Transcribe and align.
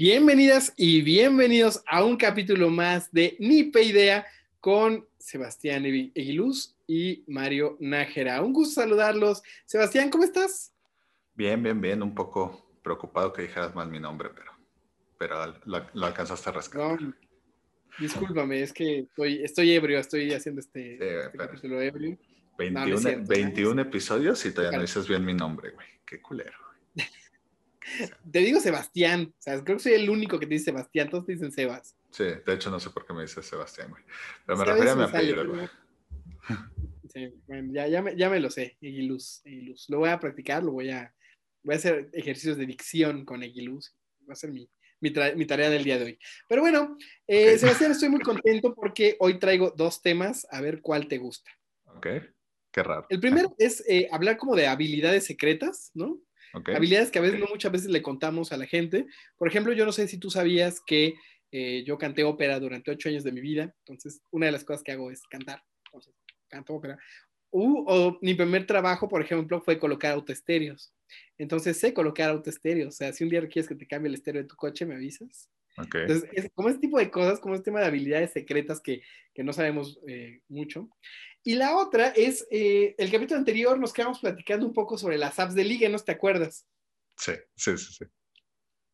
Bienvenidas 0.00 0.72
y 0.76 1.02
bienvenidos 1.02 1.82
a 1.84 2.04
un 2.04 2.16
capítulo 2.16 2.70
más 2.70 3.10
de 3.10 3.36
Nipe 3.40 3.82
Idea 3.82 4.24
con 4.60 5.04
Sebastián 5.18 5.84
Eguiluz 5.86 6.76
y 6.86 7.24
Mario 7.26 7.76
Nájera. 7.80 8.40
Un 8.40 8.52
gusto 8.52 8.80
saludarlos. 8.80 9.42
Sebastián, 9.66 10.08
¿cómo 10.08 10.22
estás? 10.22 10.72
Bien, 11.34 11.60
bien, 11.60 11.80
bien. 11.80 12.00
Un 12.00 12.14
poco 12.14 12.70
preocupado 12.80 13.32
que 13.32 13.42
dijeras 13.42 13.74
mal 13.74 13.90
mi 13.90 13.98
nombre, 13.98 14.30
pero, 14.32 14.52
pero 15.18 15.60
lo, 15.64 16.06
alcanzaste 16.06 16.48
a 16.48 16.52
rascar. 16.52 17.00
discúlpame, 17.98 18.62
es 18.62 18.72
que 18.72 19.00
estoy, 19.00 19.42
estoy 19.42 19.72
ebrio, 19.72 19.98
estoy 19.98 20.32
haciendo 20.32 20.60
este, 20.60 21.24
este 21.24 21.36
capítulo 21.36 21.82
ebrio. 21.82 22.16
21, 22.56 23.24
21 23.26 23.82
episodios 23.82 24.46
y 24.46 24.52
todavía 24.52 24.78
no 24.78 24.82
dices 24.82 25.08
bien 25.08 25.24
mi 25.24 25.34
nombre, 25.34 25.70
güey. 25.70 25.88
Qué 26.06 26.22
culero. 26.22 26.67
Te 28.30 28.40
digo 28.40 28.60
Sebastián, 28.60 29.32
o 29.36 29.42
sea, 29.42 29.62
creo 29.64 29.76
que 29.76 29.82
soy 29.82 29.92
el 29.94 30.10
único 30.10 30.38
que 30.38 30.46
te 30.46 30.54
dice 30.54 30.66
Sebastián, 30.66 31.10
todos 31.10 31.26
te 31.26 31.32
dicen 31.32 31.52
Sebas. 31.52 31.96
Sí, 32.10 32.24
de 32.24 32.54
hecho 32.54 32.70
no 32.70 32.80
sé 32.80 32.90
por 32.90 33.06
qué 33.06 33.12
me 33.12 33.22
dices 33.22 33.44
Sebastián, 33.46 33.90
güey. 33.90 34.02
Pero 34.46 34.58
me 34.58 34.64
refería 34.64 34.92
a 34.92 34.96
mi 34.96 35.02
apellido, 35.04 35.48
güey. 35.48 35.68
Sí, 37.12 37.32
bueno, 37.46 37.72
ya, 37.72 37.88
ya, 37.88 38.02
me, 38.02 38.16
ya 38.16 38.28
me 38.28 38.40
lo 38.40 38.50
sé, 38.50 38.76
Eguiluz, 38.80 39.42
Lo 39.88 39.98
voy 39.98 40.10
a 40.10 40.20
practicar, 40.20 40.62
lo 40.62 40.72
voy 40.72 40.90
a, 40.90 41.14
voy 41.62 41.74
a 41.74 41.78
hacer 41.78 42.10
ejercicios 42.12 42.56
de 42.56 42.66
dicción 42.66 43.24
con 43.24 43.42
Eguiluz. 43.42 43.94
Va 44.28 44.34
a 44.34 44.36
ser 44.36 44.52
mi, 44.52 44.68
mi, 45.00 45.46
tarea 45.46 45.70
del 45.70 45.84
día 45.84 45.98
de 45.98 46.04
hoy. 46.04 46.18
Pero 46.48 46.62
bueno, 46.62 46.96
eh, 47.26 47.58
Sebastián, 47.58 47.92
estoy 47.92 48.08
muy 48.08 48.20
contento 48.20 48.74
porque 48.74 49.16
hoy 49.20 49.38
traigo 49.38 49.72
dos 49.76 50.02
temas, 50.02 50.46
a 50.50 50.60
ver 50.60 50.80
cuál 50.80 51.08
te 51.08 51.18
gusta. 51.18 51.50
Ok, 51.86 52.06
qué 52.70 52.82
raro. 52.82 53.06
El 53.08 53.20
primero 53.20 53.54
es 53.58 53.82
eh, 53.88 54.08
hablar 54.10 54.36
como 54.36 54.54
de 54.54 54.66
habilidades 54.66 55.24
secretas, 55.24 55.90
¿no? 55.94 56.20
Habilidades 56.66 57.10
que 57.10 57.18
a 57.18 57.22
veces 57.22 57.38
no 57.38 57.46
muchas 57.46 57.72
veces 57.72 57.90
le 57.90 58.02
contamos 58.02 58.52
a 58.52 58.56
la 58.56 58.66
gente. 58.66 59.06
Por 59.36 59.48
ejemplo, 59.48 59.72
yo 59.72 59.84
no 59.84 59.92
sé 59.92 60.08
si 60.08 60.18
tú 60.18 60.30
sabías 60.30 60.80
que 60.86 61.14
eh, 61.50 61.84
yo 61.86 61.98
canté 61.98 62.24
ópera 62.24 62.60
durante 62.60 62.90
ocho 62.90 63.08
años 63.08 63.24
de 63.24 63.32
mi 63.32 63.40
vida, 63.40 63.74
entonces 63.80 64.20
una 64.30 64.46
de 64.46 64.52
las 64.52 64.64
cosas 64.64 64.82
que 64.82 64.92
hago 64.92 65.10
es 65.10 65.22
cantar, 65.30 65.62
entonces 65.86 66.14
canto 66.48 66.74
ópera. 66.74 66.98
o 67.50 68.18
mi 68.20 68.34
primer 68.34 68.66
trabajo, 68.66 69.08
por 69.08 69.22
ejemplo, 69.22 69.60
fue 69.62 69.78
colocar 69.78 70.12
autoestéreos. 70.12 70.92
Entonces 71.38 71.78
sé 71.78 71.94
colocar 71.94 72.30
autoestéreos. 72.30 72.94
O 72.94 72.96
sea, 72.96 73.12
si 73.12 73.24
un 73.24 73.30
día 73.30 73.46
quieres 73.48 73.68
que 73.68 73.74
te 73.74 73.86
cambie 73.86 74.08
el 74.08 74.14
estéreo 74.14 74.42
de 74.42 74.48
tu 74.48 74.56
coche, 74.56 74.86
me 74.86 74.94
avisas. 74.94 75.48
Entonces, 75.76 76.28
es 76.32 76.50
como 76.54 76.68
este 76.68 76.80
tipo 76.80 76.98
de 76.98 77.08
cosas, 77.08 77.38
como 77.38 77.54
este 77.54 77.66
tema 77.66 77.80
de 77.80 77.86
habilidades 77.86 78.32
secretas 78.32 78.80
que, 78.80 79.00
que 79.32 79.44
no 79.44 79.52
sabemos 79.52 80.00
eh, 80.08 80.40
mucho. 80.48 80.90
Y 81.44 81.54
la 81.54 81.76
otra 81.76 82.08
es, 82.08 82.46
eh, 82.50 82.94
el 82.98 83.10
capítulo 83.10 83.38
anterior 83.38 83.78
nos 83.78 83.92
quedamos 83.92 84.18
platicando 84.18 84.66
un 84.66 84.72
poco 84.72 84.98
sobre 84.98 85.18
las 85.18 85.38
apps 85.38 85.54
de 85.54 85.64
liga, 85.64 85.88
¿no 85.88 85.98
te 85.98 86.12
acuerdas? 86.12 86.66
Sí, 87.16 87.32
sí, 87.56 87.76
sí, 87.78 87.94
sí. 87.94 88.04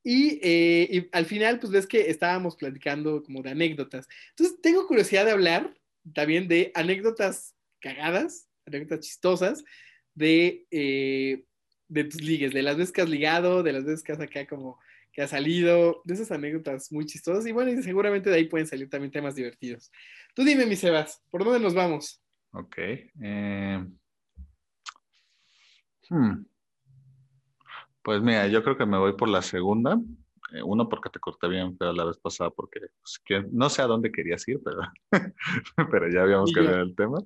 Eh, 0.05 0.89
y, 0.91 1.09
al 1.13 1.25
final, 1.25 1.59
pues 1.59 1.73
ves 1.73 1.87
que 1.87 2.11
estábamos 2.11 2.57
platicando 2.57 3.23
como 3.23 3.43
de 3.43 3.51
anécdotas. 3.51 4.07
Entonces, 4.31 4.61
tengo 4.61 4.87
curiosidad 4.87 5.25
de 5.25 5.33
hablar 5.33 5.75
también 6.13 6.47
de 6.47 6.71
anécdotas 6.75 7.55
cagadas, 7.81 8.49
anécdotas 8.67 9.01
chistosas, 9.07 9.65
de, 10.15 10.67
eh, 10.71 11.45
de 11.89 12.05
tus 12.05 12.23
ligues, 12.23 12.53
de 12.53 12.63
las 12.63 12.77
veces 12.77 12.93
que 12.93 13.01
has 13.01 13.09
ligado, 13.09 13.63
de 13.63 13.73
las 13.73 13.85
veces 13.85 14.03
que 14.03 14.13
has 14.13 14.21
acá 14.21 14.47
como 14.47 14.79
que 15.13 15.23
has 15.23 15.31
salido, 15.31 16.03
de 16.05 16.15
esas 16.15 16.33
anécdotas 16.33 16.91
muy 16.93 17.07
chistosas. 17.07 17.47
Y 17.47 17.53
bueno, 17.53 17.71
y 17.71 17.83
seguramente 17.83 18.31
de 18.31 18.37
ahí 18.37 18.45
pueden 18.47 18.67
salir 18.67 18.91
también 18.91 19.13
temas 19.13 19.37
divertidos. 19.37 19.91
Tú 20.35 20.45
dime, 20.45 20.67
mi 20.67 20.77
Sebas, 20.77 21.23
¿por 21.31 21.45
dónde 21.45 21.61
nos 21.61 21.75
vamos? 21.75 22.24
Ok. 22.55 22.77
Eh, 22.79 23.85
hmm. 26.09 26.47
Pues 28.03 28.23
mira, 28.23 28.47
yo 28.49 28.63
creo 28.63 28.77
que 28.77 28.87
me 28.87 28.99
voy 28.99 29.15
por 29.17 29.29
la 29.29 29.43
segunda. 29.43 29.99
Eh, 30.53 30.63
uno, 30.63 30.89
porque 30.89 31.11
te 31.11 31.19
corté 31.19 31.49
bien 31.49 31.77
pero 31.77 31.93
la 31.93 32.05
vez 32.05 32.19
pasada, 32.19 32.51
porque 32.51 32.81
pues, 33.01 33.45
no 33.51 33.69
sé 33.69 33.83
a 33.83 33.87
dónde 33.87 34.13
querías 34.13 34.47
ir, 34.47 34.61
pero, 34.65 34.81
pero 35.91 36.09
ya 36.11 36.23
habíamos 36.23 36.53
cambiado 36.53 36.83
el 36.83 36.95
tema. 36.95 37.19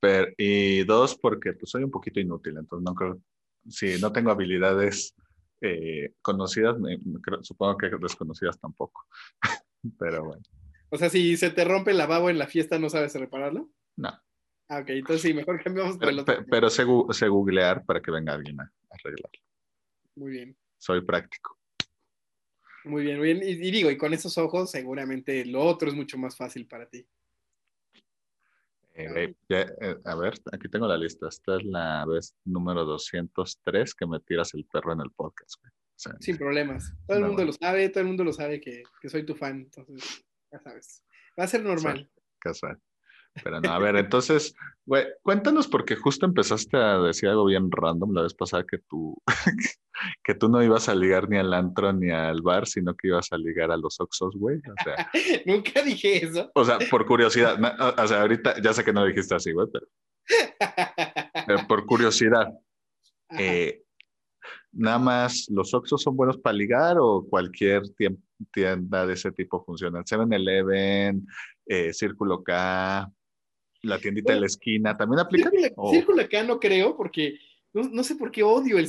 Pero, 0.00 0.32
y 0.36 0.84
dos, 0.84 1.16
porque 1.16 1.52
pues, 1.52 1.70
soy 1.70 1.84
un 1.84 1.90
poquito 1.90 2.18
inútil, 2.18 2.56
entonces 2.58 2.84
no 2.84 2.94
creo, 2.94 3.20
si 3.68 4.00
no 4.00 4.10
tengo 4.12 4.30
habilidades 4.30 5.14
eh, 5.60 6.12
conocidas, 6.22 6.76
supongo 7.42 7.76
que 7.76 7.90
desconocidas 8.00 8.58
tampoco. 8.58 9.06
pero 9.98 10.24
bueno. 10.24 10.42
O 10.90 10.96
sea, 10.96 11.08
si 11.08 11.36
se 11.36 11.50
te 11.50 11.64
rompe 11.64 11.92
el 11.92 11.98
lavabo 11.98 12.30
en 12.30 12.38
la 12.38 12.46
fiesta, 12.46 12.78
¿no 12.78 12.88
sabes 12.88 13.14
repararlo? 13.14 13.68
No. 13.96 14.10
Ah, 14.68 14.80
ok, 14.80 14.88
entonces 14.90 15.22
sí, 15.22 15.34
mejor 15.34 15.62
cambiamos 15.64 15.96
por 15.96 16.08
el 16.08 16.18
otro. 16.18 16.44
Pero, 16.50 16.70
sé, 16.70 16.84
googlear 17.28 17.84
para 17.84 18.00
que 18.00 18.10
venga 18.10 18.34
alguien 18.34 18.60
a, 18.60 18.72
arreglarlo. 18.90 19.40
Muy 20.16 20.30
bien. 20.30 20.56
Soy 20.78 21.02
práctico. 21.02 21.58
Muy 22.84 23.02
bien, 23.02 23.18
muy 23.18 23.34
bien. 23.34 23.42
Y, 23.42 23.70
digo, 23.70 23.90
y 23.90 23.96
con 23.96 24.14
esos 24.14 24.38
ojos, 24.38 24.70
seguramente 24.70 25.44
lo 25.44 25.62
otro 25.62 25.88
es 25.88 25.94
mucho 25.94 26.18
más 26.18 26.36
fácil 26.36 26.66
para 26.66 26.88
ti. 26.88 27.06
Eh, 28.94 29.34
eh, 29.50 29.96
a 30.04 30.14
ver, 30.14 30.34
aquí 30.52 30.68
tengo 30.68 30.86
la 30.86 30.96
lista. 30.96 31.28
Esta 31.28 31.56
es 31.56 31.64
la 31.64 32.06
vez 32.06 32.34
número 32.44 32.84
203 32.84 33.94
que 33.94 34.06
me 34.06 34.20
tiras 34.20 34.54
el 34.54 34.64
perro 34.64 34.92
en 34.92 35.00
el 35.00 35.10
podcast. 35.10 35.62
Sin 36.20 36.36
problemas. 36.36 36.94
Todo 37.06 37.18
el 37.18 37.24
mundo 37.24 37.44
lo 37.44 37.52
sabe, 37.52 37.88
todo 37.88 38.00
el 38.02 38.06
mundo 38.06 38.24
lo 38.24 38.32
sabe 38.32 38.60
que, 38.60 38.84
que, 39.00 39.08
soy 39.08 39.24
tu 39.24 39.34
fan. 39.34 39.62
Entonces, 39.62 40.24
ya 40.50 40.60
sabes. 40.60 41.02
Va 41.38 41.44
a 41.44 41.48
ser 41.48 41.62
normal. 41.62 42.08
Casual. 42.38 42.80
Pero 43.42 43.60
no, 43.60 43.70
a 43.70 43.78
ver, 43.78 43.96
entonces, 43.96 44.54
güey, 44.84 45.06
cuéntanos 45.22 45.68
porque 45.68 45.96
justo 45.96 46.26
empezaste 46.26 46.76
a 46.76 46.98
decir 46.98 47.28
algo 47.28 47.44
bien 47.44 47.70
random 47.70 48.14
la 48.14 48.22
vez 48.22 48.34
pasada 48.34 48.64
que 48.64 48.78
tú, 48.78 49.16
que 50.24 50.34
tú 50.34 50.48
no 50.48 50.62
ibas 50.62 50.88
a 50.88 50.94
ligar 50.94 51.28
ni 51.28 51.38
al 51.38 51.52
antro 51.52 51.92
ni 51.92 52.10
al 52.10 52.42
bar, 52.42 52.66
sino 52.66 52.94
que 52.94 53.08
ibas 53.08 53.32
a 53.32 53.38
ligar 53.38 53.70
a 53.70 53.76
los 53.76 54.00
Oxos, 54.00 54.34
güey. 54.36 54.58
O 54.58 54.84
sea, 54.84 55.10
Nunca 55.46 55.82
dije 55.82 56.24
eso. 56.24 56.50
O 56.54 56.64
sea, 56.64 56.78
por 56.90 57.06
curiosidad, 57.06 57.58
o 57.98 58.06
sea, 58.06 58.22
ahorita 58.22 58.60
ya 58.62 58.72
sé 58.72 58.84
que 58.84 58.92
no 58.92 59.04
dijiste 59.04 59.34
así, 59.34 59.52
güey, 59.52 59.68
pero, 61.46 61.66
por 61.68 61.86
curiosidad, 61.86 62.48
eh, 63.38 63.82
¿nada 64.72 64.98
más 64.98 65.46
los 65.50 65.72
Oxos 65.74 66.02
son 66.02 66.16
buenos 66.16 66.38
para 66.38 66.56
ligar 66.56 66.96
o 66.98 67.24
cualquier 67.28 67.82
tienda 68.52 69.06
de 69.06 69.14
ese 69.14 69.30
tipo 69.32 69.64
funciona? 69.64 70.02
7-Eleven, 70.02 71.26
eh, 71.66 71.92
Círculo 71.92 72.42
K, 72.42 73.10
la 73.82 73.98
tiendita 73.98 74.32
de 74.34 74.40
la 74.40 74.46
esquina, 74.46 74.96
¿también 74.96 75.20
aplica? 75.20 75.50
Círculo, 75.90 76.28
K 76.28 76.42
no 76.44 76.58
creo, 76.58 76.96
porque 76.96 77.38
no, 77.72 78.02
sé 78.02 78.16
por 78.16 78.30
qué 78.30 78.42
odio 78.42 78.78
el, 78.78 78.88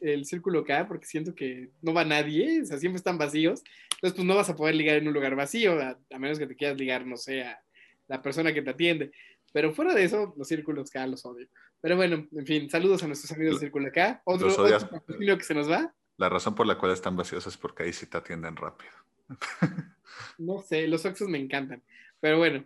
el, 0.00 0.24
Círculo 0.24 0.64
K, 0.64 0.86
porque 0.86 1.06
siento 1.06 1.34
que 1.34 1.70
no 1.82 1.92
va 1.92 2.04
nadie, 2.04 2.62
o 2.62 2.64
sea, 2.66 2.78
siempre 2.78 2.98
están 2.98 3.18
vacíos. 3.18 3.62
Entonces, 3.94 4.14
pues 4.14 4.24
no 4.24 4.36
vas 4.36 4.48
a 4.48 4.56
poder 4.56 4.74
ligar 4.74 4.96
en 4.96 5.08
un 5.08 5.14
lugar 5.14 5.34
vacío, 5.34 5.80
a, 5.80 6.18
menos 6.18 6.38
que 6.38 6.46
te 6.46 6.54
quieras 6.54 6.78
ligar, 6.78 7.06
no 7.06 7.16
sé, 7.16 7.42
a 7.42 7.60
la 8.06 8.22
persona 8.22 8.52
que 8.52 8.62
te 8.62 8.70
atiende. 8.70 9.10
Pero 9.52 9.72
fuera 9.72 9.94
de 9.94 10.04
eso, 10.04 10.34
los 10.36 10.46
círculos 10.46 10.90
K 10.90 11.06
los 11.06 11.24
odio. 11.24 11.48
Pero 11.80 11.96
bueno, 11.96 12.26
en 12.32 12.46
fin, 12.46 12.70
saludos 12.70 13.02
a 13.02 13.06
nuestros 13.06 13.32
amigos 13.32 13.54
de 13.54 13.66
Círculo 13.66 13.90
K. 13.92 14.22
Otro, 14.24 14.48
otro 14.48 15.38
que 15.38 15.44
se 15.44 15.54
nos 15.54 15.70
va. 15.70 15.94
La 16.16 16.28
razón 16.28 16.54
por 16.54 16.66
la 16.66 16.78
cual 16.78 16.92
están 16.92 17.16
vacíos 17.16 17.46
es 17.46 17.56
porque 17.56 17.84
ahí 17.84 17.92
sí 17.92 18.06
te 18.06 18.16
atienden 18.16 18.56
rápido. 18.56 18.92
no 20.38 20.62
sé, 20.62 20.86
los 20.86 21.04
Oxos 21.04 21.28
me 21.28 21.38
encantan. 21.38 21.82
Pero 22.20 22.38
bueno, 22.38 22.64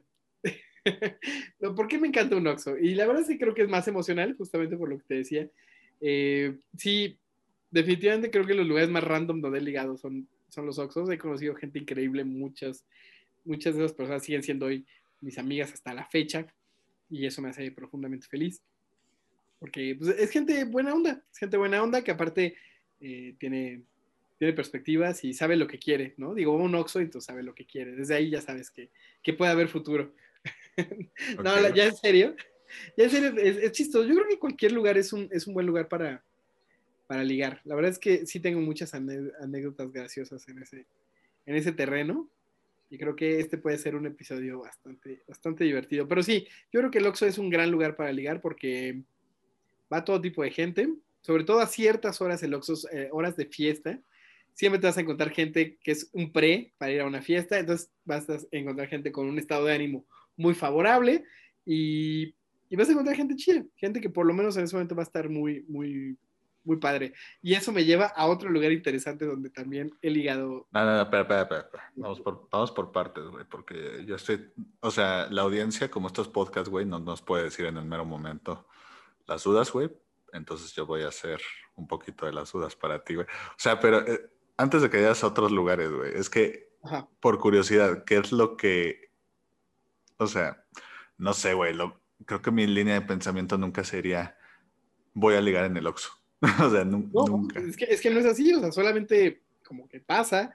¿Por 1.76 1.88
qué 1.88 1.98
me 1.98 2.08
encanta 2.08 2.36
un 2.36 2.46
Oxxo? 2.46 2.78
Y 2.78 2.94
la 2.94 3.06
verdad 3.06 3.24
sí 3.26 3.38
creo 3.38 3.54
que 3.54 3.62
es 3.62 3.68
más 3.68 3.86
emocional, 3.88 4.34
justamente 4.36 4.76
por 4.76 4.88
lo 4.88 4.98
que 4.98 5.04
te 5.04 5.14
decía. 5.14 5.48
Eh, 6.00 6.56
sí, 6.76 7.18
definitivamente 7.70 8.30
creo 8.30 8.46
que 8.46 8.54
los 8.54 8.66
lugares 8.66 8.90
más 8.90 9.04
random 9.04 9.40
donde 9.40 9.58
he 9.58 9.62
ligado 9.62 9.96
son, 9.96 10.28
son 10.48 10.66
los 10.66 10.78
Oxxos. 10.78 11.10
He 11.10 11.18
conocido 11.18 11.54
gente 11.54 11.78
increíble, 11.78 12.24
muchas, 12.24 12.84
muchas 13.44 13.74
de 13.74 13.84
esas 13.84 13.96
personas 13.96 14.24
siguen 14.24 14.42
siendo 14.42 14.66
hoy 14.66 14.86
mis 15.20 15.38
amigas 15.38 15.72
hasta 15.72 15.94
la 15.94 16.06
fecha 16.06 16.46
y 17.10 17.26
eso 17.26 17.42
me 17.42 17.50
hace 17.50 17.70
profundamente 17.72 18.26
feliz. 18.26 18.62
Porque 19.58 19.96
pues, 19.98 20.16
es 20.18 20.30
gente 20.30 20.64
buena 20.64 20.94
onda, 20.94 21.22
es 21.30 21.38
gente 21.38 21.56
buena 21.56 21.82
onda 21.82 22.02
que 22.02 22.10
aparte 22.10 22.56
eh, 23.00 23.34
tiene, 23.38 23.82
tiene 24.38 24.54
perspectivas 24.54 25.22
y 25.24 25.34
sabe 25.34 25.56
lo 25.56 25.66
que 25.66 25.78
quiere, 25.78 26.14
¿no? 26.16 26.34
Digo, 26.34 26.56
un 26.56 26.74
Oxxo 26.74 27.00
y 27.00 27.10
tú 27.10 27.20
sabes 27.20 27.44
lo 27.44 27.54
que 27.54 27.66
quiere. 27.66 27.92
Desde 27.92 28.14
ahí 28.14 28.30
ya 28.30 28.40
sabes 28.40 28.70
que, 28.70 28.90
que 29.22 29.34
puede 29.34 29.52
haber 29.52 29.68
futuro. 29.68 30.14
no, 31.42 31.74
ya 31.74 31.86
en 31.86 31.96
serio. 31.96 32.36
Ya 32.96 33.04
en 33.04 33.10
serio, 33.10 33.34
es, 33.36 33.72
chistoso. 33.72 34.06
Yo 34.06 34.14
creo 34.14 34.28
que 34.28 34.38
cualquier 34.38 34.72
lugar 34.72 34.98
es 34.98 35.12
un, 35.12 35.28
es 35.32 35.46
un 35.46 35.54
buen 35.54 35.66
lugar 35.66 35.88
para, 35.88 36.22
para 37.06 37.24
ligar. 37.24 37.60
La 37.64 37.74
verdad 37.74 37.90
es 37.90 37.98
que 37.98 38.26
sí 38.26 38.40
tengo 38.40 38.60
muchas 38.60 38.94
anécdotas 38.94 39.92
graciosas 39.92 40.48
en 40.48 40.62
ese, 40.62 40.86
en 41.46 41.56
ese 41.56 41.72
terreno. 41.72 42.28
Y 42.90 42.98
creo 42.98 43.14
que 43.14 43.38
este 43.38 43.56
puede 43.56 43.78
ser 43.78 43.94
un 43.94 44.06
episodio 44.06 44.60
bastante, 44.60 45.22
bastante 45.26 45.64
divertido. 45.64 46.08
Pero 46.08 46.22
sí, 46.22 46.48
yo 46.72 46.80
creo 46.80 46.90
que 46.90 46.98
el 46.98 47.06
Oxxo 47.06 47.26
es 47.26 47.38
un 47.38 47.48
gran 47.48 47.70
lugar 47.70 47.94
para 47.94 48.12
ligar 48.12 48.40
porque 48.40 49.02
va 49.92 50.04
todo 50.04 50.20
tipo 50.20 50.42
de 50.42 50.50
gente. 50.50 50.88
Sobre 51.20 51.44
todo 51.44 51.60
a 51.60 51.66
ciertas 51.66 52.20
horas 52.20 52.42
el 52.42 52.54
Oxxo, 52.54 52.88
eh, 52.92 53.08
horas 53.12 53.36
de 53.36 53.46
fiesta. 53.46 54.00
Siempre 54.54 54.80
te 54.80 54.88
vas 54.88 54.98
a 54.98 55.02
encontrar 55.02 55.30
gente 55.30 55.78
que 55.82 55.92
es 55.92 56.10
un 56.12 56.32
pre 56.32 56.72
para 56.78 56.90
ir 56.90 57.00
a 57.00 57.06
una 57.06 57.22
fiesta. 57.22 57.60
Entonces 57.60 57.90
vas 58.04 58.28
a 58.28 58.38
encontrar 58.50 58.88
gente 58.88 59.12
con 59.12 59.28
un 59.28 59.38
estado 59.38 59.66
de 59.66 59.74
ánimo 59.74 60.04
muy 60.40 60.54
favorable 60.54 61.24
y, 61.64 62.34
vas 62.76 62.88
a 62.88 62.92
encontrar 62.92 63.16
gente 63.16 63.36
chida, 63.36 63.64
gente 63.76 64.00
que 64.00 64.10
por 64.10 64.26
lo 64.26 64.32
menos 64.32 64.56
en 64.56 64.64
ese 64.64 64.74
momento 64.74 64.94
va 64.94 65.02
a 65.02 65.04
estar 65.04 65.28
muy, 65.28 65.64
muy, 65.68 66.16
muy 66.64 66.76
padre. 66.78 67.12
Y 67.42 67.54
eso 67.54 67.72
me 67.72 67.84
lleva 67.84 68.06
a 68.06 68.26
otro 68.26 68.48
lugar 68.48 68.72
interesante 68.72 69.26
donde 69.26 69.50
también 69.50 69.90
he 70.00 70.10
ligado. 70.10 70.68
No, 70.70 70.84
no, 70.84 70.96
no, 70.96 71.02
espera, 71.02 71.22
espera, 71.22 71.60
espera. 71.60 71.92
Vamos 71.96 72.20
por, 72.20 72.48
vamos 72.50 72.70
por 72.72 72.92
partes, 72.92 73.24
güey, 73.24 73.44
porque 73.44 74.04
yo 74.06 74.16
estoy, 74.16 74.50
o 74.80 74.90
sea, 74.90 75.28
la 75.30 75.42
audiencia, 75.42 75.90
como 75.90 76.06
estos 76.06 76.28
podcasts, 76.28 76.70
güey, 76.70 76.86
no 76.86 76.98
nos 76.98 77.22
puede 77.22 77.44
decir 77.44 77.66
en 77.66 77.76
el 77.76 77.84
mero 77.84 78.04
momento 78.04 78.66
las 79.26 79.44
dudas, 79.44 79.72
güey. 79.72 79.90
Entonces 80.32 80.72
yo 80.72 80.86
voy 80.86 81.02
a 81.02 81.08
hacer 81.08 81.40
un 81.74 81.86
poquito 81.86 82.26
de 82.26 82.32
las 82.32 82.52
dudas 82.52 82.76
para 82.76 83.02
ti, 83.02 83.16
güey. 83.16 83.26
O 83.26 83.58
sea, 83.58 83.80
pero 83.80 84.06
eh, 84.06 84.30
antes 84.56 84.82
de 84.82 84.90
que 84.90 84.98
vayas 84.98 85.24
a 85.24 85.28
otros 85.28 85.50
lugares, 85.50 85.90
güey, 85.90 86.12
es 86.14 86.30
que, 86.30 86.70
por 87.20 87.38
curiosidad, 87.38 88.04
¿qué 88.04 88.18
es 88.18 88.32
lo 88.32 88.56
que, 88.56 89.09
o 90.20 90.26
sea, 90.26 90.62
no 91.18 91.32
sé, 91.32 91.54
güey, 91.54 91.74
creo 92.26 92.42
que 92.42 92.50
mi 92.50 92.66
línea 92.66 92.94
de 92.94 93.00
pensamiento 93.00 93.58
nunca 93.58 93.84
sería, 93.84 94.36
voy 95.14 95.34
a 95.34 95.40
ligar 95.40 95.64
en 95.64 95.76
el 95.76 95.86
Oxxo. 95.86 96.10
o 96.62 96.70
sea, 96.70 96.84
nunca. 96.84 97.60
Es 97.60 97.76
que, 97.76 97.84
es 97.86 98.00
que 98.00 98.10
no 98.10 98.20
es 98.20 98.26
así, 98.26 98.52
o 98.52 98.60
sea, 98.60 98.72
solamente 98.72 99.42
como 99.66 99.88
que 99.88 100.00
pasa. 100.00 100.54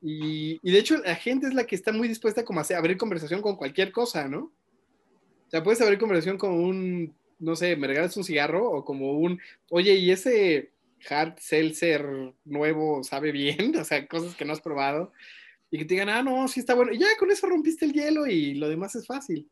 Y, 0.00 0.60
y, 0.62 0.70
de 0.70 0.78
hecho, 0.78 0.96
la 0.98 1.14
gente 1.14 1.46
es 1.46 1.54
la 1.54 1.64
que 1.64 1.74
está 1.74 1.92
muy 1.92 2.06
dispuesta 2.06 2.44
como 2.44 2.60
a 2.60 2.64
abrir 2.76 2.96
conversación 2.96 3.42
con 3.42 3.56
cualquier 3.56 3.92
cosa, 3.92 4.28
¿no? 4.28 4.52
O 5.48 5.50
sea, 5.50 5.62
puedes 5.62 5.80
abrir 5.80 5.98
conversación 5.98 6.38
con 6.38 6.52
un, 6.52 7.14
no 7.38 7.56
sé, 7.56 7.74
me 7.76 7.86
regalas 7.86 8.16
un 8.16 8.24
cigarro 8.24 8.70
o 8.70 8.84
como 8.84 9.12
un, 9.12 9.40
oye, 9.70 9.94
¿y 9.94 10.10
ese 10.10 10.70
hard 11.08 11.38
seltzer 11.38 12.34
nuevo 12.44 13.02
sabe 13.02 13.32
bien? 13.32 13.74
O 13.80 13.84
sea, 13.84 14.06
cosas 14.06 14.34
que 14.34 14.44
no 14.44 14.52
has 14.52 14.60
probado. 14.60 15.12
Y 15.70 15.78
que 15.78 15.84
te 15.84 15.94
digan, 15.94 16.08
ah, 16.08 16.22
no, 16.22 16.48
sí 16.48 16.60
está 16.60 16.74
bueno. 16.74 16.92
Y 16.92 16.98
ya 16.98 17.06
con 17.18 17.30
eso 17.30 17.46
rompiste 17.46 17.84
el 17.84 17.92
hielo 17.92 18.26
y 18.26 18.54
lo 18.54 18.68
demás 18.68 18.94
es 18.94 19.06
fácil 19.06 19.48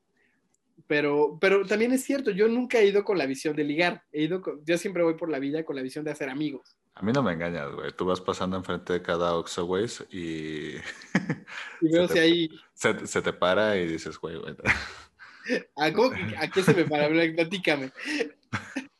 pero, 0.86 1.38
pero 1.40 1.66
también 1.66 1.92
es 1.92 2.04
cierto, 2.04 2.30
yo 2.30 2.48
nunca 2.48 2.78
he 2.78 2.86
ido 2.86 3.04
con 3.04 3.18
la 3.18 3.26
visión 3.26 3.56
de 3.56 3.64
ligar, 3.64 4.04
he 4.12 4.22
ido 4.22 4.42
yo 4.64 4.78
siempre 4.78 5.02
voy 5.02 5.14
por 5.14 5.30
la 5.30 5.38
vida 5.38 5.64
con 5.64 5.76
la 5.76 5.82
visión 5.82 6.04
de 6.04 6.12
hacer 6.12 6.28
amigos. 6.28 6.76
A 6.94 7.02
mí 7.02 7.12
no 7.12 7.22
me 7.22 7.32
engañas, 7.32 7.70
güey. 7.74 7.92
Tú 7.92 8.06
vas 8.06 8.22
pasando 8.22 8.56
enfrente 8.56 8.94
de 8.94 9.02
cada 9.02 9.34
Oxxo, 9.34 9.66
güey, 9.66 9.86
y... 10.10 10.76
Y 11.82 11.92
veo 11.92 12.08
si 12.08 12.18
ahí... 12.18 12.50
Se, 12.72 13.06
se, 13.06 13.20
te 13.20 13.32
para 13.32 13.76
y 13.76 13.86
dices, 13.86 14.16
güey, 14.18 14.38
güey. 14.38 14.54
¿A, 15.76 15.86
¿A, 15.86 16.50
qué 16.50 16.62
se 16.62 16.74
me 16.74 16.84
para? 16.84 17.08
Platícame. 17.08 17.92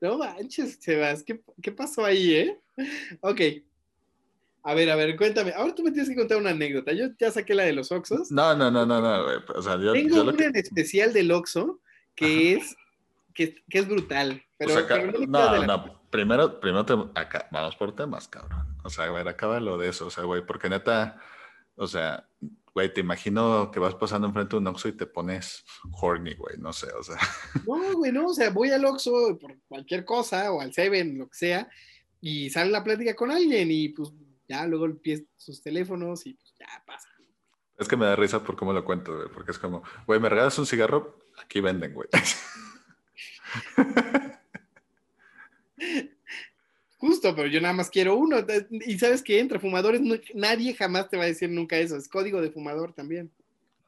No 0.00 0.16
manches, 0.16 0.78
Sebas, 0.80 1.24
¿qué, 1.24 1.42
¿qué 1.60 1.72
pasó 1.72 2.04
ahí, 2.04 2.34
eh? 2.34 2.60
Ok, 3.20 3.40
a 4.66 4.74
ver, 4.74 4.90
a 4.90 4.96
ver, 4.96 5.16
cuéntame. 5.16 5.52
Ahora 5.52 5.76
tú 5.76 5.84
me 5.84 5.92
tienes 5.92 6.08
que 6.08 6.16
contar 6.16 6.38
una 6.38 6.50
anécdota. 6.50 6.92
Yo 6.92 7.06
ya 7.20 7.30
saqué 7.30 7.54
la 7.54 7.62
de 7.62 7.72
los 7.72 7.92
Oxos. 7.92 8.32
No, 8.32 8.52
no, 8.56 8.68
no, 8.68 8.84
no, 8.84 9.00
no. 9.00 9.24
O 9.54 9.62
sea, 9.62 9.80
yo, 9.80 9.92
Tengo 9.92 10.22
una 10.22 10.44
en 10.44 10.56
especial 10.56 11.12
del 11.12 11.30
Oxo 11.30 11.80
que 12.16 12.54
es, 12.54 12.74
que, 13.32 13.54
que, 13.70 13.78
es 13.78 13.86
brutal. 13.86 14.42
Pero, 14.58 14.74
no, 15.28 15.64
no, 15.64 16.02
Primero, 16.10 16.58
primero 16.58 16.84
te, 16.84 16.94
acá, 17.14 17.46
vamos 17.52 17.76
por 17.76 17.94
temas, 17.94 18.26
cabrón. 18.26 18.76
O 18.82 18.90
sea, 18.90 19.04
a 19.04 19.10
ver, 19.12 19.28
acaba 19.28 19.60
lo 19.60 19.78
de 19.78 19.90
eso. 19.90 20.08
O 20.08 20.10
sea, 20.10 20.24
güey, 20.24 20.44
porque 20.44 20.68
neta, 20.68 21.20
o 21.76 21.86
sea, 21.86 22.28
güey, 22.74 22.92
te 22.92 23.02
imagino 23.02 23.70
que 23.70 23.78
vas 23.78 23.94
pasando 23.94 24.26
enfrente 24.26 24.56
de 24.56 24.58
un 24.58 24.66
Oxxo 24.66 24.88
y 24.88 24.96
te 24.96 25.06
pones 25.06 25.64
horny, 25.92 26.34
güey, 26.34 26.58
no 26.58 26.72
sé, 26.72 26.88
o 26.98 27.04
sea. 27.04 27.18
No, 27.64 27.98
güey, 27.98 28.10
no, 28.10 28.26
o 28.26 28.34
sea, 28.34 28.50
voy 28.50 28.70
al 28.70 28.84
Oxxo 28.84 29.38
por 29.40 29.56
cualquier 29.68 30.04
cosa 30.04 30.50
o 30.50 30.60
al 30.60 30.72
Seven, 30.72 31.18
lo 31.18 31.28
que 31.28 31.36
sea, 31.36 31.68
y 32.20 32.50
sale 32.50 32.72
la 32.72 32.82
plática 32.82 33.14
con 33.14 33.30
alguien 33.30 33.70
y 33.70 33.90
pues 33.90 34.10
ya 34.48 34.66
luego 34.66 34.86
el 34.86 34.96
pie 34.96 35.26
sus 35.36 35.62
teléfonos 35.62 36.26
y 36.26 36.34
pues 36.34 36.54
ya 36.58 36.66
pasa. 36.86 37.08
Es 37.78 37.88
que 37.88 37.96
me 37.96 38.06
da 38.06 38.16
risa 38.16 38.42
por 38.42 38.56
cómo 38.56 38.72
lo 38.72 38.84
cuento, 38.84 39.14
güey, 39.14 39.28
porque 39.28 39.50
es 39.50 39.58
como, 39.58 39.82
güey, 40.06 40.18
¿me 40.18 40.30
regalas 40.30 40.58
un 40.58 40.66
cigarro? 40.66 41.18
Aquí 41.38 41.60
venden, 41.60 41.92
güey. 41.92 42.08
Justo, 46.96 47.36
pero 47.36 47.48
yo 47.48 47.60
nada 47.60 47.74
más 47.74 47.90
quiero 47.90 48.16
uno. 48.16 48.38
Y 48.70 48.98
sabes 48.98 49.22
que 49.22 49.38
entre 49.38 49.58
fumadores 49.58 50.00
nadie 50.34 50.72
jamás 50.74 51.10
te 51.10 51.18
va 51.18 51.24
a 51.24 51.26
decir 51.26 51.50
nunca 51.50 51.76
eso. 51.76 51.96
Es 51.96 52.08
código 52.08 52.40
de 52.40 52.50
fumador 52.50 52.94
también. 52.94 53.30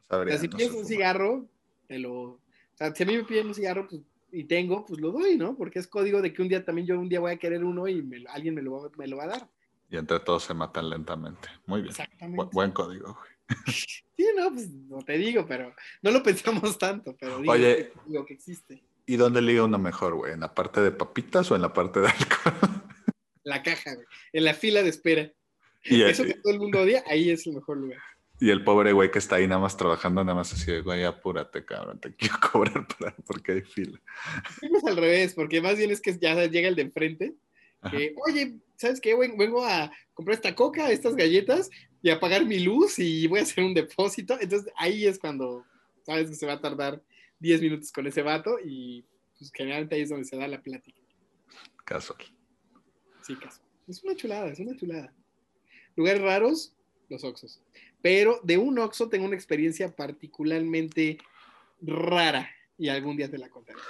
o 0.08 0.25
sea, 0.25 0.38
si 0.38 0.49
pides 0.49 0.72
un 0.72 0.84
cigarro, 0.84 1.49
te 1.87 1.99
lo... 1.99 2.12
O 2.12 2.40
sea, 2.75 2.94
si 2.94 3.02
a 3.02 3.06
mí 3.06 3.16
me 3.16 3.25
piden 3.25 3.46
un 3.46 3.55
cigarro 3.55 3.88
pues, 3.88 4.02
y 4.31 4.44
tengo, 4.44 4.84
pues 4.84 5.00
lo 5.00 5.10
doy, 5.10 5.38
¿no? 5.38 5.56
Porque 5.56 5.78
es 5.78 5.87
código 5.87 6.20
de 6.20 6.34
que 6.34 6.43
un 6.43 6.49
día 6.49 6.62
también 6.64 6.87
yo 6.87 7.00
un 7.00 7.08
día 7.08 7.20
voy 7.20 7.32
a 7.32 7.38
querer 7.38 7.64
uno 7.64 7.88
y 7.88 8.06
alguien 8.28 8.55
me 8.55 8.60
lo, 8.60 8.93
me 8.99 9.08
lo 9.08 9.16
va 9.16 9.25
a 9.25 9.28
dar. 9.28 9.49
Y 9.90 9.96
entre 9.96 10.20
todos 10.20 10.44
se 10.44 10.55
matan 10.55 10.90
lentamente. 10.90 11.49
Muy 11.67 11.81
bien. 11.81 11.90
Exactamente. 11.90 12.50
buen 12.52 12.73
código, 12.73 13.14
güey. 13.14 13.38
Sí, 14.19 14.26
no, 14.37 14.50
pues 14.50 14.69
no 14.69 14.99
te 15.02 15.17
digo, 15.17 15.46
pero 15.46 15.75
no 16.02 16.11
lo 16.11 16.25
pensamos 16.25 16.76
tanto, 16.76 17.17
pero 17.17 17.38
digo, 17.38 17.52
Oye, 17.52 17.93
digo 18.06 18.26
que 18.26 18.35
existe. 18.35 18.82
¿Y 19.06 19.17
dónde 19.17 19.40
liga 19.40 19.62
uno 19.62 19.79
mejor, 19.79 20.17
güey? 20.17 20.32
¿En 20.32 20.40
la 20.40 20.52
parte 20.55 20.81
de 20.81 20.90
papitas 20.90 21.49
o 21.52 21.55
en 21.55 21.62
la 21.62 21.73
parte 21.73 22.00
de 22.00 22.08
alcohol? 22.08 22.82
La 23.44 23.62
caja, 23.62 23.94
güey. 23.94 24.06
En 24.32 24.44
la 24.44 24.55
fila 24.55 24.82
de 24.82 24.90
espera. 24.90 25.32
Y 25.85 26.02
Eso 26.02 26.25
que 26.25 26.34
todo 26.34 26.52
el 26.52 26.58
mundo 26.58 26.81
odia, 26.81 27.05
ahí 27.06 27.31
es 27.31 27.46
el 27.46 27.55
mejor 27.55 27.79
lugar. 27.79 28.00
Y 28.41 28.50
el 28.50 28.62
pobre 28.62 28.93
güey 28.93 29.11
que 29.11 29.19
está 29.19 29.37
ahí 29.37 29.49
nada 29.49 29.61
más 29.61 29.76
trabajando, 29.76 30.23
nada 30.23 30.34
más 30.34 30.52
así 30.52 30.70
de, 30.70 30.81
güey, 30.82 31.05
apúrate, 31.05 31.64
cabrón, 31.64 31.99
te 31.99 32.14
quiero 32.14 32.34
cobrar 32.52 32.87
para, 32.87 33.17
porque 33.26 33.52
hay 33.52 33.61
fila. 33.62 34.00
Es 34.61 34.84
al 34.84 34.96
revés, 34.96 35.34
porque 35.34 35.61
más 35.61 35.76
bien 35.76 35.91
es 35.91 36.00
que 36.00 36.17
ya 36.19 36.34
llega 36.46 36.69
el 36.69 36.76
de 36.76 36.82
enfrente, 36.82 37.34
que, 37.91 38.14
oye, 38.26 38.58
¿sabes 38.79 39.01
qué? 39.01 39.15
Vengo 39.15 39.65
a 39.65 39.93
comprar 40.15 40.37
esta 40.37 40.55
coca, 40.55 40.91
estas 40.91 41.17
galletas 41.17 41.69
y 42.01 42.11
a 42.11 42.21
pagar 42.21 42.47
mi 42.47 42.61
luz 42.61 42.99
y 42.99 43.27
voy 43.27 43.41
a 43.41 43.43
hacer 43.43 43.65
un 43.65 43.75
depósito. 43.75 44.39
Entonces 44.41 44.73
ahí 44.77 45.07
es 45.07 45.19
cuando 45.19 45.67
sabes 46.07 46.31
que 46.31 46.37
se 46.37 46.47
va 46.47 46.55
a 46.55 46.61
tardar 46.61 47.03
10 47.41 47.61
minutos 47.61 47.93
con 47.93 48.07
ese 48.07 48.23
vato 48.23 48.59
y 48.65 49.05
pues 49.37 49.51
generalmente 49.53 49.97
ahí 49.97 50.03
es 50.03 50.09
donde 50.09 50.25
se 50.25 50.37
da 50.37 50.49
la 50.49 50.63
plática. 50.63 51.01
Casual. 51.85 52.21
Sí, 53.23 53.35
casual. 53.37 53.67
Es 53.89 54.03
una 54.05 54.15
chulada, 54.15 54.49
es 54.49 54.61
una 54.61 54.77
chulada. 54.77 55.13
Lugares 55.97 56.23
raros, 56.23 56.75
los 57.09 57.25
Oxos. 57.25 57.61
Pero 58.01 58.41
de 58.45 58.59
un 58.59 58.79
Oxo 58.79 59.09
tengo 59.09 59.27
una 59.27 59.35
experiencia 59.35 59.95
particularmente 59.95 61.19
rara 61.81 62.49
y 62.77 62.89
algún 62.89 63.17
día 63.17 63.31
te 63.31 63.39
la 63.39 63.49
contaré. 63.49 63.81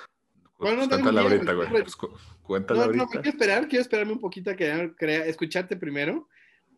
Cuéntala 0.58 1.20
ahorita, 1.20 1.52
güey. 1.52 1.68
Pues, 1.68 1.96
cuéntala 2.42 2.86
no, 2.88 2.92
no, 2.92 3.06
quiero 3.06 3.30
esperar, 3.30 3.68
quiero 3.68 3.82
esperarme 3.82 4.12
un 4.12 4.20
poquito 4.20 4.50
a 4.50 4.56
que, 4.56 4.92
escucharte 5.26 5.76
primero 5.76 6.28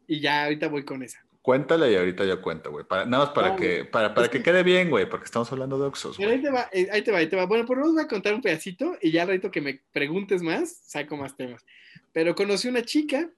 y 0.06 0.20
ya 0.20 0.44
ahorita 0.44 0.68
voy 0.68 0.84
con 0.84 1.02
esa. 1.02 1.24
Cuéntala 1.40 1.88
y 1.88 1.96
ahorita 1.96 2.26
yo 2.26 2.42
cuento, 2.42 2.70
güey. 2.70 2.84
nada 2.90 3.06
más 3.06 3.30
para 3.30 3.56
que, 3.56 3.86
para, 3.86 4.12
para 4.12 4.28
que, 4.28 4.42
quede 4.42 4.62
bien, 4.62 4.90
güey, 4.90 5.08
porque 5.08 5.24
estamos 5.24 5.50
hablando 5.50 5.78
de 5.78 5.86
Oxos. 5.86 6.18
ahí 6.18 6.42
te 6.42 6.50
va, 6.50 6.68
eh, 6.70 6.88
ahí 6.92 7.00
te 7.00 7.10
va, 7.10 7.18
ahí 7.18 7.28
te 7.28 7.36
va. 7.36 7.46
Bueno, 7.46 7.64
por 7.64 7.78
lo 7.78 7.84
menos 7.84 7.94
voy 7.94 8.04
a 8.04 8.08
contar 8.08 8.34
un 8.34 8.42
pedacito 8.42 8.98
y 9.00 9.10
ya 9.10 9.22
al 9.22 9.40
que 9.40 9.60
me 9.62 9.80
preguntes 9.92 10.42
más, 10.42 10.82
saco 10.84 11.16
más 11.16 11.34
temas. 11.34 11.64
Pero 12.12 12.34
conocí 12.34 12.68
una 12.68 12.82
chica, 12.82 13.30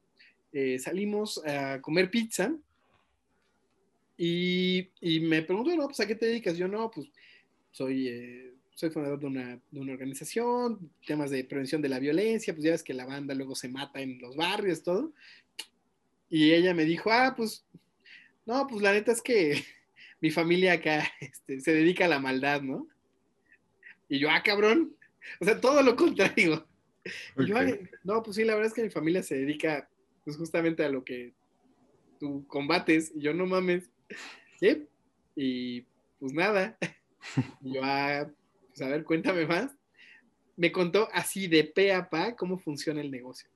eh, 0.53 0.81
salimos 0.81 1.41
a 1.47 1.81
comer 1.81 2.11
pizza 2.11 2.53
y, 4.17 4.91
y, 5.01 5.21
me 5.21 5.43
preguntó, 5.43 5.77
no, 5.77 5.87
pues 5.87 6.01
a 6.01 6.07
qué 6.07 6.17
te 6.17 6.27
dedicas. 6.27 6.57
Yo 6.57 6.67
no, 6.67 6.91
pues 6.91 7.07
soy 7.71 8.09
eh, 8.09 8.53
soy 8.75 8.91
fundador 8.91 9.21
de 9.21 9.27
una, 9.27 9.61
de 9.71 9.81
una, 9.81 9.93
organización, 9.93 10.91
temas 11.07 11.31
de 11.31 11.45
prevención 11.45 11.83
de 11.83 11.89
la 11.89 11.99
violencia, 11.99 12.53
pues 12.53 12.65
ya 12.65 12.73
ves 12.73 12.83
que 12.83 12.95
la 12.95 13.07
banda 13.07 13.35
luego 13.35 13.55
se 13.55 13.69
mata 13.69 14.01
en 14.01 14.19
los 14.21 14.37
barrios, 14.37 14.83
todo. 14.83 15.13
Y 16.29 16.53
ella 16.53 16.75
me 16.75 16.85
dijo, 16.85 17.11
ah, 17.13 17.35
pues, 17.37 17.65
no, 18.47 18.67
pues 18.67 18.83
la 18.83 18.93
neta 18.93 19.13
es 19.13 19.21
que 19.21 19.63
mi 20.21 20.31
familia 20.31 20.75
acá 20.75 21.05
este, 21.21 21.61
se 21.61 21.73
dedica 21.73 22.07
a 22.07 22.09
la 22.09 22.19
maldad, 22.19 22.63
¿no? 22.63 22.89
Y 24.09 24.19
yo, 24.19 24.31
ah, 24.31 24.43
cabrón, 24.43 24.97
o 25.41 25.45
sea, 25.45 25.61
todo 25.61 25.83
lo 25.83 25.97
contrario. 25.97 26.67
Yo, 27.37 27.57
no, 28.05 28.23
pues 28.23 28.37
sí, 28.37 28.45
la 28.45 28.55
verdad 28.55 28.69
es 28.69 28.75
que 28.75 28.83
mi 28.83 28.91
familia 28.91 29.23
se 29.23 29.37
dedica 29.37 29.89
pues 30.25 30.37
justamente 30.37 30.85
a 30.85 30.89
lo 30.89 31.05
que 31.05 31.33
tú 32.21 32.47
combates, 32.47 33.13
y 33.15 33.23
yo 33.23 33.35
no 33.35 33.47
mames, 33.47 33.91
¿sí? 34.61 34.87
Y 35.35 35.83
pues 36.19 36.33
nada. 36.33 36.79
Y 37.63 37.75
yo, 37.75 37.83
ah, 37.85 38.29
pues 38.75 38.83
a 38.83 38.89
ver, 38.89 39.05
cuéntame 39.05 39.47
más. 39.47 39.71
Me 40.57 40.73
contó 40.73 41.09
así 41.13 41.47
de 41.49 41.65
pe 41.65 41.93
a 41.93 42.09
pa 42.09 42.37
cómo 42.37 42.59
funciona 42.59 43.01
el 43.01 43.11
negocio. 43.11 43.49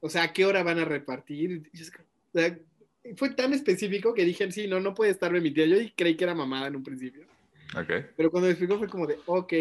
O 0.00 0.08
sea, 0.08 0.24
¿a 0.24 0.32
qué 0.32 0.44
hora 0.44 0.62
van 0.62 0.78
a 0.78 0.84
repartir? 0.84 1.70
fue 3.16 3.30
tan 3.30 3.52
específico 3.52 4.12
que 4.12 4.24
dije, 4.24 4.50
sí, 4.52 4.66
no, 4.66 4.80
no 4.80 4.94
puede 4.94 5.12
estar 5.12 5.32
remitido. 5.32 5.66
Yo 5.66 5.76
creí 5.96 6.16
que 6.16 6.24
era 6.24 6.34
mamada 6.34 6.66
en 6.66 6.76
un 6.76 6.82
principio. 6.82 7.26
Pero 8.16 8.30
cuando 8.30 8.46
me 8.46 8.52
explicó 8.52 8.78
fue 8.78 8.88
como 8.88 9.06
de, 9.06 9.18
ok. 9.26 9.52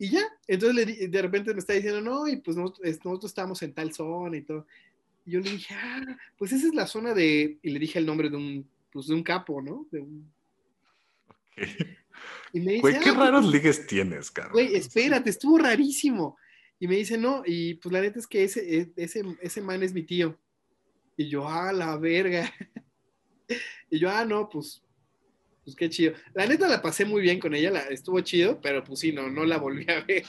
Y 0.00 0.10
ya, 0.10 0.22
entonces 0.46 0.86
le 0.86 1.08
de 1.08 1.22
repente 1.22 1.52
me 1.52 1.60
está 1.60 1.72
diciendo, 1.72 2.00
no, 2.00 2.28
y 2.28 2.36
pues 2.36 2.56
nosotros, 2.56 2.86
nosotros 3.04 3.30
estamos 3.30 3.62
en 3.62 3.72
tal 3.72 3.92
zona 3.92 4.36
y 4.36 4.42
todo. 4.42 4.66
Y 5.26 5.32
yo 5.32 5.40
le 5.40 5.50
dije, 5.50 5.74
ah, 5.74 6.16
pues 6.36 6.52
esa 6.52 6.68
es 6.68 6.74
la 6.74 6.86
zona 6.86 7.14
de, 7.14 7.58
y 7.60 7.70
le 7.70 7.78
dije 7.78 7.98
el 7.98 8.06
nombre 8.06 8.30
de 8.30 8.36
un, 8.36 8.68
pues 8.92 9.08
de 9.08 9.14
un 9.14 9.22
capo, 9.22 9.60
¿no? 9.60 9.86
De 9.90 10.00
un... 10.00 10.30
Y 12.52 12.60
me 12.60 12.72
dice, 12.72 12.80
güey, 12.80 12.98
qué 13.00 13.10
ah, 13.10 13.14
raros 13.14 13.42
pues, 13.42 13.54
ligues 13.54 13.86
tienes, 13.86 14.30
cara. 14.30 14.50
Güey, 14.52 14.74
espérate, 14.74 15.30
estuvo 15.30 15.58
rarísimo. 15.58 16.36
Y 16.80 16.86
me 16.86 16.96
dice, 16.96 17.18
no, 17.18 17.42
y 17.44 17.74
pues 17.74 17.92
la 17.92 18.00
neta 18.00 18.18
es 18.18 18.26
que 18.26 18.44
ese, 18.44 18.78
e, 18.78 18.92
ese, 18.96 19.24
ese 19.40 19.60
man 19.60 19.82
es 19.82 19.92
mi 19.92 20.02
tío. 20.02 20.38
Y 21.16 21.28
yo, 21.28 21.48
ah, 21.48 21.72
la 21.72 21.96
verga. 21.96 22.52
Y 23.90 23.98
yo, 23.98 24.10
ah, 24.10 24.26
no, 24.26 24.46
pues, 24.46 24.82
pues 25.64 25.74
qué 25.74 25.88
chido. 25.88 26.12
La 26.34 26.46
neta 26.46 26.68
la 26.68 26.82
pasé 26.82 27.06
muy 27.06 27.22
bien 27.22 27.40
con 27.40 27.54
ella, 27.54 27.70
la, 27.70 27.80
estuvo 27.80 28.20
chido, 28.20 28.60
pero 28.60 28.84
pues 28.84 29.00
sí, 29.00 29.10
no, 29.10 29.30
no 29.30 29.46
la 29.46 29.56
volví 29.56 29.90
a 29.90 30.04
ver. 30.04 30.24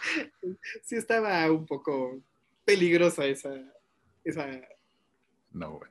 sí 0.82 0.96
estaba 0.96 1.50
un 1.52 1.66
poco 1.66 2.22
peligrosa 2.64 3.26
esa, 3.26 3.50
esa, 4.24 4.48
No, 5.50 5.78
güey. 5.78 5.90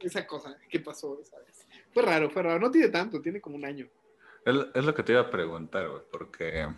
esa 0.00 0.26
cosa 0.26 0.58
que 0.68 0.80
pasó 0.80 1.20
esa 1.20 1.38
vez. 1.38 1.64
Fue 1.92 2.02
raro, 2.02 2.28
fue 2.30 2.42
raro. 2.42 2.58
No 2.58 2.70
tiene 2.70 2.88
tanto, 2.88 3.20
tiene 3.22 3.40
como 3.40 3.56
un 3.56 3.64
año. 3.64 3.88
Es, 4.44 4.84
lo 4.84 4.94
que 4.94 5.02
te 5.02 5.12
iba 5.12 5.22
a 5.22 5.30
preguntar, 5.30 5.88
güey, 5.88 6.02
porque 6.12 6.68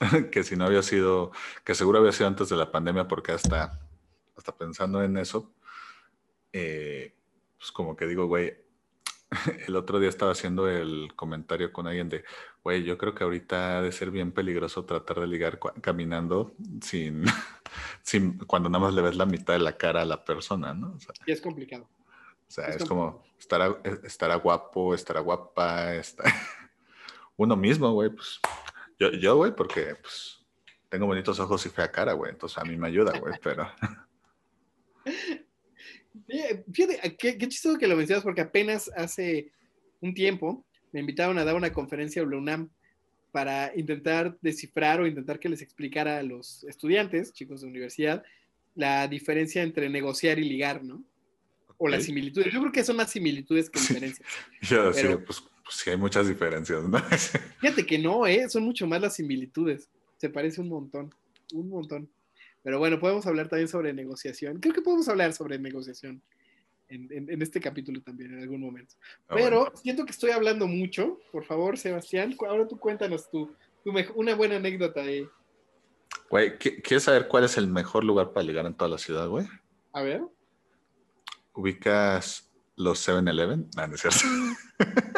que 0.32 0.42
si 0.42 0.56
no 0.56 0.64
había 0.64 0.82
sido, 0.82 1.32
que 1.64 1.74
seguro 1.74 1.98
había 1.98 2.12
sido 2.12 2.28
antes 2.28 2.48
de 2.48 2.56
la 2.56 2.72
pandemia, 2.72 3.08
porque 3.08 3.32
hasta, 3.32 3.78
hasta 4.36 4.56
pensando 4.56 5.02
en 5.02 5.18
eso, 5.18 5.52
eh, 6.52 7.14
pues 7.58 7.72
como 7.72 7.94
que 7.94 8.06
digo, 8.06 8.26
güey, 8.26 8.56
el 9.68 9.76
otro 9.76 10.00
día 10.00 10.08
estaba 10.08 10.32
haciendo 10.32 10.68
el 10.68 11.14
comentario 11.14 11.72
con 11.72 11.86
alguien 11.86 12.08
de, 12.08 12.24
güey, 12.64 12.84
yo 12.84 12.96
creo 12.96 13.14
que 13.14 13.24
ahorita 13.24 13.78
ha 13.78 13.82
de 13.82 13.92
ser 13.92 14.10
bien 14.10 14.32
peligroso 14.32 14.86
tratar 14.86 15.20
de 15.20 15.26
ligar 15.26 15.60
caminando 15.82 16.54
sin, 16.80 17.24
sin, 18.02 18.38
cuando 18.38 18.70
nada 18.70 18.84
más 18.84 18.94
le 18.94 19.02
ves 19.02 19.16
la 19.16 19.26
mitad 19.26 19.52
de 19.52 19.60
la 19.60 19.76
cara 19.76 20.02
a 20.02 20.06
la 20.06 20.24
persona, 20.24 20.72
¿no? 20.72 20.94
O 20.94 21.00
sea, 21.00 21.14
Y 21.26 21.32
es 21.32 21.40
complicado. 21.42 21.84
o 21.84 22.50
sea, 22.50 22.68
Es 22.68 22.76
es 22.76 22.88
como, 22.88 23.22
estará, 23.38 23.78
estará 24.04 24.36
guapo, 24.36 24.94
estará 24.94 25.20
guapa, 25.20 25.94
está... 25.94 26.24
Uno 27.40 27.56
mismo, 27.56 27.90
güey, 27.92 28.10
pues, 28.10 28.38
yo, 28.98 29.12
yo, 29.12 29.34
güey, 29.36 29.56
porque, 29.56 29.94
pues, 29.94 30.44
tengo 30.90 31.06
bonitos 31.06 31.40
ojos 31.40 31.64
y 31.64 31.70
fea 31.70 31.90
cara, 31.90 32.12
güey, 32.12 32.32
entonces 32.32 32.58
a 32.58 32.64
mí 32.64 32.76
me 32.76 32.88
ayuda, 32.88 33.18
güey, 33.18 33.32
pero... 33.42 33.66
Fíjate, 36.70 37.16
qué, 37.16 37.38
qué 37.38 37.48
chistoso 37.48 37.78
que 37.78 37.86
lo 37.88 37.96
mencionas 37.96 38.22
porque 38.22 38.42
apenas 38.42 38.90
hace 38.94 39.52
un 40.02 40.12
tiempo 40.12 40.66
me 40.92 41.00
invitaron 41.00 41.38
a 41.38 41.44
dar 41.46 41.54
una 41.54 41.72
conferencia 41.72 42.20
a 42.20 42.26
UNAM 42.26 42.68
para 43.32 43.72
intentar 43.74 44.36
descifrar 44.42 45.00
o 45.00 45.06
intentar 45.06 45.38
que 45.38 45.48
les 45.48 45.62
explicara 45.62 46.18
a 46.18 46.22
los 46.22 46.64
estudiantes, 46.64 47.32
chicos 47.32 47.62
de 47.62 47.68
universidad, 47.68 48.22
la 48.74 49.08
diferencia 49.08 49.62
entre 49.62 49.88
negociar 49.88 50.38
y 50.38 50.44
ligar, 50.46 50.84
¿no? 50.84 51.02
O 51.78 51.88
las 51.88 52.04
similitudes. 52.04 52.52
Yo 52.52 52.60
creo 52.60 52.72
que 52.72 52.84
son 52.84 52.96
más 52.96 53.10
similitudes 53.10 53.70
que 53.70 53.78
Sí. 53.78 53.94
diferencias. 53.94 54.28
Yo 54.60 54.92
Pero- 54.92 55.24
pues, 55.24 55.42
pues 55.70 55.82
sí 55.84 55.90
hay 55.90 55.96
muchas 55.96 56.26
diferencias, 56.26 56.82
¿no? 56.82 56.98
Fíjate 57.60 57.86
que 57.86 57.96
no, 57.96 58.26
¿eh? 58.26 58.48
Son 58.48 58.64
mucho 58.64 58.88
más 58.88 59.00
las 59.00 59.14
similitudes. 59.14 59.88
Se 60.16 60.28
parece 60.28 60.60
un 60.60 60.68
montón, 60.68 61.14
un 61.54 61.68
montón. 61.68 62.10
Pero 62.64 62.80
bueno, 62.80 62.98
podemos 62.98 63.24
hablar 63.26 63.48
también 63.48 63.68
sobre 63.68 63.92
negociación. 63.94 64.58
Creo 64.58 64.74
que 64.74 64.82
podemos 64.82 65.08
hablar 65.08 65.32
sobre 65.32 65.60
negociación 65.60 66.20
en, 66.88 67.06
en- 67.12 67.30
en 67.30 67.40
este 67.40 67.60
capítulo 67.60 68.02
también, 68.02 68.34
en 68.34 68.40
algún 68.40 68.60
momento. 68.60 68.96
Ah, 69.28 69.34
Pero 69.36 69.60
bueno. 69.60 69.72
siento 69.76 70.04
que 70.04 70.10
estoy 70.10 70.32
hablando 70.32 70.66
mucho. 70.66 71.20
Por 71.30 71.44
favor, 71.44 71.78
Sebastián, 71.78 72.34
ahora 72.48 72.66
tú 72.66 72.76
cuéntanos 72.76 73.30
tu 73.30 73.54
mej- 73.84 74.12
una 74.16 74.34
buena 74.34 74.56
anécdota 74.56 75.02
de... 75.04 75.28
Güey, 76.28 76.58
¿qui- 76.58 76.82
¿quieres 76.82 77.04
saber 77.04 77.28
cuál 77.28 77.44
es 77.44 77.56
el 77.56 77.68
mejor 77.68 78.02
lugar 78.02 78.32
para 78.32 78.44
ligar 78.44 78.66
en 78.66 78.74
toda 78.74 78.90
la 78.90 78.98
ciudad, 78.98 79.28
güey? 79.28 79.46
A 79.92 80.02
ver. 80.02 80.20
¿Ubicas 81.54 82.50
los 82.76 83.06
7-Eleven? 83.08 83.68
No, 83.76 83.86
no 83.86 83.94
es 83.94 84.00
cierto. 84.00 84.18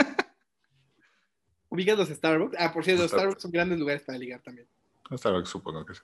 ¿Ubicas 1.72 1.96
los 1.96 2.10
Starbucks? 2.10 2.54
Ah, 2.58 2.70
por 2.70 2.84
cierto, 2.84 3.04
los 3.04 3.10
Starbucks. 3.10 3.40
Son 3.40 3.50
grandes 3.50 3.78
lugares 3.78 4.02
para 4.02 4.18
ligar 4.18 4.42
también. 4.42 4.68
Starbucks 5.10 5.48
supongo 5.48 5.86
que 5.86 5.94
sí. 5.94 6.02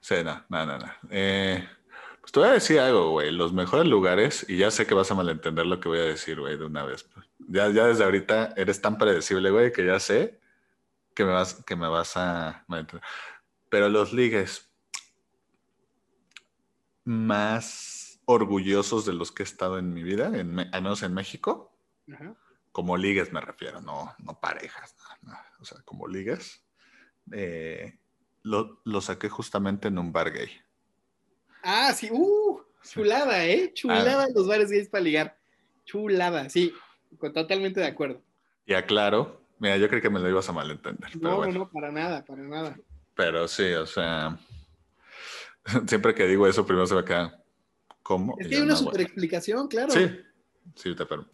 Sí, 0.00 0.14
no, 0.24 0.42
no, 0.48 0.64
no, 0.64 0.78
no. 0.78 0.86
Eh, 1.10 1.62
pues 2.22 2.32
te 2.32 2.40
voy 2.40 2.48
a 2.48 2.52
decir 2.52 2.80
algo, 2.80 3.10
güey. 3.10 3.30
Los 3.30 3.52
mejores 3.52 3.86
lugares, 3.86 4.46
y 4.48 4.56
ya 4.56 4.70
sé 4.70 4.86
que 4.86 4.94
vas 4.94 5.10
a 5.10 5.14
malentender 5.14 5.66
lo 5.66 5.78
que 5.78 5.90
voy 5.90 5.98
a 5.98 6.04
decir, 6.04 6.40
güey, 6.40 6.56
de 6.56 6.64
una 6.64 6.84
vez. 6.84 7.06
Ya, 7.48 7.68
ya 7.68 7.84
desde 7.84 8.02
ahorita 8.02 8.54
eres 8.56 8.80
tan 8.80 8.96
predecible, 8.96 9.50
güey, 9.50 9.72
que 9.72 9.84
ya 9.84 10.00
sé 10.00 10.40
que 11.14 11.26
me 11.26 11.32
vas, 11.32 11.62
que 11.66 11.76
me 11.76 11.88
vas 11.88 12.16
a 12.16 12.64
malentender. 12.66 13.06
Pero 13.68 13.90
los 13.90 14.14
ligues 14.14 14.70
más 17.04 18.22
orgullosos 18.24 19.04
de 19.04 19.12
los 19.12 19.32
que 19.32 19.42
he 19.42 19.44
estado 19.44 19.78
en 19.78 19.92
mi 19.92 20.02
vida, 20.02 20.28
en 20.28 20.60
al 20.60 20.82
menos 20.82 21.02
en 21.02 21.12
México, 21.12 21.76
Ajá. 22.10 22.34
Como 22.74 22.96
ligues 22.96 23.32
me 23.32 23.40
refiero, 23.40 23.80
no, 23.80 24.12
no 24.18 24.40
parejas, 24.40 24.96
no, 25.22 25.30
no. 25.32 25.38
o 25.60 25.64
sea, 25.64 25.78
como 25.84 26.08
ligues, 26.08 26.64
eh, 27.32 28.00
lo, 28.42 28.80
lo 28.84 29.00
saqué 29.00 29.28
justamente 29.28 29.86
en 29.86 29.96
un 29.96 30.12
bar 30.12 30.32
gay. 30.32 30.50
Ah, 31.62 31.92
sí. 31.94 32.08
¡Uh! 32.10 32.60
Chulada, 32.82 33.46
¿eh? 33.46 33.72
Chulada 33.74 34.24
Ah. 34.24 34.28
los 34.34 34.48
bares 34.48 34.70
gays 34.72 34.88
para 34.88 35.04
ligar. 35.04 35.38
Chulada, 35.84 36.50
sí. 36.50 36.74
Totalmente 37.32 37.78
de 37.78 37.86
acuerdo. 37.86 38.20
Y 38.66 38.74
aclaro, 38.74 39.40
mira, 39.60 39.76
yo 39.76 39.88
creo 39.88 40.02
que 40.02 40.10
me 40.10 40.18
lo 40.18 40.28
ibas 40.28 40.48
a 40.48 40.52
malentender, 40.52 41.10
pero 41.12 41.30
No, 41.30 41.36
bueno, 41.36 41.60
no, 41.60 41.70
para 41.70 41.92
nada, 41.92 42.24
para 42.24 42.42
nada. 42.42 42.76
pero 43.14 43.46
sí, 43.46 43.72
o 43.72 43.86
sea, 43.86 44.36
siempre 45.86 46.12
que 46.12 46.26
digo 46.26 46.48
eso, 46.48 46.66
primero 46.66 46.86
se 46.88 46.96
me 46.96 47.04
queda, 47.04 47.40
¿cómo? 48.02 48.34
Es 48.40 48.48
que 48.48 48.56
hay 48.56 48.62
una 48.62 48.72
"No, 48.72 48.78
super 48.78 48.92
bueno". 48.94 49.04
explicación, 49.04 49.68
claro. 49.68 49.90
Sí, 49.92 50.10
sí, 50.74 50.94
te 50.96 51.06
permito. 51.06 51.30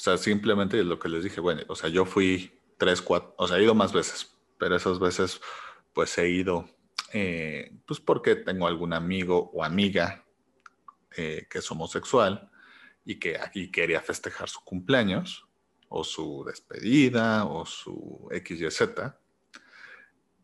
O 0.00 0.02
sea, 0.02 0.16
simplemente 0.16 0.82
lo 0.82 0.98
que 0.98 1.10
les 1.10 1.22
dije, 1.22 1.42
bueno, 1.42 1.60
o 1.68 1.76
sea, 1.76 1.90
yo 1.90 2.06
fui 2.06 2.58
tres, 2.78 3.02
cuatro, 3.02 3.34
o 3.36 3.46
sea, 3.46 3.58
he 3.58 3.64
ido 3.64 3.74
más 3.74 3.92
veces, 3.92 4.34
pero 4.56 4.74
esas 4.74 4.98
veces, 4.98 5.42
pues 5.92 6.16
he 6.16 6.30
ido, 6.30 6.70
eh, 7.12 7.76
pues 7.84 8.00
porque 8.00 8.34
tengo 8.34 8.66
algún 8.66 8.94
amigo 8.94 9.50
o 9.52 9.62
amiga 9.62 10.24
eh, 11.18 11.46
que 11.50 11.58
es 11.58 11.70
homosexual 11.70 12.50
y 13.04 13.16
que 13.16 13.38
aquí 13.38 13.70
quería 13.70 14.00
festejar 14.00 14.48
su 14.48 14.64
cumpleaños 14.64 15.46
o 15.90 16.02
su 16.02 16.44
despedida 16.46 17.44
o 17.44 17.66
su 17.66 18.26
XYZ. 18.32 18.80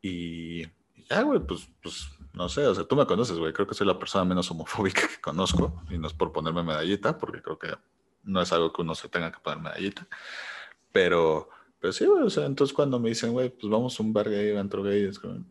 Y, 0.02 0.64
y 0.64 1.06
ya, 1.08 1.22
güey, 1.22 1.40
pues, 1.40 1.66
pues, 1.82 2.10
no 2.34 2.50
sé, 2.50 2.66
o 2.66 2.74
sea, 2.74 2.84
tú 2.84 2.94
me 2.94 3.06
conoces, 3.06 3.38
güey, 3.38 3.54
creo 3.54 3.66
que 3.66 3.74
soy 3.74 3.86
la 3.86 3.98
persona 3.98 4.26
menos 4.26 4.50
homofóbica 4.50 5.08
que 5.08 5.18
conozco 5.18 5.82
y 5.88 5.96
no 5.96 6.08
es 6.08 6.12
por 6.12 6.30
ponerme 6.30 6.62
medallita, 6.62 7.16
porque 7.16 7.40
creo 7.40 7.58
que 7.58 7.68
no 8.26 8.42
es 8.42 8.52
algo 8.52 8.72
que 8.72 8.82
uno 8.82 8.94
se 8.94 9.08
tenga 9.08 9.32
que 9.32 9.40
poner 9.40 9.60
medallita, 9.60 10.06
pero, 10.92 11.48
pero 11.80 11.92
sí, 11.92 12.04
güey, 12.04 12.22
o 12.22 12.30
sea, 12.30 12.46
entonces 12.46 12.74
cuando 12.74 12.98
me 12.98 13.08
dicen, 13.08 13.32
güey, 13.32 13.48
pues 13.48 13.70
vamos 13.70 13.98
a 13.98 14.02
un 14.02 14.12
bar 14.12 14.28
gay, 14.28 14.56
antro 14.56 14.82
gay, 14.82 15.04
es 15.04 15.18
como, 15.18 15.44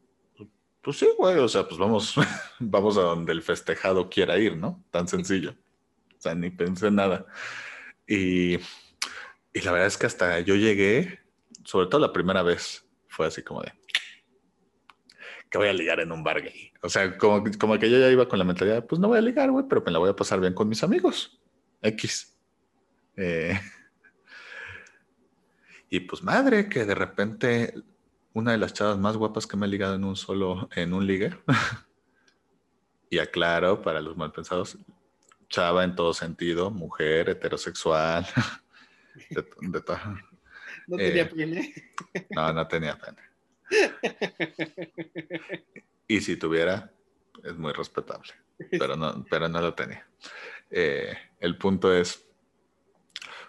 pues 0.81 0.97
sí, 0.97 1.07
güey, 1.17 1.39
o 1.39 1.47
sea, 1.47 1.67
pues 1.67 1.79
vamos, 1.79 2.15
vamos 2.59 2.97
a 2.97 3.01
donde 3.01 3.31
el 3.31 3.41
festejado 3.41 4.09
quiera 4.09 4.37
ir, 4.37 4.55
¿no? 4.55 4.83
Tan 4.91 5.07
sencillo. 5.07 5.55
O 6.15 6.21
sea, 6.21 6.35
ni 6.35 6.51
pensé 6.51 6.87
en 6.87 6.95
nada. 6.95 7.25
Y, 8.07 8.55
y 8.55 9.61
la 9.63 9.71
verdad 9.71 9.87
es 9.87 9.97
que 9.97 10.05
hasta 10.05 10.39
yo 10.41 10.55
llegué, 10.55 11.19
sobre 11.63 11.87
todo 11.87 12.01
la 12.01 12.13
primera 12.13 12.43
vez, 12.43 12.87
fue 13.07 13.25
así 13.25 13.41
como 13.41 13.63
de, 13.63 13.73
que 15.49 15.57
voy 15.57 15.69
a 15.69 15.73
ligar 15.73 15.99
en 16.01 16.11
un 16.11 16.23
bar 16.23 16.41
gay. 16.41 16.71
O 16.83 16.89
sea, 16.89 17.17
como, 17.17 17.43
como 17.59 17.79
que 17.79 17.89
yo 17.89 17.97
ya 17.97 18.11
iba 18.11 18.27
con 18.27 18.37
la 18.37 18.45
mentalidad, 18.45 18.85
pues 18.85 18.99
no 18.99 19.07
voy 19.07 19.17
a 19.17 19.21
ligar, 19.21 19.49
güey, 19.49 19.65
pero 19.67 19.81
me 19.83 19.91
la 19.91 19.99
voy 19.99 20.09
a 20.09 20.15
pasar 20.15 20.39
bien 20.39 20.53
con 20.53 20.69
mis 20.69 20.83
amigos. 20.83 21.41
X. 21.81 22.34
Eh, 23.17 23.59
y 25.89 25.99
pues 26.01 26.23
madre, 26.23 26.67
que 26.67 26.85
de 26.85 26.95
repente 26.95 27.73
una 28.33 28.51
de 28.51 28.57
las 28.57 28.73
chavas 28.73 28.97
más 28.97 29.15
guapas 29.15 29.47
que 29.47 29.55
me 29.55 29.65
he 29.65 29.69
ligado 29.69 29.95
en 29.95 30.03
un 30.03 30.15
solo, 30.15 30.69
en 30.75 30.93
un 30.93 31.07
ligue. 31.07 31.37
y 33.09 33.19
aclaro 33.19 33.81
para 33.81 34.01
los 34.01 34.17
malpensados, 34.17 34.77
chava 35.47 35.83
en 35.83 35.95
todo 35.95 36.13
sentido, 36.13 36.71
mujer, 36.71 37.29
heterosexual, 37.29 38.25
de. 39.29 39.45
No 40.87 40.99
Eh, 40.99 41.07
tenía 41.09 41.29
pena. 41.29 41.61
No, 42.31 42.53
no 42.53 42.67
tenía 42.67 42.97
pena. 42.97 43.21
Y 46.07 46.21
si 46.21 46.37
tuviera, 46.37 46.91
es 47.43 47.55
muy 47.57 47.73
respetable, 47.73 48.33
pero 48.71 48.95
no, 48.95 49.25
pero 49.29 49.47
no 49.47 49.61
lo 49.61 49.73
tenía. 49.73 50.05
Eh, 50.69 51.15
el 51.39 51.57
punto 51.57 51.93
es, 51.93 52.24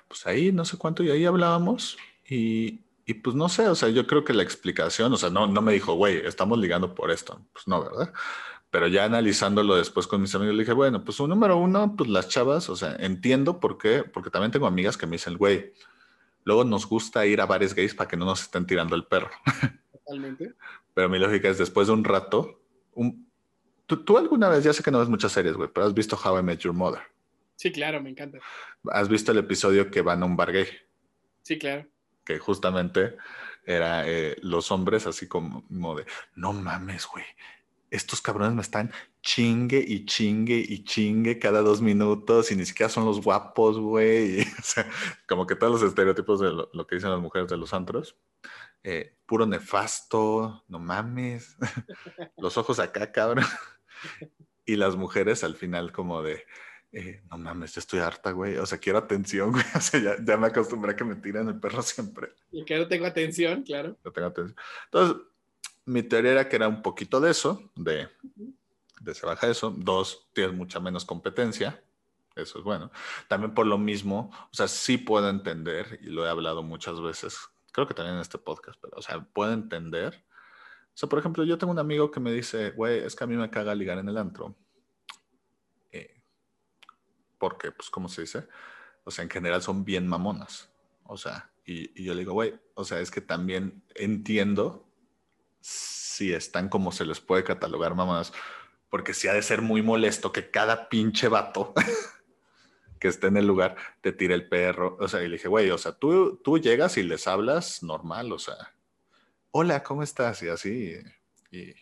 pues 0.09 0.27
ahí 0.27 0.53
no 0.53 0.65
sé 0.65 0.77
cuánto 0.77 1.03
y 1.03 1.11
ahí 1.11 1.25
hablábamos 1.25 1.97
y, 2.29 2.81
y 3.05 3.15
pues 3.15 3.37
no 3.37 3.49
sé, 3.49 3.69
o 3.69 3.75
sea, 3.75 3.89
yo 3.89 4.07
creo 4.07 4.25
que 4.25 4.33
la 4.35 4.43
explicación, 4.43 5.13
o 5.13 5.17
sea, 5.17 5.31
no, 5.31 5.47
no 5.47 5.63
me 5.63 5.73
dijo, 5.73 5.95
güey, 5.95 6.19
estamos 6.27 6.59
ligando 6.59 6.95
por 6.95 7.11
esto, 7.11 7.41
pues 7.53 7.67
no, 7.69 7.83
¿verdad? 7.83 8.13
Pero 8.71 8.89
ya 8.89 9.05
analizándolo 9.05 9.77
después 9.77 10.07
con 10.07 10.21
mis 10.21 10.35
amigos, 10.35 10.55
le 10.57 10.63
dije, 10.63 10.73
bueno, 10.73 11.05
pues 11.05 11.19
un 11.21 11.31
número 11.31 11.57
uno, 11.57 11.95
pues 11.97 12.11
las 12.11 12.29
chavas, 12.29 12.69
o 12.69 12.77
sea, 12.77 12.97
entiendo 12.99 13.61
por 13.61 13.79
qué, 13.79 14.03
porque 14.05 14.29
también 14.31 14.51
tengo 14.51 14.67
amigas 14.67 14.97
que 14.97 15.07
me 15.07 15.13
dicen, 15.13 15.37
güey, 15.37 15.73
luego 16.45 16.65
nos 16.65 16.87
gusta 16.87 17.25
ir 17.27 17.41
a 17.41 17.47
bares 17.47 17.75
gays 17.75 17.95
para 17.95 18.09
que 18.09 18.17
no 18.17 18.25
nos 18.25 18.43
estén 18.43 18.67
tirando 18.67 18.95
el 18.97 19.05
perro. 19.05 19.31
Totalmente. 19.93 20.55
Pero 20.95 21.09
mi 21.09 21.19
lógica 21.19 21.49
es 21.49 21.59
después 21.59 21.87
de 21.87 21.93
un 21.95 22.05
rato, 22.05 22.61
un- 22.95 23.29
¿tú, 23.87 23.99
tú 23.99 24.19
alguna 24.19 24.49
vez, 24.49 24.65
ya 24.65 24.73
sé 24.73 24.83
que 24.83 24.91
no 24.91 24.99
ves 24.99 25.09
muchas 25.09 25.33
series, 25.33 25.57
güey, 25.57 25.71
pero 25.73 25.87
has 25.87 25.95
visto 25.95 26.19
How 26.23 26.39
I 26.41 26.43
Met 26.43 26.59
Your 26.61 26.75
Mother. 26.75 27.03
Sí, 27.57 27.73
claro, 27.73 28.01
me 28.03 28.11
encanta. 28.11 28.39
Has 28.91 29.09
visto 29.09 29.33
el 29.33 29.39
episodio 29.39 29.91
que 29.91 30.03
van 30.03 30.23
a 30.23 30.27
un 30.27 30.37
bar 30.37 30.53
gay, 30.53 30.67
Sí, 31.43 31.59
claro. 31.59 31.87
que 32.25 32.39
justamente 32.39 33.17
era 33.65 34.07
eh, 34.07 34.37
los 34.43 34.71
hombres 34.71 35.07
así 35.07 35.27
como, 35.27 35.67
como 35.67 35.97
de, 35.97 36.07
no 36.35 36.53
mames, 36.53 37.07
güey, 37.07 37.25
estos 37.91 38.21
cabrones 38.21 38.55
me 38.55 38.63
están 38.63 38.93
chingue 39.23 39.85
y 39.87 40.05
chingue 40.05 40.57
y 40.57 40.85
chingue 40.85 41.39
cada 41.39 41.63
dos 41.63 41.81
minutos 41.81 42.51
y 42.51 42.57
ni 42.57 42.65
siquiera 42.65 42.89
son 42.89 43.05
los 43.05 43.23
guapos, 43.23 43.79
güey. 43.79 44.41
O 44.59 44.63
sea, 44.63 44.89
como 45.27 45.47
que 45.47 45.57
todos 45.57 45.81
los 45.81 45.89
estereotipos 45.89 46.41
de 46.41 46.51
lo, 46.53 46.87
que 46.87 46.97
dicen 46.97 47.11
las 47.11 47.21
mujeres 47.21 47.49
de 47.49 47.57
los 47.57 47.75
antros. 47.75 48.17
Eh, 48.83 49.17
puro 49.27 49.47
nefasto, 49.47 50.65
no 50.69 50.79
mames. 50.79 51.57
los 52.37 52.57
ojos 52.57 52.79
acá, 52.79 53.11
cabrón. 53.11 53.45
y 54.67 54.77
las 54.77 54.97
mujeres 54.97 55.43
al 55.43 55.57
final 55.57 55.93
como 55.93 56.23
de, 56.23 56.45
eh, 56.93 57.23
no 57.31 57.39
mames, 57.39 57.77
estoy 57.77 58.01
harta, 58.01 58.31
güey. 58.31 58.57
O 58.57 58.67
sea, 58.67 58.79
quiero 58.79 58.99
atención, 58.99 59.51
güey. 59.53 59.65
O 59.75 59.81
sea, 59.81 60.01
ya, 60.01 60.17
ya 60.23 60.37
me 60.37 60.47
acostumbré 60.47 60.93
a 60.93 60.97
que 60.97 61.05
me 61.05 61.17
tiren 61.17 61.49
el 61.49 61.61
perro 61.61 61.83
siempre. 61.83 62.33
Y 62.53 62.65
que 62.65 62.79
no 62.79 62.89
tengo 62.89 63.07
atención, 63.07 63.63
claro. 63.63 63.97
No 64.05 64.13
tengo 64.13 64.29
atención. 64.29 64.57
Entonces, 64.87 65.23
mi 65.85 66.03
teoría 66.03 66.33
era 66.33 66.49
que 66.49 66.57
era 66.57 66.69
un 66.69 66.83
poquito 66.83 67.21
de 67.21 67.31
eso, 67.31 67.71
de, 67.77 68.09
de 69.01 69.15
se 69.15 69.27
baja 69.27 69.49
eso. 69.49 69.71
Dos, 69.71 70.29
tienes 70.33 70.55
mucha 70.55 70.81
menos 70.81 71.05
competencia. 71.05 71.83
Eso 72.35 72.59
es 72.59 72.65
bueno. 72.65 72.91
También 73.29 73.55
por 73.55 73.67
lo 73.67 73.79
mismo, 73.79 74.31
o 74.33 74.55
sea, 74.55 74.69
sí 74.69 74.99
puedo 74.99 75.29
entender, 75.31 75.99
y 76.03 76.07
lo 76.07 76.27
he 76.27 76.29
hablado 76.29 76.63
muchas 76.63 77.01
veces, 77.01 77.39
creo 77.73 77.87
que 77.87 77.95
también 77.95 78.17
en 78.17 78.21
este 78.21 78.37
podcast, 78.37 78.79
pero, 78.81 78.99
o 78.99 79.03
sea, 79.03 79.21
puedo 79.33 79.53
entender. 79.53 80.23
O 80.89 80.99
sea, 80.99 81.09
por 81.09 81.19
ejemplo, 81.19 81.45
yo 81.45 81.57
tengo 81.57 81.73
un 81.73 81.79
amigo 81.79 82.11
que 82.11 82.21
me 82.21 82.33
dice, 82.33 82.71
güey, 82.73 82.99
es 82.99 83.17
que 83.17 83.25
a 83.25 83.27
mí 83.27 83.37
me 83.37 83.51
caga 83.51 83.75
ligar 83.75 83.99
en 83.99 84.09
el 84.09 84.19
antro. 84.19 84.55
Porque, 87.39 87.73
pues, 87.73 87.91
¿cómo 87.91 88.09
se 88.09 88.23
dice? 88.23 88.47
O 89.05 89.11
sea, 89.11 89.23
en 89.23 89.31
general 89.31 89.63
son 89.63 89.85
bien 89.85 90.07
mamonas. 90.07 90.69
O 91.05 91.17
sea, 91.17 91.51
y, 91.65 92.03
yo 92.03 92.15
le 92.15 92.21
digo, 92.21 92.33
güey, 92.33 92.55
o 92.75 92.85
sea, 92.85 93.01
es 93.01 93.11
que 93.11 93.21
también 93.21 93.83
entiendo 93.95 94.87
si 95.61 96.33
están 96.33 96.69
como 96.69 96.93
se 96.93 97.05
les 97.05 97.21
puede 97.21 97.45
catalogar 97.45 97.95
mamás, 97.95 98.33
porque 98.89 99.15
si 99.15 99.29
ha 99.29 99.33
de 99.33 99.43
ser 99.43 99.63
muy 99.63 99.83
molesto 99.83 100.33
que 100.33 100.51
cada 100.51 100.89
pinche 100.89 101.29
vato 101.29 101.75
que 103.01 103.09
esté 103.09 103.27
en 103.27 103.37
el 103.37 103.47
lugar 103.47 103.77
te 104.01 104.13
tire 104.13 104.35
el 104.35 104.49
perro. 104.49 104.97
O 105.01 105.09
sea, 105.09 105.23
y 105.23 105.29
le 105.29 105.37
dije, 105.37 105.49
güey, 105.49 105.71
o 105.71 105.79
sea, 105.79 105.93
tú, 105.93 106.41
tú 106.43 106.59
llegas 106.59 106.97
y 106.97 107.03
les 107.03 107.27
hablas 107.27 107.83
normal, 107.83 108.33
o 108.33 108.39
sea, 108.39 108.57
hola, 109.51 109.83
¿cómo 109.83 110.03
estás? 110.03 110.43
Y 110.43 110.49
así, 110.49 110.95
y, 111.51 111.75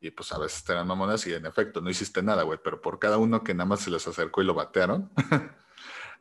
y 0.00 0.10
pues 0.10 0.32
a 0.32 0.38
veces 0.38 0.64
te 0.64 0.74
dan 0.74 0.86
mamonas 0.86 1.26
y 1.26 1.34
en 1.34 1.46
efecto 1.46 1.80
no 1.80 1.90
hiciste 1.90 2.22
nada, 2.22 2.44
güey, 2.44 2.58
pero 2.62 2.80
por 2.80 2.98
cada 2.98 3.18
uno 3.18 3.42
que 3.42 3.54
nada 3.54 3.66
más 3.66 3.80
se 3.80 3.90
les 3.90 4.06
acercó 4.06 4.42
y 4.42 4.44
lo 4.44 4.54
batearon. 4.54 5.10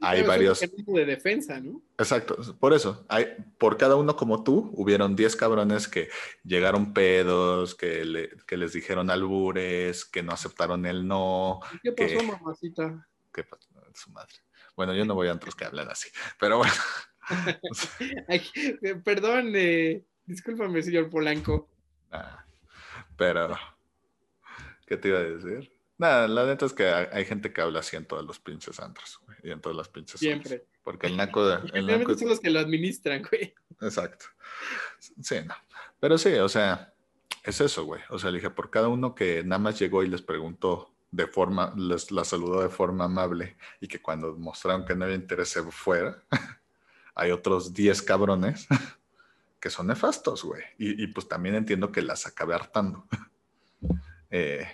hay 0.02 0.24
varios. 0.24 0.60
de 0.60 1.06
defensa, 1.06 1.60
¿no? 1.60 1.82
Exacto, 1.98 2.38
por 2.60 2.74
eso, 2.74 3.06
hay, 3.08 3.28
por 3.58 3.78
cada 3.78 3.96
uno 3.96 4.16
como 4.16 4.44
tú, 4.44 4.72
hubieron 4.74 5.16
10 5.16 5.36
cabrones 5.36 5.88
que 5.88 6.10
llegaron 6.44 6.94
pedos, 6.94 7.76
que, 7.76 8.04
les 8.04 8.74
dijeron 8.74 9.10
albures, 9.10 10.06
que 10.06 10.24
no 10.24 10.32
aceptaron 10.32 10.86
el 10.86 11.08
no. 11.08 11.60
¿Qué 11.84 11.92
pasó, 11.92 12.24
mamacita? 12.24 13.08
¿Qué 13.34 13.44
pasó? 13.44 13.68
Su 13.94 14.12
madre. 14.12 14.34
Bueno, 14.76 14.94
yo 14.94 15.06
no 15.06 15.16
voy 15.16 15.28
a 15.28 15.34
otros 15.34 15.56
que 15.56 15.66
hablan 15.66 15.90
así, 15.90 16.10
pero 16.40 16.58
bueno. 16.58 16.74
Perdón, 19.04 19.52
eh, 19.56 20.06
discúlpame, 20.26 20.84
señor 20.84 21.10
Polanco. 21.10 21.70
Ah, 22.12 22.47
pero, 23.18 23.58
¿qué 24.86 24.98
te 24.98 25.10
iba 25.10 25.20
a 25.20 25.24
decir? 25.24 25.72
Nada, 25.98 26.28
la 26.28 26.46
neta 26.46 26.66
es 26.66 26.74
que 26.74 26.88
hay, 26.88 27.26
gente 27.26 27.52
que 27.52 27.62
habla 27.62 27.80
así 27.80 27.96
en 27.96 28.06
todos 28.06 28.24
los 28.24 28.40
pinches 28.40 28.80
antros, 28.80 29.20
güey, 29.26 29.38
y 29.44 29.52
en 29.52 29.60
todas 29.60 29.76
las 29.76 29.90
pinches. 29.90 30.20
Siempre. 30.20 30.66
Porque 30.84 31.08
el 31.08 31.18
naco. 31.18 31.46
De, 31.46 31.70
el 31.74 31.88
naco 31.88 32.16
son 32.16 32.30
los 32.30 32.40
que 32.40 32.52
lo 32.52 32.60
administran, 32.60 33.24
güey. 33.30 33.54
Exacto. 33.82 34.26
Sí, 35.00 35.38
no. 35.46 35.56
Pero 36.00 36.18
sí, 36.18 36.34
o 36.36 36.48
sea, 36.48 36.94
es 37.44 37.60
eso, 37.62 37.86
güey. 37.86 38.02
O 38.10 38.20
sea, 38.20 38.30
le 38.30 38.38
dije, 38.38 38.52
por 38.52 38.70
cada 38.70 38.90
uno 38.90 39.16
que 39.16 39.44
nada 39.44 39.60
más 39.60 39.80
llegó 39.80 40.04
y 40.04 40.08
les 40.08 40.22
preguntó 40.22 40.94
de 41.10 41.26
forma, 41.26 41.74
les 41.76 42.12
la 42.12 42.24
saludó 42.24 42.62
de 42.62 42.70
forma 42.70 43.06
amable 43.06 43.58
y 43.80 43.88
que 43.88 44.02
cuando 44.02 44.36
mostraron 44.38 44.86
que 44.86 44.96
no 44.96 45.06
había 45.06 45.16
interés 45.16 45.50
se 45.50 45.64
fuera, 45.64 46.24
hay 47.16 47.32
otros 47.32 47.74
10 47.74 48.02
cabrones 48.04 48.68
que 49.60 49.70
son 49.70 49.88
nefastos, 49.88 50.44
güey. 50.44 50.64
Y, 50.78 51.04
y, 51.04 51.08
pues 51.08 51.28
también 51.28 51.56
entiendo 51.56 51.92
que 51.92 52.02
las 52.02 52.28
acabe 52.28 52.54
hartando. 52.54 53.08
eh, 54.30 54.68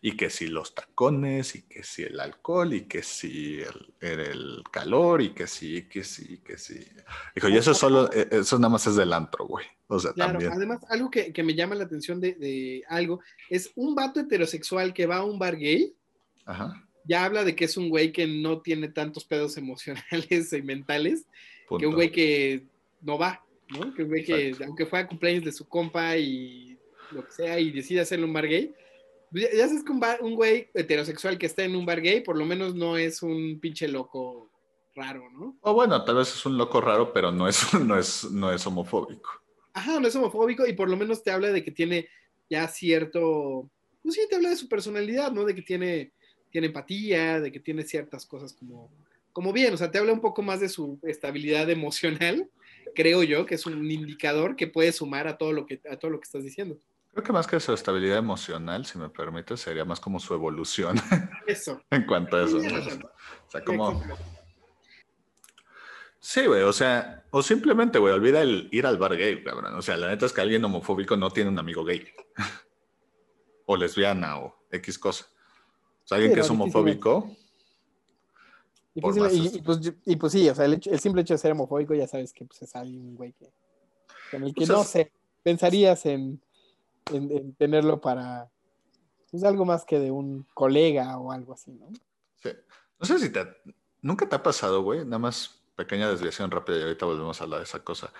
y 0.00 0.16
que 0.16 0.30
si 0.30 0.46
los 0.46 0.74
tacones, 0.74 1.54
y 1.54 1.62
que 1.62 1.82
si 1.82 2.02
el 2.02 2.18
alcohol, 2.20 2.72
y 2.74 2.82
que 2.82 3.02
si 3.02 3.60
el, 3.60 3.94
el 4.00 4.62
calor, 4.70 5.22
y 5.22 5.30
que 5.30 5.46
sí, 5.46 5.88
que 5.88 6.04
sí, 6.04 6.38
que 6.38 6.58
sí. 6.58 6.86
Dijo, 7.34 7.48
y 7.48 7.56
eso 7.56 7.74
solo, 7.74 8.10
e, 8.12 8.28
eso 8.30 8.58
nada 8.58 8.70
más 8.70 8.86
es 8.86 8.96
del 8.96 9.12
antro, 9.12 9.46
güey. 9.46 9.66
O 9.88 9.98
sea, 9.98 10.12
claro, 10.12 10.32
también. 10.32 10.52
además, 10.52 10.80
algo 10.88 11.10
que, 11.10 11.32
que, 11.32 11.42
me 11.42 11.54
llama 11.54 11.74
la 11.74 11.84
atención 11.84 12.20
de, 12.20 12.34
de, 12.34 12.82
algo, 12.88 13.20
es 13.48 13.70
un 13.76 13.94
vato 13.94 14.20
heterosexual 14.20 14.92
que 14.92 15.06
va 15.06 15.18
a 15.18 15.24
un 15.24 15.38
bar 15.38 15.56
gay, 15.56 15.94
Ajá. 16.44 16.84
ya 17.04 17.24
habla 17.24 17.44
de 17.44 17.54
que 17.54 17.66
es 17.66 17.76
un 17.76 17.88
güey 17.88 18.12
que 18.12 18.26
no 18.26 18.62
tiene 18.62 18.88
tantos 18.88 19.24
pedos 19.24 19.56
emocionales 19.58 20.52
y 20.52 20.62
mentales, 20.62 21.26
Punto. 21.68 21.80
que 21.80 21.86
un 21.86 21.94
güey 21.94 22.10
que 22.10 22.66
no 23.00 23.18
va, 23.18 23.45
¿no? 23.68 23.94
Que 23.94 24.04
güey 24.04 24.24
que, 24.24 24.48
Exacto. 24.48 24.64
aunque 24.64 24.86
fue 24.86 24.98
a 25.00 25.06
cumpleaños 25.06 25.44
de 25.44 25.52
su 25.52 25.68
compa 25.68 26.16
y 26.16 26.78
lo 27.10 27.24
que 27.24 27.32
sea, 27.32 27.58
y 27.58 27.70
decide 27.70 28.00
hacerle 28.00 28.24
un 28.24 28.32
bar 28.32 28.46
gay, 28.46 28.74
ya, 29.32 29.48
ya 29.52 29.68
sabes 29.68 29.84
que 29.84 29.92
un, 29.92 30.00
bar, 30.00 30.18
un, 30.22 30.34
güey 30.34 30.68
heterosexual 30.74 31.38
que 31.38 31.46
está 31.46 31.64
en 31.64 31.76
un 31.76 31.86
bar 31.86 32.00
gay, 32.00 32.20
por 32.20 32.36
lo 32.36 32.44
menos 32.44 32.74
no 32.74 32.96
es 32.96 33.22
un 33.22 33.58
pinche 33.60 33.88
loco 33.88 34.50
raro, 34.94 35.30
¿no? 35.30 35.56
O 35.60 35.74
bueno, 35.74 36.02
tal 36.04 36.16
vez 36.16 36.34
es 36.34 36.46
un 36.46 36.56
loco 36.56 36.80
raro, 36.80 37.12
pero 37.12 37.30
no 37.30 37.48
es, 37.48 37.74
no 37.74 37.98
es, 37.98 38.30
no 38.30 38.52
es 38.52 38.66
homofóbico. 38.66 39.30
Ajá, 39.72 40.00
no 40.00 40.08
es 40.08 40.16
homofóbico 40.16 40.66
y 40.66 40.72
por 40.72 40.88
lo 40.88 40.96
menos 40.96 41.22
te 41.22 41.30
habla 41.30 41.48
de 41.52 41.62
que 41.62 41.70
tiene 41.70 42.08
ya 42.48 42.66
cierto, 42.68 43.68
pues 44.02 44.14
sí, 44.14 44.22
te 44.28 44.36
habla 44.36 44.50
de 44.50 44.56
su 44.56 44.68
personalidad, 44.68 45.32
¿no? 45.32 45.44
De 45.44 45.54
que 45.54 45.62
tiene, 45.62 46.12
tiene 46.50 46.68
empatía, 46.68 47.40
de 47.40 47.52
que 47.52 47.60
tiene 47.60 47.82
ciertas 47.82 48.24
cosas 48.24 48.54
como, 48.54 48.90
como 49.32 49.52
bien, 49.52 49.74
o 49.74 49.76
sea, 49.76 49.90
te 49.90 49.98
habla 49.98 50.12
un 50.12 50.20
poco 50.20 50.42
más 50.42 50.60
de 50.60 50.68
su 50.68 50.98
estabilidad 51.02 51.68
emocional, 51.68 52.48
creo 52.96 53.22
yo, 53.22 53.46
que 53.46 53.54
es 53.54 53.66
un 53.66 53.88
indicador 53.88 54.56
que 54.56 54.66
puede 54.66 54.90
sumar 54.90 55.28
a 55.28 55.38
todo 55.38 55.52
lo 55.52 55.66
que, 55.66 55.80
a 55.88 55.96
todo 55.96 56.10
lo 56.10 56.18
que 56.18 56.24
estás 56.24 56.42
diciendo. 56.42 56.76
Creo 57.12 57.22
que 57.22 57.32
más 57.32 57.46
que 57.46 57.60
su 57.60 57.72
estabilidad 57.72 58.18
emocional, 58.18 58.84
si 58.84 58.98
me 58.98 59.08
permite, 59.08 59.56
sería 59.56 59.84
más 59.84 60.00
como 60.00 60.18
su 60.18 60.34
evolución. 60.34 60.96
Eso. 61.46 61.80
en 61.90 62.04
cuanto 62.04 62.36
a 62.36 62.44
eso. 62.44 62.58
¿no? 62.58 63.06
O 63.06 63.50
sea, 63.50 63.64
como... 63.64 64.02
Sí, 66.18 66.44
güey, 66.44 66.62
o 66.62 66.72
sea, 66.72 67.24
o 67.30 67.40
simplemente, 67.40 68.00
güey, 68.00 68.12
olvida 68.12 68.42
el 68.42 68.68
ir 68.72 68.84
al 68.84 68.98
bar 68.98 69.16
gay, 69.16 69.44
cabrón. 69.44 69.74
O 69.76 69.82
sea, 69.82 69.96
la 69.96 70.08
neta 70.08 70.26
es 70.26 70.32
que 70.32 70.40
alguien 70.40 70.64
homofóbico 70.64 71.16
no 71.16 71.30
tiene 71.30 71.50
un 71.50 71.58
amigo 71.58 71.84
gay. 71.84 72.04
o 73.66 73.76
lesbiana 73.76 74.38
o 74.40 74.66
X 74.72 74.98
cosa. 74.98 75.26
O 76.04 76.08
sea, 76.08 76.16
alguien 76.16 76.32
sí, 76.32 76.34
que 76.34 76.40
es 76.40 76.50
homofóbico... 76.50 77.30
Y 78.96 79.00
pues, 79.02 79.16
y, 79.34 79.56
y, 79.58 79.60
pues, 79.60 79.92
y 80.06 80.16
pues, 80.16 80.32
sí, 80.32 80.48
o 80.48 80.54
sea, 80.54 80.64
el, 80.64 80.72
hecho, 80.72 80.90
el, 80.90 80.98
simple 80.98 81.20
hecho 81.20 81.34
de 81.34 81.38
ser 81.38 81.52
homofóbico 81.52 81.94
ya 81.94 82.08
sabes 82.08 82.32
que 82.32 82.46
pues, 82.46 82.62
es 82.62 82.74
alguien, 82.74 83.14
güey, 83.14 83.34
que, 83.34 83.52
con 84.30 84.42
el 84.42 84.54
que 84.54 84.60
pues 84.60 84.70
no 84.70 84.84
sé, 84.84 85.12
pensarías 85.42 86.06
en, 86.06 86.42
en, 87.12 87.30
en, 87.30 87.54
tenerlo 87.56 88.00
para 88.00 88.50
pues, 89.30 89.44
algo 89.44 89.66
más 89.66 89.84
que 89.84 89.98
de 89.98 90.10
un 90.10 90.46
colega 90.54 91.18
o 91.18 91.30
algo 91.30 91.52
así, 91.52 91.72
¿no? 91.72 91.88
Sí. 92.42 92.48
No 92.98 93.06
sé 93.06 93.18
si 93.18 93.28
te, 93.28 93.46
nunca 94.00 94.26
te 94.26 94.34
ha 94.34 94.42
pasado, 94.42 94.82
güey, 94.82 95.04
nada 95.04 95.18
más 95.18 95.62
pequeña 95.76 96.08
desviación 96.08 96.50
rápida 96.50 96.78
y 96.78 96.82
ahorita 96.84 97.04
volvemos 97.04 97.38
a 97.38 97.44
hablar 97.44 97.60
de 97.60 97.64
esa 97.64 97.84
cosa. 97.84 98.14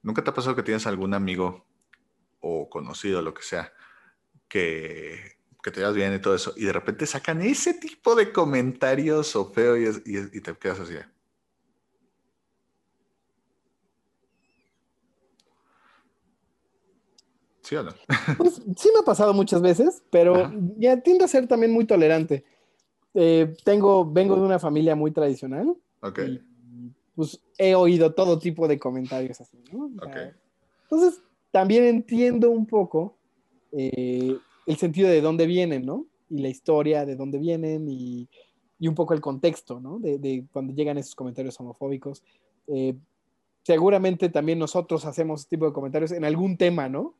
¿Nunca 0.00 0.24
te 0.24 0.30
ha 0.30 0.34
pasado 0.34 0.56
que 0.56 0.62
tienes 0.62 0.86
algún 0.86 1.12
amigo 1.12 1.66
o 2.40 2.70
conocido, 2.70 3.20
lo 3.20 3.34
que 3.34 3.42
sea, 3.42 3.70
que, 4.48 5.36
que 5.62 5.70
te 5.70 5.80
llevas 5.80 5.94
bien 5.94 6.14
y 6.14 6.20
todo 6.20 6.34
eso, 6.34 6.52
y 6.56 6.64
de 6.64 6.72
repente 6.72 7.06
sacan 7.06 7.40
ese 7.42 7.74
tipo 7.74 8.14
de 8.14 8.32
comentarios 8.32 9.36
o 9.36 9.46
feo 9.46 9.76
y, 9.76 9.84
y, 9.84 10.38
y 10.38 10.40
te 10.40 10.54
quedas 10.56 10.80
así? 10.80 10.94
¿Sí 17.62 17.76
o 17.76 17.82
no? 17.82 17.92
Pues, 18.38 18.54
sí 18.76 18.90
me 18.92 19.00
ha 19.00 19.04
pasado 19.04 19.32
muchas 19.32 19.62
veces, 19.62 20.02
pero 20.10 20.36
Ajá. 20.36 20.54
ya 20.78 21.00
tiendo 21.00 21.24
a 21.24 21.28
ser 21.28 21.46
también 21.46 21.72
muy 21.72 21.84
tolerante. 21.84 22.44
Eh, 23.14 23.54
tengo, 23.64 24.10
vengo 24.10 24.36
de 24.36 24.42
una 24.42 24.58
familia 24.58 24.96
muy 24.96 25.12
tradicional. 25.12 25.76
Ok. 26.00 26.18
Y, 26.20 26.42
pues 27.14 27.38
he 27.58 27.74
oído 27.74 28.14
todo 28.14 28.38
tipo 28.38 28.66
de 28.66 28.78
comentarios 28.78 29.40
así, 29.40 29.62
¿no? 29.70 29.90
Entonces, 30.84 31.22
también 31.50 31.84
entiendo 31.84 32.50
un 32.50 32.66
poco 32.66 33.18
eh, 33.70 34.38
el 34.66 34.76
sentido 34.76 35.08
de 35.08 35.20
dónde 35.20 35.46
vienen, 35.46 35.84
¿no? 35.84 36.06
Y 36.30 36.38
la 36.38 36.48
historia 36.48 37.04
de 37.04 37.16
dónde 37.16 37.38
vienen 37.38 37.88
y, 37.88 38.28
y 38.78 38.88
un 38.88 38.94
poco 38.94 39.14
el 39.14 39.20
contexto, 39.20 39.80
¿no? 39.80 39.98
De, 39.98 40.18
de, 40.18 40.44
cuando 40.52 40.72
llegan 40.72 40.98
esos 40.98 41.14
comentarios 41.14 41.58
homofóbicos. 41.60 42.22
Eh, 42.66 42.94
seguramente 43.62 44.28
también 44.28 44.58
nosotros 44.58 45.04
hacemos 45.04 45.40
ese 45.40 45.50
tipo 45.50 45.66
de 45.66 45.72
comentarios 45.72 46.12
en 46.12 46.24
algún 46.24 46.56
tema, 46.56 46.88
¿no? 46.88 47.14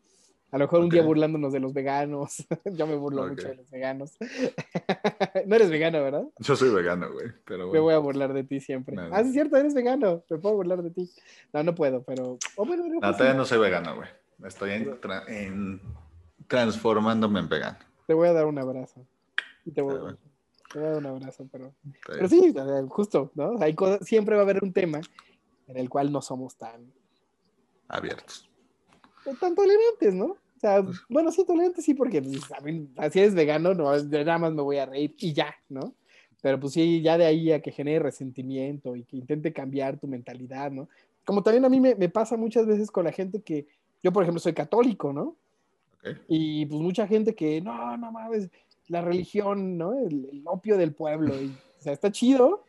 A 0.50 0.58
lo 0.58 0.64
mejor 0.64 0.80
okay. 0.80 0.84
un 0.84 0.90
día 0.90 1.02
burlándonos 1.02 1.52
de 1.52 1.60
los 1.60 1.72
veganos. 1.72 2.46
Yo 2.76 2.86
me 2.86 2.94
burlo 2.94 3.22
okay. 3.22 3.36
mucho 3.36 3.48
de 3.48 3.54
los 3.54 3.70
veganos. 3.70 4.18
no 5.46 5.56
eres 5.56 5.70
vegano, 5.70 6.02
¿verdad? 6.02 6.24
Yo 6.40 6.56
soy 6.56 6.74
vegano, 6.74 7.10
güey. 7.10 7.28
Pero 7.46 7.68
bueno. 7.68 7.72
Me 7.72 7.80
voy 7.80 7.94
a 7.94 7.98
burlar 7.98 8.34
de 8.34 8.44
ti 8.44 8.60
siempre. 8.60 8.94
No, 8.94 9.08
ah, 9.12 9.22
sí, 9.22 9.28
es 9.28 9.32
cierto, 9.32 9.56
eres 9.56 9.72
vegano. 9.72 10.22
Me 10.28 10.38
puedo 10.38 10.56
burlar 10.56 10.82
de 10.82 10.90
ti. 10.90 11.10
No, 11.54 11.62
no 11.62 11.74
puedo, 11.74 12.02
pero. 12.02 12.38
Oh, 12.56 12.66
bueno, 12.66 12.86
no, 12.86 13.00
todavía 13.00 13.32
no 13.32 13.46
soy 13.46 13.60
vegano, 13.60 13.96
güey. 13.96 14.08
Estoy 14.44 14.72
en, 14.72 15.00
tra 15.00 15.22
en 15.26 15.80
transformándome 16.52 17.40
en 17.40 17.48
vegano. 17.48 17.78
Te 18.06 18.12
voy 18.12 18.28
a 18.28 18.34
dar 18.34 18.44
un 18.44 18.58
abrazo. 18.58 19.06
te, 19.74 19.80
voy, 19.80 19.94
a 20.74 20.78
dar 20.78 20.96
un 20.98 21.06
abrazo, 21.06 21.48
pero, 21.50 21.72
pero 22.06 22.28
sí, 22.28 22.54
justo, 22.88 23.32
¿no? 23.34 23.56
Hay 23.58 23.74
siempre 24.02 24.34
va 24.34 24.42
a 24.42 24.44
haber 24.44 24.62
un 24.62 24.70
tema 24.70 25.00
en 25.66 25.78
el 25.78 25.88
cual 25.88 26.12
no 26.12 26.20
somos 26.20 26.54
tan 26.56 26.92
abiertos. 27.88 28.50
Tan 29.40 29.54
tolerantes, 29.54 30.12
¿no? 30.12 30.26
O 30.26 30.60
sea, 30.60 30.82
pues 30.82 30.98
bueno, 31.08 31.32
sí, 31.32 31.42
tolerantes 31.46 31.86
sí, 31.86 31.94
porque 31.94 32.20
pues, 32.20 32.42
así 32.98 33.20
eres 33.20 33.34
vegano, 33.34 33.72
no, 33.72 33.96
nada 33.96 34.38
más 34.38 34.52
me 34.52 34.60
voy 34.60 34.76
a 34.76 34.84
reír 34.84 35.14
y 35.16 35.32
ya, 35.32 35.54
¿no? 35.70 35.94
Pero 36.42 36.60
pues 36.60 36.74
sí, 36.74 37.00
ya 37.00 37.16
de 37.16 37.24
ahí 37.24 37.50
a 37.50 37.62
que 37.62 37.72
genere 37.72 38.00
resentimiento 38.00 38.94
y 38.94 39.04
que 39.04 39.16
intente 39.16 39.54
cambiar 39.54 39.98
tu 39.98 40.06
mentalidad, 40.06 40.70
¿no? 40.70 40.90
Como 41.24 41.42
también 41.42 41.64
a 41.64 41.70
mí 41.70 41.80
me, 41.80 41.94
me 41.94 42.10
pasa 42.10 42.36
muchas 42.36 42.66
veces 42.66 42.90
con 42.90 43.06
la 43.06 43.12
gente 43.12 43.40
que, 43.40 43.66
yo 44.02 44.12
por 44.12 44.22
ejemplo 44.22 44.38
soy 44.38 44.52
católico, 44.52 45.14
¿no? 45.14 45.36
Y 46.28 46.66
pues 46.66 46.80
mucha 46.80 47.06
gente 47.06 47.34
que, 47.34 47.60
no, 47.60 47.96
no 47.96 48.10
mames, 48.10 48.50
la 48.88 49.02
religión, 49.02 49.78
¿no? 49.78 49.94
El, 49.98 50.42
opio 50.44 50.76
del 50.76 50.94
pueblo, 50.94 51.40
y, 51.40 51.46
o 51.46 51.82
sea, 51.82 51.92
está 51.92 52.10
chido, 52.10 52.64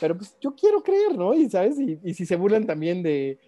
pero 0.00 0.16
pues 0.16 0.36
yo 0.40 0.54
quiero 0.54 0.82
creer, 0.82 1.16
¿no? 1.16 1.34
Y, 1.34 1.48
¿sabes? 1.48 1.78
Y, 1.78 1.98
y 2.02 2.14
si 2.14 2.26
se 2.26 2.36
burlan 2.36 2.66
también 2.66 3.02
de, 3.02 3.38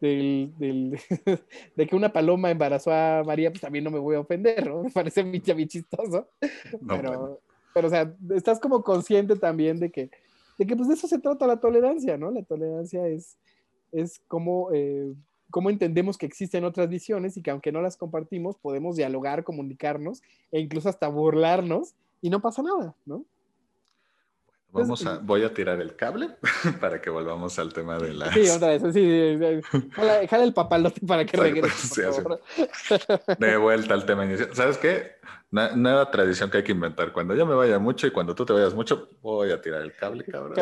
del, 0.00 0.52
del, 0.58 0.98
de 1.76 1.86
que 1.86 1.96
una 1.96 2.12
paloma 2.12 2.50
embarazó 2.50 2.92
a 2.92 3.22
María, 3.24 3.50
pues 3.50 3.60
también 3.60 3.84
no 3.84 3.90
me 3.90 3.98
voy 3.98 4.16
a 4.16 4.20
ofender, 4.20 4.66
¿no? 4.68 4.82
Me 4.84 4.90
parece 4.90 5.22
muy, 5.22 5.40
chistoso. 5.40 6.28
pero, 6.88 7.40
pero, 7.74 7.86
o 7.86 7.90
sea, 7.90 8.14
estás 8.34 8.58
como 8.58 8.82
consciente 8.82 9.36
también 9.36 9.78
de 9.78 9.90
que, 9.90 10.10
de 10.58 10.66
que 10.66 10.76
pues 10.76 10.88
de 10.88 10.94
eso 10.94 11.06
se 11.06 11.18
trata 11.18 11.46
la 11.46 11.60
tolerancia, 11.60 12.16
¿no? 12.16 12.30
La 12.30 12.42
tolerancia 12.42 13.06
es, 13.06 13.36
es 13.92 14.20
como, 14.26 14.70
eh, 14.72 15.12
cómo 15.50 15.70
entendemos 15.70 16.16
que 16.16 16.26
existen 16.26 16.64
otras 16.64 16.88
visiones 16.88 17.36
y 17.36 17.42
que 17.42 17.50
aunque 17.50 17.72
no 17.72 17.82
las 17.82 17.96
compartimos, 17.96 18.56
podemos 18.56 18.96
dialogar, 18.96 19.44
comunicarnos 19.44 20.22
e 20.50 20.60
incluso 20.60 20.88
hasta 20.88 21.08
burlarnos 21.08 21.94
y 22.22 22.30
no 22.30 22.40
pasa 22.40 22.62
nada, 22.62 22.94
¿no? 23.04 23.24
Vamos 24.72 25.04
a, 25.04 25.18
voy 25.18 25.42
a 25.42 25.52
tirar 25.52 25.80
el 25.80 25.96
cable 25.96 26.28
para 26.80 27.00
que 27.00 27.10
volvamos 27.10 27.58
al 27.58 27.72
tema 27.72 27.98
de 27.98 28.14
la. 28.14 28.32
Sí, 28.32 28.48
otra 28.48 28.68
vez, 28.68 28.82
sí, 28.92 29.38
jala, 29.92 30.44
el 30.44 30.54
papalote 30.54 31.04
para 31.04 31.24
que 31.26 31.36
regrese. 31.36 32.08
De 33.38 33.56
vuelta 33.56 33.94
al 33.94 34.06
tema 34.06 34.24
inicial. 34.24 34.50
¿Sabes 34.54 34.78
qué? 34.78 35.18
Nueva 35.50 36.08
tradición 36.12 36.48
que 36.50 36.58
hay 36.58 36.62
que 36.62 36.70
inventar. 36.70 37.12
Cuando 37.12 37.34
yo 37.34 37.44
me 37.44 37.54
vaya 37.54 37.80
mucho 37.80 38.06
y 38.06 38.12
cuando 38.12 38.36
tú 38.36 38.46
te 38.46 38.52
vayas 38.52 38.72
mucho, 38.72 39.08
voy 39.20 39.50
a 39.50 39.60
tirar 39.60 39.82
el 39.82 39.92
cable, 39.96 40.24
cabrón. 40.24 40.54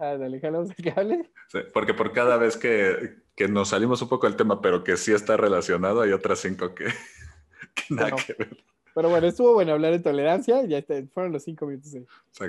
dale, 0.00 0.40
jalamos 0.40 0.70
el 0.76 0.92
cable. 0.92 1.30
porque 1.72 1.94
por 1.94 2.12
cada 2.12 2.36
vez 2.36 2.56
que, 2.56 3.14
que, 3.36 3.48
nos 3.48 3.68
salimos 3.68 4.02
un 4.02 4.08
poco 4.08 4.26
del 4.26 4.36
tema, 4.36 4.60
pero 4.60 4.82
que 4.82 4.96
sí 4.96 5.12
está 5.12 5.36
relacionado, 5.36 6.00
hay 6.02 6.12
otras 6.12 6.40
cinco 6.40 6.74
que, 6.74 6.86
que 7.74 7.94
nada 7.94 8.12
que 8.12 8.32
ver. 8.32 8.64
Pero 8.96 9.10
bueno, 9.10 9.26
estuvo 9.26 9.52
bueno 9.52 9.72
hablar 9.72 9.92
de 9.92 9.98
tolerancia. 9.98 10.64
Ya 10.64 10.82
fueron 11.12 11.30
los 11.30 11.44
cinco 11.44 11.66
minutos 11.66 11.92
de 11.92 12.06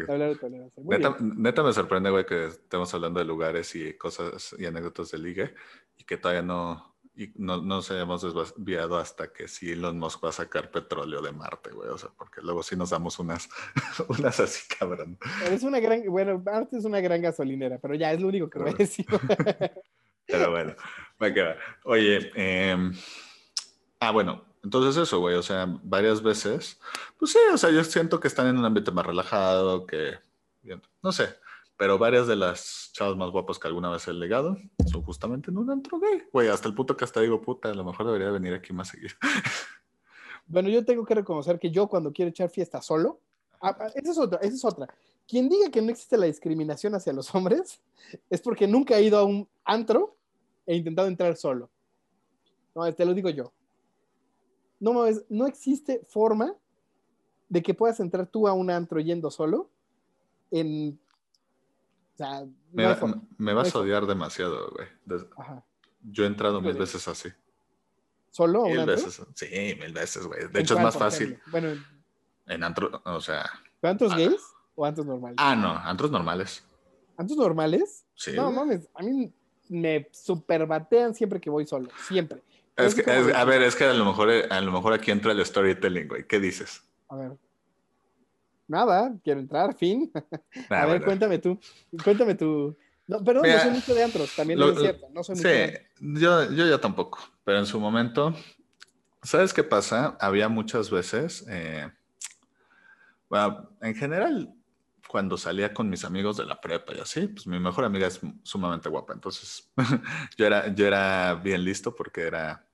hablar 0.08 0.30
de 0.30 0.36
tolerancia. 0.36 0.82
neta, 1.20 1.62
me 1.62 1.74
sorprende, 1.74 2.10
güey, 2.10 2.26
que 2.26 2.46
estemos 2.46 2.94
hablando 2.94 3.20
de 3.20 3.26
lugares 3.26 3.76
y 3.76 3.98
cosas 3.98 4.56
y 4.58 4.66
anécdotas 4.66 5.12
de 5.12 5.18
ligue 5.18 5.54
y 5.98 6.06
que 6.06 6.16
todavía 6.16 6.44
no, 6.44 6.96
y 7.18 7.34
no, 7.36 7.62
nos 7.62 7.90
hayamos 7.90 8.22
desviado 8.22 8.98
hasta 8.98 9.34
que 9.34 9.48
sí 9.48 9.72
Elon 9.72 9.98
Musk 9.98 10.24
va 10.24 10.30
a 10.30 10.32
sacar 10.32 10.70
petróleo 10.70 11.20
de 11.22 11.32
Marte, 11.32 11.72
güey. 11.72 11.90
O 11.90 11.98
sea, 11.98 12.12
porque 12.16 12.42
luego 12.42 12.62
sí 12.62 12.76
nos 12.76 12.92
damos 12.92 13.18
unas, 13.18 13.50
unas 14.08 14.40
así, 14.40 14.68
cabrón. 14.80 15.18
Es 15.52 15.64
una 15.64 15.80
gran, 15.80 16.04
bueno, 16.08 16.40
Marte 16.40 16.78
es 16.78 16.86
una 16.86 17.02
gran 17.02 17.22
gasolinera, 17.22 17.80
pero 17.80 17.96
ya 17.96 18.14
es 18.14 18.22
lo 18.22 18.28
único 18.28 18.50
que 18.50 18.60
voy 18.60 18.70
a 18.70 18.74
decir. 18.74 19.06
pero 20.28 20.52
bueno, 20.52 20.76
va 21.22 21.28
a 21.28 21.34
quedar. 21.34 21.58
Oye, 21.84 22.32
eh, 22.36 22.92
ah, 24.00 24.12
bueno, 24.12 24.44
entonces 24.64 25.02
eso, 25.02 25.20
güey, 25.20 25.36
o 25.36 25.44
sea, 25.44 25.66
varias 25.84 26.22
veces, 26.22 26.80
pues 27.18 27.32
sí, 27.32 27.40
o 27.52 27.58
sea, 27.58 27.70
yo 27.70 27.84
siento 27.84 28.20
que 28.20 28.28
están 28.28 28.48
en 28.48 28.58
un 28.58 28.66
ambiente 28.66 28.92
más 28.92 29.06
relajado, 29.06 29.86
que, 29.86 30.16
no 31.02 31.12
sé, 31.12 31.36
pero 31.78 31.98
varias 31.98 32.28
de 32.28 32.36
las 32.36 32.90
chavas 32.94 33.16
más 33.16 33.30
guapas 33.30 33.60
que 33.60 33.68
alguna 33.68 33.90
vez 33.90 34.08
he 34.08 34.14
legado 34.14 34.58
son 34.92 35.04
justamente 35.04 35.52
en 35.52 35.58
un 35.58 35.70
antro 35.70 36.00
gay, 36.00 36.24
güey, 36.34 36.50
hasta 36.50 36.68
el 36.68 36.76
punto 36.76 36.98
que 36.98 37.06
hasta 37.06 37.22
digo, 37.22 37.42
puta, 37.42 37.70
a 37.70 37.74
lo 37.74 37.84
mejor 37.84 38.08
debería 38.08 38.30
venir 38.32 38.54
aquí 38.54 38.74
más 38.74 38.90
seguido. 38.90 39.16
Bueno, 40.50 40.70
yo 40.70 40.86
tengo 40.86 41.04
que 41.06 41.14
reconocer 41.14 41.60
que 41.60 41.72
yo 41.72 41.88
cuando 41.88 42.14
quiero 42.14 42.30
echar 42.30 42.50
fiesta 42.50 42.82
solo, 42.82 43.20
ah, 43.60 43.76
ah, 43.80 43.92
esa 43.94 44.12
es 44.12 44.18
otra, 44.18 44.40
esa 44.40 44.56
es 44.56 44.64
otra. 44.64 44.88
Quien 45.28 45.50
diga 45.50 45.70
que 45.70 45.82
no 45.82 45.92
existe 45.92 46.18
la 46.18 46.26
discriminación 46.26 46.96
hacia 46.96 47.12
los 47.12 47.36
hombres 47.36 47.82
es 48.30 48.40
porque 48.40 48.66
nunca 48.66 48.96
ha 48.96 49.02
ido 49.02 49.18
a 49.18 49.26
un 49.26 49.48
antro 49.66 50.17
e 50.68 50.76
intentado 50.76 51.08
entrar 51.08 51.36
solo. 51.36 51.72
No, 52.76 52.94
te 52.94 53.06
lo 53.06 53.16
digo 53.16 53.32
yo 53.32 53.52
no 54.80 55.06
no 55.30 55.48
existe 55.48 56.02
forma 56.08 56.54
de 57.50 57.64
que 57.64 57.74
puedas 57.74 58.00
entrar 58.00 58.28
tú 58.28 58.48
a 58.48 58.54
un 58.54 58.70
antro 58.70 59.00
yendo 59.00 59.32
solo 59.32 59.70
en... 60.52 61.00
O 62.14 62.18
sea, 62.18 62.46
me, 63.38 63.54
vas 63.54 63.76
a 63.76 63.80
odiar 63.80 64.08
demasiado, 64.08 64.72
güey. 64.72 65.22
Yo 66.02 66.24
he 66.24 66.28
entrado 66.28 66.62
mil 66.62 66.74
veces 66.74 67.08
así. 67.08 67.30
¿Solo? 68.32 68.66
Mil 68.66 68.86
veces. 68.88 69.22
Sí, 69.36 69.78
mil 69.80 69.94
veces, 69.94 70.26
güey. 70.26 70.48
De 70.48 70.62
hecho, 70.62 70.76
es 70.76 70.82
más 70.82 70.98
fácil. 70.98 71.40
Bueno, 71.52 71.70
en 72.48 72.64
antro, 72.64 73.04
o 73.06 73.22
sea. 73.22 73.48
¿Antros 73.84 74.14
ah, 74.14 74.18
gays 74.18 74.42
o 74.74 74.84
antros 74.84 75.06
normales? 75.06 75.38
Ah, 75.40 75.56
no, 75.56 75.70
antros 75.70 76.10
normales. 76.10 76.64
¿Antros 77.18 77.38
normales? 77.38 78.08
Sí. 78.16 78.32
No, 78.36 78.52
mames, 78.52 78.90
a 78.96 79.04
mí 79.04 79.32
me 79.70 80.08
superbatean 80.12 81.14
siempre 81.14 81.40
que 81.40 81.50
voy 81.50 81.66
solo, 81.66 81.90
siempre. 82.08 82.42
Es 82.76 82.94
que, 82.94 83.10
a 83.10 83.44
ver, 83.44 83.64
es 83.64 83.76
que 83.76 83.86
a 83.86 83.94
lo 83.94 84.06
mejor 84.06 84.30
a 84.30 84.62
lo 84.62 84.72
mejor 84.72 84.94
aquí 84.94 85.10
entra 85.10 85.32
el 85.32 85.44
storytelling, 85.44 86.08
güey. 86.08 86.28
¿Qué 86.28 86.40
dices? 86.40 86.84
A 87.10 87.16
ver. 87.16 87.32
Nada, 88.68 89.16
quiero 89.24 89.40
entrar, 89.40 89.76
fin. 89.76 90.12
a 90.70 90.86
ver, 90.86 91.04
cuéntame 91.04 91.40
tú. 91.40 91.60
Cuéntame 92.04 92.36
tú. 92.36 92.78
No, 93.08 93.24
perdón, 93.24 93.44
no 93.48 93.60
soy 93.60 93.72
mucho 93.72 93.96
de 93.96 94.04
antros, 94.04 94.36
también 94.36 94.60
lo, 94.60 94.72
es 94.72 94.80
cierto. 94.80 95.08
No 95.14 95.24
soy 95.24 95.38
sí, 95.38 95.80
yo, 96.00 96.52
yo 96.52 96.68
ya 96.68 96.78
tampoco, 96.78 97.20
pero 97.46 97.58
en 97.58 97.66
su 97.66 97.80
momento, 97.80 98.36
¿sabes 99.24 99.54
qué 99.54 99.64
pasa? 99.64 100.18
Había 100.20 100.50
muchas 100.50 100.92
veces, 100.92 101.46
eh, 101.50 101.90
bueno, 103.30 103.70
en 103.82 103.96
general, 103.96 104.54
cuando 105.08 105.38
salía 105.38 105.74
con 105.74 105.90
mis 105.90 106.04
amigos 106.06 106.38
de 106.38 106.46
la 106.46 106.60
prepa 106.60 106.94
y 106.94 107.00
así, 107.00 107.28
pues 107.28 107.48
mi 107.48 107.60
mejor 107.60 107.86
amiga 107.86 108.08
es 108.08 108.20
sumamente 108.44 108.90
guapa. 108.90 109.14
Entonces, 109.14 109.72
yo 110.38 110.46
era, 110.46 110.74
yo 110.74 110.86
era 110.86 111.36
bien 111.36 111.64
listo 111.64 111.96
porque 111.96 112.22
era, 112.24 112.68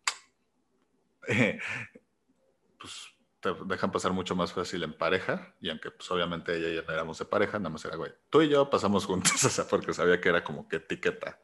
pues 2.80 3.14
te 3.40 3.54
dejan 3.66 3.92
pasar 3.92 4.14
mucho 4.14 4.36
más 4.36 4.54
fácil 4.54 4.84
en 4.84 4.98
pareja. 4.98 5.54
Y 5.60 5.70
aunque 5.70 5.92
pues 5.92 6.10
obviamente 6.12 6.56
ella 6.56 6.70
y 6.70 6.76
yo 6.76 6.84
no 6.84 6.94
éramos 6.94 7.20
de 7.20 7.26
pareja, 7.26 7.60
nada 7.60 7.70
más 7.70 7.84
era, 7.86 7.98
güey, 7.98 8.12
tú 8.30 8.42
y 8.42 8.50
yo 8.50 8.70
pasamos 8.70 9.06
juntos, 9.06 9.34
o 9.44 9.50
sea, 9.50 9.68
porque 9.68 9.94
sabía 9.94 10.20
que 10.20 10.30
era 10.30 10.44
como 10.44 10.68
que 10.68 10.78
etiqueta 10.78 11.40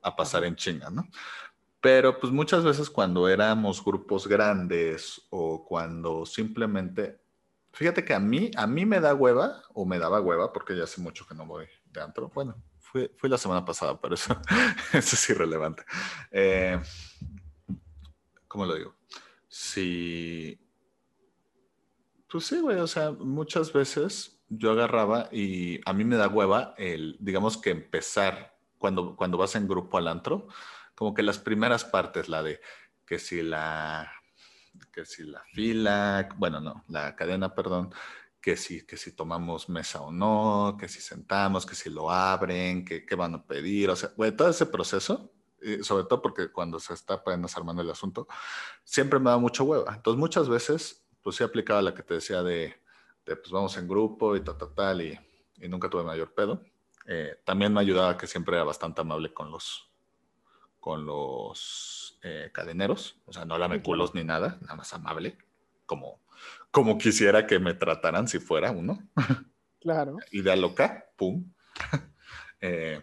a 0.00 0.16
pasar 0.16 0.44
en 0.44 0.56
chinga, 0.56 0.90
¿no? 0.90 1.08
Pero 1.80 2.20
pues 2.20 2.32
muchas 2.32 2.62
veces 2.62 2.88
cuando 2.88 3.28
éramos 3.28 3.84
grupos 3.84 4.28
grandes 4.28 5.26
o 5.30 5.64
cuando 5.64 6.24
simplemente 6.24 7.21
Fíjate 7.72 8.04
que 8.04 8.14
a 8.14 8.20
mí, 8.20 8.50
a 8.56 8.66
mí 8.66 8.84
me 8.84 9.00
da 9.00 9.14
hueva, 9.14 9.62
o 9.72 9.86
me 9.86 9.98
daba 9.98 10.20
hueva, 10.20 10.52
porque 10.52 10.76
ya 10.76 10.84
hace 10.84 11.00
mucho 11.00 11.26
que 11.26 11.34
no 11.34 11.46
voy 11.46 11.66
de 11.90 12.02
antro. 12.02 12.30
Bueno, 12.34 12.62
fui, 12.78 13.08
la 13.22 13.38
semana 13.38 13.64
pasada, 13.64 13.98
pero 14.00 14.14
eso, 14.14 14.36
eso 14.92 15.16
es 15.16 15.30
irrelevante. 15.30 15.84
Eh, 16.30 16.78
¿Cómo 18.46 18.66
lo 18.66 18.74
digo? 18.74 18.94
Sí. 19.48 20.60
Pues 22.30 22.44
sí, 22.44 22.60
güey, 22.60 22.78
o 22.78 22.86
sea, 22.86 23.12
muchas 23.12 23.72
veces 23.72 24.42
yo 24.48 24.72
agarraba 24.72 25.28
y 25.32 25.80
a 25.86 25.94
mí 25.94 26.04
me 26.04 26.16
da 26.16 26.28
hueva 26.28 26.74
el, 26.76 27.16
digamos 27.20 27.56
que 27.56 27.70
empezar 27.70 28.58
cuando, 28.76 29.16
cuando 29.16 29.38
vas 29.38 29.54
en 29.54 29.66
grupo 29.66 29.96
al 29.96 30.08
antro, 30.08 30.48
como 30.94 31.14
que 31.14 31.22
las 31.22 31.38
primeras 31.38 31.84
partes, 31.84 32.28
la 32.28 32.42
de 32.42 32.60
que 33.06 33.18
si 33.18 33.42
la 33.42 34.12
que 34.92 35.04
si 35.04 35.24
la 35.24 35.42
fila, 35.52 36.28
bueno, 36.36 36.60
no, 36.60 36.84
la 36.88 37.14
cadena, 37.16 37.54
perdón, 37.54 37.94
que 38.40 38.56
si, 38.56 38.84
que 38.86 38.96
si 38.96 39.12
tomamos 39.12 39.68
mesa 39.68 40.00
o 40.02 40.10
no, 40.10 40.76
que 40.78 40.88
si 40.88 41.00
sentamos, 41.00 41.64
que 41.64 41.74
si 41.74 41.90
lo 41.90 42.10
abren, 42.10 42.84
que, 42.84 43.06
van 43.14 43.34
a 43.34 43.46
pedir, 43.46 43.90
o 43.90 43.96
sea, 43.96 44.10
güey, 44.16 44.32
todo 44.36 44.48
ese 44.48 44.66
proceso, 44.66 45.32
sobre 45.82 46.04
todo 46.04 46.20
porque 46.20 46.50
cuando 46.50 46.80
se 46.80 46.92
está 46.94 47.14
apenas 47.14 47.56
armando 47.56 47.82
el 47.82 47.90
asunto, 47.90 48.26
siempre 48.84 49.20
me 49.20 49.30
da 49.30 49.38
mucho 49.38 49.64
hueva. 49.64 49.94
Entonces, 49.94 50.18
muchas 50.18 50.48
veces, 50.48 51.06
pues 51.22 51.36
sí 51.36 51.44
aplicaba 51.44 51.82
la 51.82 51.94
que 51.94 52.02
te 52.02 52.14
decía 52.14 52.42
de, 52.42 52.74
pues 53.24 53.50
vamos 53.50 53.76
en 53.76 53.86
grupo 53.86 54.34
y 54.34 54.40
tal, 54.40 54.58
tal, 54.58 54.74
tal, 54.74 55.02
y, 55.02 55.18
y 55.56 55.68
nunca 55.68 55.88
tuve 55.88 56.02
mayor 56.02 56.34
pedo. 56.34 56.60
Eh, 57.06 57.40
también 57.44 57.72
me 57.72 57.80
ayudaba 57.80 58.16
que 58.16 58.26
siempre 58.26 58.56
era 58.56 58.64
bastante 58.64 59.00
amable 59.00 59.32
con 59.32 59.50
los, 59.50 59.88
con 60.78 61.04
los 61.04 62.01
eh, 62.22 62.50
cadeneros, 62.52 63.20
o 63.26 63.32
sea, 63.32 63.44
no 63.44 63.58
lameculos 63.58 64.14
ni 64.14 64.24
nada, 64.24 64.58
nada 64.60 64.76
más 64.76 64.92
amable, 64.94 65.36
como, 65.86 66.20
como 66.70 66.98
quisiera 66.98 67.46
que 67.46 67.58
me 67.58 67.74
trataran 67.74 68.28
si 68.28 68.38
fuera 68.38 68.70
uno. 68.70 68.98
Claro. 69.80 70.16
Idea 70.32 70.56
loca, 70.56 71.06
pum. 71.16 71.52
Eh, 72.64 73.02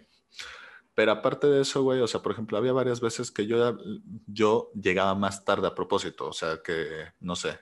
Pero 0.96 1.12
aparte 1.12 1.48
de 1.48 1.64
eso, 1.64 1.84
güey, 1.84 2.00
o 2.00 2.08
sea, 2.08 2.22
por 2.22 2.32
ejemplo, 2.32 2.58
había 2.58 2.72
varias 2.72 3.02
veces 3.02 3.30
que 3.30 3.46
yo, 3.46 3.78
yo 4.26 4.72
llegaba 4.74 5.16
más 5.16 5.44
tarde 5.44 5.68
a 5.68 5.76
propósito, 5.76 6.30
o 6.30 6.32
sea, 6.32 6.62
que, 6.64 7.08
no 7.20 7.36
sé, 7.36 7.60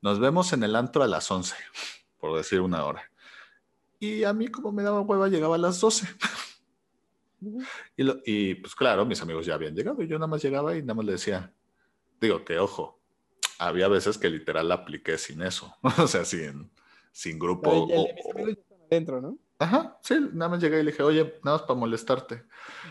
nos 0.00 0.20
vemos 0.20 0.52
en 0.52 0.62
el 0.62 0.76
antro 0.76 1.02
a 1.02 1.08
las 1.08 1.28
11, 1.28 1.56
por 2.18 2.36
decir 2.36 2.60
una 2.60 2.84
hora. 2.84 3.10
Y 3.98 4.24
a 4.24 4.32
mí, 4.32 4.46
como 4.46 4.70
me 4.70 4.82
daba 4.82 5.00
hueva, 5.00 5.28
llegaba 5.28 5.56
a 5.56 5.58
las 5.58 5.80
12. 5.80 6.06
y, 7.96 8.04
y 8.24 8.54
pues 8.56 8.74
claro, 8.74 9.04
mis 9.06 9.20
amigos 9.22 9.46
ya 9.46 9.54
habían 9.54 9.74
llegado 9.74 10.02
y 10.02 10.08
yo 10.08 10.18
nada 10.18 10.28
más 10.28 10.42
llegaba 10.42 10.76
y 10.76 10.82
nada 10.82 10.94
más 10.94 11.06
le 11.06 11.12
decía, 11.12 11.52
digo 12.20 12.44
que 12.44 12.58
ojo, 12.58 13.00
había 13.58 13.88
veces 13.88 14.18
que 14.18 14.30
literal 14.30 14.68
la 14.68 14.76
apliqué 14.76 15.18
sin 15.18 15.42
eso, 15.42 15.74
o 15.98 16.06
sea, 16.06 16.24
sin, 16.24 16.70
sin 17.12 17.38
grupo. 17.38 17.88
dentro, 18.90 19.20
¿no? 19.20 19.38
Ajá, 19.58 19.98
sí, 20.02 20.16
nada 20.32 20.48
más 20.48 20.62
llegué 20.62 20.80
y 20.80 20.82
le 20.82 20.90
dije, 20.90 21.02
oye, 21.02 21.38
nada 21.44 21.58
más 21.58 21.66
para 21.66 21.78
molestarte. 21.78 22.44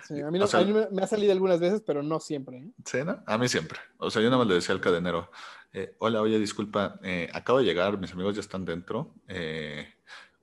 Sí, 0.07 0.21
a 0.21 0.29
mí, 0.29 0.38
no, 0.38 0.45
a 0.45 0.63
mí 0.63 0.73
me, 0.91 1.01
ha 1.01 1.07
salido 1.07 1.31
algunas 1.31 1.59
veces, 1.59 1.81
pero 1.81 2.03
no 2.03 2.19
siempre. 2.19 2.57
¿eh? 2.57 2.71
Sí, 2.85 2.99
¿no? 3.03 3.23
A 3.25 3.39
mí 3.39 3.47
siempre. 3.47 3.79
O 3.97 4.12
sea, 4.12 4.21
yo 4.21 4.29
nada 4.29 4.38
más 4.38 4.47
le 4.47 4.53
decía 4.53 4.75
al 4.75 4.81
cadenero, 4.81 5.31
eh, 5.73 5.95
hola, 5.97 6.21
oye, 6.21 6.38
disculpa, 6.38 6.99
eh, 7.01 7.27
acabo 7.33 7.57
de 7.57 7.65
llegar, 7.65 7.97
mis 7.97 8.13
amigos 8.13 8.35
ya 8.35 8.41
están 8.41 8.65
dentro. 8.65 9.15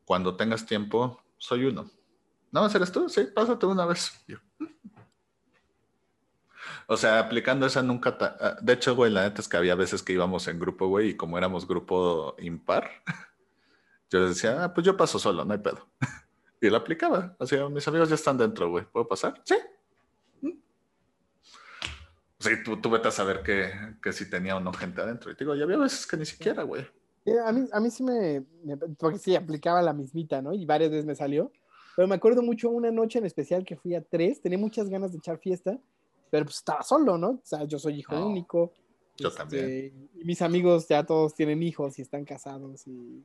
Cuando 0.04 0.36
tengas 0.36 0.66
tiempo, 0.66 1.22
soy 1.38 1.66
uno. 1.66 1.92
¿Nada 2.50 2.66
más 2.66 2.74
eres 2.74 2.92
tú? 2.92 3.08
Sí, 3.08 3.24
pásate 3.34 3.66
una 3.66 3.86
vez. 3.86 4.12
O 6.88 6.96
sea, 6.96 7.18
aplicando 7.18 7.66
esa 7.66 7.82
nunca... 7.82 8.16
Ah, 8.20 8.56
de 8.60 8.72
hecho, 8.72 8.94
güey, 8.94 9.10
la 9.10 9.22
neta 9.22 9.40
es 9.40 9.48
que 9.48 9.56
había 9.56 9.74
veces 9.74 10.02
que 10.02 10.12
íbamos 10.12 10.46
en 10.46 10.58
grupo, 10.58 10.86
güey, 10.86 11.10
y 11.10 11.16
como 11.16 11.36
éramos 11.36 11.66
grupo 11.66 12.36
impar, 12.38 12.90
yo 14.10 14.20
les 14.20 14.30
decía, 14.30 14.62
ah, 14.62 14.72
pues 14.72 14.86
yo 14.86 14.96
paso 14.96 15.18
solo, 15.18 15.44
no 15.44 15.52
hay 15.52 15.60
pedo. 15.60 15.88
Y 16.58 16.70
lo 16.70 16.78
aplicaba. 16.78 17.36
O 17.38 17.46
sea, 17.46 17.68
mis 17.68 17.86
amigos 17.86 18.08
ya 18.08 18.14
están 18.14 18.38
dentro, 18.38 18.70
güey. 18.70 18.86
¿Puedo 18.86 19.06
pasar? 19.06 19.42
Sí. 19.44 19.56
Mm. 20.40 20.52
Sí, 22.38 22.50
tú, 22.64 22.80
tú 22.80 22.88
vete 22.88 23.08
a 23.08 23.10
saber 23.10 23.42
que, 23.42 23.70
que 24.02 24.10
si 24.10 24.30
tenía 24.30 24.56
o 24.56 24.60
no 24.60 24.72
gente 24.72 25.02
adentro. 25.02 25.30
Y 25.30 25.36
te 25.36 25.44
digo, 25.44 25.54
ya 25.54 25.64
había 25.64 25.76
veces 25.76 26.06
que 26.06 26.16
ni 26.16 26.24
siquiera, 26.24 26.62
güey. 26.62 26.86
a, 27.44 27.52
mí, 27.52 27.68
a 27.70 27.78
mí 27.78 27.90
sí 27.90 28.02
me, 28.02 28.42
Porque 28.98 29.18
sí, 29.18 29.36
aplicaba 29.36 29.82
la 29.82 29.92
mismita, 29.92 30.40
¿no? 30.40 30.54
Y 30.54 30.64
varias 30.64 30.90
veces 30.90 31.04
me 31.04 31.14
salió. 31.14 31.52
Pero 31.96 32.06
me 32.06 32.14
acuerdo 32.14 32.42
mucho 32.42 32.68
una 32.70 32.90
noche 32.92 33.18
en 33.18 33.24
especial 33.24 33.64
que 33.64 33.74
fui 33.74 33.94
a 33.94 34.02
tres. 34.02 34.40
Tenía 34.40 34.58
muchas 34.58 34.88
ganas 34.88 35.12
de 35.12 35.18
echar 35.18 35.38
fiesta. 35.38 35.80
Pero 36.30 36.44
pues 36.44 36.56
estaba 36.56 36.82
solo, 36.82 37.16
¿no? 37.16 37.30
O 37.30 37.40
sea, 37.42 37.64
yo 37.64 37.78
soy 37.78 38.00
hijo 38.00 38.14
único. 38.24 38.72
Yo 39.16 39.28
este, 39.28 39.38
también. 39.38 40.08
Y 40.14 40.24
mis 40.24 40.42
amigos 40.42 40.86
ya 40.88 41.04
todos 41.04 41.34
tienen 41.34 41.62
hijos 41.62 41.98
y 41.98 42.02
están 42.02 42.24
casados 42.24 42.86
y 42.86 43.22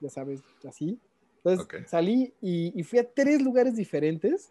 ya 0.00 0.10
sabes, 0.10 0.42
así. 0.68 0.98
Entonces 1.36 1.88
salí 1.88 2.34
y, 2.40 2.82
fui 2.82 2.98
a 2.98 3.08
tres 3.08 3.40
lugares 3.40 3.76
diferentes 3.76 4.50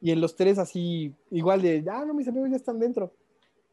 y 0.00 0.10
en 0.10 0.20
los 0.20 0.34
tres 0.34 0.58
así, 0.58 1.14
igual 1.30 1.62
de, 1.62 1.84
ah, 1.90 2.04
no, 2.04 2.14
mis 2.14 2.26
amigos 2.26 2.50
ya 2.50 2.56
están 2.56 2.80
dentro. 2.80 3.12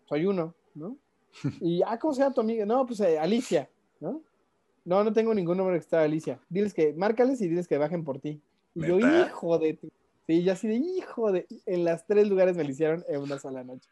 Soy 0.06 0.25
uno, 0.25 0.53
¿no? 0.75 0.97
Y, 1.62 1.82
ah, 1.82 1.97
¿cómo 1.97 2.13
se 2.13 2.21
llama 2.21 2.36
tu 2.36 2.41
amiga? 2.41 2.65
No, 2.65 2.86
pues 2.86 2.99
eh, 2.99 3.17
Alicia, 3.17 3.69
¿no? 3.99 4.21
No, 4.86 5.03
no 5.03 5.12
tengo 5.12 5.34
ningún 5.34 5.58
nombre 5.58 5.75
que 5.75 5.82
está 5.82 6.03
Alicia. 6.03 6.39
Diles 6.49 6.73
que, 6.73 6.93
márcales 6.93 7.41
y 7.41 7.47
diles 7.47 7.67
que 7.67 7.77
bajen 7.77 8.03
por 8.03 8.19
ti. 8.19 8.41
Y 8.77 8.87
yo, 8.87 8.99
hijo 8.99 9.57
de... 9.57 9.79
Sí, 10.27 10.43
yo 10.43 10.53
así 10.53 10.67
de, 10.67 10.75
hijo 10.75 11.31
de... 11.31 11.47
En 11.65 11.83
las 11.83 12.05
tres 12.05 12.27
lugares 12.27 12.55
me 12.55 12.63
lo 12.63 12.69
hicieron 12.69 13.03
en 13.07 13.21
una 13.21 13.39
sola 13.39 13.63
noche. 13.63 13.89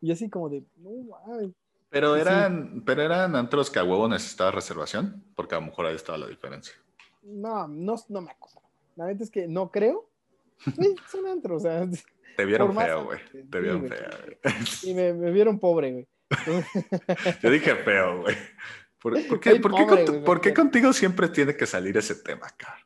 Y 0.00 0.10
así 0.10 0.28
como 0.28 0.48
de, 0.48 0.64
no 0.76 0.90
mames. 1.26 1.52
Pero 1.90 2.16
eran, 2.16 2.82
pero 2.84 3.02
eran 3.02 3.36
antros 3.36 3.70
que 3.70 3.78
a 3.78 3.84
huevo 3.84 4.08
necesitaba 4.08 4.50
reservación, 4.50 5.22
porque 5.36 5.54
a 5.54 5.60
lo 5.60 5.66
mejor 5.66 5.86
ahí 5.86 5.94
estaba 5.94 6.18
la 6.18 6.26
diferencia. 6.26 6.74
No, 7.22 7.68
no, 7.68 7.94
no 8.08 8.20
me 8.20 8.32
acuerdo. 8.32 8.62
La 8.96 9.06
verdad 9.06 9.22
es 9.22 9.30
que 9.30 9.46
no 9.46 9.70
creo. 9.70 10.10
Sí, 10.80 10.94
son 11.10 11.26
antros, 11.26 11.64
o 11.64 11.68
sea. 11.68 11.88
Te 12.36 12.44
vieron 12.44 12.74
feo, 12.74 13.04
güey. 13.04 13.20
Te 13.48 13.60
vieron 13.60 13.86
feo, 13.86 14.10
güey. 14.24 14.54
Y 14.82 14.94
me, 14.94 15.12
me, 15.12 15.30
vieron 15.30 15.60
pobre, 15.60 15.92
güey. 15.92 16.08
Yo 17.42 17.50
dije 17.50 17.76
feo, 17.76 18.22
güey. 18.22 18.34
¿Por, 19.04 19.12
qué, 19.38 19.56
por, 19.60 20.40
qué, 20.40 20.54
contigo 20.54 20.92
siempre 20.94 21.28
tiene 21.28 21.54
que 21.54 21.66
salir 21.66 21.94
ese 21.96 22.14
tema, 22.14 22.48
cara? 22.56 22.80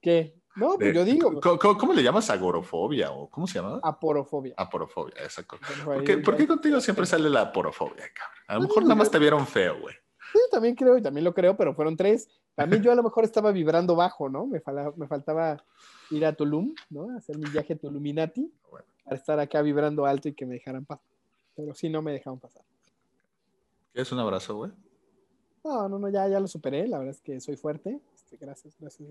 ¿Qué? 0.00 0.32
No, 0.56 0.76
pues 0.78 0.94
yo 0.94 1.04
digo. 1.04 1.40
¿cómo, 1.40 1.92
le 1.92 2.02
llamas 2.02 2.30
agorofobia 2.30 3.10
o 3.10 3.28
cómo 3.28 3.46
se 3.46 3.60
llama? 3.60 3.80
Aporofobia. 3.82 4.54
Aporofobia, 4.56 5.14
exacto. 5.22 5.58
¿Por 5.84 6.04
qué, 6.04 6.18
¿por 6.18 6.36
qué 6.36 6.46
contigo 6.46 6.80
siempre 6.80 7.06
sale 7.06 7.28
la 7.28 7.42
aporofobia, 7.42 8.04
cabrón? 8.14 8.44
A 8.46 8.54
lo 8.54 8.60
mejor 8.62 8.82
nada 8.84 8.94
más 8.94 9.10
te 9.10 9.18
vieron 9.18 9.46
feo, 9.46 9.80
güey. 9.80 9.94
Sí, 10.32 10.40
también 10.50 10.74
creo, 10.74 10.98
y 10.98 11.02
también 11.02 11.24
lo 11.24 11.32
creo, 11.32 11.56
pero 11.56 11.74
fueron 11.74 11.96
tres. 11.96 12.28
También 12.54 12.82
yo 12.82 12.92
a 12.92 12.94
lo 12.94 13.02
mejor 13.02 13.24
estaba 13.24 13.52
vibrando 13.52 13.96
bajo, 13.96 14.28
¿no? 14.28 14.46
Me, 14.46 14.62
me 14.96 15.06
faltaba 15.06 15.62
ir 16.10 16.26
a 16.26 16.32
Tulum, 16.32 16.74
¿no? 16.90 17.16
Hacer 17.16 17.38
mi 17.38 17.48
viaje 17.50 17.74
a 17.74 17.76
Tuluminati 17.76 18.52
para 19.04 19.16
estar 19.16 19.38
acá 19.40 19.62
vibrando 19.62 20.06
alto 20.06 20.28
y 20.28 20.34
que 20.34 20.46
me 20.46 20.54
dejaran 20.54 20.84
pasar. 20.84 21.04
Pero 21.56 21.74
sí, 21.74 21.88
no 21.88 22.02
me 22.02 22.12
dejaron 22.12 22.38
pasar. 22.38 22.62
¿Quieres 23.92 24.10
un 24.10 24.18
abrazo, 24.18 24.56
güey? 24.56 24.72
No, 25.62 25.88
no, 25.88 25.98
no, 25.98 26.08
ya, 26.08 26.26
ya 26.28 26.40
lo 26.40 26.48
superé. 26.48 26.86
La 26.88 26.98
verdad 26.98 27.14
es 27.14 27.20
que 27.20 27.40
soy 27.40 27.56
fuerte. 27.56 28.00
Este, 28.14 28.36
gracias, 28.36 28.74
gracias. 28.78 29.08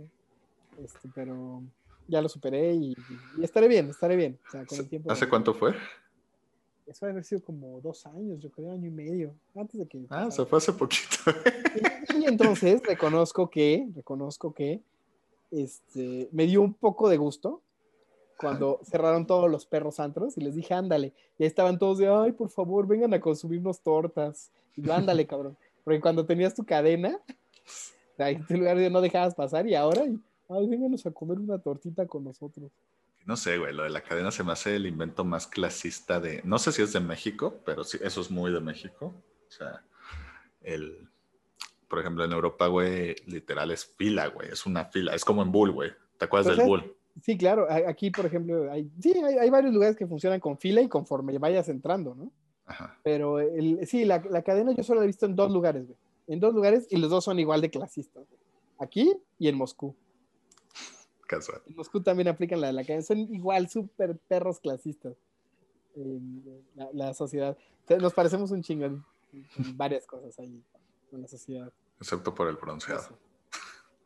Este, 0.82 1.10
pero 1.14 1.64
ya 2.08 2.22
lo 2.22 2.30
superé 2.30 2.74
y, 2.74 2.96
estaré 3.42 3.68
bien, 3.68 3.90
estaré 3.90 4.16
bien. 4.16 4.40
¿Hace 5.08 5.30
cuánto 5.30 5.54
fue? 5.54 5.74
Eso 6.86 7.06
debe 7.06 7.14
haber 7.14 7.24
sido 7.24 7.42
como 7.42 7.80
dos 7.82 8.06
años, 8.06 8.40
yo 8.42 8.52
creo, 8.52 8.72
año 8.72 8.88
y 8.88 8.92
medio, 8.92 9.34
antes 9.56 9.80
de 9.80 9.88
que... 9.88 10.06
Ah, 10.10 10.30
se 10.30 10.46
fue 10.46 10.58
hace 10.58 10.74
poquito. 10.74 11.16
y, 12.20 12.26
entonces 12.26 12.82
reconozco 12.84 13.50
que, 13.50 13.88
reconozco 13.96 14.54
que, 14.54 14.82
este, 15.50 16.28
me 16.32 16.46
dio 16.46 16.62
un 16.62 16.74
poco 16.74 17.08
de 17.08 17.18
gusto 17.18 17.62
cuando 18.38 18.82
cerraron 18.84 19.26
todos 19.26 19.50
los 19.50 19.66
perros 19.66 20.00
antros 20.02 20.38
y 20.38 20.42
les 20.42 20.56
dije, 20.56 20.74
ándale. 20.74 21.14
Y 21.38 21.44
ahí 21.44 21.48
estaban 21.48 21.80
todos 21.80 22.00
de, 22.00 22.10
ay, 22.10 22.34
por 22.34 22.50
favor, 22.50 22.86
vengan 22.86 23.14
a 23.14 23.22
consumirnos 23.22 23.80
tortas. 23.80 24.52
Y 24.76 24.82
yo, 24.82 24.94
ándale, 24.94 25.26
cabrón. 25.28 25.56
Porque 25.86 26.02
cuando 26.02 26.26
tenías 26.26 26.54
tu 26.54 26.66
cadena, 26.66 27.20
en 28.18 28.46
tu 28.46 28.56
lugar 28.56 28.78
no 28.92 29.02
dejabas 29.02 29.36
pasar 29.36 29.68
y 29.68 29.76
ahora, 29.76 30.04
ay, 30.50 30.68
vénganos 30.68 31.06
a 31.06 31.12
comer 31.12 31.40
una 31.40 31.58
tortita 31.58 32.06
con 32.08 32.24
nosotros. 32.24 32.72
No 33.26 33.38
sé, 33.38 33.58
güey, 33.58 33.74
lo 33.74 33.84
de 33.84 33.90
la 33.90 34.02
cadena 34.02 34.32
se 34.32 34.44
me 34.44 34.52
hace 34.52 34.76
el 34.76 34.86
invento 34.86 35.24
más 35.24 35.48
clasista 35.48 36.20
de, 36.20 36.42
no 36.44 36.60
sé 36.60 36.72
si 36.74 36.82
es 36.82 36.92
de 36.92 37.00
México, 37.00 37.62
pero 37.66 37.84
sí, 37.84 37.98
eso 38.02 38.20
es 38.20 38.30
muy 38.30 38.52
de 38.52 38.60
México. 38.60 39.14
O 39.48 39.52
sea, 39.52 39.82
el, 40.62 41.08
por 41.88 42.00
ejemplo, 42.00 42.26
en 42.26 42.34
Europa, 42.34 42.68
güey, 42.68 43.16
literal 43.28 43.72
es 43.72 43.86
fila, 43.86 44.28
güey, 44.28 44.50
es 44.50 44.66
una 44.66 44.86
fila, 44.86 45.16
es 45.16 45.24
como 45.24 45.42
en 45.42 45.52
Bull, 45.52 45.72
güey. 45.72 45.92
¿Te 46.18 46.26
acuerdas 46.26 46.58
del 46.58 46.68
Bull? 46.68 46.96
Sí, 47.22 47.38
claro, 47.38 47.68
aquí, 47.88 48.10
por 48.10 48.26
ejemplo, 48.26 48.72
hay, 48.72 48.90
sí, 49.00 49.14
hay, 49.14 49.50
varios 49.50 49.74
lugares 49.74 49.96
que 49.96 50.08
funcionan 50.08 50.40
con 50.40 50.58
fila 50.58 50.82
y 50.82 50.90
conforme 50.90 51.38
vayas 51.38 51.70
entrando, 51.70 52.16
¿no? 52.16 52.32
Ajá. 52.66 52.98
Pero 53.04 53.40
el, 53.40 53.86
sí, 53.86 54.04
la, 54.04 54.24
la, 54.30 54.42
cadena 54.42 54.74
yo 54.74 54.84
solo 54.84 55.02
la 55.02 55.06
he 55.06 55.08
visto 55.08 55.26
en 55.26 55.36
dos 55.36 55.52
lugares, 55.52 55.86
güey. 55.86 55.98
En 56.28 56.40
dos 56.40 56.54
lugares 56.54 56.88
y 56.90 56.98
los 56.98 57.10
dos 57.10 57.24
son 57.24 57.40
igual 57.40 57.62
de 57.62 57.70
clasistas. 57.70 58.26
Aquí 58.80 59.14
y 59.38 59.48
en 59.48 59.56
Moscú. 59.56 59.96
En 61.66 61.76
Moscú 61.76 62.02
también 62.02 62.28
aplican 62.28 62.62
la 62.62 62.68
de 62.68 62.74
la 62.74 62.84
cadena. 62.84 63.04
Son 63.04 63.18
igual 63.18 63.70
súper 63.70 64.18
perros 64.18 64.60
clasistas. 64.60 65.16
la, 66.94 67.14
sociedad. 67.14 67.58
nos 68.00 68.14
parecemos 68.14 68.52
un 68.52 68.62
chingón 68.62 69.06
en 69.32 69.78
varias 69.78 70.06
cosas 70.06 70.38
ahí 70.40 70.64
en 71.12 71.22
la 71.22 71.28
sociedad. 71.28 71.72
Excepto 72.00 72.34
por 72.34 72.48
el 72.48 72.56
bronceado. 72.56 73.18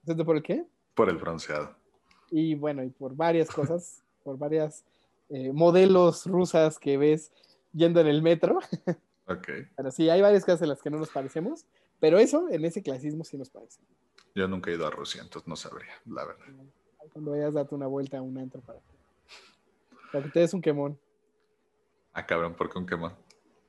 ¿Excepto 0.01 0.25
por 0.25 0.37
el 0.37 0.43
qué? 0.43 0.65
Por 0.93 1.09
el 1.09 1.17
bronceado. 1.17 1.75
Y 2.29 2.55
bueno, 2.55 2.83
y 2.83 2.89
por 2.89 3.15
varias 3.15 3.49
cosas, 3.49 4.03
por 4.23 4.37
varias 4.37 4.83
eh, 5.29 5.51
modelos 5.53 6.25
rusas 6.25 6.79
que 6.79 6.97
ves 6.97 7.31
yendo 7.73 8.01
en 8.01 8.07
el 8.07 8.21
metro. 8.21 8.59
Ok. 9.29 9.49
Pero 9.75 9.91
sí, 9.91 10.09
hay 10.09 10.21
varias 10.21 10.45
cosas 10.45 10.61
en 10.61 10.69
las 10.69 10.81
que 10.81 10.89
no 10.89 10.99
nos 10.99 11.09
parecemos, 11.09 11.65
pero 11.99 12.17
eso, 12.17 12.47
en 12.49 12.63
ese 12.63 12.81
clasismo 12.81 13.25
sí 13.25 13.37
nos 13.37 13.49
parece. 13.49 13.81
Yo 14.33 14.47
nunca 14.47 14.71
he 14.71 14.75
ido 14.75 14.87
a 14.87 14.89
Rusia, 14.89 15.21
entonces 15.21 15.49
no 15.49 15.57
sabría, 15.57 15.91
la 16.05 16.23
verdad 16.23 16.45
cuando 17.11 17.31
vayas 17.31 17.49
a 17.49 17.51
darte 17.51 17.75
una 17.75 17.87
vuelta 17.87 18.17
a 18.17 18.21
un 18.21 18.37
antro 18.37 18.61
para, 18.61 18.79
para 20.11 20.23
que 20.23 20.29
te 20.31 20.39
des 20.39 20.53
un 20.53 20.61
quemón. 20.61 20.97
Ah, 22.13 22.25
cabrón, 22.25 22.55
¿por 22.55 22.69
qué 22.69 22.79
un 22.79 22.85
quemón? 22.85 23.13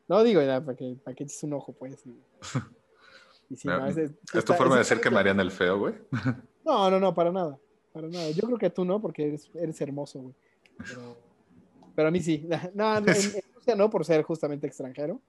No, 0.09 0.23
digo, 0.25 0.41
ya, 0.41 0.65
para 0.65 0.77
que, 0.77 0.97
para 1.05 1.15
que 1.15 1.25
eches 1.25 1.43
un 1.43 1.53
ojo, 1.53 1.73
pues. 1.73 2.03
Y, 3.51 3.57
si 3.57 3.69
no, 3.69 3.87
es, 3.87 4.45
tu 4.45 4.55
forma 4.55 4.77
de 4.77 4.81
decir 4.81 5.01
que 5.01 5.11
Mariana 5.11 5.43
el 5.43 5.51
feo, 5.51 5.79
güey? 5.79 5.95
No, 6.65 6.91
no, 6.91 6.99
no, 6.99 7.15
para 7.15 7.31
nada. 7.31 7.59
Para 7.93 8.09
nada. 8.09 8.31
Yo 8.31 8.43
creo 8.43 8.59
que 8.59 8.71
tú 8.71 8.85
no, 8.85 9.01
porque 9.01 9.29
eres, 9.29 9.51
eres 9.55 9.81
hermoso, 9.81 10.21
güey. 10.21 10.35
Pero, 10.79 11.17
pero, 11.95 12.09
a 12.09 12.11
mí 12.11 12.21
sí. 12.21 12.49
No, 12.75 12.97
en, 12.97 13.05
Rusia 13.55 13.75
no, 13.77 13.91
por 13.91 14.05
ser 14.05 14.23
justamente 14.23 14.67
extranjero. 14.67 15.21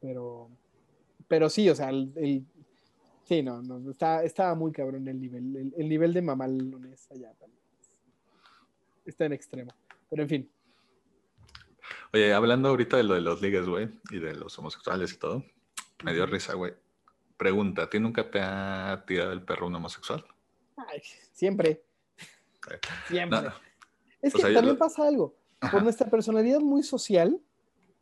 Pero, 0.00 0.50
pero 1.28 1.48
sí, 1.48 1.70
o 1.70 1.74
sea, 1.74 1.88
el, 1.88 2.44
Sí, 3.32 3.42
no, 3.42 3.62
no, 3.62 3.90
está, 3.90 4.22
estaba 4.24 4.54
muy 4.54 4.72
cabrón 4.72 5.08
el 5.08 5.18
nivel. 5.18 5.72
El, 5.74 5.88
nivel 5.88 6.12
de 6.12 6.20
mamalones 6.20 7.10
allá 7.10 7.32
también. 7.40 7.62
Está 9.06 9.24
en 9.24 9.32
extremo. 9.32 9.72
Pero 10.10 10.24
en 10.24 10.28
fin. 10.28 10.50
Oye, 12.12 12.34
hablando 12.34 12.68
ahorita 12.68 12.98
de 12.98 13.04
lo 13.04 13.14
de 13.14 13.22
los 13.22 13.40
ligues, 13.40 13.66
güey, 13.66 13.88
y 14.10 14.18
de 14.18 14.34
los 14.34 14.58
homosexuales 14.58 15.14
y 15.14 15.16
todo, 15.16 15.46
me 16.04 16.12
dio 16.12 16.26
risa, 16.26 16.52
güey. 16.52 16.74
Pregunta, 17.38 17.84
¿a 17.84 17.88
ti 17.88 17.98
nunca 17.98 18.30
te 18.30 18.38
ha 18.38 19.02
tirado 19.06 19.32
el 19.32 19.40
perro 19.40 19.66
un 19.66 19.76
homosexual? 19.76 20.26
Ay, 20.76 21.00
siempre. 21.32 21.82
Siempre. 23.08 23.48
Es 24.20 24.34
que 24.34 24.42
también 24.42 24.76
pasa 24.76 25.08
algo. 25.08 25.34
por 25.70 25.82
nuestra 25.82 26.10
personalidad 26.10 26.60
muy 26.60 26.82
social, 26.82 27.40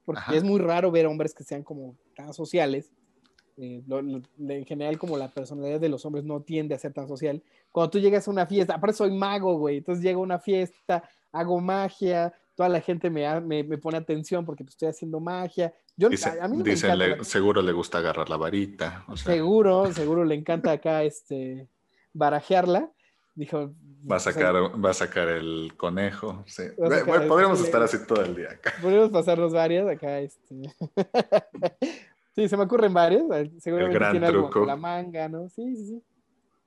porque 0.05 0.39
es 0.39 0.43
muy 0.43 0.59
raro 0.59 0.91
ver 0.91 1.07
hombres 1.07 1.33
que 1.33 1.45
sean 1.45 1.63
como 1.63 1.97
tan 2.17 2.35
sociales. 2.35 2.91
Eh, 3.61 3.83
en 4.49 4.65
general, 4.65 4.99
como 4.99 5.19
la 5.19 5.29
personalidad 5.29 5.81
de 5.81 5.91
los 5.91 6.05
hombres 6.07 6.25
no 6.25 6.41
tiende 6.41 6.75
a 6.75 6.79
ser 6.79 6.95
tan 6.95 7.07
social. 7.07 7.43
Cuando 7.71 7.91
tú 7.91 7.99
llegas 7.99 8.27
a 8.27 8.31
una 8.31 8.47
fiesta, 8.47 8.75
aparte 8.75 8.97
soy 8.97 9.11
mago, 9.11 9.59
güey, 9.59 9.79
entonces 9.79 10.03
llego 10.03 10.21
a 10.21 10.25
una 10.25 10.39
fiesta, 10.39 11.05
hago 11.31 11.61
magia, 11.61 12.33
toda 12.55 12.71
la 12.71 12.81
gente 12.81 13.11
me, 13.11 13.41
me, 13.41 13.79
pone 13.79 13.99
atención 13.99 14.47
porque 14.47 14.65
estoy 14.65 14.89
haciendo 14.89 15.21
magia. 15.21 15.75
Yo, 15.97 16.09
a, 16.41 16.49
mí 16.49 16.63
dicen, 16.63 17.23
seguro 17.23 17.61
le 17.61 17.73
gusta 17.73 17.99
agarrar 17.99 18.31
la 18.31 18.39
varita. 18.39 19.05
Seguro, 19.15 19.93
seguro 19.93 20.25
le 20.25 20.37
encanta 20.37 20.73
acá 20.73 21.03
este, 21.03 21.69
barajearla. 22.15 22.91
Dijo, 23.35 23.73
va 24.11 24.17
a 24.17 24.21
sacar, 24.21 24.55
va 24.55 24.91
a 24.91 24.95
sacar 24.95 25.29
el 25.29 25.75
conejo. 25.77 26.43
Sí. 26.47 26.63
podríamos 26.77 27.61
estar 27.61 27.83
así 27.83 27.99
todo 28.07 28.25
el 28.25 28.35
día 28.35 28.53
acá. 28.53 28.73
Podríamos 28.81 29.11
pasarnos 29.11 29.53
varias 29.53 29.87
acá. 29.87 30.21
Este. 30.21 30.75
sí, 32.35 32.49
se 32.49 32.57
me 32.57 32.65
ocurren 32.65 32.93
varias. 32.93 33.23
Seguramente 33.59 33.97
el 33.97 33.99
gran 33.99 34.13
tiene 34.13 34.29
truco. 34.29 34.61
Algo 34.61 34.67
la 34.67 34.77
manga, 34.77 35.29
¿no? 35.29 35.49
Sí, 35.49 35.77
sí, 35.77 35.87
sí. 35.87 36.03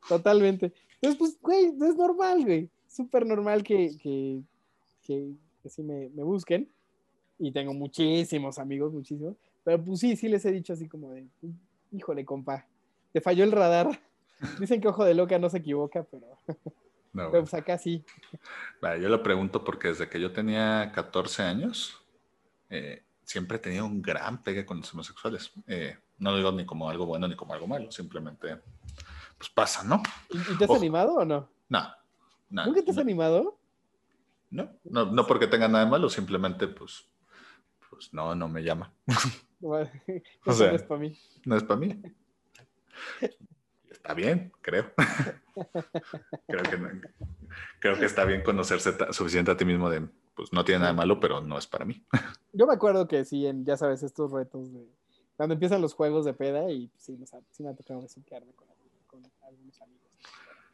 Totalmente. 0.07 0.73
Entonces, 0.95 1.17
pues, 1.17 1.41
güey, 1.41 1.65
es 1.65 1.95
normal, 1.95 2.43
güey. 2.43 2.69
Súper 2.87 3.25
normal 3.25 3.63
que, 3.63 3.97
que, 4.01 4.41
que, 5.01 5.69
sí 5.69 5.83
me, 5.83 6.09
me, 6.09 6.23
busquen. 6.23 6.69
Y 7.39 7.51
tengo 7.51 7.73
muchísimos 7.73 8.59
amigos, 8.59 8.93
muchísimos. 8.93 9.35
Pero 9.63 9.83
pues 9.83 9.99
sí, 9.99 10.15
sí 10.15 10.27
les 10.27 10.45
he 10.45 10.51
dicho 10.51 10.73
así 10.73 10.87
como 10.87 11.11
de, 11.11 11.25
híjole, 11.91 12.25
compa, 12.25 12.67
te 13.11 13.21
falló 13.21 13.43
el 13.43 13.51
radar. 13.51 13.99
Dicen 14.59 14.81
que 14.81 14.87
ojo 14.87 15.05
de 15.05 15.13
loca 15.13 15.39
no 15.39 15.49
se 15.49 15.59
equivoca, 15.59 16.03
pero, 16.03 16.27
no, 17.13 17.31
pero 17.31 17.43
pues 17.43 17.53
acá 17.53 17.77
sí. 17.77 18.03
yo 18.81 19.09
lo 19.09 19.23
pregunto 19.23 19.63
porque 19.63 19.89
desde 19.89 20.09
que 20.09 20.19
yo 20.19 20.33
tenía 20.33 20.91
14 20.93 21.43
años, 21.43 22.03
eh, 22.69 23.03
siempre 23.23 23.57
he 23.57 23.59
tenido 23.59 23.85
un 23.85 24.01
gran 24.01 24.43
pegue 24.43 24.65
con 24.65 24.77
los 24.77 24.93
homosexuales. 24.93 25.51
Eh, 25.67 25.97
no 26.19 26.31
lo 26.31 26.37
digo 26.37 26.51
ni 26.51 26.65
como 26.65 26.89
algo 26.89 27.05
bueno 27.05 27.27
ni 27.27 27.35
como 27.35 27.53
algo 27.53 27.67
malo, 27.67 27.91
simplemente 27.91 28.59
pues 29.37 29.49
pasa, 29.49 29.83
¿no? 29.83 30.01
¿Y, 30.29 30.57
te 30.57 30.65
has 30.65 30.71
animado 30.71 31.15
o 31.15 31.25
no? 31.25 31.49
No. 31.69 31.87
¿Nunca 32.49 32.81
te 32.83 32.91
has 32.91 32.97
animado? 32.97 33.57
No, 34.51 34.69
no, 34.83 35.05
no 35.05 35.25
porque 35.25 35.47
tenga 35.47 35.67
nada 35.67 35.85
de 35.85 35.91
malo, 35.91 36.09
simplemente 36.09 36.67
pues, 36.67 37.05
pues 37.89 38.13
no, 38.13 38.35
no 38.35 38.47
me 38.47 38.63
llama. 38.63 38.93
no 39.61 39.79
es 39.81 40.83
para 40.83 40.99
mí. 40.99 41.17
No 41.45 41.57
es 41.57 41.63
para 41.63 41.79
mí 41.79 42.01
está 44.03 44.13
bien, 44.13 44.51
creo. 44.61 44.91
creo, 46.47 46.63
que 46.63 47.01
creo 47.79 47.99
que 47.99 48.05
está 48.05 48.25
bien 48.25 48.43
conocerse 48.43 48.93
suficiente 49.11 49.51
a 49.51 49.55
ti 49.55 49.63
mismo 49.63 49.89
de, 49.89 50.09
pues 50.35 50.53
no 50.53 50.63
tiene 50.63 50.81
nada 50.81 50.93
malo, 50.93 51.19
pero 51.19 51.41
no 51.41 51.57
es 51.57 51.67
para 51.67 51.85
mí. 51.85 52.03
Yo 52.53 52.67
me 52.67 52.73
acuerdo 52.73 53.07
que 53.07 53.25
sí, 53.25 53.45
en, 53.45 53.65
ya 53.65 53.77
sabes, 53.77 54.03
estos 54.03 54.31
retos 54.31 54.73
de 54.73 54.87
cuando 55.35 55.53
empiezan 55.53 55.81
los 55.81 55.93
juegos 55.93 56.25
de 56.25 56.33
peda 56.33 56.69
y 56.69 56.91
sí, 56.97 57.17
sí 57.51 57.63
me 57.63 57.69
ha 57.69 57.75
tocado 57.75 58.01
besuquearme 58.01 58.53
con, 58.53 58.67
con 59.07 59.23
algunos 59.41 59.81
amigos. 59.81 60.11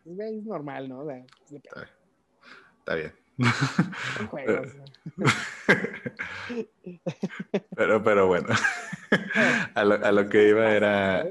Es, 0.06 0.43
normal, 0.43 0.89
¿no? 0.89 1.10
está, 1.10 2.95
bien. 2.95 3.13
Son 4.17 4.28
juegos. 4.28 4.67
pero, 7.76 8.04
pero 8.04 8.28
bueno, 8.28 8.50
a 9.76 9.84
lo, 9.86 10.06
a 10.06 10.12
lo 10.12 10.28
que 10.28 10.50
iba 10.50 10.72
era... 10.72 11.26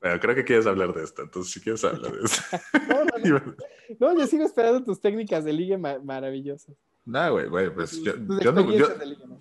Bueno, 0.00 0.20
creo 0.20 0.34
que 0.34 0.44
quieres 0.44 0.66
hablar 0.66 0.92
de 0.94 1.02
esto, 1.02 1.22
entonces 1.22 1.52
si 1.52 1.60
quieres 1.60 1.84
hablar 1.84 2.12
de 2.12 2.24
esto. 2.24 2.42
no, 3.98 4.16
yo 4.16 4.26
sigo 4.26 4.44
esperando 4.44 4.84
tus 4.84 5.00
técnicas 5.00 5.44
de 5.44 5.52
ligue 5.52 5.76
maravillosas. 5.76 6.76
No, 7.04 7.32
güey, 7.32 7.48
güey, 7.48 7.74
pues 7.74 8.02
yo, 8.02 8.12
yo, 8.42 8.52
no, 8.52 8.70
yo, 8.70 8.86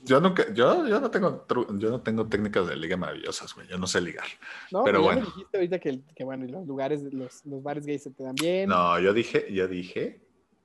yo, 0.06 0.22
nunca, 0.22 0.54
yo, 0.54 0.88
yo 0.88 1.02
no 1.02 1.12
tengo, 1.12 1.46
yo 1.78 1.90
no 1.90 2.02
tengo 2.02 2.26
técnicas 2.26 2.66
de 2.66 2.78
liga 2.78 2.96
maravillosas, 2.96 3.54
güey, 3.54 3.68
yo 3.68 3.78
no 3.78 3.86
sé 3.88 4.00
ligar. 4.00 4.26
No, 4.72 4.86
pero 4.86 5.02
bueno. 5.02 5.20
Me 5.20 5.28
dijiste 5.28 5.58
ahorita 5.58 5.80
que, 5.80 6.00
que, 6.16 6.24
bueno, 6.24 6.46
los 6.46 6.66
lugares, 6.66 7.04
los, 7.12 7.46
los 7.46 7.62
bares 7.62 7.86
gays 7.86 8.04
se 8.04 8.12
te 8.12 8.24
dan 8.24 8.36
bien. 8.36 8.70
No, 8.70 8.98
yo 9.02 9.14
dije, 9.14 9.52
yo 9.52 9.68
dije 9.68 10.22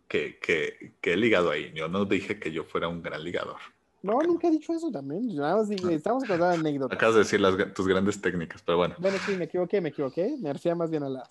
que, 0.07 0.39
que, 0.39 0.95
que 1.01 1.15
he 1.15 1.17
ligado 1.17 1.51
ahí, 1.51 1.73
yo 1.75 1.89
no 1.89 2.05
dije 2.05 2.39
que 2.39 2.53
yo 2.53 2.63
fuera 2.63 2.87
un 2.87 3.03
gran 3.03 3.25
ligador. 3.25 3.59
No, 4.03 4.21
nunca 4.23 4.49
he 4.49 4.51
dicho 4.51 4.73
eso 4.73 4.91
también. 4.91 5.35
Nada 5.35 5.57
más 5.57 5.69
dije, 5.69 5.95
estamos 5.95 6.25
contando 6.25 6.47
anécdotas. 6.47 6.97
Acabas 6.97 7.15
de 7.15 7.21
decir 7.21 7.41
las, 7.41 7.57
tus 7.73 7.87
grandes 7.87 8.21
técnicas, 8.21 8.63
pero 8.63 8.79
bueno. 8.79 8.97
Bueno, 8.99 9.17
sí, 9.25 9.37
me 9.37 9.45
equivoqué, 9.45 9.81
me 9.81 9.91
equivoqué. 9.91 10.37
Me 10.41 10.53
refería 10.53 10.75
más 10.75 10.91
bien 10.91 11.05
a 11.05 11.09
las, 11.09 11.29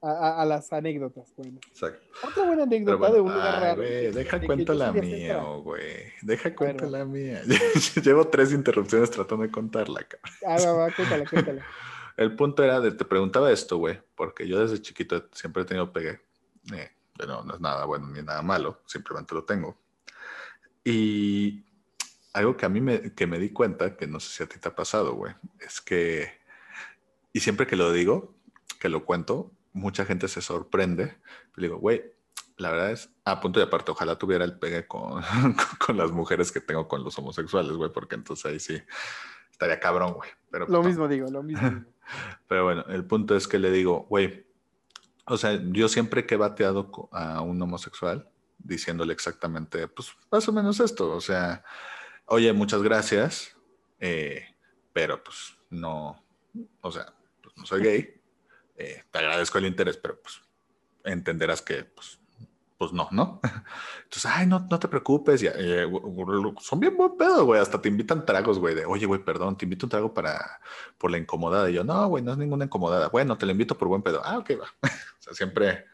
a, 0.00 0.42
a, 0.42 0.44
las 0.46 0.72
anécdotas. 0.72 1.32
Bueno. 1.36 1.58
Exacto. 1.68 2.06
Otra 2.26 2.46
buena 2.46 2.62
anécdota 2.62 3.12
de 3.12 3.20
un 3.20 3.32
lugar 3.32 3.60
raro. 3.60 3.82
deja 3.82 4.40
cuenta 4.40 4.74
la 4.74 4.92
mía, 4.92 5.42
güey. 5.62 6.12
Deja 6.22 6.54
cuenta 6.54 6.86
la 6.86 7.04
mía. 7.04 7.42
Llevo 8.02 8.26
tres 8.28 8.52
interrupciones 8.52 9.10
tratando 9.10 9.44
de 9.44 9.50
contarla, 9.50 10.02
cabrón. 10.04 10.38
Ah, 10.46 10.56
va, 10.64 10.72
va, 10.72 10.94
cuéntala, 10.94 11.24
cuéntala. 11.26 11.66
El 12.16 12.34
punto 12.34 12.64
era 12.64 12.80
de, 12.80 12.90
te 12.90 13.04
preguntaba 13.04 13.52
esto, 13.52 13.76
güey, 13.76 14.00
porque 14.16 14.48
yo 14.48 14.58
desde 14.58 14.82
chiquito 14.82 15.28
siempre 15.32 15.62
he 15.62 15.66
tenido 15.66 15.92
pegue. 15.92 16.20
Eh, 16.74 16.90
pero 17.16 17.44
no 17.44 17.54
es 17.54 17.60
nada 17.60 17.84
bueno 17.84 18.08
ni 18.08 18.22
nada 18.22 18.42
malo, 18.42 18.80
simplemente 18.86 19.34
lo 19.34 19.44
tengo. 19.44 19.76
Y 20.84 21.64
algo 22.38 22.56
que 22.56 22.66
a 22.66 22.68
mí 22.68 22.80
me, 22.80 23.14
que 23.14 23.26
me 23.26 23.38
di 23.38 23.50
cuenta, 23.50 23.96
que 23.96 24.06
no 24.06 24.20
sé 24.20 24.30
si 24.30 24.42
a 24.42 24.46
ti 24.46 24.58
te 24.58 24.68
ha 24.68 24.74
pasado, 24.76 25.14
güey, 25.14 25.34
es 25.60 25.80
que, 25.80 26.30
y 27.32 27.40
siempre 27.40 27.66
que 27.66 27.76
lo 27.76 27.92
digo, 27.92 28.34
que 28.78 28.88
lo 28.88 29.04
cuento, 29.04 29.50
mucha 29.72 30.04
gente 30.04 30.28
se 30.28 30.40
sorprende. 30.40 31.18
Le 31.56 31.66
digo, 31.66 31.78
güey, 31.78 32.02
la 32.56 32.70
verdad 32.70 32.92
es, 32.92 33.10
a 33.24 33.40
punto 33.40 33.58
de 33.58 33.66
aparte, 33.66 33.90
ojalá 33.90 34.16
tuviera 34.16 34.44
el 34.44 34.58
pegue 34.58 34.86
con, 34.88 35.22
con 35.84 35.96
las 35.96 36.12
mujeres 36.12 36.52
que 36.52 36.60
tengo 36.60 36.86
con 36.86 37.02
los 37.02 37.18
homosexuales, 37.18 37.72
güey, 37.72 37.92
porque 37.92 38.14
entonces 38.14 38.46
ahí 38.46 38.60
sí 38.60 38.80
estaría 39.50 39.80
cabrón, 39.80 40.14
güey. 40.14 40.30
Pero, 40.50 40.66
lo 40.66 40.78
pues 40.80 40.88
mismo 40.88 41.08
digo, 41.08 41.28
lo 41.28 41.42
mismo. 41.42 41.84
Pero 42.48 42.64
bueno, 42.64 42.84
el 42.88 43.04
punto 43.04 43.36
es 43.36 43.48
que 43.48 43.58
le 43.58 43.70
digo, 43.70 44.06
güey, 44.08 44.46
o 45.26 45.36
sea, 45.36 45.60
yo 45.72 45.88
siempre 45.88 46.24
que 46.24 46.36
he 46.36 46.38
bateado 46.38 46.90
a 47.12 47.42
un 47.42 47.60
homosexual, 47.60 48.30
diciéndole 48.58 49.12
exactamente, 49.12 49.86
pues 49.88 50.12
más 50.30 50.48
o 50.48 50.52
menos 50.52 50.80
esto, 50.80 51.12
o 51.12 51.20
sea, 51.20 51.64
oye, 52.28 52.52
muchas 52.52 52.82
gracias, 52.82 53.56
eh, 54.00 54.44
pero 54.92 55.22
pues 55.22 55.56
no, 55.70 56.24
o 56.80 56.92
sea, 56.92 57.14
pues 57.42 57.56
no 57.56 57.66
soy 57.66 57.82
gay, 57.82 58.20
eh, 58.76 59.02
te 59.10 59.18
agradezco 59.18 59.58
el 59.58 59.66
interés, 59.66 59.96
pero 59.96 60.20
pues 60.20 60.40
entenderás 61.04 61.62
que 61.62 61.84
pues, 61.84 62.20
pues 62.76 62.92
no, 62.92 63.08
¿no? 63.10 63.40
Entonces, 64.04 64.26
ay, 64.26 64.46
no, 64.46 64.66
no 64.70 64.78
te 64.78 64.88
preocupes, 64.88 65.42
eh, 65.42 65.86
son 66.60 66.80
bien 66.80 66.96
buen 66.96 67.16
pedo, 67.16 67.44
güey, 67.44 67.60
hasta 67.60 67.80
te 67.80 67.88
invitan 67.88 68.24
tragos, 68.24 68.58
güey, 68.58 68.74
de, 68.74 68.84
oye, 68.84 69.06
güey, 69.06 69.24
perdón, 69.24 69.56
te 69.56 69.64
invito 69.64 69.86
un 69.86 69.90
trago 69.90 70.14
para, 70.14 70.60
por 70.96 71.10
la 71.10 71.18
incomodada, 71.18 71.70
y 71.70 71.74
yo, 71.74 71.84
no, 71.84 72.08
güey, 72.08 72.22
no 72.22 72.32
es 72.32 72.38
ninguna 72.38 72.66
incomodada, 72.66 73.08
bueno, 73.08 73.36
te 73.36 73.46
la 73.46 73.52
invito 73.52 73.76
por 73.76 73.88
buen 73.88 74.02
pedo, 74.02 74.20
ah, 74.24 74.38
ok, 74.38 74.50
va, 74.60 74.66
o 74.82 75.22
sea, 75.22 75.32
siempre, 75.32 75.86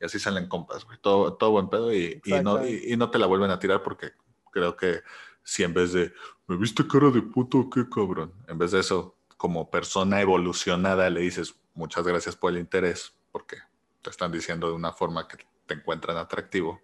y 0.00 0.04
así 0.04 0.18
salen 0.18 0.48
compas, 0.48 0.84
güey, 0.84 0.98
todo, 1.00 1.34
todo 1.34 1.50
buen 1.52 1.68
pedo, 1.68 1.92
y, 1.92 2.20
y 2.24 2.32
no, 2.40 2.66
y 2.66 2.94
no 2.96 3.10
te 3.10 3.18
la 3.18 3.26
vuelven 3.26 3.50
a 3.50 3.58
tirar 3.58 3.82
porque 3.82 4.12
creo 4.52 4.76
que 4.76 5.00
si 5.44 5.62
en 5.62 5.74
vez 5.74 5.92
de, 5.92 6.12
¿me 6.46 6.56
viste 6.56 6.86
cara 6.86 7.10
de 7.10 7.22
puto 7.22 7.68
qué 7.70 7.88
cabrón? 7.88 8.32
En 8.48 8.58
vez 8.58 8.72
de 8.72 8.80
eso, 8.80 9.16
como 9.36 9.70
persona 9.70 10.20
evolucionada 10.20 11.08
le 11.10 11.20
dices, 11.20 11.54
muchas 11.74 12.06
gracias 12.06 12.36
por 12.36 12.52
el 12.52 12.58
interés, 12.58 13.12
porque 13.30 13.56
te 14.00 14.10
están 14.10 14.30
diciendo 14.32 14.68
de 14.68 14.74
una 14.74 14.92
forma 14.92 15.26
que 15.26 15.38
te 15.66 15.74
encuentran 15.74 16.16
atractivo. 16.16 16.80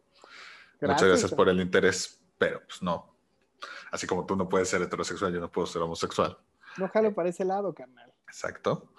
Muchas 0.81 1.05
gracias 1.05 1.33
por 1.33 1.49
el 1.49 1.61
interés, 1.61 2.21
pero 2.39 2.63
pues 2.65 2.83
no. 2.83 3.15
Así 3.91 4.07
como 4.07 4.27
tú 4.27 4.37
no 4.37 4.49
puedes 4.49 4.69
ser 4.69 4.83
heterosexual, 4.83 5.33
yo 5.33 5.41
no 5.41 5.51
puedo 5.51 5.67
ser 5.67 5.83
homosexual. 5.83 6.39
No 6.77 6.89
jalo 6.89 7.15
para 7.15 7.29
ese 7.29 7.45
lado, 7.45 7.75
carnal. 7.75 8.13
Exacto. 8.29 8.93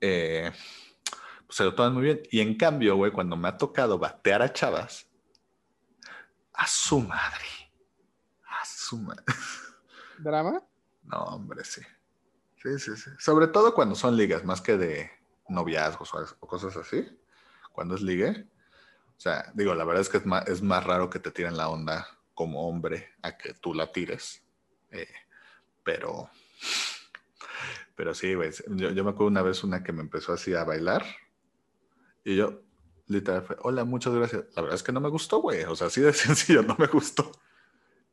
Eh, 0.00 0.50
pues 1.46 1.56
se 1.56 1.64
lo 1.64 1.74
toman 1.74 1.94
muy 1.94 2.02
bien. 2.04 2.22
Y 2.30 2.40
en 2.40 2.56
cambio, 2.56 2.96
güey, 2.96 3.12
cuando 3.12 3.36
me 3.36 3.48
ha 3.48 3.58
tocado 3.58 3.98
batear 3.98 4.42
a 4.42 4.52
chavas, 4.52 5.06
a 6.54 6.66
su 6.66 7.00
madre 7.00 7.65
¿Drama? 10.18 10.62
No, 11.04 11.18
hombre, 11.18 11.64
sí. 11.64 11.82
Sí, 12.62 12.78
sí, 12.78 12.96
sí. 12.96 13.10
Sobre 13.18 13.48
todo 13.48 13.74
cuando 13.74 13.94
son 13.94 14.16
ligas, 14.16 14.44
más 14.44 14.60
que 14.60 14.76
de 14.76 15.10
noviazgos 15.48 16.12
o 16.40 16.46
cosas 16.46 16.76
así. 16.76 17.06
Cuando 17.72 17.94
es 17.94 18.02
ligue. 18.02 18.48
O 19.16 19.20
sea, 19.20 19.50
digo, 19.54 19.74
la 19.74 19.84
verdad 19.84 20.02
es 20.02 20.08
que 20.08 20.18
es 20.18 20.26
más, 20.26 20.46
es 20.48 20.62
más 20.62 20.84
raro 20.84 21.08
que 21.08 21.18
te 21.18 21.30
tiren 21.30 21.56
la 21.56 21.68
onda 21.68 22.06
como 22.34 22.68
hombre 22.68 23.10
a 23.22 23.36
que 23.36 23.54
tú 23.54 23.72
la 23.72 23.92
tires. 23.92 24.42
Eh, 24.90 25.08
pero, 25.82 26.30
pero 27.94 28.14
sí, 28.14 28.34
güey. 28.34 28.50
Yo, 28.68 28.90
yo, 28.90 29.04
me 29.04 29.10
acuerdo 29.10 29.28
una 29.28 29.42
vez 29.42 29.64
una 29.64 29.82
que 29.82 29.92
me 29.92 30.02
empezó 30.02 30.32
así 30.32 30.54
a 30.54 30.64
bailar. 30.64 31.04
Y 32.24 32.36
yo, 32.36 32.62
literal, 33.06 33.42
fue, 33.42 33.56
hola, 33.60 33.84
muchas 33.84 34.14
gracias. 34.14 34.44
La 34.54 34.62
verdad 34.62 34.74
es 34.74 34.82
que 34.82 34.92
no 34.92 35.00
me 35.00 35.08
gustó, 35.08 35.40
güey. 35.40 35.64
O 35.64 35.76
sea, 35.76 35.86
así 35.86 36.00
de 36.00 36.12
sencillo, 36.14 36.62
no 36.62 36.76
me 36.78 36.86
gustó. 36.86 37.30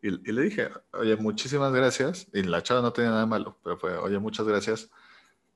Y, 0.04 0.34
le 0.34 0.42
dije, 0.42 0.70
oye, 0.92 1.16
muchísimas 1.16 1.72
gracias. 1.72 2.28
Y 2.34 2.44
la 2.44 2.62
chava 2.62 2.82
no 2.82 2.92
tenía 2.92 3.12
nada 3.12 3.26
malo, 3.26 3.58
pero 3.64 3.78
fue, 3.78 3.96
oye, 3.96 4.20
muchas 4.20 4.46
gracias. 4.46 4.90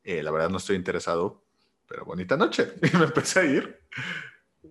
Eh, 0.05 0.23
la 0.23 0.31
verdad 0.31 0.49
no 0.49 0.55
estoy 0.55 0.77
interesado, 0.77 1.43
pero 1.85 2.05
bonita 2.05 2.37
noche. 2.37 2.73
Y 2.81 2.97
me 2.97 3.03
empecé 3.03 3.41
a 3.41 3.43
ir. 3.43 3.81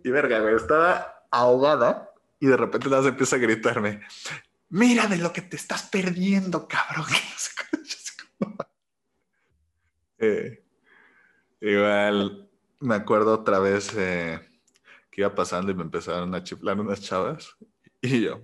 Y 0.03 0.11
verga, 0.11 0.41
güey, 0.41 0.57
estaba 0.57 1.27
ahogada 1.31 2.11
y 2.41 2.47
de 2.47 2.57
repente 2.57 2.89
más 2.89 3.05
empieza 3.05 3.37
a 3.37 3.39
gritarme, 3.39 4.01
mira 4.71 5.07
de 5.07 5.19
lo 5.19 5.33
que 5.33 5.43
te 5.43 5.57
estás 5.57 5.85
perdiendo, 5.85 6.67
cabrón. 6.67 7.07
Eh, 10.19 10.65
igual 11.61 12.49
me 12.81 12.95
acuerdo 12.95 13.35
otra 13.35 13.59
vez 13.59 13.93
eh, 13.95 14.41
que 15.11 15.21
iba 15.21 15.35
pasando 15.35 15.71
y 15.71 15.75
me 15.75 15.83
empezaron 15.83 16.35
a 16.35 16.43
chiflar 16.43 16.81
unas 16.81 17.03
chavas 17.03 17.55
y 18.01 18.23
yo, 18.23 18.41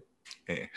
eh, 0.46 0.70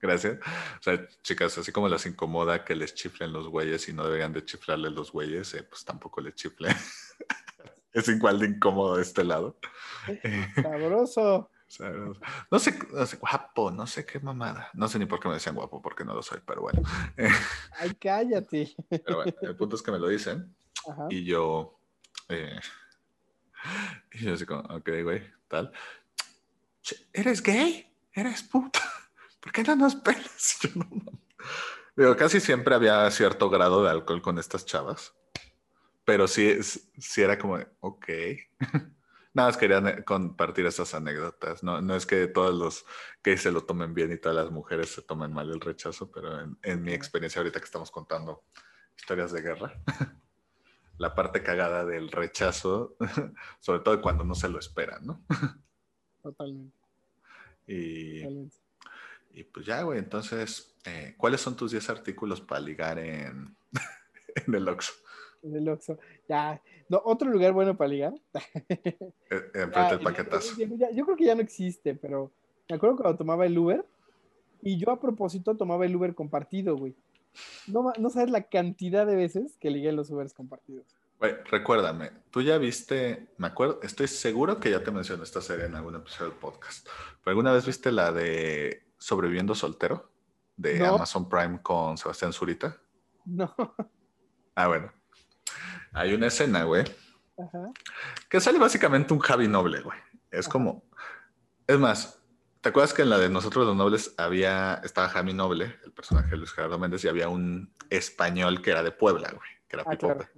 gracias. 0.00 0.38
O 0.78 0.82
sea, 0.82 1.08
chicas, 1.22 1.58
así 1.58 1.72
como 1.72 1.88
las 1.88 2.06
incomoda 2.06 2.64
que 2.64 2.74
les 2.74 2.94
chiflen 2.94 3.32
los 3.32 3.48
güeyes 3.48 3.88
y 3.88 3.92
no 3.92 4.04
deberían 4.04 4.32
de 4.32 4.44
chiflarle 4.44 4.90
los 4.90 5.12
güeyes, 5.12 5.56
pues 5.68 5.84
tampoco 5.84 6.20
les 6.20 6.34
chiflen. 6.34 6.74
es 7.92 8.08
igual 8.08 8.38
de 8.38 8.46
incómodo 8.46 8.96
de 8.96 9.02
este 9.02 9.24
lado. 9.24 9.58
Sabroso. 10.62 11.50
No 12.50 12.58
sé, 12.58 12.78
no 12.92 13.04
sé, 13.04 13.16
guapo, 13.18 13.70
no 13.70 13.86
sé 13.86 14.06
qué 14.06 14.18
mamada. 14.20 14.70
No 14.72 14.88
sé 14.88 14.98
ni 14.98 15.04
por 15.04 15.20
qué 15.20 15.28
me 15.28 15.34
decían 15.34 15.54
guapo, 15.54 15.82
porque 15.82 16.04
no 16.04 16.14
lo 16.14 16.22
soy, 16.22 16.40
pero 16.46 16.62
bueno. 16.62 16.82
Ay, 17.78 17.94
cállate. 18.00 18.74
Pero 18.88 19.16
bueno, 19.16 19.32
el 19.42 19.56
punto 19.56 19.76
es 19.76 19.82
que 19.82 19.92
me 19.92 19.98
lo 19.98 20.08
dicen. 20.08 20.54
Y 21.10 21.24
yo. 21.24 21.78
Eh, 22.28 22.58
y 24.12 24.24
yo 24.24 24.34
así 24.34 24.46
como, 24.46 24.60
ok, 24.60 24.88
güey, 25.02 25.22
tal. 25.46 25.70
¿Eres 27.12 27.42
gay? 27.42 27.94
¿Eres 28.14 28.42
puta? 28.42 28.80
¿Por 29.48 29.52
qué 29.54 29.62
no 29.62 29.76
nos 29.76 29.96
pelas? 29.96 30.58
Yo 30.62 30.68
no, 30.74 30.86
Digo, 31.96 32.14
casi 32.16 32.38
siempre 32.38 32.74
había 32.74 33.10
cierto 33.10 33.48
grado 33.48 33.82
de 33.82 33.88
alcohol 33.88 34.20
con 34.20 34.38
estas 34.38 34.66
chavas. 34.66 35.14
Pero 36.04 36.28
sí, 36.28 36.62
sí 36.62 37.22
era 37.22 37.38
como, 37.38 37.58
ok. 37.80 38.08
Nada 39.32 39.48
más 39.48 39.56
quería 39.56 40.04
compartir 40.04 40.66
esas 40.66 40.92
anécdotas. 40.92 41.62
No, 41.62 41.80
no 41.80 41.96
es 41.96 42.04
que 42.04 42.26
todos 42.26 42.54
los 42.54 42.84
gays 43.24 43.40
se 43.40 43.50
lo 43.50 43.64
tomen 43.64 43.94
bien 43.94 44.12
y 44.12 44.18
todas 44.18 44.36
las 44.36 44.50
mujeres 44.50 44.90
se 44.90 45.00
tomen 45.00 45.32
mal 45.32 45.50
el 45.50 45.62
rechazo, 45.62 46.10
pero 46.10 46.54
en, 46.62 46.82
mi 46.82 46.92
experiencia 46.92 47.40
ahorita 47.40 47.58
que 47.58 47.64
estamos 47.64 47.90
contando 47.90 48.44
historias 48.98 49.32
de 49.32 49.40
guerra, 49.40 49.80
la 50.98 51.14
parte 51.14 51.42
cagada 51.42 51.86
del 51.86 52.10
rechazo, 52.10 52.96
sobre 53.60 53.80
todo 53.80 54.02
cuando 54.02 54.24
no 54.24 54.34
se 54.34 54.50
lo 54.50 54.58
esperan, 54.58 55.06
¿no? 55.06 55.24
Totalmente. 56.22 56.76
Y, 57.66 58.22
y 59.32 59.44
pues 59.44 59.66
ya, 59.66 59.82
güey, 59.82 59.98
entonces, 59.98 60.76
eh, 60.84 61.14
¿cuáles 61.16 61.40
son 61.40 61.56
tus 61.56 61.70
10 61.70 61.90
artículos 61.90 62.40
para 62.40 62.60
ligar 62.60 62.98
en, 62.98 63.56
en 64.46 64.54
el 64.54 64.68
Oxxo? 64.68 64.92
En 65.42 65.56
el 65.56 65.68
Oxxo. 65.68 65.98
Ya. 66.28 66.60
No, 66.88 67.02
otro 67.04 67.30
lugar 67.30 67.52
bueno 67.52 67.76
para 67.76 67.88
ligar. 67.88 68.14
Eh, 69.30 69.50
enfrente 69.54 69.96
del 69.96 70.00
paquetazo. 70.00 70.54
yo 70.58 71.04
creo 71.04 71.16
que 71.16 71.24
ya 71.24 71.34
no 71.34 71.42
existe, 71.42 71.94
pero 71.94 72.32
me 72.68 72.76
acuerdo 72.76 72.96
cuando 72.96 73.18
tomaba 73.18 73.46
el 73.46 73.56
Uber 73.58 73.84
y 74.62 74.78
yo 74.78 74.90
a 74.90 75.00
propósito 75.00 75.56
tomaba 75.56 75.86
el 75.86 75.94
Uber 75.94 76.14
compartido, 76.14 76.76
güey. 76.76 76.94
No, 77.66 77.92
no 77.98 78.10
sabes 78.10 78.30
la 78.30 78.42
cantidad 78.42 79.06
de 79.06 79.16
veces 79.16 79.56
que 79.58 79.70
ligué 79.70 79.92
los 79.92 80.10
Ubers 80.10 80.32
compartidos. 80.32 80.86
Güey, 81.18 81.34
recuérdame, 81.50 82.12
tú 82.30 82.42
ya 82.42 82.58
viste, 82.58 83.28
me 83.38 83.48
acuerdo, 83.48 83.80
estoy 83.82 84.06
seguro 84.06 84.60
que 84.60 84.70
ya 84.70 84.84
te 84.84 84.92
mencioné 84.92 85.24
esta 85.24 85.40
serie 85.40 85.66
en 85.66 85.74
algún 85.74 85.96
episodio 85.96 86.30
del 86.30 86.38
podcast, 86.38 86.86
pero 87.24 87.32
¿alguna 87.32 87.52
vez 87.52 87.66
viste 87.66 87.90
la 87.90 88.12
de 88.12 88.87
Sobreviviendo 88.98 89.54
Soltero? 89.54 90.12
De 90.56 90.84
Amazon 90.84 91.28
Prime 91.28 91.62
con 91.62 91.96
Sebastián 91.96 92.32
Zurita. 92.32 92.76
No. 93.24 93.54
Ah, 94.60 94.66
bueno. 94.66 94.92
Hay 95.92 96.12
una 96.14 96.26
escena, 96.26 96.64
güey, 96.64 96.84
que 98.28 98.40
sale 98.40 98.58
básicamente 98.58 99.14
un 99.14 99.20
Javi 99.20 99.48
Noble, 99.48 99.80
güey. 99.80 99.98
Es 100.30 100.48
como, 100.48 100.84
es 101.66 101.78
más, 101.78 102.20
¿te 102.60 102.68
acuerdas 102.68 102.92
que 102.92 103.02
en 103.02 103.10
la 103.10 103.18
de 103.18 103.28
Nosotros 103.28 103.66
los 103.66 103.76
Nobles 103.76 104.14
había, 104.18 104.80
estaba 104.84 105.08
Javi 105.08 105.32
Noble, 105.32 105.76
el 105.84 105.92
personaje 105.92 106.30
de 106.30 106.36
Luis 106.36 106.52
Gerardo 106.52 106.78
Méndez, 106.78 107.04
y 107.04 107.08
había 107.08 107.28
un 107.28 107.72
español 107.88 108.60
que 108.60 108.70
era 108.70 108.82
de 108.82 108.90
Puebla, 108.90 109.30
güey, 109.30 109.48
que 109.68 109.76
era 109.76 109.84
ah, 109.86 110.28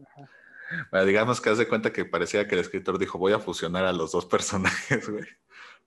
Bueno, 0.90 1.06
digamos 1.06 1.40
que 1.40 1.50
haz 1.50 1.58
de 1.58 1.68
cuenta 1.68 1.92
que 1.92 2.04
parecía 2.04 2.46
que 2.46 2.54
el 2.54 2.60
escritor 2.60 2.98
dijo, 2.98 3.18
voy 3.18 3.32
a 3.32 3.40
fusionar 3.40 3.84
a 3.86 3.92
los 3.92 4.12
dos 4.12 4.26
personajes, 4.26 5.08
güey, 5.08 5.26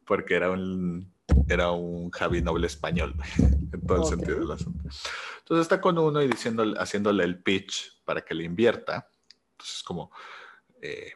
porque 0.06 0.36
era 0.36 0.50
un, 0.50 1.13
era 1.48 1.72
un 1.72 2.12
Javi 2.12 2.42
Noble 2.42 2.68
español, 2.68 3.16
en 3.38 3.86
todo 3.86 4.04
el 4.04 4.06
sentido 4.06 4.40
del 4.40 4.52
asunto. 4.52 4.90
Entonces 5.40 5.62
está 5.62 5.82
con 5.82 5.98
uno 5.98 6.22
y 6.22 6.28
diciendo, 6.28 6.64
haciéndole 6.78 7.24
el 7.24 7.42
pitch 7.42 8.02
para 8.04 8.22
que 8.22 8.34
le 8.34 8.44
invierta 8.44 9.08
entonces, 9.64 9.84
como, 9.84 10.12
eh, 10.82 11.14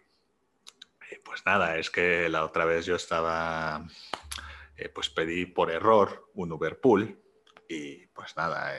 eh, 1.12 1.22
pues 1.26 1.46
nada, 1.46 1.78
es 1.78 1.90
que 1.90 2.30
la 2.30 2.46
otra 2.46 2.64
vez 2.64 2.86
yo 2.86 2.96
estaba, 2.96 3.86
eh, 4.78 4.88
pues 4.88 5.10
pedí 5.10 5.46
por 5.46 5.70
error 5.70 6.30
un 6.34 6.54
Uber 6.54 6.80
Pool 6.80 7.22
y 7.68 8.08
pues 8.08 8.38
nada, 8.38 8.74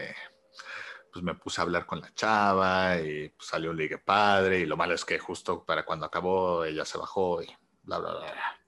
pues 1.12 1.22
me 1.22 1.34
puse 1.34 1.60
a 1.60 1.64
hablar 1.64 1.84
con 1.84 2.00
la 2.00 2.14
chava 2.14 2.98
y 2.98 3.28
pues, 3.28 3.46
salió 3.46 3.70
un 3.70 3.76
ligue 3.76 3.98
padre 3.98 4.60
y 4.60 4.66
lo 4.66 4.78
malo 4.78 4.94
es 4.94 5.04
que 5.04 5.18
justo 5.18 5.64
para 5.66 5.84
cuando 5.84 6.06
acabó 6.06 6.64
ella 6.64 6.86
se 6.86 6.96
bajó 6.96 7.42
y 7.42 7.48
bla, 7.82 7.98
bla, 7.98 8.14
bla. 8.14 8.58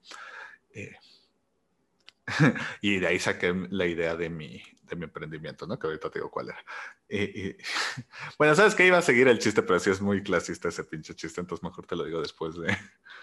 y 2.81 2.99
de 2.99 3.07
ahí 3.07 3.19
saqué 3.19 3.53
la 3.69 3.85
idea 3.85 4.15
de 4.15 4.29
mi, 4.29 4.61
de 4.83 4.95
mi 4.95 5.05
emprendimiento, 5.05 5.67
¿no? 5.67 5.77
Que 5.77 5.87
ahorita 5.87 6.09
te 6.09 6.19
digo 6.19 6.29
cuál 6.29 6.49
era. 6.49 6.63
Y, 7.09 7.55
bueno, 8.37 8.55
sabes 8.55 8.75
que 8.75 8.85
iba 8.85 8.97
a 8.97 9.01
seguir 9.01 9.27
el 9.27 9.39
chiste, 9.39 9.63
pero 9.63 9.79
sí 9.79 9.89
es 9.89 10.01
muy 10.01 10.23
clasista 10.23 10.69
ese 10.69 10.83
pinche 10.83 11.15
chiste, 11.15 11.41
entonces 11.41 11.63
mejor 11.63 11.85
te 11.85 11.95
lo 11.95 12.05
digo 12.05 12.21
después 12.21 12.55
de, 12.55 12.75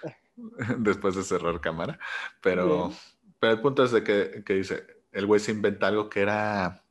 después 0.79 1.15
de 1.15 1.23
cerrar 1.23 1.61
cámara. 1.61 1.99
Pero, 2.41 2.93
pero 3.39 3.53
el 3.53 3.61
punto 3.61 3.85
es 3.85 3.93
de 3.93 4.03
que, 4.03 4.43
que 4.45 4.55
dice, 4.55 4.87
el 5.13 5.27
güey 5.27 5.41
se 5.41 5.53
inventa 5.53 5.89
algo 5.89 6.09
que 6.09 6.21
era 6.21 6.85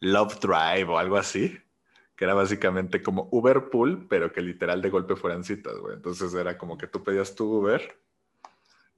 Love 0.00 0.40
Drive 0.40 0.84
o 0.84 0.98
algo 0.98 1.16
así, 1.16 1.58
que 2.16 2.24
era 2.24 2.34
básicamente 2.34 3.02
como 3.02 3.28
Uber 3.32 3.70
Pool, 3.70 4.06
pero 4.08 4.32
que 4.32 4.40
literal 4.40 4.82
de 4.82 4.90
golpe 4.90 5.16
fueran 5.16 5.44
citas, 5.44 5.76
güey. 5.78 5.96
Entonces 5.96 6.32
era 6.34 6.58
como 6.58 6.76
que 6.76 6.86
tú 6.86 7.02
pedías 7.02 7.34
tu 7.34 7.44
Uber 7.44 7.98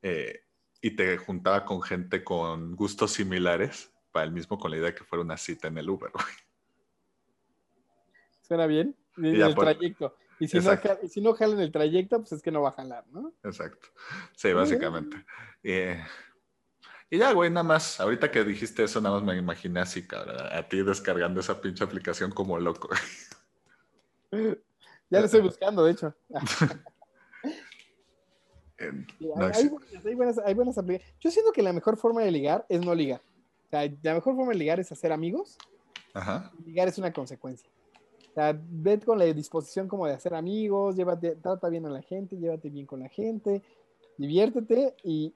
eh, 0.04 0.44
y 0.84 0.90
te 0.90 1.16
juntaba 1.16 1.64
con 1.64 1.80
gente 1.80 2.22
con 2.22 2.76
gustos 2.76 3.12
similares 3.12 3.90
para 4.12 4.26
el 4.26 4.32
mismo 4.32 4.58
con 4.58 4.70
la 4.70 4.76
idea 4.76 4.88
de 4.88 4.94
que 4.94 5.02
fuera 5.02 5.24
una 5.24 5.38
cita 5.38 5.68
en 5.68 5.78
el 5.78 5.88
Uber, 5.88 6.10
güey. 6.12 6.26
Suena 8.42 8.66
bien. 8.66 8.94
Y 9.16 9.40
el 9.40 9.54
trayecto. 9.54 10.14
Y 10.38 10.46
si, 10.46 10.58
no, 10.58 10.72
si 11.08 11.22
no 11.22 11.32
jala 11.32 11.54
en 11.54 11.60
el 11.60 11.72
trayecto, 11.72 12.18
pues 12.18 12.32
es 12.32 12.42
que 12.42 12.50
no 12.50 12.60
va 12.60 12.68
a 12.68 12.72
jalar, 12.72 13.06
¿no? 13.12 13.32
Exacto. 13.42 13.88
Sí, 14.36 14.52
básicamente. 14.52 15.24
y 15.62 17.16
ya, 17.16 17.32
güey, 17.32 17.48
nada 17.48 17.64
más. 17.64 17.98
Ahorita 17.98 18.30
que 18.30 18.44
dijiste 18.44 18.84
eso, 18.84 19.00
nada 19.00 19.14
más 19.14 19.24
me 19.24 19.38
imaginé 19.38 19.80
así, 19.80 20.06
cabrón, 20.06 20.36
a 20.38 20.68
ti 20.68 20.82
descargando 20.82 21.40
esa 21.40 21.62
pinche 21.62 21.82
aplicación 21.82 22.30
como 22.30 22.58
loco. 22.58 22.90
ya 24.30 25.18
lo 25.18 25.24
estoy 25.24 25.40
buscando, 25.40 25.82
de 25.82 25.92
hecho. 25.92 26.14
hay, 28.78 30.14
buenas, 30.14 30.38
hay 30.38 30.54
buenas 30.54 30.78
aplicaciones. 30.78 31.16
Yo 31.20 31.30
siento 31.30 31.52
que 31.52 31.62
la 31.62 31.72
mejor 31.72 31.96
forma 31.96 32.22
de 32.22 32.30
ligar 32.30 32.66
es 32.68 32.84
no 32.84 32.94
ligar 32.94 33.20
la 34.02 34.14
mejor 34.14 34.36
forma 34.36 34.52
de 34.52 34.58
ligar 34.58 34.80
es 34.80 34.90
hacer 34.92 35.12
amigos. 35.12 35.56
Ajá. 36.12 36.52
Ligar 36.64 36.88
es 36.88 36.98
una 36.98 37.12
consecuencia. 37.12 37.68
O 38.30 38.34
sea, 38.34 38.58
ve 38.58 38.98
con 39.00 39.18
la 39.18 39.26
disposición 39.26 39.88
como 39.88 40.06
de 40.06 40.14
hacer 40.14 40.34
amigos, 40.34 40.96
llévate, 40.96 41.36
trata 41.36 41.68
bien 41.68 41.86
a 41.86 41.90
la 41.90 42.02
gente, 42.02 42.36
llévate 42.36 42.68
bien 42.68 42.86
con 42.86 43.00
la 43.00 43.08
gente, 43.08 43.62
diviértete 44.16 44.94
y, 45.04 45.34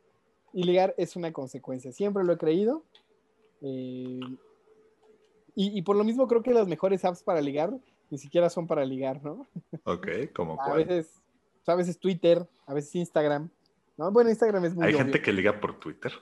ligar 0.52 0.94
es 0.96 1.14
una 1.14 1.32
consecuencia. 1.32 1.92
Siempre 1.92 2.24
lo 2.24 2.32
he 2.32 2.38
creído. 2.38 2.82
Eh, 3.60 4.20
y, 5.54 5.82
por 5.82 5.96
lo 5.96 6.04
mismo 6.04 6.28
creo 6.28 6.42
que 6.42 6.52
las 6.52 6.68
mejores 6.68 7.04
apps 7.04 7.24
para 7.24 7.40
ligar 7.40 7.76
ni 8.10 8.18
siquiera 8.18 8.48
son 8.48 8.66
para 8.66 8.84
ligar, 8.84 9.22
¿no? 9.22 9.46
Ok, 9.84 10.08
como 10.34 10.60
a 10.62 10.74
Veces, 10.74 11.20
a 11.72 11.76
veces 11.76 11.98
Twitter, 11.98 12.46
a 12.66 12.74
veces 12.74 12.94
Instagram. 12.94 13.50
¿no? 13.96 14.10
Bueno, 14.12 14.30
Instagram 14.30 14.64
es 14.64 14.74
muy 14.74 14.86
Hay 14.86 14.94
gente 14.94 15.20
que 15.20 15.32
liga 15.32 15.60
por 15.60 15.78
Twitter. 15.78 16.12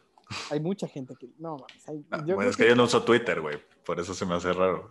Hay 0.50 0.60
mucha 0.60 0.88
gente 0.88 1.14
que. 1.14 1.28
No, 1.38 1.56
mames. 1.56 2.06
Ah, 2.10 2.22
bueno, 2.24 2.50
es 2.50 2.56
que, 2.56 2.66
yo 2.66 2.74
no 2.74 2.84
uso 2.84 3.04
Twitter, 3.04 3.40
güey. 3.40 3.58
Por 3.84 4.00
eso 4.00 4.14
se 4.14 4.26
me 4.26 4.34
hace 4.34 4.52
raro. 4.52 4.90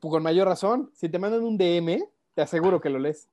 Pues 0.00 0.10
con 0.10 0.22
mayor 0.22 0.48
razón. 0.48 0.90
Si 0.94 1.08
te 1.08 1.18
mandan 1.18 1.42
un 1.42 1.58
DM, 1.58 2.02
te 2.34 2.42
aseguro 2.42 2.80
que 2.80 2.88
lo 2.88 2.98
lees. 2.98 3.28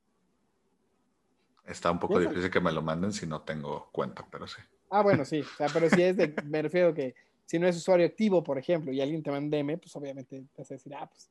Está 1.66 1.92
un 1.92 2.00
poco 2.00 2.20
difícil 2.20 2.50
que 2.50 2.60
me 2.60 2.72
lo 2.72 2.82
manden 2.82 3.14
si 3.14 3.28
no 3.28 3.42
tengo 3.42 3.90
cuenta, 3.92 4.26
pero 4.30 4.48
sí. 4.48 4.60
Ah, 4.90 5.04
bueno, 5.04 5.24
sí. 5.24 5.42
O 5.42 5.58
sea, 5.58 5.68
pero 5.72 5.90
si 5.90 6.02
es 6.02 6.18
de. 6.18 6.34
me 6.46 6.62
refiero 6.62 6.94
que 6.94 7.16
si 7.46 7.60
no 7.60 7.68
es 7.68 7.78
usuario 7.78 8.06
activo, 8.06 8.44
por 8.44 8.58
ejemplo, 8.58 8.92
y 8.92 9.00
alguien 9.00 9.24
te 9.24 9.32
manda 9.32 9.58
un 9.58 9.68
DM, 9.68 9.80
pues 9.80 9.96
obviamente 9.96 10.42
te 10.42 10.62
vas 10.62 10.72
a 10.72 10.74
decir, 10.74 10.94
ah, 10.96 11.08
pues 11.10 11.30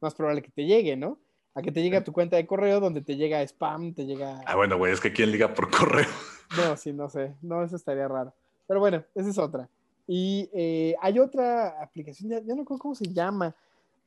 más 0.00 0.14
probable 0.14 0.42
que 0.42 0.50
te 0.50 0.64
llegue, 0.64 0.96
¿no? 0.96 1.18
A 1.54 1.62
que 1.62 1.72
te 1.72 1.82
llegue 1.82 1.96
a 1.96 2.04
tu 2.04 2.12
cuenta 2.12 2.36
de 2.36 2.46
correo 2.46 2.78
donde 2.80 3.02
te 3.02 3.16
llega 3.16 3.42
spam, 3.42 3.92
te 3.92 4.06
llega. 4.06 4.40
Ah, 4.46 4.54
bueno, 4.56 4.78
güey, 4.78 4.92
es 4.92 5.00
que 5.00 5.12
¿quién 5.12 5.32
liga 5.32 5.52
por 5.54 5.70
correo? 5.70 6.06
No, 6.56 6.76
sí, 6.76 6.92
no 6.92 7.08
sé. 7.08 7.32
No, 7.42 7.62
eso 7.62 7.76
estaría 7.76 8.08
raro. 8.08 8.34
Pero 8.66 8.80
bueno, 8.80 9.04
esa 9.14 9.28
es 9.30 9.38
otra. 9.38 9.68
Y 10.08 10.50
eh, 10.52 10.96
hay 11.00 11.20
otra 11.20 11.80
aplicación, 11.80 12.28
ya, 12.30 12.40
no 12.40 12.56
recuerdo 12.62 12.78
cómo 12.82 12.94
se 12.96 13.06
llama, 13.12 13.54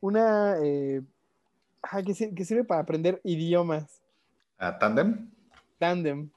una 0.02 0.56
eh, 0.62 1.00
que, 2.04 2.44
sirve 2.44 2.64
para 2.64 2.82
aprender 2.82 3.18
idiomas. 3.24 4.02
¿A 4.58 4.78
Tandem? 4.78 5.30
Tandem. 5.78 6.28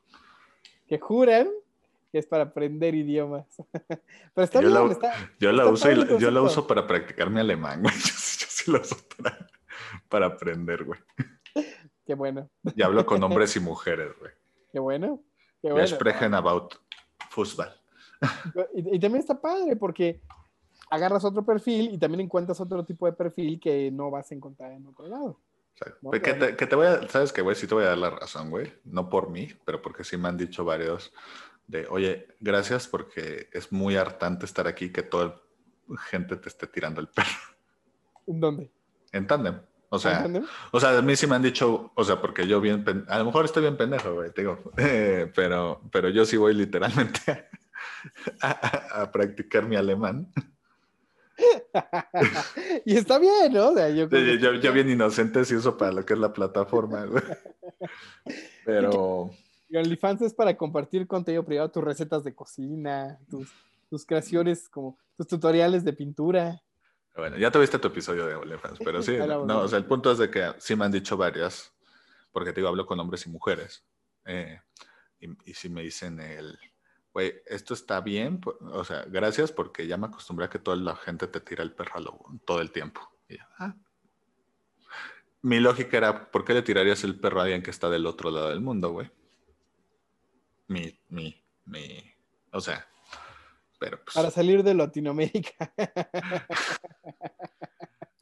Que 0.88 0.98
juran 0.98 1.50
que 2.14 2.20
es 2.20 2.26
para 2.26 2.44
aprender 2.44 2.96
idiomas. 2.96 3.46
Pero 4.34 4.46
está 4.46 4.62
Yo 4.62 4.70
bien, 4.70 4.74
la- 4.88 4.92
está, 4.94 5.14
Yo 5.42 5.52
la 5.52 5.64
está 5.64 5.74
uso, 5.74 5.92
y 5.92 5.96
la- 5.96 6.18
yo 6.18 6.32
la 6.32 6.42
uso 6.42 6.66
para 6.68 6.88
practicar 6.88 7.30
mi 7.30 7.42
alemán, 7.42 7.82
güey. 7.82 7.94
Yo, 7.98 8.00
sí- 8.16 8.38
yo 8.40 8.48
sí 8.50 8.72
la 8.72 8.80
uso 8.80 8.96
para, 9.18 9.46
para 10.10 10.28
aprender, 10.28 10.84
güey. 10.84 11.00
Qué 12.06 12.14
bueno, 12.16 12.50
Y 12.76 12.82
hablo 12.84 13.06
con 13.06 13.22
hombres 13.24 13.56
y 13.56 13.60
mujeres, 13.60 14.12
güey. 14.20 14.32
qué 14.72 14.80
bueno. 14.80 15.22
Qué 15.62 15.72
bueno. 15.72 15.88
sprechen 15.88 16.34
about 16.34 16.76
Fußball. 17.32 17.70
Y, 18.74 18.96
y 18.96 19.00
también 19.00 19.18
está 19.20 19.40
padre 19.40 19.76
porque 19.76 20.22
agarras 20.90 21.26
otro 21.26 21.44
perfil 21.46 21.92
y 21.94 21.98
también 21.98 22.22
encuentras 22.22 22.60
otro 22.62 22.86
tipo 22.86 23.06
de 23.06 23.14
perfil 23.14 23.60
que 23.60 23.92
no 23.92 24.10
vas 24.10 24.32
a 24.32 24.36
encontrar 24.36 24.72
en 24.72 24.88
otro 24.88 25.08
lado. 25.08 25.26
O 25.26 25.78
sea, 25.78 25.94
No, 26.02 26.12
que, 26.12 26.20
te, 26.20 26.56
que 26.56 26.66
te 26.66 26.76
voy 26.76 26.88
a, 26.88 27.08
¿sabes 27.10 27.34
qué, 27.34 27.42
güey? 27.42 27.56
Sí 27.56 27.68
te 27.68 27.76
voy 27.76 27.84
a 27.84 27.90
dar 27.90 27.98
la 27.98 28.10
razón, 28.10 28.50
güey. 28.50 28.72
No 28.86 29.10
por 29.10 29.30
mí, 29.30 29.50
pero 29.66 29.82
porque 29.82 30.04
sí 30.04 30.16
me 30.18 30.30
han 30.30 30.38
dicho 30.38 30.64
varios 30.64 31.14
de, 31.68 31.86
oye, 31.90 32.28
gracias 32.40 32.88
porque 32.88 33.50
es 33.52 33.72
muy 33.72 33.98
hartante 33.98 34.46
estar 34.46 34.68
aquí 34.68 34.92
que 34.92 35.04
toda 35.04 35.42
gente 36.10 36.38
te 36.38 36.48
esté 36.50 36.68
tirando 36.68 37.02
el 37.02 37.08
perro 37.08 37.30
¿En 38.26 38.40
dónde? 38.40 38.72
en 39.12 39.28
tándem. 39.28 39.60
O 39.90 40.00
sea, 40.00 40.26
¿Entiendes? 40.26 40.50
o 40.72 40.80
sea, 40.80 40.98
a 40.98 41.02
mí 41.02 41.16
sí 41.16 41.28
me 41.28 41.36
han 41.36 41.42
dicho, 41.42 41.92
o 41.96 42.04
sea, 42.04 42.20
porque 42.22 42.46
yo 42.48 42.60
bien, 42.60 42.84
a 43.08 43.18
lo 43.20 43.26
mejor 43.26 43.46
estoy 43.46 43.62
bien 43.64 43.78
pendejo, 43.78 44.14
güey, 44.16 44.32
te 44.34 44.42
digo, 44.42 44.60
eh, 44.78 45.32
pero, 45.36 45.82
pero 45.92 46.10
yo 46.10 46.26
sí 46.26 46.36
voy 46.38 46.54
literalmente 46.54 47.50
a, 48.42 48.50
a- 48.50 49.02
a 49.04 49.12
practicar 49.12 49.66
mi 49.66 49.76
alemán. 49.78 50.32
y 52.86 52.96
está 52.98 53.20
bien, 53.20 53.54
¿no? 53.54 53.70
O 53.70 53.74
sea, 53.76 53.90
yo, 53.90 54.10
creo 54.10 54.22
Yo, 54.22 54.32
que- 54.34 54.40
yo- 54.40 54.54
yo 54.62 54.74
bien 54.74 54.90
inocente 54.90 55.46
sí 55.46 55.56
uso 55.56 55.78
para 55.78 55.92
lo 55.92 56.06
que 56.06 56.14
es 56.14 56.20
la 56.20 56.34
plataforma, 56.34 57.06
güey. 57.06 57.24
Pero... 58.66 59.32
Y 59.70 59.76
OnlyFans 59.78 60.22
es 60.22 60.34
para 60.34 60.56
compartir 60.56 61.08
contenido 61.08 61.44
privado, 61.44 61.70
tus 61.70 61.84
recetas 61.84 62.24
de 62.24 62.34
cocina, 62.34 63.20
tus, 63.30 63.50
tus 63.90 64.06
creaciones, 64.06 64.70
como 64.70 64.98
tus 65.18 65.28
tutoriales 65.28 65.84
de 65.84 65.92
pintura. 65.92 66.62
Bueno, 67.18 67.38
ya 67.38 67.52
tuviste 67.52 67.80
tu 67.80 67.88
episodio 67.88 68.28
de 68.28 68.36
OnlyFans, 68.36 68.80
pero 68.84 69.02
sí, 69.02 69.18
no, 69.46 69.62
o 69.62 69.68
sea, 69.68 69.78
el 69.80 69.86
punto 69.86 70.12
es 70.12 70.18
de 70.20 70.30
que 70.30 70.54
sí 70.60 70.76
me 70.76 70.86
han 70.86 70.92
dicho 70.92 71.18
varias, 71.18 71.74
porque 72.32 72.52
te 72.54 72.62
digo, 72.62 72.70
hablo 72.70 72.86
con 72.86 73.00
hombres 73.00 73.26
y 73.26 73.30
mujeres, 73.30 73.84
eh, 74.26 74.62
y, 75.20 75.50
y 75.50 75.54
sí 75.54 75.68
me 75.70 75.82
dicen 75.82 76.20
el, 76.20 76.58
güey, 77.14 77.34
esto 77.48 77.74
está 77.74 78.02
bien, 78.02 78.40
o 78.62 78.84
sea, 78.84 79.04
gracias 79.08 79.52
porque 79.52 79.88
ya 79.88 79.98
me 79.98 80.08
acostumbré 80.08 80.46
a 80.46 80.50
que 80.50 80.60
toda 80.60 80.78
la 80.78 80.96
gente 80.96 81.28
te 81.28 81.40
tira 81.40 81.64
el 81.64 81.74
perro 81.74 81.96
a 81.96 82.00
lo- 82.02 82.26
todo 82.46 82.62
el 82.62 82.72
tiempo. 82.72 83.02
Y 83.28 83.38
yo, 83.38 83.44
"Ah". 83.58 83.76
Mi 85.42 85.60
lógica 85.60 85.98
era, 85.98 86.30
¿por 86.32 86.44
qué 86.46 86.54
le 86.54 86.62
tirarías 86.62 87.04
el 87.04 87.20
perro 87.20 87.40
a 87.40 87.44
alguien 87.44 87.64
que 87.64 87.72
está 87.72 87.90
del 87.90 88.06
otro 88.06 88.30
lado 88.32 88.50
del 88.50 88.62
mundo, 88.62 88.90
güey? 88.92 89.10
Mi, 90.68 91.00
mi, 91.10 91.42
mi, 91.66 92.04
o 92.52 92.60
sea, 92.60 92.86
pero 93.80 94.04
pues... 94.04 94.16
Para 94.16 94.32
salir 94.32 94.64
de 94.64 94.74
Latinoamérica. 94.74 95.74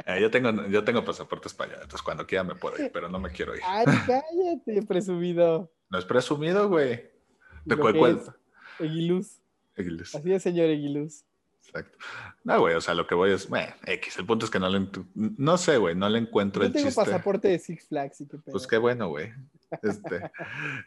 Eh, 0.07 0.21
yo, 0.21 0.29
tengo, 0.29 0.67
yo 0.67 0.83
tengo 0.83 1.03
pasaporte 1.03 1.47
español, 1.47 1.77
entonces 1.81 2.03
cuando 2.03 2.27
quiera 2.27 2.43
me 2.43 2.53
puedo 2.53 2.77
ir, 2.77 2.91
pero 2.91 3.09
no 3.09 3.17
me 3.17 3.31
quiero 3.31 3.55
ir. 3.55 3.61
Ay, 3.65 3.85
cállate, 4.05 4.85
presumido. 4.87 5.71
No 5.89 5.97
es 5.97 6.05
presumido, 6.05 6.69
güey. 6.69 7.09
¿De 7.65 7.75
cuál, 7.75 7.97
cuál? 7.97 8.21
Eguiluz. 8.77 9.39
X. 9.75 10.13
Así 10.15 10.31
es, 10.31 10.43
señor 10.43 10.69
Eguiluz. 10.69 11.23
Exacto. 11.65 11.97
No, 12.43 12.59
güey, 12.59 12.75
o 12.75 12.81
sea, 12.81 12.93
lo 12.93 13.07
que 13.07 13.15
voy 13.15 13.31
es, 13.31 13.49
bueno, 13.49 13.73
X. 13.85 14.17
El 14.17 14.27
punto 14.27 14.45
es 14.45 14.51
que 14.51 14.59
no 14.59 14.69
le, 14.69 14.87
no 15.15 15.57
sé, 15.57 15.77
güey, 15.77 15.95
no 15.95 16.07
le 16.07 16.19
encuentro 16.19 16.61
Yo 16.61 16.67
el 16.67 16.73
tengo 16.73 16.85
chiste. 16.87 17.03
pasaporte 17.03 17.47
de 17.47 17.57
Six 17.57 17.87
Flags 17.87 18.21
y 18.21 18.27
qué 18.27 18.37
pedo. 18.37 18.51
Pues 18.51 18.67
qué 18.67 18.77
bueno, 18.77 19.09
güey. 19.09 19.33
Este, 19.81 20.31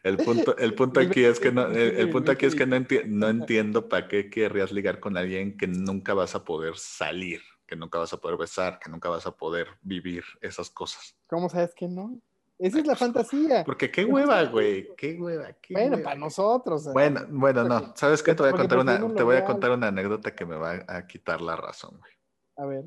el 0.02 0.16
punto, 0.18 0.56
el 0.56 0.74
punto 0.74 1.00
aquí 1.00 1.24
es 1.24 1.40
que 1.40 1.52
no, 1.52 1.66
el, 1.66 1.76
el 1.96 2.10
punto 2.10 2.32
aquí 2.32 2.46
es 2.46 2.54
que 2.54 2.66
no, 2.66 2.76
enti- 2.80 3.04
no 3.06 3.28
entiendo 3.28 3.88
para 3.88 4.08
qué 4.08 4.30
querrías 4.30 4.72
ligar 4.72 5.00
con 5.00 5.16
alguien 5.16 5.56
que 5.56 5.66
nunca 5.66 6.14
vas 6.14 6.34
a 6.34 6.44
poder 6.44 6.76
salir, 6.76 7.40
que 7.66 7.76
nunca 7.76 7.98
vas 7.98 8.12
a 8.12 8.20
poder 8.20 8.38
besar, 8.38 8.78
que 8.78 8.90
nunca 8.90 9.08
vas 9.08 9.26
a 9.26 9.32
poder 9.36 9.68
vivir 9.82 10.24
esas 10.40 10.70
cosas. 10.70 11.16
¿Cómo 11.26 11.48
sabes 11.48 11.74
que 11.74 11.88
no? 11.88 12.18
Esa 12.58 12.80
es 12.80 12.86
la 12.86 12.96
fantasía. 12.96 13.64
Porque 13.64 13.90
qué 13.90 14.04
hueva, 14.04 14.42
güey, 14.44 14.88
qué 14.96 15.14
hueva, 15.14 15.52
qué 15.62 15.74
Bueno, 15.74 15.90
hueva. 15.96 16.02
para 16.02 16.16
nosotros. 16.18 16.82
sea, 16.82 16.92
Bueno, 16.92 17.20
bueno, 17.28 17.62
no. 17.64 17.92
¿Sabes 17.94 18.22
qué? 18.22 18.34
Te 18.34 18.42
voy 18.42 18.50
a 18.52 18.56
contar 18.56 18.78
una, 18.78 19.14
te 19.14 19.22
voy 19.22 19.36
a 19.36 19.44
contar 19.44 19.70
una 19.70 19.88
anécdota 19.88 20.34
que 20.34 20.44
me 20.44 20.56
va 20.56 20.84
a 20.88 21.06
quitar 21.06 21.40
la 21.40 21.54
razón, 21.54 21.98
güey. 21.98 22.12
A 22.56 22.66
ver. 22.66 22.84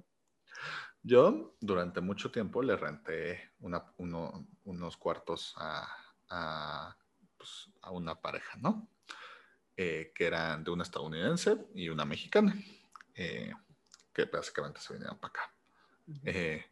Yo 1.03 1.55
durante 1.59 1.99
mucho 2.01 2.31
tiempo 2.31 2.61
le 2.61 2.75
renté 2.75 3.51
una- 3.61 3.85
uno- 3.97 4.47
unos 4.65 4.97
cuartos 4.97 5.53
a, 5.57 5.87
a, 6.29 6.95
pues, 7.37 7.69
a 7.81 7.91
una 7.91 8.15
pareja, 8.15 8.57
¿no? 8.59 8.87
Eh, 9.75 10.11
que 10.13 10.25
eran 10.27 10.63
de 10.63 10.71
una 10.71 10.83
estadounidense 10.83 11.57
y 11.73 11.89
una 11.89 12.05
mexicana, 12.05 12.55
eh, 13.15 13.51
que 14.13 14.25
básicamente 14.25 14.79
se 14.79 14.93
vinieron 14.93 15.17
para 15.17 15.29
acá. 15.31 15.53
Eh, 16.25 16.65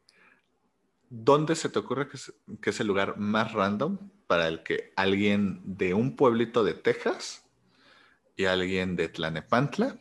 ¿Dónde 1.10 1.56
se 1.56 1.70
te 1.70 1.80
ocurre 1.80 2.08
que 2.08 2.18
es, 2.18 2.32
que 2.62 2.70
es 2.70 2.80
el 2.80 2.88
lugar 2.88 3.18
más 3.18 3.54
random 3.54 3.98
para 4.28 4.48
el 4.48 4.62
que 4.62 4.94
alguien 4.96 5.62
de 5.66 5.96
un 5.96 6.16
pueblito 6.16 6.64
de 6.64 6.76
Texas 6.76 7.44
y 8.36 8.46
alguien 8.46 8.96
de 8.96 9.10
Tlanepantla 9.10 9.98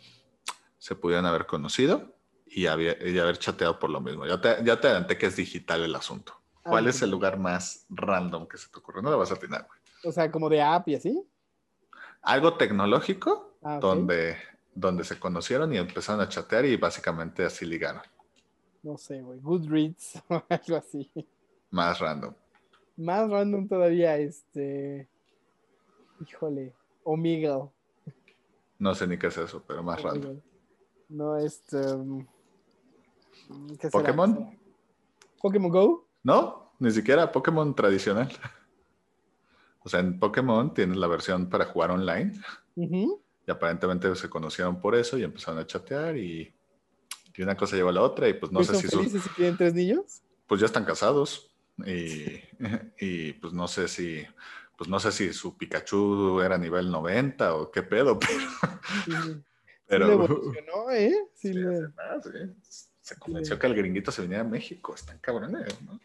se 0.76 0.94
pudieran 0.96 1.24
haber 1.24 1.46
conocido 1.46 2.14
y, 2.50 2.66
había- 2.66 2.96
y 3.06 3.18
haber 3.18 3.38
chateado 3.38 3.78
por 3.78 3.90
lo 3.90 4.00
mismo? 4.00 4.26
Ya 4.26 4.40
te, 4.40 4.56
ya 4.64 4.80
te 4.80 4.88
adelanté 4.88 5.16
que 5.18 5.26
es 5.26 5.36
digital 5.36 5.82
el 5.82 5.94
asunto. 5.94 6.34
¿Cuál 6.62 6.86
Ah, 6.86 6.90
es 6.90 7.00
el 7.02 7.10
lugar 7.10 7.38
más 7.38 7.86
random 7.88 8.46
que 8.46 8.58
se 8.58 8.68
te 8.68 8.78
ocurre? 8.78 9.00
No 9.02 9.10
lo 9.10 9.18
vas 9.18 9.30
a 9.30 9.34
atinar, 9.34 9.66
güey. 9.66 9.80
O 10.04 10.12
sea, 10.12 10.30
como 10.30 10.48
de 10.48 10.60
app 10.62 10.86
y 10.88 10.94
así. 10.96 11.22
Algo 12.22 12.54
tecnológico 12.56 13.56
Ah, 13.62 13.78
donde, 13.80 14.36
donde 14.74 15.02
se 15.04 15.18
conocieron 15.18 15.72
y 15.72 15.78
empezaron 15.78 16.20
a 16.20 16.28
chatear 16.28 16.64
y 16.66 16.76
básicamente 16.76 17.44
así 17.44 17.64
ligaron. 17.66 18.02
No 18.82 18.96
sé, 18.98 19.20
güey. 19.22 19.40
Goodreads 19.40 20.22
o 20.28 20.42
algo 20.48 20.76
así. 20.76 21.10
Más 21.70 21.98
random. 21.98 22.34
Más 22.96 23.28
random 23.30 23.66
todavía, 23.68 24.16
este. 24.18 25.08
Híjole. 26.20 26.72
Omegle. 27.04 27.70
No 28.78 28.94
sé 28.94 29.06
ni 29.06 29.18
qué 29.18 29.28
es 29.28 29.38
eso, 29.38 29.62
pero 29.66 29.82
más 29.82 30.02
random. 30.02 30.40
No, 31.08 31.36
este. 31.38 31.76
um, 31.94 32.26
¿qué 33.80 33.90
será? 33.90 33.90
¿Pokémon? 33.90 34.34
¿Qué 34.34 34.40
será? 34.56 34.58
¿Pokémon 35.40 35.70
Go? 35.70 36.08
No, 36.22 36.72
ni 36.78 36.90
siquiera 36.90 37.30
Pokémon 37.32 37.74
tradicional. 37.74 38.28
O 39.80 39.88
sea, 39.88 40.00
en 40.00 40.18
Pokémon 40.18 40.74
tienes 40.74 40.96
la 40.98 41.06
versión 41.06 41.48
para 41.48 41.64
jugar 41.66 41.90
online 41.92 42.32
y 42.74 43.50
aparentemente 43.50 44.14
se 44.16 44.28
conocieron 44.28 44.80
por 44.80 44.94
eso 44.94 45.16
y 45.16 45.22
empezaron 45.22 45.60
a 45.60 45.66
chatear 45.66 46.16
y, 46.18 46.52
y 47.34 47.42
una 47.42 47.56
cosa 47.56 47.76
llevó 47.76 47.88
a 47.88 47.92
la 47.92 48.02
otra 48.02 48.28
y 48.28 48.34
pues 48.34 48.52
no 48.52 48.60
¿Y 48.60 48.64
sé 48.64 48.72
son 48.72 48.82
si 48.82 48.88
felices 48.88 49.24
y 49.26 49.28
tienen 49.30 49.56
tres 49.56 49.72
niños? 49.72 50.20
pues 50.46 50.60
ya 50.60 50.66
están 50.66 50.84
casados 50.84 51.56
y, 51.86 52.24
y 53.00 53.32
pues 53.34 53.54
no 53.54 53.66
sé 53.68 53.88
si 53.88 54.26
pues 54.76 54.90
no 54.90 55.00
sé 55.00 55.10
si 55.12 55.32
su 55.32 55.56
Pikachu 55.56 56.40
era 56.40 56.58
nivel 56.58 56.90
90 56.90 57.54
o 57.54 57.70
qué 57.70 57.82
pedo, 57.82 58.18
pero, 58.20 58.40
Sí, 59.04 59.12
sí 59.22 59.44
pero 59.86 60.06
le 60.06 60.12
evolucionó, 60.12 60.90
¿eh? 60.90 61.14
Sí, 61.34 61.48
sí, 61.48 61.54
le- 61.54 61.68
hace 61.68 61.88
más, 61.94 62.24
sí. 62.24 62.87
Se 63.08 63.18
convenció 63.18 63.58
que 63.58 63.66
el 63.66 63.74
gringuito 63.74 64.12
se 64.12 64.22
viniera 64.22 64.42
a 64.42 64.46
México, 64.46 64.94
están 64.94 65.18
cabrones, 65.18 65.80
¿no? 65.82 65.98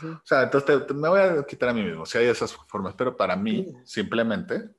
sí. 0.00 0.06
O 0.06 0.20
sea, 0.24 0.42
entonces 0.44 0.66
te- 0.80 0.86
te- 0.86 0.94
me 0.94 1.08
voy 1.08 1.20
a 1.20 1.44
quitar 1.44 1.68
a 1.68 1.72
mí 1.72 1.82
mismo, 1.82 2.04
si 2.06 2.18
hay 2.18 2.26
esas 2.26 2.52
formas, 2.52 2.94
pero 2.96 3.16
para 3.16 3.34
mí, 3.36 3.66
simplemente, 3.84 4.70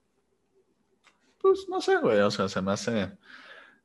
pues 1.41 1.67
no 1.69 1.81
sé, 1.81 1.97
güey, 1.97 2.19
o 2.19 2.31
sea, 2.31 2.47
se 2.49 2.61
me 2.61 2.71
hace 2.71 3.17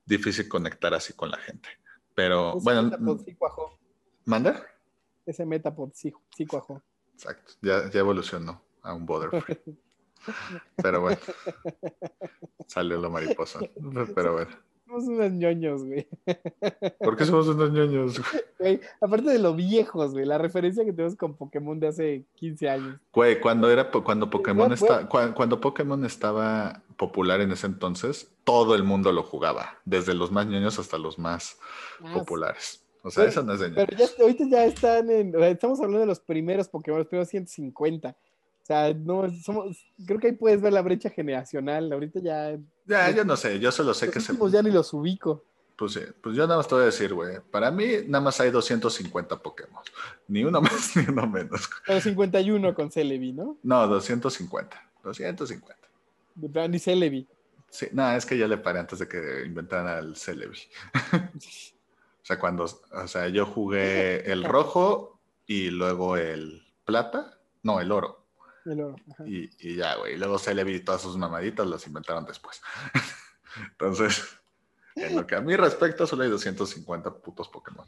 difícil 0.04 0.48
conectar 0.48 0.92
así 0.94 1.12
con 1.14 1.30
la 1.30 1.38
gente. 1.38 1.68
Pero 2.14 2.50
Ese 2.56 2.64
bueno, 2.64 2.82
Metapod 2.84 3.24
sí 3.24 3.34
cuajó. 3.34 3.78
¿manda? 4.24 4.64
Ese 5.26 5.44
Metapod 5.46 5.90
sí, 5.94 6.12
sí 6.36 6.46
cuajó. 6.46 6.82
Exacto, 7.14 7.54
ya, 7.62 7.90
ya 7.90 8.00
evolucionó 8.00 8.62
a 8.82 8.94
un 8.94 9.04
Butterfree. 9.06 9.60
Pero 10.76 11.00
bueno, 11.02 11.18
salió 12.66 12.98
la 13.00 13.08
mariposa. 13.08 13.60
Pero 14.14 14.32
bueno, 14.34 14.50
Somos 14.86 15.04
unos 15.04 15.32
ñoños, 15.32 15.84
güey. 15.84 16.06
¿por 17.00 17.16
qué 17.16 17.24
somos 17.24 17.48
unos 17.48 17.72
ñoños? 17.72 18.20
Güey, 18.58 18.80
Aparte 19.00 19.30
de 19.30 19.38
lo 19.38 19.54
viejos, 19.54 20.12
güey. 20.12 20.24
La 20.26 20.38
referencia 20.38 20.84
que 20.84 20.92
tenemos 20.92 21.16
con 21.16 21.34
Pokémon 21.36 21.78
de 21.80 21.88
hace 21.88 22.24
15 22.34 22.68
años. 22.68 23.00
Güey, 23.12 23.40
cuando 23.40 23.70
era 23.70 23.90
cuando 23.90 24.28
Pokémon 24.30 24.68
Bueno, 24.68 24.74
está, 24.74 25.08
cua- 25.08 25.32
cuando 25.34 25.60
Pokémon 25.60 26.04
estaba 26.04 26.82
popular 26.96 27.40
en 27.40 27.52
ese 27.52 27.66
entonces, 27.66 28.30
todo 28.44 28.74
el 28.74 28.84
mundo 28.84 29.10
lo 29.12 29.22
jugaba, 29.22 29.78
desde 29.84 30.14
los 30.14 30.30
más 30.30 30.46
ñoños 30.46 30.78
hasta 30.78 30.98
los 30.98 31.18
más 31.18 31.58
Ah, 32.02 32.12
populares. 32.14 32.84
O 33.02 33.10
sea, 33.10 33.22
Pero- 33.24 33.30
eso 33.30 33.42
no 33.42 33.52
es 33.54 33.60
de 33.60 33.70
Pero 33.70 33.86
ñoños. 33.92 34.16
ya, 34.16 34.22
ahorita 34.22 34.44
ya 34.50 34.64
están 34.66 35.10
en. 35.10 35.34
estamos 35.44 35.78
hablando 35.80 36.00
de 36.00 36.06
los 36.06 36.20
primeros 36.20 36.68
Pokémon, 36.68 36.98
los 37.00 37.08
primeros 37.08 37.28
150. 37.28 38.16
O 38.64 38.66
sea, 38.66 38.94
no, 38.94 39.30
somos, 39.42 39.76
creo 40.06 40.18
que 40.18 40.28
ahí 40.28 40.32
puedes 40.32 40.58
ver 40.62 40.72
la 40.72 40.80
brecha 40.80 41.10
generacional. 41.10 41.92
Ahorita 41.92 42.18
ya. 42.20 42.58
Ya, 42.86 43.10
yo 43.10 43.22
no 43.22 43.36
sé, 43.36 43.60
yo 43.60 43.70
solo 43.70 43.92
sé 43.92 44.10
que 44.10 44.20
se... 44.20 44.34
ya 44.50 44.62
ni 44.62 44.70
los 44.70 44.90
ubico. 44.94 45.44
Pues, 45.76 45.92
sí, 45.92 46.00
pues 46.22 46.34
yo 46.34 46.46
nada 46.46 46.56
más 46.56 46.66
te 46.66 46.74
voy 46.74 46.82
a 46.82 46.86
decir, 46.86 47.12
güey, 47.12 47.40
para 47.50 47.70
mí 47.70 47.84
nada 48.06 48.24
más 48.24 48.40
hay 48.40 48.50
250 48.50 49.42
Pokémon. 49.42 49.82
Ni 50.28 50.44
uno 50.44 50.60
más 50.62 50.96
ni 50.96 51.04
uno 51.06 51.26
menos. 51.26 51.68
Pero 51.86 52.00
51 52.00 52.74
con 52.74 52.90
Celebi, 52.90 53.34
¿no? 53.34 53.58
No, 53.62 53.86
250. 53.86 54.90
250. 55.02 55.76
De 56.34 56.48
Brandy 56.48 56.78
Celebi. 56.78 57.28
Sí, 57.68 57.88
no, 57.92 58.10
es 58.12 58.24
que 58.24 58.38
yo 58.38 58.48
le 58.48 58.56
paré 58.56 58.78
antes 58.78 58.98
de 58.98 59.06
que 59.06 59.44
inventaran 59.44 59.88
al 59.88 60.16
Celebi. 60.16 60.56
o 61.12 62.24
sea, 62.24 62.38
cuando, 62.38 62.64
o 62.64 63.08
sea, 63.08 63.28
yo 63.28 63.44
jugué 63.44 64.32
el 64.32 64.42
rojo 64.42 65.20
y 65.46 65.68
luego 65.68 66.16
el 66.16 66.62
plata, 66.86 67.38
no, 67.62 67.78
el 67.78 67.92
oro. 67.92 68.23
El 68.64 68.80
oro. 68.80 68.96
Y, 69.26 69.50
y, 69.58 69.76
ya, 69.76 69.96
güey. 69.96 70.16
Luego 70.16 70.38
Celebi 70.38 70.74
y 70.76 70.80
todas 70.80 71.02
sus 71.02 71.16
mamaditas 71.16 71.66
las 71.66 71.86
inventaron 71.86 72.24
después. 72.24 72.62
Entonces, 73.72 74.38
en 74.96 75.16
lo 75.16 75.26
que 75.26 75.36
a 75.36 75.40
mí 75.40 75.54
respecta, 75.56 76.06
solo 76.06 76.22
hay 76.22 76.30
250 76.30 77.14
putos 77.18 77.48
Pokémon. 77.48 77.86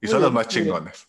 Y 0.00 0.06
son 0.06 0.22
los 0.22 0.32
más 0.32 0.48
chingones. 0.48 1.08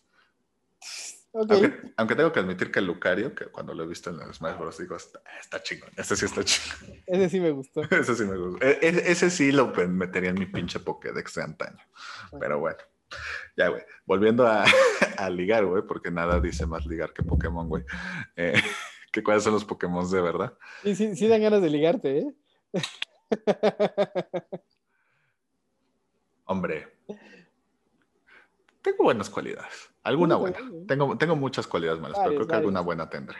Aunque, 1.31 2.15
tengo 2.15 2.31
que 2.31 2.39
admitir 2.39 2.71
que 2.71 2.79
el 2.79 2.85
Lucario, 2.85 3.35
que 3.35 3.45
cuando 3.45 3.75
lo 3.75 3.83
he 3.83 3.87
visto 3.87 4.09
en 4.09 4.17
los 4.17 4.37
Smash 4.37 4.57
Bros. 4.57 4.77
digo, 4.79 4.95
está, 4.95 5.61
chingón. 5.61 5.91
Ese 5.95 6.15
sí 6.15 6.25
está 6.25 6.43
chingón. 6.43 7.03
Ese 7.07 7.29
sí 7.29 7.39
me 7.39 7.51
gustó. 7.51 7.81
ese 7.91 8.15
sí 8.15 8.23
me 8.23 8.37
gustó. 8.37 8.65
E, 8.65 8.79
e, 8.81 9.11
ese, 9.11 9.29
sí 9.29 9.51
lo 9.51 9.67
metería 9.67 10.31
en 10.31 10.39
mi 10.39 10.47
pinche 10.47 10.79
Pokédex 10.79 11.35
de 11.35 11.43
antaño. 11.43 11.79
Pero 12.39 12.59
bueno. 12.59 12.77
Ya, 13.55 13.67
güey. 13.67 13.83
Volviendo 14.05 14.47
a, 14.47 14.65
ligar, 15.29 15.65
güey, 15.65 15.83
porque 15.83 16.09
nada 16.09 16.39
dice 16.39 16.65
más 16.65 16.85
ligar 16.85 17.13
que 17.13 17.23
Pokémon, 17.23 17.67
güey. 17.67 17.83
Eh, 18.35 18.61
que 19.11 19.23
cuáles 19.23 19.43
son 19.43 19.53
los 19.53 19.65
Pokémon 19.65 20.09
de 20.09 20.21
verdad. 20.21 20.57
Sí, 20.83 20.95
sí, 20.95 21.15
sí 21.15 21.27
dan 21.27 21.41
ganas 21.41 21.61
de 21.61 21.69
ligarte, 21.69 22.19
¿eh? 22.19 22.35
Hombre, 26.45 26.87
tengo 28.81 29.03
buenas 29.03 29.29
cualidades. 29.29 29.91
Alguna 30.03 30.35
buena. 30.35 30.57
Tengo, 30.87 31.17
tengo 31.17 31.35
muchas 31.35 31.67
cualidades 31.67 32.01
malas, 32.01 32.17
pero 32.23 32.35
creo 32.35 32.47
que 32.47 32.55
alguna 32.55 32.81
buena 32.81 33.09
tendré. 33.09 33.37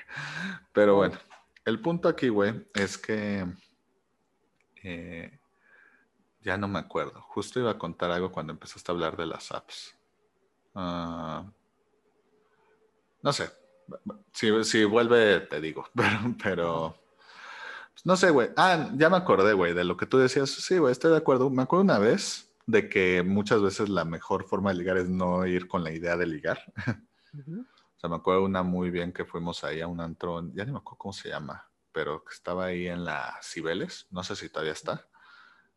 Pero 0.74 0.95
bueno, 0.95 1.17
el 1.65 1.82
punto 1.82 2.07
aquí, 2.07 2.30
güey, 2.30 2.67
es 2.76 2.97
que 2.97 3.45
eh, 4.84 5.39
ya 6.41 6.57
no 6.57 6.67
me 6.67 6.80
acuerdo. 6.80 7.22
Justo 7.22 7.59
iba 7.59 7.72
a 7.72 7.78
contar 7.78 8.11
algo 8.11 8.32
cuando 8.32 8.53
empezaste 8.53 8.91
a 8.91 8.93
hablar 8.93 9.17
de 9.17 9.26
las 9.26 9.51
apps. 9.51 9.95
Ah, 10.76 11.45
no 13.22 13.34
sé. 13.34 13.49
Si, 14.34 14.64
si, 14.64 14.84
vuelve, 14.86 15.42
te 15.42 15.62
digo. 15.62 15.86
Pero, 15.96 16.36
pero 16.42 16.96
no 18.06 18.16
sé, 18.16 18.30
güey. 18.30 18.50
Ah, 18.56 18.90
ya 18.96 19.10
me 19.10 19.18
acordé, 19.18 19.54
güey, 19.54 19.74
de 19.74 19.84
lo 19.84 19.98
que 19.98 20.06
tú 20.06 20.18
decías. 20.18 20.50
Sí, 20.50 20.78
güey, 20.78 20.92
estoy 20.92 21.12
de 21.12 21.18
acuerdo. 21.18 21.50
Me 21.50 21.64
acuerdo 21.64 21.84
una 21.84 22.00
vez 22.00 22.50
de 22.66 22.88
que 22.88 23.24
muchas 23.24 23.62
veces 23.62 23.90
la 23.90 24.06
mejor 24.06 24.46
forma 24.46 24.72
de 24.72 24.78
ligar 24.78 24.98
es 24.98 25.10
no 25.10 25.46
ir 25.46 25.68
con 25.68 25.84
la 25.84 25.92
idea 25.92 26.16
de 26.16 26.28
ligar. 26.28 26.62
O 27.34 28.00
sea, 28.00 28.10
me 28.10 28.16
acuerdo 28.16 28.46
una 28.46 28.64
muy 28.64 28.92
bien 28.92 29.12
que 29.12 29.26
fuimos 29.26 29.64
ahí 29.64 29.82
a 29.82 29.88
un 29.88 30.00
antro, 30.00 30.42
ya 30.54 30.64
ni 30.64 30.72
me 30.72 30.78
acuerdo 30.78 30.98
cómo 30.98 31.14
se 31.14 31.28
llama, 31.28 31.70
pero 31.92 32.24
que 32.24 32.34
estaba 32.34 32.66
ahí 32.66 32.88
en 32.88 33.04
la 33.04 33.38
Cibeles, 33.44 34.08
no 34.12 34.24
sé 34.24 34.38
si 34.38 34.50
todavía 34.50 34.72
está. 34.72 35.06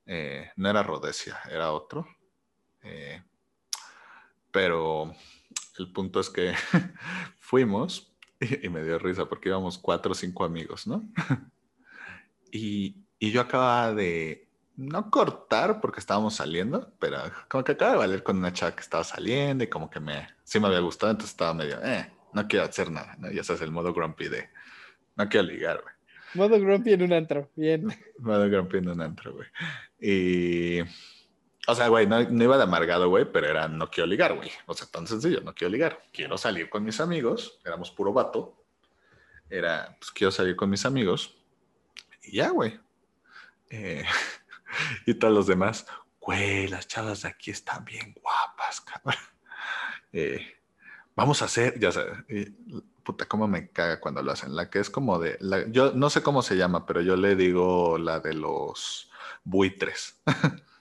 Eh, 0.06 0.50
no 0.56 0.70
era 0.70 0.84
Rodesia, 0.84 1.40
era 1.50 1.72
otro. 1.72 2.06
Eh, 2.82 3.22
pero 4.52 5.12
el 5.78 5.92
punto 5.92 6.20
es 6.20 6.30
que 6.30 6.54
fuimos 7.38 8.12
y, 8.40 8.68
me 8.68 8.82
dio 8.82 8.98
risa 8.98 9.26
porque 9.26 9.48
íbamos 9.48 9.78
cuatro 9.78 10.12
o 10.12 10.14
cinco 10.14 10.44
amigos, 10.44 10.86
¿no? 10.86 11.08
y, 12.52 12.96
y 13.18 13.30
yo 13.30 13.40
acababa 13.40 13.94
de, 13.94 14.48
no 14.76 15.10
cortar 15.10 15.80
porque 15.80 16.00
estábamos 16.00 16.34
saliendo, 16.34 16.92
pero 16.98 17.18
como 17.48 17.64
que 17.64 17.72
acaba 17.72 17.92
de 17.92 17.98
valer 17.98 18.22
con 18.22 18.38
una 18.38 18.52
chava 18.52 18.74
que 18.74 18.80
estaba 18.80 19.04
saliendo 19.04 19.64
y 19.64 19.68
como 19.68 19.90
que 19.90 20.00
me, 20.00 20.28
sí 20.44 20.58
me 20.58 20.68
había 20.68 20.80
gustado, 20.80 21.12
entonces 21.12 21.32
estaba 21.32 21.54
medio, 21.54 21.82
eh, 21.84 22.10
no 22.32 22.48
quiero 22.48 22.64
hacer 22.64 22.90
nada, 22.90 23.16
¿no? 23.18 23.30
Ya 23.30 23.44
sabes, 23.44 23.62
el 23.62 23.70
modo 23.70 23.92
grumpy 23.92 24.28
de, 24.28 24.48
no 25.16 25.28
quiero 25.28 25.46
ligar, 25.46 25.82
güey. 25.82 25.94
Modo 26.34 26.58
grumpy 26.58 26.94
en 26.94 27.02
un 27.02 27.12
antro, 27.12 27.50
bien. 27.56 27.88
Modo 28.18 28.48
grumpy 28.48 28.78
en 28.78 28.88
un 28.88 29.02
antro, 29.02 29.34
güey. 29.34 29.48
Y, 30.00 30.80
o 31.72 31.74
sea, 31.74 31.88
güey, 31.88 32.06
no, 32.06 32.22
no 32.22 32.44
iba 32.44 32.56
de 32.56 32.62
amargado, 32.62 33.08
güey, 33.08 33.24
pero 33.30 33.48
era, 33.48 33.68
no 33.68 33.90
quiero 33.90 34.06
ligar, 34.06 34.34
güey. 34.34 34.50
O 34.66 34.74
sea, 34.74 34.86
tan 34.86 35.06
sencillo, 35.06 35.40
no 35.40 35.54
quiero 35.54 35.70
ligar. 35.70 36.02
Quiero 36.12 36.38
salir 36.38 36.70
con 36.70 36.84
mis 36.84 37.00
amigos, 37.00 37.60
éramos 37.64 37.90
puro 37.90 38.12
vato. 38.12 38.64
Era, 39.50 39.96
pues 39.98 40.10
quiero 40.10 40.30
salir 40.30 40.56
con 40.56 40.70
mis 40.70 40.84
amigos. 40.86 41.36
Y 42.22 42.36
ya, 42.36 42.50
güey. 42.50 42.78
Eh, 43.70 44.04
y 45.06 45.14
todos 45.14 45.34
los 45.34 45.46
demás, 45.46 45.86
güey, 46.20 46.68
las 46.68 46.86
chavas 46.86 47.22
de 47.22 47.28
aquí 47.28 47.50
están 47.50 47.84
bien 47.84 48.14
guapas, 48.14 48.80
cabrón. 48.80 49.20
Eh, 50.12 50.46
vamos 51.16 51.42
a 51.42 51.46
hacer, 51.46 51.78
ya 51.78 51.90
sabes, 51.90 52.18
puta, 53.02 53.26
cómo 53.26 53.48
me 53.48 53.70
caga 53.70 54.00
cuando 54.00 54.22
lo 54.22 54.32
hacen. 54.32 54.54
La 54.54 54.70
que 54.70 54.78
es 54.78 54.90
como 54.90 55.18
de, 55.18 55.38
yo 55.70 55.92
no 55.92 56.10
sé 56.10 56.22
cómo 56.22 56.42
se 56.42 56.56
llama, 56.56 56.86
pero 56.86 57.00
yo 57.00 57.16
le 57.16 57.34
digo 57.36 57.98
la 57.98 58.20
de 58.20 58.34
los 58.34 59.10
buitres. 59.44 60.20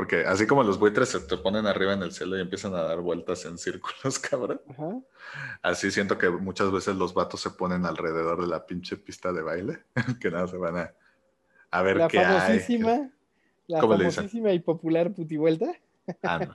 Porque 0.00 0.24
así 0.24 0.46
como 0.46 0.62
los 0.62 0.78
buitres 0.78 1.10
se 1.10 1.20
te 1.20 1.36
ponen 1.36 1.66
arriba 1.66 1.92
en 1.92 2.02
el 2.02 2.10
cielo 2.10 2.38
y 2.38 2.40
empiezan 2.40 2.74
a 2.74 2.80
dar 2.80 3.00
vueltas 3.00 3.44
en 3.44 3.58
círculos, 3.58 4.18
cabrón. 4.30 4.62
Así 5.60 5.90
siento 5.90 6.16
que 6.16 6.30
muchas 6.30 6.72
veces 6.72 6.96
los 6.96 7.12
vatos 7.12 7.42
se 7.42 7.50
ponen 7.50 7.84
alrededor 7.84 8.40
de 8.40 8.46
la 8.46 8.64
pinche 8.64 8.96
pista 8.96 9.30
de 9.30 9.42
baile, 9.42 9.80
que 10.18 10.30
nada 10.30 10.48
se 10.48 10.56
van 10.56 10.78
a, 10.78 10.94
a 11.70 11.82
ver 11.82 12.08
qué 12.08 12.18
hay. 12.20 12.64
La 13.66 13.80
famosísima 13.82 14.52
y 14.54 14.60
popular 14.60 15.12
putivuelta. 15.12 15.70
Ah, 16.22 16.48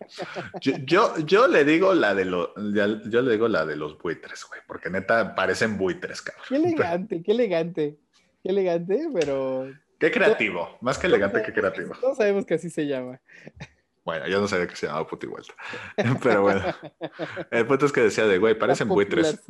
yo, 0.59 1.15
yo, 1.19 1.47
le 1.47 1.65
digo 1.65 1.93
la 1.93 2.15
de 2.15 2.25
los, 2.25 2.49
yo 2.55 3.21
le 3.21 3.31
digo 3.31 3.47
la 3.47 3.63
de 3.63 3.75
los 3.75 3.95
buitres, 3.99 4.43
güey, 4.49 4.61
porque 4.65 4.89
neta 4.89 5.35
parecen 5.35 5.77
buitres, 5.77 6.23
cabrón. 6.23 6.45
Qué 6.49 6.55
elegante, 6.55 7.21
qué 7.21 7.31
elegante, 7.31 7.99
qué 8.41 8.49
elegante, 8.49 9.07
pero. 9.13 9.67
Qué 9.99 10.11
creativo, 10.11 10.77
más 10.81 10.97
que 10.97 11.07
elegante 11.07 11.41
que 11.41 11.53
creativo. 11.53 11.93
Todos 11.99 12.17
sabemos 12.17 12.45
que 12.45 12.55
así 12.55 12.69
se 12.69 12.85
llama. 12.85 13.21
Bueno, 14.03 14.27
yo 14.27 14.39
no 14.39 14.47
sabía 14.47 14.67
que 14.67 14.75
se 14.75 14.85
llamaba 14.85 15.07
putivuelta. 15.07 15.53
Pero 16.23 16.43
bueno, 16.43 16.63
el 17.49 17.65
punto 17.65 17.87
es 17.87 17.91
que 17.91 18.01
decía 18.01 18.27
de, 18.27 18.37
güey, 18.37 18.57
parecen 18.57 18.87
buitres. 18.87 19.41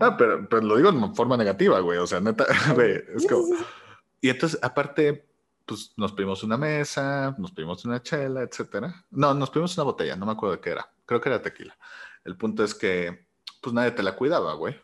Ah, 0.00 0.16
pero, 0.16 0.48
pero, 0.48 0.62
lo 0.62 0.76
digo 0.76 0.88
en 0.88 1.14
forma 1.14 1.36
negativa, 1.36 1.78
güey. 1.80 1.98
O 1.98 2.06
sea, 2.06 2.20
neta, 2.20 2.46
güey, 2.74 3.02
es 3.14 3.26
como. 3.26 3.54
Y 4.22 4.30
entonces, 4.30 4.58
aparte, 4.62 5.26
pues 5.66 5.92
nos 5.96 6.12
pedimos 6.12 6.42
una 6.42 6.56
mesa, 6.56 7.34
nos 7.38 7.52
pedimos 7.52 7.84
una 7.84 8.02
chela, 8.02 8.42
etcétera. 8.42 9.04
No, 9.10 9.34
nos 9.34 9.50
pedimos 9.50 9.76
una 9.76 9.84
botella, 9.84 10.16
no 10.16 10.24
me 10.24 10.32
acuerdo 10.32 10.56
de 10.56 10.62
qué 10.62 10.70
era. 10.70 10.90
Creo 11.04 11.20
que 11.20 11.28
era 11.28 11.42
tequila. 11.42 11.76
El 12.24 12.36
punto 12.36 12.64
es 12.64 12.74
que, 12.74 13.26
pues 13.60 13.74
nadie 13.74 13.90
te 13.90 14.02
la 14.02 14.16
cuidaba, 14.16 14.54
güey. 14.54 14.80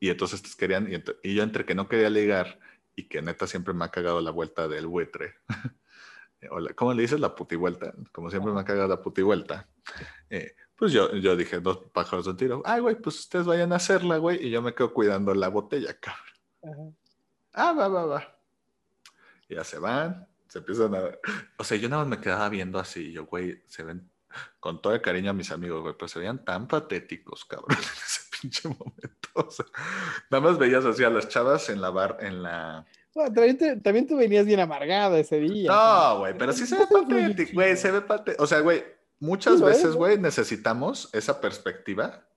Y 0.00 0.10
entonces 0.10 0.42
te 0.42 0.50
querían, 0.58 0.88
y, 1.22 1.34
yo 1.34 1.42
entre 1.42 1.64
que 1.64 1.74
no 1.74 1.88
quería 1.88 2.10
ligar 2.10 2.58
y 2.96 3.08
que 3.08 3.22
neta 3.22 3.46
siempre 3.46 3.74
me 3.74 3.84
ha 3.84 3.90
cagado 3.90 4.20
la 4.20 4.30
vuelta 4.30 4.68
del 4.68 4.86
buitre. 4.86 5.34
¿Cómo 6.76 6.92
le 6.92 7.02
dices? 7.02 7.20
La 7.20 7.34
putivuelta. 7.34 7.94
Como 8.12 8.30
siempre 8.30 8.52
me 8.52 8.60
ha 8.60 8.64
cagado 8.64 8.88
la 8.88 9.00
putivuelta. 9.00 9.68
Eh, 10.28 10.54
pues 10.76 10.92
yo, 10.92 11.14
yo 11.16 11.36
dije, 11.36 11.60
dos 11.60 11.78
pájaros 11.92 12.26
de 12.26 12.30
un 12.32 12.36
tiro. 12.36 12.62
Ay, 12.64 12.80
güey, 12.80 12.96
pues 12.96 13.20
ustedes 13.20 13.46
vayan 13.46 13.72
a 13.72 13.76
hacerla, 13.76 14.18
güey, 14.18 14.46
y 14.46 14.50
yo 14.50 14.60
me 14.60 14.74
quedo 14.74 14.92
cuidando 14.92 15.34
la 15.34 15.48
botella, 15.48 15.98
cabrón. 15.98 16.96
Ah, 17.52 17.72
va, 17.72 17.88
va, 17.88 18.06
va 18.06 18.34
ya 19.48 19.64
se 19.64 19.78
van, 19.78 20.26
se 20.48 20.58
empiezan 20.58 20.94
a... 20.94 21.10
O 21.58 21.64
sea, 21.64 21.76
yo 21.76 21.88
nada 21.88 22.04
más 22.04 22.18
me 22.18 22.22
quedaba 22.22 22.48
viendo 22.48 22.78
así, 22.78 23.12
yo, 23.12 23.26
güey, 23.26 23.62
se 23.66 23.82
ven 23.82 24.10
con 24.58 24.82
todo 24.82 24.94
el 24.94 25.00
cariño 25.00 25.30
a 25.30 25.34
mis 25.34 25.50
amigos, 25.52 25.82
güey, 25.82 25.94
pero 25.94 26.08
se 26.08 26.18
veían 26.18 26.44
tan 26.44 26.66
patéticos, 26.66 27.44
cabrón, 27.44 27.78
pinche 28.44 28.68
momento. 28.68 29.28
O 29.34 29.50
sea, 29.50 29.66
nada 30.30 30.44
más 30.44 30.58
veías 30.58 30.84
así 30.84 31.02
a 31.02 31.10
las 31.10 31.28
chavas 31.28 31.68
en 31.70 31.80
la 31.80 31.90
bar, 31.90 32.18
en 32.20 32.42
la... 32.42 32.84
también, 33.32 34.06
tú 34.06 34.16
venías 34.16 34.46
bien 34.46 34.60
amargado 34.60 35.16
ese 35.16 35.40
día. 35.40 35.70
No, 35.70 36.18
güey, 36.20 36.36
pero 36.36 36.52
sí 36.52 36.66
se 36.66 36.78
ve 36.78 36.86
patético, 36.86 37.52
güey, 37.54 37.76
se 37.76 37.90
ve 37.90 38.00
patético. 38.00 38.42
O 38.42 38.46
sea, 38.46 38.60
güey, 38.60 38.84
muchas 39.18 39.60
veces, 39.60 39.94
güey, 39.94 40.18
necesitamos 40.18 41.08
esa 41.12 41.40
perspectiva. 41.40 42.28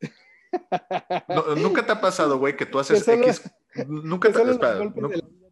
nunca 1.56 1.84
te 1.84 1.92
ha 1.92 2.00
pasado, 2.00 2.38
güey, 2.38 2.56
que 2.56 2.66
tú 2.66 2.78
haces 2.78 3.06
X. 3.06 3.50
Nunca 3.86 4.32
te. 4.32 4.40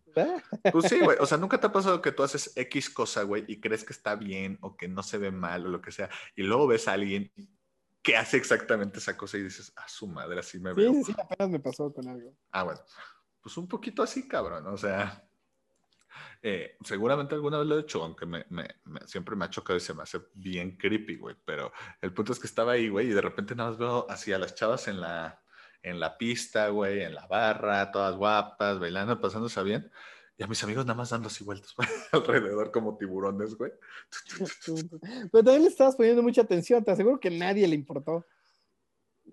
Espera, 0.09 0.43
pues 0.73 0.87
sí, 0.87 0.99
güey. 1.01 1.17
O 1.21 1.27
sea, 1.27 1.39
nunca 1.39 1.61
te 1.61 1.67
ha 1.67 1.73
pasado 1.73 2.01
que 2.03 2.13
tú 2.13 2.23
haces 2.23 2.53
X 2.57 2.91
cosa, 2.91 3.23
güey, 3.23 3.45
y 3.47 3.61
crees 3.61 3.85
que 3.85 3.93
está 3.93 4.17
bien 4.17 4.59
o 4.61 4.77
que 4.77 4.89
no 4.89 5.03
se 5.03 5.19
ve 5.19 5.31
mal 5.31 5.67
o 5.67 5.69
lo 5.69 5.81
que 5.81 5.93
sea, 5.93 6.09
y 6.35 6.43
luego 6.43 6.67
ves 6.67 6.89
a 6.89 6.93
alguien 6.93 7.31
que 8.09 8.17
hace 8.17 8.39
exactamente 8.39 9.01
esa 9.01 9.19
cosa 9.19 9.37
y 9.37 9.43
dices, 9.43 9.71
a 9.77 9.87
su 9.87 10.07
madre, 10.07 10.41
así 10.41 10.59
me 10.59 10.73
veo. 10.73 10.95
Sí, 10.95 11.05
sí, 11.05 11.15
apenas 11.23 11.51
me 11.51 11.61
pasó 11.61 11.93
con 11.93 12.09
algo. 12.09 12.35
Ah, 12.53 12.63
bueno. 12.63 12.81
Pues 13.43 13.55
un 13.59 13.69
poquito 13.69 14.03
así, 14.03 14.27
cabrón. 14.27 14.67
O 14.67 14.79
sea, 14.79 15.29
eh, 16.41 16.79
seguramente 16.83 17.35
alguna 17.35 17.59
vez 17.59 17.67
lo 17.67 17.77
he 17.77 17.83
hecho, 17.83 18.03
aunque 18.03 18.25
me, 18.25 18.47
siempre 19.05 19.37
me 19.37 19.45
ha 19.45 19.51
chocado 19.51 19.77
y 19.77 19.81
se 19.81 19.93
me 19.93 20.05
hace 20.05 20.21
bien 20.33 20.79
creepy, 20.79 21.17
güey. 21.17 21.37
Pero 21.45 21.71
el 22.01 22.15
punto 22.15 22.33
es 22.33 22.39
que 22.39 22.47
estaba 22.47 22.73
ahí, 22.73 22.89
güey, 22.89 23.09
y 23.09 23.13
de 23.13 23.21
repente 23.21 23.55
nada 23.55 23.71
más 23.71 23.79
veo 23.79 24.07
así 24.09 24.33
a 24.33 24.39
las 24.39 24.55
chavas 24.55 24.89
en 24.89 25.03
la, 25.03 25.43
en 25.83 26.01
la 26.01 26.17
pista, 26.17 26.69
güey, 26.69 27.03
en 27.03 27.15
la 27.15 27.27
barra, 27.27 27.93
todas 27.93 28.17
guapas, 28.17 28.79
bailando, 28.79 29.21
pasándose 29.21 29.63
bien. 29.63 29.93
Y 30.39 30.45
a 30.45 30.47
mis 30.47 30.63
amigos 30.63 30.87
nada 30.87 30.97
más 30.97 31.11
dando 31.11 31.27
así 31.27 31.43
vueltas 31.43 31.75
alrededor 32.13 32.71
como 32.71 32.97
tiburones, 32.97 33.57
güey. 33.57 33.73
Pero 35.33 35.45
también 35.45 35.63
le 35.63 35.69
estabas 35.69 35.97
poniendo 35.97 36.23
mucha 36.23 36.43
atención, 36.43 36.85
te 36.85 36.93
aseguro 36.93 37.19
que 37.19 37.31
nadie 37.31 37.67
le 37.67 37.75
importó. 37.75 38.25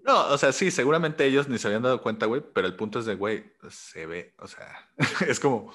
No, 0.03 0.28
o 0.28 0.38
sea, 0.38 0.51
sí, 0.51 0.72
seguramente 0.72 1.26
ellos 1.26 1.47
ni 1.47 1.58
se 1.58 1.68
habían 1.68 1.84
dado 1.84 2.01
cuenta, 2.01 2.26
güey, 2.26 2.43
pero 2.53 2.68
el 2.68 2.76
punto 2.76 2.99
es 2.99 3.06
de, 3.06 3.16
güey, 3.16 3.53
se 3.70 4.06
ve, 4.06 4.36
o 4.39 4.47
sea, 4.47 4.91
es 5.28 5.39
como, 5.39 5.72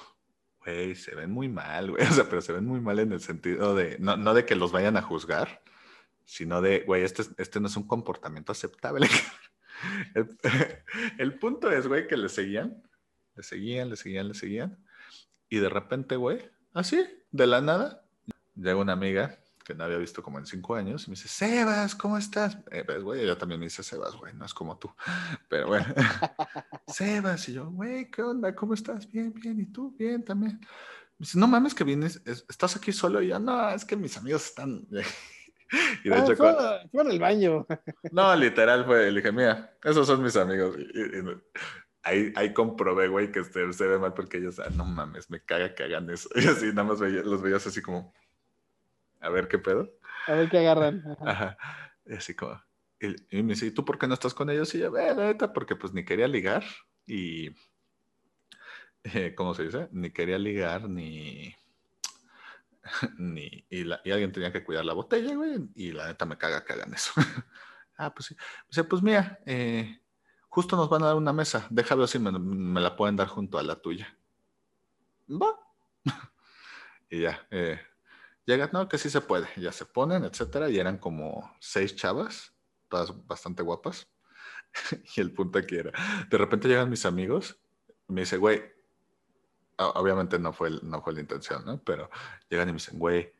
Güey, 0.63 0.95
se 0.95 1.15
ven 1.15 1.31
muy 1.31 1.49
mal, 1.49 1.91
güey. 1.91 2.05
O 2.05 2.11
sea, 2.11 2.29
pero 2.29 2.41
se 2.41 2.53
ven 2.53 2.65
muy 2.65 2.79
mal 2.79 2.99
en 2.99 3.11
el 3.11 3.19
sentido 3.19 3.75
de, 3.75 3.97
no, 3.99 4.15
no 4.15 4.33
de 4.33 4.45
que 4.45 4.55
los 4.55 4.71
vayan 4.71 4.95
a 4.95 5.01
juzgar, 5.01 5.63
sino 6.23 6.61
de, 6.61 6.81
güey, 6.81 7.03
este, 7.03 7.23
este 7.37 7.59
no 7.59 7.67
es 7.67 7.75
un 7.77 7.87
comportamiento 7.87 8.51
aceptable. 8.51 9.07
El, 10.13 10.37
el 11.17 11.39
punto 11.39 11.71
es, 11.71 11.87
güey, 11.87 12.05
que 12.05 12.15
le 12.15 12.29
seguían, 12.29 12.83
le 13.35 13.41
seguían, 13.41 13.89
le 13.89 13.95
seguían, 13.95 14.27
le 14.27 14.33
seguían. 14.35 14.85
Y 15.51 15.59
de 15.59 15.67
repente, 15.67 16.15
güey, 16.15 16.49
así, 16.73 17.05
de 17.29 17.45
la 17.45 17.59
nada, 17.59 18.05
llega 18.55 18.77
una 18.77 18.93
amiga 18.93 19.37
que 19.65 19.75
no 19.75 19.83
había 19.83 19.97
visto 19.97 20.23
como 20.23 20.39
en 20.39 20.45
cinco 20.45 20.75
años, 20.75 21.05
y 21.05 21.11
me 21.11 21.15
dice, 21.15 21.27
Sebas, 21.27 21.93
¿cómo 21.93 22.17
estás? 22.17 22.57
Eh, 22.71 22.83
pues, 22.85 23.03
güey, 23.03 23.21
ella 23.21 23.37
también 23.37 23.59
me 23.59 23.65
dice 23.65 23.83
Sebas, 23.83 24.15
güey, 24.15 24.33
no 24.33 24.45
es 24.45 24.53
como 24.53 24.77
tú, 24.77 24.89
pero 25.49 25.67
bueno, 25.67 25.85
Sebas, 26.87 27.49
y 27.49 27.53
yo, 27.53 27.69
güey, 27.69 28.09
¿qué 28.09 28.21
onda? 28.23 28.55
¿Cómo 28.55 28.73
estás? 28.73 29.11
Bien, 29.11 29.33
bien, 29.33 29.59
¿y 29.59 29.65
tú? 29.65 29.93
Bien, 29.99 30.23
también. 30.23 30.57
Me 30.61 31.25
dice, 31.25 31.37
no 31.37 31.49
mames 31.49 31.75
que 31.75 31.83
vienes, 31.83 32.21
estás 32.25 32.77
aquí 32.77 32.93
solo, 32.93 33.21
y 33.21 33.27
yo, 33.27 33.37
no, 33.37 33.71
es 33.71 33.83
que 33.83 33.97
mis 33.97 34.15
amigos 34.15 34.45
están... 34.45 34.87
y 36.05 36.09
de 36.09 36.15
ah, 36.15 36.23
hecho, 36.23 36.37
fue, 36.37 36.55
fue, 36.93 37.03
en 37.03 37.11
el 37.11 37.19
baño. 37.19 37.67
no, 38.13 38.33
literal 38.37 38.85
fue, 38.85 39.11
le 39.11 39.19
dije, 39.19 39.33
mira, 39.33 39.77
esos 39.83 40.07
son 40.07 40.23
mis 40.23 40.37
amigos. 40.37 40.77
Ahí, 42.03 42.33
ahí 42.35 42.53
comprobé, 42.53 43.07
güey, 43.07 43.31
que 43.31 43.43
se, 43.43 43.71
se, 43.73 43.87
ve 43.87 43.99
mal 43.99 44.13
porque 44.13 44.37
ellos, 44.37 44.59
ah, 44.59 44.69
no 44.75 44.85
mames, 44.85 45.29
me 45.29 45.43
caga 45.43 45.75
que 45.75 45.83
hagan 45.83 46.09
eso. 46.09 46.29
Y 46.35 46.47
así, 46.47 46.67
nada 46.67 46.83
más 46.83 46.99
veía, 46.99 47.21
los 47.21 47.41
veías 47.41 47.65
así 47.67 47.81
como, 47.81 48.13
a 49.19 49.29
ver 49.29 49.47
qué 49.47 49.59
pedo. 49.59 49.89
A 50.27 50.33
ver 50.33 50.49
qué 50.49 50.59
agarran. 50.59 51.03
Ajá. 51.25 51.57
Y 52.05 52.13
así 52.13 52.35
como, 52.35 52.59
y, 52.99 53.43
me 53.43 53.53
dice, 53.53 53.67
¿y 53.67 53.71
tú 53.71 53.83
por 53.83 53.97
qué 53.97 54.07
no 54.07 54.13
estás 54.13 54.33
con 54.33 54.49
ellos? 54.49 54.73
Y 54.75 54.79
yo, 54.79 54.91
ve, 54.91 55.15
neta, 55.15 55.53
porque 55.53 55.75
pues 55.75 55.93
ni 55.93 56.05
quería 56.05 56.27
ligar 56.27 56.63
y, 57.05 57.49
eh, 59.03 59.33
¿cómo 59.35 59.53
se 59.53 59.63
dice? 59.63 59.87
Ni 59.91 60.11
quería 60.11 60.37
ligar 60.37 60.89
ni, 60.89 61.55
ni, 63.17 63.65
y, 63.69 63.83
la, 63.83 64.01
y, 64.03 64.11
alguien 64.11 64.31
tenía 64.31 64.51
que 64.51 64.63
cuidar 64.63 64.85
la 64.85 64.93
botella, 64.93 65.35
güey, 65.35 65.69
y 65.75 65.91
la 65.91 66.07
neta 66.07 66.25
me 66.25 66.37
caga 66.37 66.63
que 66.63 66.73
hagan 66.73 66.93
eso. 66.93 67.11
ah, 67.97 68.13
pues 68.13 68.27
sí. 68.27 68.35
Dice, 68.69 68.83
pues 68.83 69.01
mira, 69.01 69.39
eh, 69.45 70.00
justo 70.51 70.75
nos 70.75 70.89
van 70.89 71.01
a 71.03 71.07
dar 71.07 71.15
una 71.15 71.31
mesa, 71.31 71.65
déjalo 71.69 72.03
así, 72.03 72.19
me, 72.19 72.81
la 72.81 72.97
pueden 72.97 73.15
dar 73.15 73.27
junto 73.27 73.57
a 73.57 73.63
la 73.63 73.77
tuya. 73.81 74.15
Va. 75.29 75.57
y 77.09 77.21
ya, 77.21 77.47
eh, 77.51 77.79
Llega, 78.45 78.69
no, 78.73 78.89
que 78.89 78.97
sí 78.97 79.09
se 79.09 79.21
puede, 79.21 79.47
ya 79.55 79.71
se 79.71 79.85
ponen, 79.85 80.25
etcétera, 80.25 80.69
y 80.69 80.77
eran 80.77 80.97
como 80.97 81.55
seis 81.59 81.95
chavas, 81.95 82.53
todas 82.89 83.25
bastante 83.25 83.63
guapas. 83.63 84.09
y 85.15 85.21
el 85.21 85.31
punto 85.31 85.57
aquí 85.57 85.77
era, 85.77 85.91
de 86.29 86.37
repente 86.37 86.67
llegan 86.67 86.89
mis 86.89 87.05
amigos, 87.05 87.57
me 88.07 88.21
dice, 88.21 88.35
güey, 88.35 88.61
obviamente 89.77 90.37
no 90.37 90.51
fue, 90.51 90.71
no 90.81 91.01
fue 91.01 91.13
la 91.13 91.21
intención, 91.21 91.63
¿no? 91.65 91.81
Pero 91.81 92.09
llegan 92.49 92.67
y 92.67 92.71
me 92.73 92.77
dicen, 92.77 92.99
güey, 92.99 93.31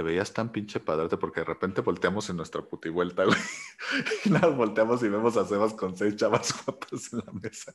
te 0.00 0.04
veías 0.04 0.32
tan 0.32 0.50
pinche 0.50 0.80
padre 0.80 1.14
porque 1.18 1.40
de 1.40 1.44
repente 1.44 1.82
volteamos 1.82 2.30
en 2.30 2.38
nuestra 2.38 2.62
putivuelta, 2.62 3.24
güey. 3.24 3.36
y 4.24 4.30
nada, 4.30 4.46
volteamos 4.46 5.02
y 5.02 5.10
vemos 5.10 5.36
a 5.36 5.44
Sebas 5.44 5.74
con 5.74 5.94
seis 5.94 6.16
chavas 6.16 6.54
guapas 6.64 7.12
en 7.12 7.18
la 7.18 7.32
mesa. 7.32 7.74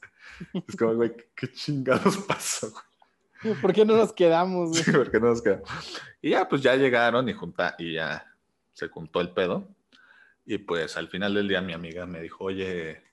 Es 0.68 0.76
como, 0.76 0.96
güey, 0.96 1.14
¿qué 1.36 1.52
chingados 1.52 2.18
pasó, 2.18 2.72
güey? 3.44 3.62
¿Por 3.62 3.74
qué 3.74 3.86
no 3.86 3.96
nos 3.96 4.12
quedamos? 4.12 4.76
Sí, 4.76 4.92
¿por 4.92 5.12
qué 5.12 5.20
no 5.20 5.28
nos 5.28 5.44
quedamos? 5.44 5.70
Y 6.20 6.32
ya, 6.32 6.50
pues 6.50 6.64
ya 6.64 6.76
llegaron 6.76 7.30
y, 7.30 7.34
junta, 7.34 7.76
y 7.78 7.94
ya 7.94 8.36
se 8.74 8.88
juntó 8.88 9.22
el 9.22 9.30
pedo. 9.30 9.68
Y 10.48 10.58
pues 10.58 10.98
al 10.98 11.10
final 11.10 11.36
del 11.36 11.48
día 11.48 11.62
mi 11.62 11.74
amiga 11.74 12.08
me 12.08 12.22
dijo, 12.22 12.46
oye, 12.46 13.04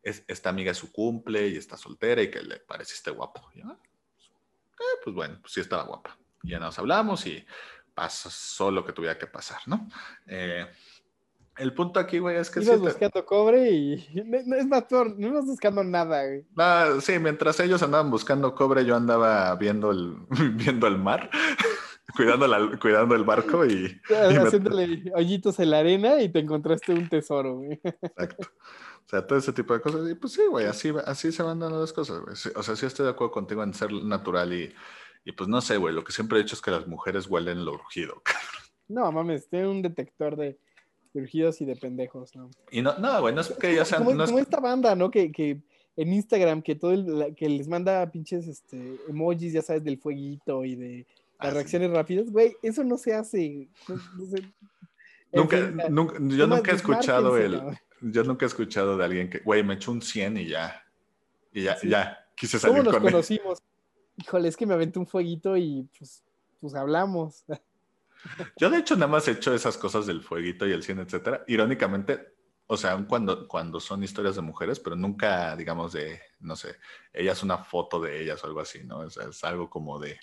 es, 0.00 0.22
esta 0.28 0.50
amiga 0.50 0.70
es 0.70 0.78
su 0.78 0.92
cumple 0.92 1.48
y 1.48 1.56
está 1.56 1.76
soltera 1.76 2.22
y 2.22 2.30
que 2.30 2.40
le 2.40 2.58
pareciste 2.60 3.10
guapo. 3.10 3.50
Y 3.52 3.62
yo, 3.62 3.72
eh, 3.72 4.98
pues 5.02 5.16
bueno, 5.16 5.38
pues 5.40 5.54
sí 5.54 5.60
estaba 5.60 5.82
guapa. 5.82 6.16
Y 6.44 6.50
ya 6.50 6.60
nos 6.60 6.78
hablamos 6.78 7.26
y 7.26 7.44
pasó 7.94 8.70
lo 8.70 8.84
que 8.84 8.92
tuviera 8.92 9.18
que 9.18 9.26
pasar, 9.26 9.60
¿no? 9.66 9.88
Eh, 10.26 10.66
el 11.60 11.74
punto 11.74 12.00
aquí, 12.00 12.18
güey, 12.18 12.36
es 12.36 12.50
que 12.50 12.62
Ibas 12.62 12.80
buscando 12.80 13.24
cobre 13.24 13.70
y 13.70 14.08
no, 14.46 14.56
es 14.56 14.66
más, 14.66 14.84
no 14.90 15.26
ibas 15.26 15.44
buscando 15.44 15.84
nada, 15.84 16.24
güey. 16.26 16.44
Ah, 16.56 16.96
sí, 17.00 17.18
mientras 17.18 17.60
ellos 17.60 17.82
andaban 17.82 18.10
buscando 18.10 18.54
cobre, 18.54 18.84
yo 18.84 18.96
andaba 18.96 19.54
viendo 19.56 19.90
el, 19.90 20.16
viendo 20.54 20.86
el 20.86 20.96
mar, 20.96 21.30
cuidando, 22.16 22.46
la, 22.46 22.78
cuidando 22.78 23.14
el 23.14 23.24
barco 23.24 23.66
y... 23.66 24.00
Haciéndole 24.08 25.12
hoyitos 25.14 25.58
en 25.60 25.70
la 25.70 25.80
arena 25.80 26.22
y 26.22 26.30
te 26.30 26.38
encontraste 26.38 26.92
un 26.92 27.08
tesoro, 27.08 27.56
güey. 27.56 27.80
Exacto. 27.84 28.48
O 29.06 29.08
sea, 29.10 29.26
todo 29.26 29.38
ese 29.38 29.52
tipo 29.52 29.74
de 29.74 29.80
cosas. 29.80 30.08
Y 30.08 30.14
pues 30.14 30.32
sí, 30.32 30.42
güey, 30.48 30.66
así, 30.66 30.92
así 31.04 31.32
se 31.32 31.42
van 31.42 31.58
dando 31.58 31.80
las 31.80 31.92
cosas, 31.92 32.20
güey. 32.20 32.34
O 32.54 32.62
sea, 32.62 32.76
sí 32.76 32.86
estoy 32.86 33.04
de 33.04 33.10
acuerdo 33.10 33.32
contigo 33.32 33.62
en 33.64 33.74
ser 33.74 33.92
natural 33.92 34.52
y, 34.52 34.72
y 35.24 35.32
pues 35.32 35.48
no 35.48 35.60
sé, 35.60 35.76
güey, 35.76 35.94
lo 35.94 36.04
que 36.04 36.12
siempre 36.12 36.38
he 36.38 36.42
dicho 36.42 36.54
es 36.54 36.62
que 36.62 36.70
las 36.70 36.86
mujeres 36.86 37.26
huelen 37.26 37.64
lo 37.64 37.74
urgido, 37.74 38.22
No, 38.88 39.12
mames, 39.12 39.48
tiene 39.48 39.68
un 39.68 39.82
detector 39.82 40.36
de 40.36 40.58
surgidos 41.12 41.60
y 41.60 41.64
de 41.64 41.76
pendejos, 41.76 42.34
¿no? 42.34 42.50
Y 42.72 42.82
no, 42.82 42.98
no, 42.98 43.20
güey, 43.20 43.32
no 43.32 43.40
es 43.40 43.50
que 43.50 43.74
ya 43.74 43.84
sean... 43.84 44.04
Como, 44.04 44.38
esta 44.38 44.58
banda, 44.58 44.96
¿no? 44.96 45.12
Que, 45.12 45.30
que, 45.30 45.60
en 45.96 46.12
Instagram, 46.12 46.60
que 46.60 46.74
todo 46.74 46.92
el, 46.92 47.34
que 47.36 47.48
les 47.48 47.68
manda 47.68 48.10
pinches 48.10 48.48
este, 48.48 48.96
emojis, 49.08 49.52
ya 49.52 49.62
sabes, 49.62 49.84
del 49.84 49.98
fueguito 49.98 50.64
y 50.64 50.74
de 50.74 51.06
las 51.38 51.52
ah, 51.52 51.54
reacciones 51.54 51.90
rápidas, 51.92 52.30
güey, 52.30 52.56
eso 52.62 52.82
no 52.82 52.98
se 52.98 53.14
hace. 53.14 53.68
nunca, 55.32 55.56
nunca, 55.88 56.16
yo 56.20 56.46
nunca 56.48 56.72
he 56.72 56.74
escuchado 56.74 57.36
el... 57.36 57.60
Yo 58.02 58.24
nunca 58.24 58.46
he 58.46 58.48
escuchado 58.48 58.96
de 58.96 59.04
alguien 59.04 59.28
que, 59.28 59.40
güey, 59.40 59.62
me 59.62 59.74
echó 59.74 59.92
un 59.92 60.00
100 60.00 60.38
y 60.38 60.48
ya, 60.48 60.82
y 61.52 61.64
ya, 61.64 61.76
ya, 61.82 62.26
quise 62.34 62.58
salir 62.58 62.78
¿Cómo 62.78 62.90
nos 62.90 63.02
conocimos? 63.02 63.62
Híjole, 64.20 64.48
es 64.48 64.56
que 64.56 64.66
me 64.66 64.74
aventé 64.74 64.98
un 64.98 65.06
fueguito 65.06 65.56
y 65.56 65.88
pues, 65.98 66.24
pues 66.60 66.74
hablamos. 66.74 67.44
Yo 68.58 68.68
de 68.68 68.78
hecho 68.78 68.94
nada 68.96 69.06
más 69.06 69.26
he 69.28 69.32
hecho 69.32 69.54
esas 69.54 69.78
cosas 69.78 70.06
del 70.06 70.20
fueguito 70.20 70.66
y 70.66 70.72
el 70.72 70.82
cine, 70.82 71.02
etcétera. 71.02 71.42
Irónicamente, 71.46 72.34
o 72.66 72.76
sea, 72.76 72.92
aun 72.92 73.04
cuando, 73.04 73.48
cuando 73.48 73.80
son 73.80 74.04
historias 74.04 74.36
de 74.36 74.42
mujeres, 74.42 74.78
pero 74.78 74.94
nunca, 74.94 75.56
digamos, 75.56 75.92
de, 75.92 76.20
no 76.40 76.54
sé, 76.54 76.76
ellas 77.12 77.42
una 77.42 77.58
foto 77.58 78.00
de 78.00 78.22
ellas 78.22 78.42
o 78.44 78.46
algo 78.46 78.60
así, 78.60 78.84
¿no? 78.84 78.98
O 78.98 79.10
sea, 79.10 79.28
es 79.28 79.42
algo 79.42 79.70
como 79.70 79.98
de, 79.98 80.18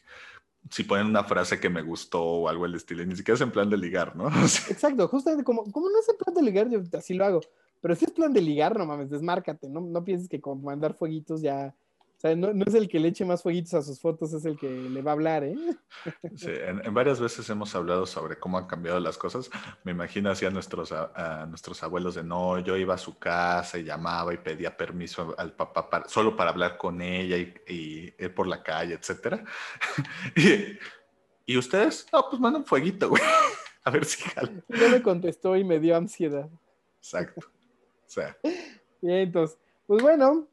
si 0.70 0.84
ponen 0.84 1.08
una 1.08 1.24
frase 1.24 1.60
que 1.60 1.70
me 1.70 1.82
gustó 1.82 2.24
o 2.24 2.50
algo 2.50 2.64
del 2.64 2.76
estilo, 2.76 3.04
ni 3.06 3.16
siquiera 3.16 3.36
es 3.36 3.42
en 3.42 3.52
plan 3.52 3.70
de 3.70 3.78
ligar, 3.78 4.16
¿no? 4.16 4.28
Exacto, 4.70 5.08
justamente 5.08 5.44
como, 5.44 5.70
como 5.72 5.90
no 5.90 6.00
es 6.00 6.10
en 6.10 6.18
plan 6.18 6.36
de 6.36 6.42
ligar, 6.44 6.70
yo 6.70 6.82
así 6.98 7.14
lo 7.14 7.26
hago. 7.26 7.42
Pero 7.82 7.96
si 7.96 8.06
es 8.06 8.12
plan 8.12 8.34
de 8.34 8.42
ligar, 8.42 8.78
no 8.78 8.86
mames, 8.86 9.10
desmárcate, 9.10 9.70
no, 9.70 9.82
no 9.82 10.04
pienses 10.04 10.30
que 10.30 10.42
con 10.42 10.64
mandar 10.64 10.96
fueguitos 10.96 11.42
ya 11.42 11.76
o 12.18 12.20
sea, 12.20 12.36
no, 12.36 12.50
es 12.66 12.74
el 12.74 12.90
que 12.90 13.00
le 13.00 13.10
eche 13.10 13.26
más 13.26 13.44
fueguitos 13.44 13.76
a 13.76 13.84
sus 13.84 14.00
fotos, 14.00 14.34
es 14.34 14.44
el 14.44 14.58
que 14.58 14.68
le 14.68 15.04
va 15.04 15.12
a 15.12 15.14
hablar, 15.14 15.44
¿eh? 15.44 15.56
Sí, 16.36 16.50
en, 16.50 16.92
varias 16.92 17.20
veces 17.20 17.48
hemos 17.52 17.76
hablado 17.76 18.08
sobre 18.08 18.40
cómo 18.40 18.58
han 18.58 18.66
cambiado 18.66 19.00
las 19.00 19.20
cosas. 19.20 19.52
Me 19.84 19.92
imagino 19.92 20.32
así 20.32 20.44
a 20.44 20.50
nuestros, 20.50 20.92
a, 20.92 21.46
nuestros 21.48 21.84
abuelos 21.84 22.16
de 22.16 22.24
no, 22.24 22.58
yo 22.58 22.76
iba 22.76 22.96
a 22.96 22.98
su 22.98 23.20
casa 23.20 23.78
y 23.78 23.84
llamaba 23.84 24.34
y 24.34 24.38
pedía 24.38 24.76
permiso 24.76 25.36
al 25.38 25.54
papá 25.54 26.06
solo 26.08 26.36
para 26.36 26.50
hablar 26.50 26.78
con 26.78 27.04
ella 27.04 27.38
y, 27.38 28.16
ir 28.18 28.34
por 28.34 28.48
la 28.48 28.64
calle, 28.64 28.96
etcétera. 28.96 29.46
y, 31.46 31.56
ustedes? 31.56 32.08
No, 32.12 32.26
pues 32.32 32.42
mandan 32.42 32.66
fueguito, 32.66 33.10
güey. 33.10 33.22
A 33.84 33.92
ver 33.92 34.06
si 34.06 34.24
jala. 34.24 34.52
No 34.68 34.90
me 34.90 35.04
contestó 35.04 35.56
y 35.56 35.64
me 35.64 35.80
dio 35.80 35.96
ansiedad. 35.96 36.50
Exacto. 36.98 37.42
O 37.42 38.10
sea. 38.10 38.36
Bien, 39.02 39.20
entonces, 39.20 39.60
pues 39.86 40.02
bueno, 40.02 40.48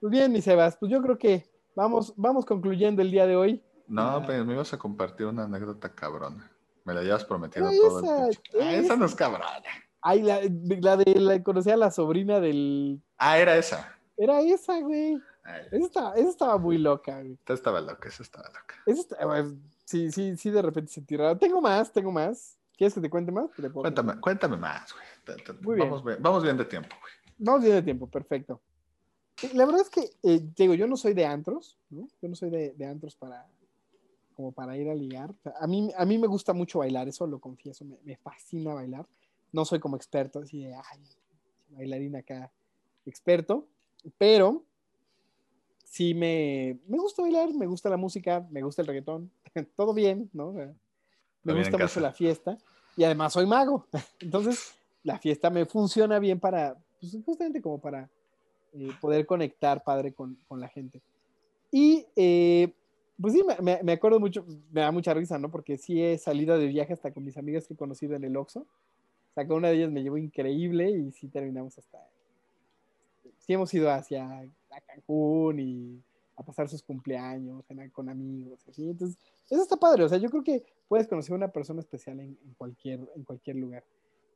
pues 0.00 0.10
bien, 0.10 0.32
mi 0.32 0.40
Sebas, 0.40 0.76
pues 0.76 0.90
yo 0.90 1.02
creo 1.02 1.18
que 1.18 1.50
vamos, 1.74 2.12
vamos 2.16 2.44
concluyendo 2.44 3.02
el 3.02 3.10
día 3.10 3.26
de 3.26 3.36
hoy. 3.36 3.62
No, 3.86 4.22
pues 4.24 4.44
me 4.44 4.54
ibas 4.54 4.72
a 4.72 4.78
compartir 4.78 5.26
una 5.26 5.44
anécdota 5.44 5.94
cabrona. 5.94 6.50
Me 6.84 6.94
la 6.94 7.02
llevas 7.02 7.24
prometido 7.24 7.68
todo 7.70 8.00
el 8.00 8.38
ah, 8.60 8.72
esa 8.72 8.96
no 8.96 9.06
es 9.06 9.14
cabrona. 9.14 9.46
Ay, 10.00 10.22
la, 10.22 10.40
la 10.80 10.96
de 10.96 11.20
la 11.20 11.42
conocía 11.42 11.74
a 11.74 11.76
la 11.76 11.90
sobrina 11.90 12.40
del. 12.40 13.00
Ah, 13.18 13.38
era 13.38 13.56
esa. 13.56 13.94
Era 14.16 14.40
esa, 14.40 14.80
güey. 14.80 15.18
Esa 15.70 15.84
estaba, 15.84 16.14
esa 16.14 16.28
estaba, 16.28 16.58
muy 16.58 16.78
loca, 16.78 17.20
güey. 17.20 17.38
Esa 17.44 17.54
estaba 17.54 17.80
loca, 17.80 18.08
esa 18.08 18.22
estaba 18.22 18.48
loca. 18.48 18.74
Esa 18.86 19.54
sí, 19.84 20.12
sí, 20.12 20.36
sí, 20.36 20.50
de 20.50 20.62
repente 20.62 20.92
se 20.92 21.02
tiraba. 21.02 21.38
Tengo 21.38 21.60
más, 21.60 21.92
tengo 21.92 22.12
más. 22.12 22.58
¿Quieres 22.76 22.94
que 22.94 23.00
te 23.00 23.10
cuente 23.10 23.32
más? 23.32 23.50
cuéntame, 23.72 24.20
cuéntame 24.20 24.56
más, 24.56 24.94
güey. 24.94 25.78
Vamos, 25.78 26.04
bien. 26.04 26.18
vamos 26.20 26.42
bien 26.42 26.56
de 26.56 26.64
tiempo, 26.64 26.94
güey. 27.00 27.12
Vamos 27.38 27.62
bien 27.62 27.74
de 27.74 27.82
tiempo, 27.82 28.08
perfecto. 28.08 28.60
La 29.54 29.66
verdad 29.66 29.82
es 29.82 29.90
que, 29.90 30.10
eh, 30.22 30.40
digo, 30.56 30.74
yo 30.74 30.86
no 30.86 30.96
soy 30.96 31.14
de 31.14 31.24
antros, 31.24 31.78
¿no? 31.90 32.08
Yo 32.20 32.28
no 32.28 32.34
soy 32.34 32.50
de, 32.50 32.72
de 32.72 32.86
antros 32.86 33.14
para, 33.14 33.46
como 34.34 34.52
para 34.52 34.76
ir 34.76 34.88
a 34.88 34.94
ligar. 34.94 35.34
a, 35.60 35.66
mí, 35.66 35.90
a 35.96 36.04
mí 36.04 36.18
me 36.18 36.26
gusta 36.26 36.52
mucho 36.52 36.80
bailar, 36.80 37.08
eso 37.08 37.26
lo 37.26 37.40
confieso, 37.40 37.84
me, 37.84 37.98
me, 38.04 38.16
fascina 38.16 38.74
bailar. 38.74 39.06
No 39.52 39.64
soy 39.64 39.78
como 39.78 39.96
experto, 39.96 40.40
así 40.40 40.64
de, 40.64 40.74
ay, 40.74 41.02
bailarín 41.70 42.16
acá, 42.16 42.52
experto, 43.06 43.66
pero 44.16 44.64
sí 45.84 46.14
me, 46.14 46.78
me 46.86 46.98
gusta 46.98 47.22
bailar, 47.22 47.52
me 47.54 47.66
gusta 47.66 47.88
la 47.88 47.96
música, 47.96 48.46
me 48.50 48.62
gusta 48.62 48.82
el 48.82 48.88
reggaetón, 48.88 49.30
todo 49.76 49.94
bien, 49.94 50.30
¿no? 50.32 50.52
me 50.52 51.54
gusta 51.54 51.78
mucho 51.78 52.00
la 52.00 52.12
fiesta 52.12 52.58
y 52.96 53.04
además 53.04 53.32
soy 53.32 53.46
mago, 53.46 53.86
entonces 54.20 54.74
la 55.02 55.18
fiesta 55.18 55.50
me 55.50 55.64
funciona 55.64 56.18
bien 56.18 56.38
para, 56.38 56.76
pues 57.00 57.16
justamente 57.24 57.62
como 57.62 57.80
para 57.80 58.10
eh, 58.74 58.90
poder 59.00 59.26
conectar, 59.26 59.82
padre, 59.82 60.12
con, 60.12 60.36
con 60.48 60.60
la 60.60 60.68
gente. 60.68 61.00
Y 61.70 62.06
eh, 62.16 62.72
pues 63.20 63.34
sí, 63.34 63.42
me, 63.60 63.82
me, 63.82 63.92
acuerdo 63.92 64.20
mucho, 64.20 64.44
me 64.70 64.80
da 64.80 64.92
mucha 64.92 65.12
risa, 65.12 65.38
¿no? 65.38 65.50
Porque 65.50 65.76
sí 65.76 66.02
he 66.02 66.16
salido 66.18 66.58
de 66.58 66.66
viaje 66.66 66.92
hasta 66.92 67.12
con 67.12 67.24
mis 67.24 67.36
amigas 67.36 67.66
que 67.66 67.74
he 67.74 67.76
conocido 67.76 68.14
en 68.14 68.24
el 68.24 68.36
Oxxo. 68.36 68.60
O 68.60 69.34
sea, 69.34 69.46
con 69.46 69.58
una 69.58 69.68
de 69.68 69.76
ellas 69.76 69.90
me 69.90 70.02
llevó 70.02 70.16
increíble 70.18 70.90
y 70.90 71.12
sí 71.12 71.28
terminamos 71.28 71.78
hasta... 71.78 71.98
Sí 73.38 73.52
hemos 73.54 73.72
ido 73.72 73.90
hacia 73.90 74.48
Cancún 74.86 75.58
y 75.60 76.02
a 76.36 76.42
pasar 76.42 76.68
sus 76.68 76.82
cumpleaños 76.82 77.64
con 77.92 78.08
amigos, 78.08 78.60
así. 78.68 78.88
Entonces, 78.88 79.18
eso 79.50 79.62
está 79.62 79.76
padre. 79.76 80.04
O 80.04 80.08
sea, 80.08 80.18
yo 80.18 80.30
creo 80.30 80.44
que 80.44 80.62
puedes 80.86 81.08
conocer 81.08 81.32
a 81.32 81.36
una 81.36 81.48
persona 81.48 81.80
especial 81.80 82.20
en, 82.20 82.36
cualquier, 82.56 83.00
en 83.16 83.24
cualquier 83.24 83.56
lugar. 83.56 83.84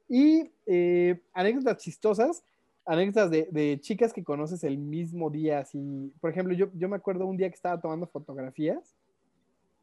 Y 0.09 0.51
eh, 0.67 1.21
anécdotas 1.33 1.79
chistosas, 1.79 2.43
anécdotas 2.85 3.31
de, 3.31 3.79
chicas 3.81 4.13
que 4.13 4.25
conoces 4.25 4.65
el 4.65 4.79
mismo 4.79 5.31
día, 5.31 5.61
así. 5.61 6.13
Por 6.21 6.31
ejemplo, 6.31 6.55
yo, 6.55 6.69
yo 6.75 6.89
me 6.89 6.97
acuerdo 6.97 7.27
un 7.27 7.37
día 7.37 7.49
que 7.49 7.55
estaba 7.55 7.81
tomando 7.81 8.07
fotografías. 8.07 8.97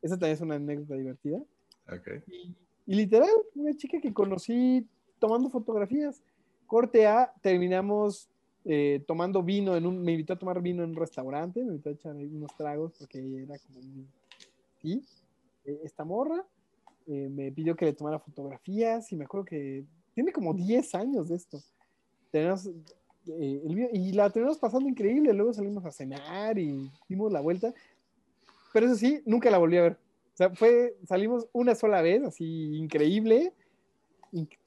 Esa 0.02 0.16
también 0.16 0.34
es 0.34 0.42
una 0.42 0.56
anécdota 0.56 0.96
divertida. 0.96 1.42
Okay. 1.88 2.22
Y, 2.28 2.56
y, 2.86 2.96
literal, 2.96 3.30
una 3.56 3.76
chica 3.76 4.00
que 4.00 4.14
conocí 4.14 4.88
tomando 5.20 5.50
fotografías. 5.50 6.22
Corte 6.68 7.08
A, 7.08 7.34
terminamos 7.42 8.30
eh, 8.66 9.04
tomando 9.08 9.42
vino, 9.42 9.76
en 9.76 9.86
un, 9.86 10.02
me 10.02 10.12
invitó 10.12 10.34
a 10.34 10.40
tomar 10.40 10.62
vino 10.62 10.84
en 10.84 10.92
un 10.92 10.96
restaurante, 10.96 11.62
me 11.64 11.72
invitó 11.72 11.90
a 11.90 11.94
echar 11.94 12.16
unos 12.16 12.56
tragos 12.58 12.94
porque 13.00 13.44
era 13.44 13.58
como 13.60 13.80
un... 13.80 14.08
¿sí? 14.82 15.02
Eh, 15.66 15.82
esta 15.84 16.04
morra 16.04 16.46
eh, 17.08 17.30
me 17.30 17.52
pidió 17.52 17.76
que 17.76 17.86
le 17.86 17.94
tomara 17.94 18.20
fotografías 18.20 19.12
y 19.12 19.16
me 19.16 19.26
acuerdo 19.26 19.46
que 19.46 19.86
tiene 20.14 20.32
como 20.32 20.54
10 20.54 20.96
años 20.96 21.30
de 21.30 21.36
esto. 21.38 21.60
Tenemos, 22.32 22.70
y 23.26 24.12
la 24.14 24.30
tenemos 24.30 24.58
pasando 24.58 24.88
increíble, 24.90 25.34
luego 25.34 25.54
salimos 25.54 25.86
a 25.86 25.92
cenar 25.92 26.58
y 26.58 26.90
dimos 27.08 27.32
la 27.32 27.42
vuelta, 27.42 27.74
pero 28.74 28.86
eso 28.86 28.96
sí, 28.96 29.22
nunca 29.26 29.50
la 29.50 29.58
volví 29.58 29.78
a 29.78 29.84
ver. 29.84 29.94
O 30.34 30.38
sea, 30.40 30.50
fue, 30.52 30.96
salimos 31.06 31.48
una 31.52 31.76
sola 31.76 32.02
vez, 32.02 32.24
así 32.24 32.78
increíble, 32.78 33.54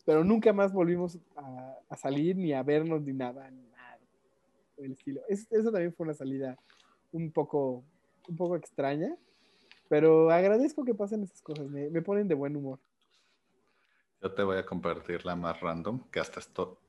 pero 0.04 0.24
nunca 0.24 0.52
más 0.52 0.72
volvimos 0.72 1.18
a, 1.36 1.96
salir 1.96 2.36
ni 2.36 2.52
a 2.52 2.62
vernos 2.62 3.02
ni 3.02 3.12
nada 3.12 3.50
el 4.76 4.92
estilo. 4.92 5.22
Es, 5.28 5.46
eso 5.50 5.70
también 5.70 5.94
fue 5.94 6.04
una 6.04 6.14
salida 6.14 6.56
un 7.12 7.30
poco, 7.30 7.84
un 8.28 8.36
poco 8.36 8.56
extraña, 8.56 9.16
pero 9.88 10.30
agradezco 10.30 10.84
que 10.84 10.94
pasen 10.94 11.22
esas 11.22 11.42
cosas, 11.42 11.68
me, 11.68 11.88
me 11.90 12.02
ponen 12.02 12.28
de 12.28 12.34
buen 12.34 12.56
humor. 12.56 12.80
Yo 14.20 14.32
te 14.32 14.42
voy 14.42 14.58
a 14.58 14.66
compartir 14.66 15.24
la 15.24 15.36
más 15.36 15.60
random, 15.60 16.08
que 16.10 16.20
hasta 16.20 16.40
esto 16.40 16.81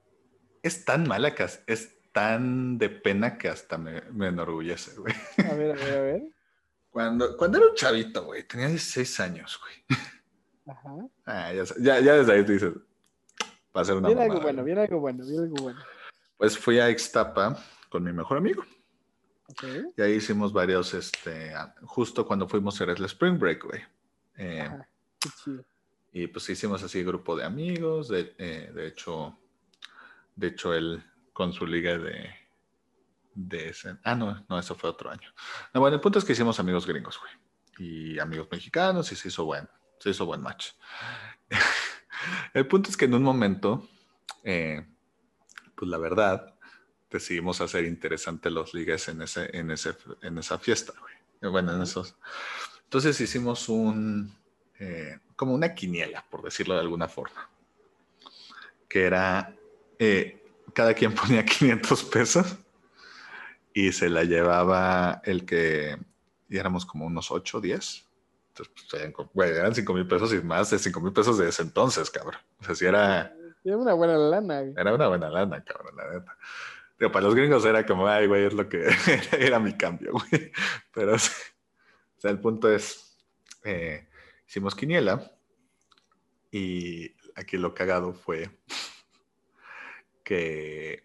es 0.63 0.85
tan 0.85 1.07
mala 1.07 1.35
que 1.35 1.45
es 1.67 1.97
tan 2.11 2.77
de 2.77 2.89
pena 2.89 3.37
que 3.37 3.49
hasta 3.49 3.77
me, 3.77 4.01
me 4.11 4.27
enorgullece, 4.27 4.95
güey. 4.95 5.13
A 5.37 5.53
ver, 5.53 5.71
a 5.77 5.85
ver, 5.85 5.97
a 5.97 6.01
ver. 6.01 6.23
Cuando, 6.89 7.35
cuando 7.37 7.57
era 7.57 7.67
un 7.67 7.75
chavito, 7.75 8.25
güey, 8.25 8.47
tenía 8.47 8.67
16 8.67 9.19
años, 9.19 9.59
güey. 9.59 9.99
Ajá. 10.65 11.07
Ah, 11.25 11.51
ya, 11.51 11.63
ya, 11.79 11.99
ya, 11.99 12.13
desde 12.13 12.33
ahí 12.33 12.45
te 12.45 12.53
dices, 12.53 12.73
va 13.75 13.81
a 13.81 13.85
ser 13.85 13.95
una 13.95 14.07
Viene 14.07 14.23
algo 14.23 14.39
bueno, 14.39 14.63
viene 14.63 14.81
algo 14.81 14.99
bueno, 14.99 15.25
viene 15.25 15.43
algo 15.43 15.55
bueno. 15.63 15.79
Pues 16.37 16.57
fui 16.57 16.79
a 16.79 16.89
Ixtapa 16.89 17.57
con 17.89 18.03
mi 18.03 18.13
mejor 18.13 18.37
amigo. 18.37 18.63
Y 19.97 20.01
ahí 20.01 20.13
hicimos 20.13 20.53
varios, 20.53 20.93
este, 20.93 21.53
justo 21.83 22.25
cuando 22.25 22.47
fuimos 22.47 22.79
a 22.79 22.85
el 22.85 23.05
Spring 23.05 23.37
Break, 23.37 23.65
güey. 23.65 23.81
Eh, 24.37 24.69
y 26.11 26.27
pues 26.27 26.49
hicimos 26.49 26.81
así 26.83 27.03
grupo 27.03 27.35
de 27.35 27.43
amigos, 27.43 28.07
de, 28.07 28.33
eh, 28.37 28.71
de 28.73 28.87
hecho, 28.87 29.37
de 30.35 30.47
hecho 30.47 30.73
él 30.73 31.03
con 31.31 31.53
su 31.53 31.65
liga 31.65 31.97
de, 31.97 32.29
de 33.33 33.69
ese, 33.69 33.97
ah, 34.03 34.15
no, 34.15 34.45
no, 34.47 34.59
eso 34.59 34.75
fue 34.75 34.89
otro 34.89 35.09
año. 35.09 35.33
No, 35.73 35.81
bueno, 35.81 35.95
el 35.95 36.01
punto 36.01 36.19
es 36.19 36.25
que 36.25 36.33
hicimos 36.33 36.59
amigos 36.59 36.85
gringos, 36.85 37.19
güey, 37.19 37.33
y 37.77 38.19
amigos 38.19 38.47
mexicanos 38.51 39.11
y 39.11 39.15
se 39.15 39.27
hizo 39.29 39.45
buen, 39.45 39.67
se 39.99 40.11
hizo 40.11 40.25
buen 40.25 40.41
match. 40.41 40.71
el 42.53 42.67
punto 42.67 42.89
es 42.89 42.97
que 42.97 43.05
en 43.05 43.15
un 43.15 43.23
momento, 43.23 43.87
eh, 44.43 44.85
pues 45.75 45.89
la 45.89 45.97
verdad, 45.97 46.53
decidimos 47.09 47.61
hacer 47.61 47.85
interesante 47.85 48.49
los 48.49 48.73
ligues 48.73 49.07
en, 49.07 49.21
ese, 49.21 49.49
en, 49.57 49.71
ese, 49.71 49.95
en 50.21 50.37
esa 50.37 50.57
fiesta, 50.59 50.93
güey. 50.99 51.13
Bueno, 51.51 51.73
en 51.73 51.81
esos. 51.81 52.15
Entonces 52.83 53.19
hicimos 53.19 53.67
un, 53.69 54.33
eh, 54.79 55.19
como 55.35 55.53
una 55.53 55.73
quiniela, 55.73 56.25
por 56.29 56.41
decirlo 56.41 56.75
de 56.75 56.81
alguna 56.81 57.07
forma, 57.07 57.49
que 58.87 59.03
era, 59.03 59.55
eh, 59.99 60.43
cada 60.73 60.93
quien 60.93 61.13
ponía 61.15 61.45
500 61.45 62.03
pesos 62.05 62.57
y 63.73 63.91
se 63.91 64.09
la 64.09 64.23
llevaba 64.23 65.21
el 65.25 65.45
que, 65.45 65.97
y 66.49 66.57
éramos 66.57 66.85
como 66.85 67.05
unos 67.05 67.31
8 67.31 67.57
o 67.57 67.61
10. 67.61 68.05
Entonces, 68.49 68.73
pues, 69.33 69.51
eran 69.51 69.73
5 69.73 69.93
mil 69.93 70.07
pesos 70.07 70.33
y 70.33 70.41
más 70.41 70.69
de 70.69 70.77
5 70.77 71.01
mil 71.01 71.11
pesos 71.11 71.37
de 71.39 71.49
ese 71.49 71.63
entonces, 71.63 72.09
cabrón. 72.11 72.39
O 72.59 72.65
sea, 72.65 72.75
si 72.75 72.85
era... 72.85 73.35
Era 73.63 73.77
una 73.77 73.93
buena 73.93 74.17
lana. 74.17 74.61
Era 74.61 74.93
una 74.93 75.07
buena 75.07 75.29
lana, 75.29 75.63
cabrón, 75.63 75.95
la 75.95 76.13
neta 76.13 76.37
para 77.11 77.25
los 77.25 77.35
gringos 77.35 77.65
era 77.65 77.85
como, 77.85 78.07
ay, 78.07 78.27
güey, 78.27 78.45
es 78.45 78.53
lo 78.53 78.69
que 78.69 78.87
era 79.39 79.59
mi 79.59 79.73
cambio, 79.73 80.13
güey. 80.13 80.51
Pero, 80.93 81.15
o 81.15 81.19
sea, 81.19 82.31
el 82.31 82.39
punto 82.39 82.71
es, 82.71 83.17
eh, 83.63 84.07
hicimos 84.47 84.75
quiniela 84.75 85.31
y 86.51 87.11
aquí 87.35 87.57
lo 87.57 87.73
cagado 87.73 88.13
fue 88.13 88.49
que 90.23 91.03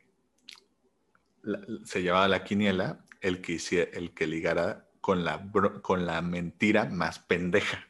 se 1.84 2.02
llevaba 2.02 2.28
la 2.28 2.44
quiniela 2.44 3.04
el 3.20 3.40
que, 3.40 3.52
hiciera, 3.52 3.90
el 3.92 4.14
que 4.14 4.26
ligara 4.26 4.88
con 5.00 5.24
la, 5.24 5.50
con 5.82 6.06
la 6.06 6.22
mentira 6.22 6.84
más 6.86 7.18
pendeja. 7.18 7.86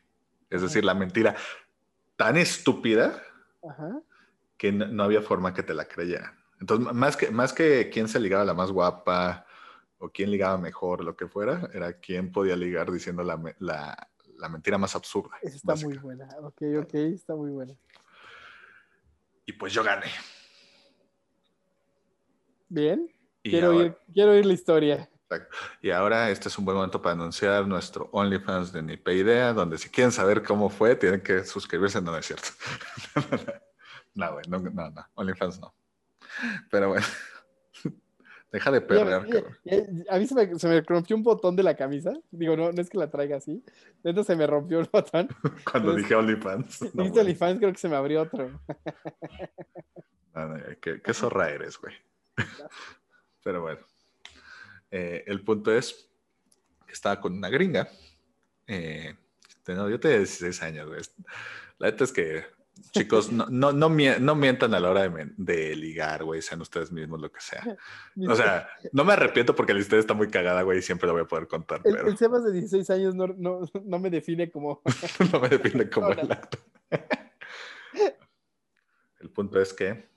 Es 0.51 0.62
decir, 0.62 0.85
la 0.85 0.95
mentira 0.95 1.35
tan 2.16 2.37
estúpida 2.37 3.22
que 4.57 4.72
no, 4.72 5.03
había 5.03 5.22
forma 5.22 5.53
que 5.53 5.62
te 5.62 5.74
la 5.74 5.87
creyeran. 5.87 6.39
Entonces, 6.61 6.93
más 6.93 7.16
que, 7.16 7.31
más 7.31 7.53
que 7.53 7.91
quién 7.91 8.09
se 8.09 8.18
ligaba 8.18 8.45
la 8.45 8.55
más 8.55 8.70
guapa 8.70 9.47
o 9.99 10.11
quién 10.11 10.31
ligaba 10.31 10.59
mejor, 10.59 11.05
lo 11.05 11.16
que 11.16 11.29
fuera, 11.29 11.68
era 11.72 11.93
quién 11.95 12.33
podía 12.33 12.57
ligar 12.57 12.91
diciendo 12.91 13.22
la, 13.22 13.41
la, 13.59 14.09
la 14.37 14.49
mentira 14.49 14.79
más 14.79 14.97
absurda. 14.97 15.37
está 15.43 15.74
muy 15.76 15.99
buena. 15.99 16.29
Ok, 16.41 16.62
ok, 16.81 16.95
está 16.95 17.35
muy 17.35 17.51
buena. 17.51 17.74
Y 19.47 19.53
pues 19.53 19.72
yo 19.72 19.83
gané. 19.83 20.09
Bien. 22.69 23.11
quiero, 23.43 23.71
oír, 23.71 23.97
quiero 24.12 24.33
oír 24.33 24.47
la 24.47 24.53
historia. 24.53 25.09
Y 25.83 25.91
ahora 25.91 26.31
este 26.31 26.49
es 26.49 26.59
un 26.59 26.64
buen 26.64 26.77
momento 26.77 27.03
para 27.03 27.14
anunciar 27.14 27.66
nuestro 27.66 28.09
OnlyFans 28.12 28.73
de 28.73 28.83
Nipe 28.83 29.14
Idea, 29.14 29.53
donde 29.53 29.77
si 29.77 29.91
quieren 29.91 30.12
saber 30.12 30.43
cómo 30.43 30.71
fue, 30.71 30.97
tienen 30.97 31.21
que 31.21 31.45
suscribirse. 31.45 32.01
No, 32.01 32.12
no 32.12 32.19
es 32.19 32.27
cierto. 32.27 32.49
no, 34.14 34.33
güey, 34.33 34.45
no, 34.49 34.59
no, 34.59 34.91
no, 34.91 35.07
OnlyFans 35.14 35.61
no. 35.61 35.75
Pero 36.71 36.89
bueno. 36.89 37.07
Deja 38.51 38.71
de 38.71 38.81
perder, 38.81 39.45
A 40.09 40.19
mí 40.19 40.27
se 40.27 40.35
me, 40.35 40.59
se 40.59 40.69
me, 40.69 40.81
rompió 40.81 41.14
un 41.14 41.23
botón 41.23 41.55
de 41.55 41.62
la 41.62 41.77
camisa. 41.77 42.14
Digo, 42.31 42.57
no, 42.57 42.73
no 42.73 42.81
es 42.81 42.89
que 42.89 42.97
la 42.97 43.11
traiga 43.11 43.37
así. 43.37 43.62
Dentro 44.03 44.25
se 44.25 44.35
me 44.37 44.47
rompió 44.47 44.81
el 44.81 44.89
botón. 44.91 45.29
Cuando 45.71 45.95
dije 45.95 46.14
OnlyFans. 46.14 46.95
No, 46.95 47.05
dije 47.05 47.21
OnlyFans, 47.21 47.59
creo 47.59 47.73
que 47.73 47.79
se 47.79 47.91
me 47.91 47.97
abrió 47.97 48.23
otro. 48.23 48.51
qué, 50.81 51.03
qué, 51.03 51.12
zorra 51.12 51.51
eres, 51.51 51.77
güey. 51.77 51.95
Pero 53.43 53.62
bueno. 53.62 53.80
Eh, 54.91 55.24
el 55.26 55.43
punto 55.43 55.72
es 55.72 56.09
que 56.86 56.93
estaba 56.93 57.20
con 57.20 57.34
una 57.34 57.51
gringa. 57.51 57.89
Eh, 58.66 59.14
yo 59.66 60.01
tenía 60.01 60.18
16 60.18 60.62
años, 60.62 60.89
güey. 60.89 61.01
La 61.78 61.91
neta 61.91 62.05
es 62.05 62.12
que 62.12 62.45
Chicos, 62.93 63.30
no, 63.32 63.47
no, 63.51 63.72
no, 63.72 64.34
mientan 64.34 64.74
a 64.74 64.80
la 64.80 64.91
hora 64.91 65.09
de, 65.36 65.76
ligar, 65.76 66.24
güey, 66.24 66.41
sean 66.43 66.61
ustedes 66.61 66.91
mismos 66.91 67.20
lo 67.20 67.30
que 67.30 67.41
sea. 67.41 67.76
O 68.28 68.34
sea, 68.34 68.68
no 68.93 69.05
me 69.05 69.12
arrepiento 69.12 69.55
porque 69.55 69.74
la 69.74 69.80
historia 69.80 70.01
está 70.01 70.14
muy 70.14 70.28
cagada, 70.28 70.62
güey, 70.62 70.78
y 70.78 70.82
siempre 70.82 71.07
lo 71.07 71.12
voy 71.12 71.22
a 71.22 71.26
poder 71.26 71.49
contar. 71.49 71.80
El, 71.84 71.95
pero... 71.95 72.09
el 72.09 72.16
Sebas 72.16 72.45
de 72.45 72.53
16 72.53 72.91
años 72.91 73.14
no, 73.14 73.26
no, 73.26 73.61
no 73.84 73.99
me 73.99 74.11
define 74.11 74.51
como... 74.51 74.82
no 75.32 75.41
me 75.41 75.49
define 75.49 75.91
como 75.91 76.09
el 76.12 76.32
acto. 76.32 76.59
el 79.20 79.30
punto 79.30 79.61
es 79.61 79.72
que 79.72 80.09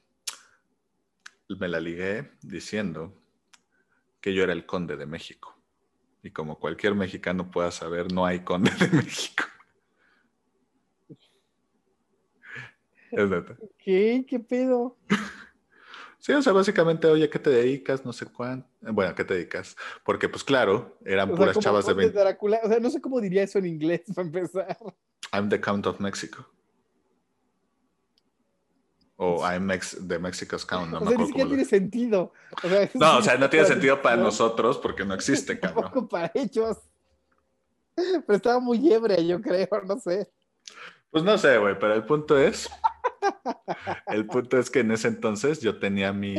me 1.58 1.68
la 1.68 1.80
ligué 1.80 2.32
diciendo 2.42 3.22
que 4.20 4.34
yo 4.34 4.44
era 4.44 4.54
el 4.54 4.66
conde 4.66 4.98
de 4.98 5.06
México. 5.06 5.58
Y 6.24 6.32
como 6.32 6.60
cualquier 6.60 6.96
mexicano 6.96 7.50
pueda 7.50 7.72
saber, 7.72 8.12
no 8.12 8.26
hay 8.26 8.42
conde 8.42 8.72
de 8.72 8.88
México. 8.98 9.44
Es 13.12 13.30
neta. 13.30 13.58
¿Qué? 13.78 14.26
¿Qué 14.28 14.40
pedo? 14.40 14.98
Sí, 16.20 16.34
o 16.34 16.42
sea, 16.42 16.54
básicamente, 16.54 17.08
oye, 17.08 17.30
¿qué 17.30 17.40
te 17.40 17.50
dedicas? 17.50 18.06
No 18.06 18.14
sé 18.14 18.28
cuánto. 18.28 18.70
Bueno, 18.80 19.14
¿qué 19.16 19.26
te 19.26 19.34
dedicas? 19.34 19.76
Porque, 20.06 20.30
pues 20.30 20.44
claro, 20.44 20.98
eran 21.04 21.34
puras 21.36 21.58
chavas 21.60 21.88
de 21.88 21.94
20. 21.94 22.18
O 22.20 22.70
sea, 22.70 22.80
no 22.80 22.90
sé 22.92 23.02
cómo 23.02 23.20
diría 23.20 23.44
eso 23.44 23.58
en 23.58 23.66
inglés 23.66 24.04
para 24.16 24.28
empezar. 24.28 24.78
I'm 25.34 25.50
the 25.50 25.60
Count 25.60 25.88
of 25.88 26.00
Mexico. 26.00 26.46
O 29.24 29.46
I'm 29.48 29.66
Mex 29.68 29.96
the 30.08 30.18
Mexico's 30.18 30.66
Count. 30.66 30.90
No 30.92 30.98
o 31.00 31.08
sea, 31.08 31.16
ni 31.16 31.28
siquiera 31.28 31.48
tiene 31.48 31.66
sentido. 31.66 32.34
no, 32.96 33.18
o 33.18 33.22
sea, 33.22 33.38
no 33.38 33.52
tiene 33.52 33.68
sentido 33.68 34.02
para 34.02 34.16
nosotros 34.18 34.80
porque 34.80 35.06
no 35.06 35.14
existe, 35.20 35.60
cabrón. 35.60 35.84
Tampoco 35.84 36.10
para 36.10 36.32
ellos. 36.34 36.78
Pero 37.94 38.24
estaba 38.36 38.60
muy 38.60 38.92
ebria, 38.92 39.20
yo 39.20 39.40
creo, 39.40 39.68
no 39.86 40.00
sé. 40.00 40.28
Pues 41.12 41.24
no 41.24 41.38
sé, 41.38 41.58
güey, 41.60 41.78
pero 41.78 41.94
el 41.94 42.04
punto 42.04 42.36
es. 42.36 42.68
El 44.08 44.26
punto 44.26 44.58
es 44.58 44.72
que 44.72 44.80
en 44.80 44.90
ese 44.92 45.10
entonces 45.10 45.62
yo 45.62 45.78
tenía 45.78 46.12
mi. 46.14 46.34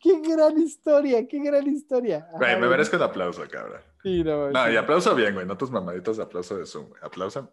¡Qué 0.00 0.20
gran 0.26 0.58
historia! 0.58 1.28
¡Qué 1.28 1.38
gran 1.38 1.66
historia! 1.66 2.26
Güey, 2.32 2.58
me 2.58 2.66
merezco 2.66 2.96
un 2.96 3.02
aplauso, 3.02 3.42
cabrón. 3.50 3.80
Sí, 4.02 4.24
no, 4.24 4.50
No, 4.50 4.64
sí. 4.64 4.72
y 4.72 4.76
aplauso 4.76 5.14
bien, 5.14 5.34
güey, 5.34 5.44
no 5.44 5.58
tus 5.58 5.70
mamaditos 5.70 6.16
de 6.16 6.22
aplauso 6.22 6.56
de 6.56 6.64
Zoom, 6.64 6.88
güey. 6.88 7.00
Aplausa. 7.04 7.50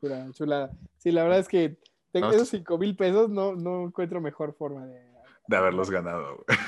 Chulada, 0.00 0.30
chulada. 0.32 0.70
Sí, 0.98 1.12
la 1.12 1.22
verdad 1.22 1.38
es 1.38 1.48
que 1.48 1.78
tengo 2.12 2.28
No, 2.28 2.32
esos 2.32 2.48
cinco 2.48 2.78
mil 2.78 2.96
pesos, 2.96 3.30
no, 3.30 3.54
no 3.54 3.86
encuentro 3.86 4.20
mejor 4.20 4.54
forma 4.54 4.86
de. 4.86 5.00
de 5.46 5.56
haberlos 5.56 5.90
ganado, 5.90 6.44
güey. 6.46 6.58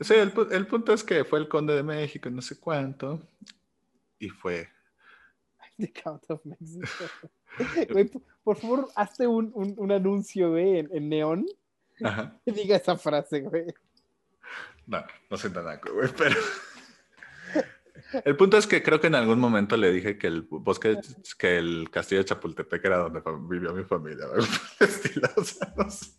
Sí, 0.00 0.14
el, 0.14 0.32
el 0.52 0.66
punto 0.66 0.92
es 0.92 1.02
que 1.02 1.24
fue 1.24 1.38
el 1.40 1.48
conde 1.48 1.74
de 1.74 1.82
México, 1.82 2.30
no 2.30 2.42
sé 2.42 2.60
cuánto, 2.60 3.20
y 4.18 4.28
fue. 4.28 4.68
The 5.78 5.92
Count 5.92 6.24
of 6.30 6.44
Mexico. 6.44 6.86
Güey, 7.90 8.08
por, 8.44 8.56
favor, 8.56 8.88
hazte 8.94 9.26
un, 9.26 9.50
un, 9.54 9.74
un 9.78 9.90
anuncio, 9.90 10.50
güey, 10.50 10.78
en, 10.78 10.88
en 10.92 11.08
neón 11.08 11.46
diga 12.46 12.76
esa 12.76 12.96
frase, 12.96 13.40
güey. 13.40 13.66
No, 14.86 15.04
no 15.30 15.36
soy 15.36 15.50
tan 15.50 15.64
naco, 15.64 15.92
güey, 15.92 16.08
pero. 16.16 16.36
El 18.24 18.36
punto 18.36 18.56
es 18.56 18.66
que 18.66 18.82
creo 18.82 19.00
que 19.00 19.08
en 19.08 19.14
algún 19.14 19.38
momento 19.38 19.76
le 19.76 19.92
dije 19.92 20.16
que 20.18 20.26
el 20.28 20.42
bosque, 20.42 20.98
que 21.38 21.58
el 21.58 21.90
castillo 21.90 22.20
de 22.20 22.24
Chapultepec 22.26 22.84
era 22.84 22.98
donde 22.98 23.22
vivió 23.48 23.72
mi 23.74 23.84
familia, 23.84 24.26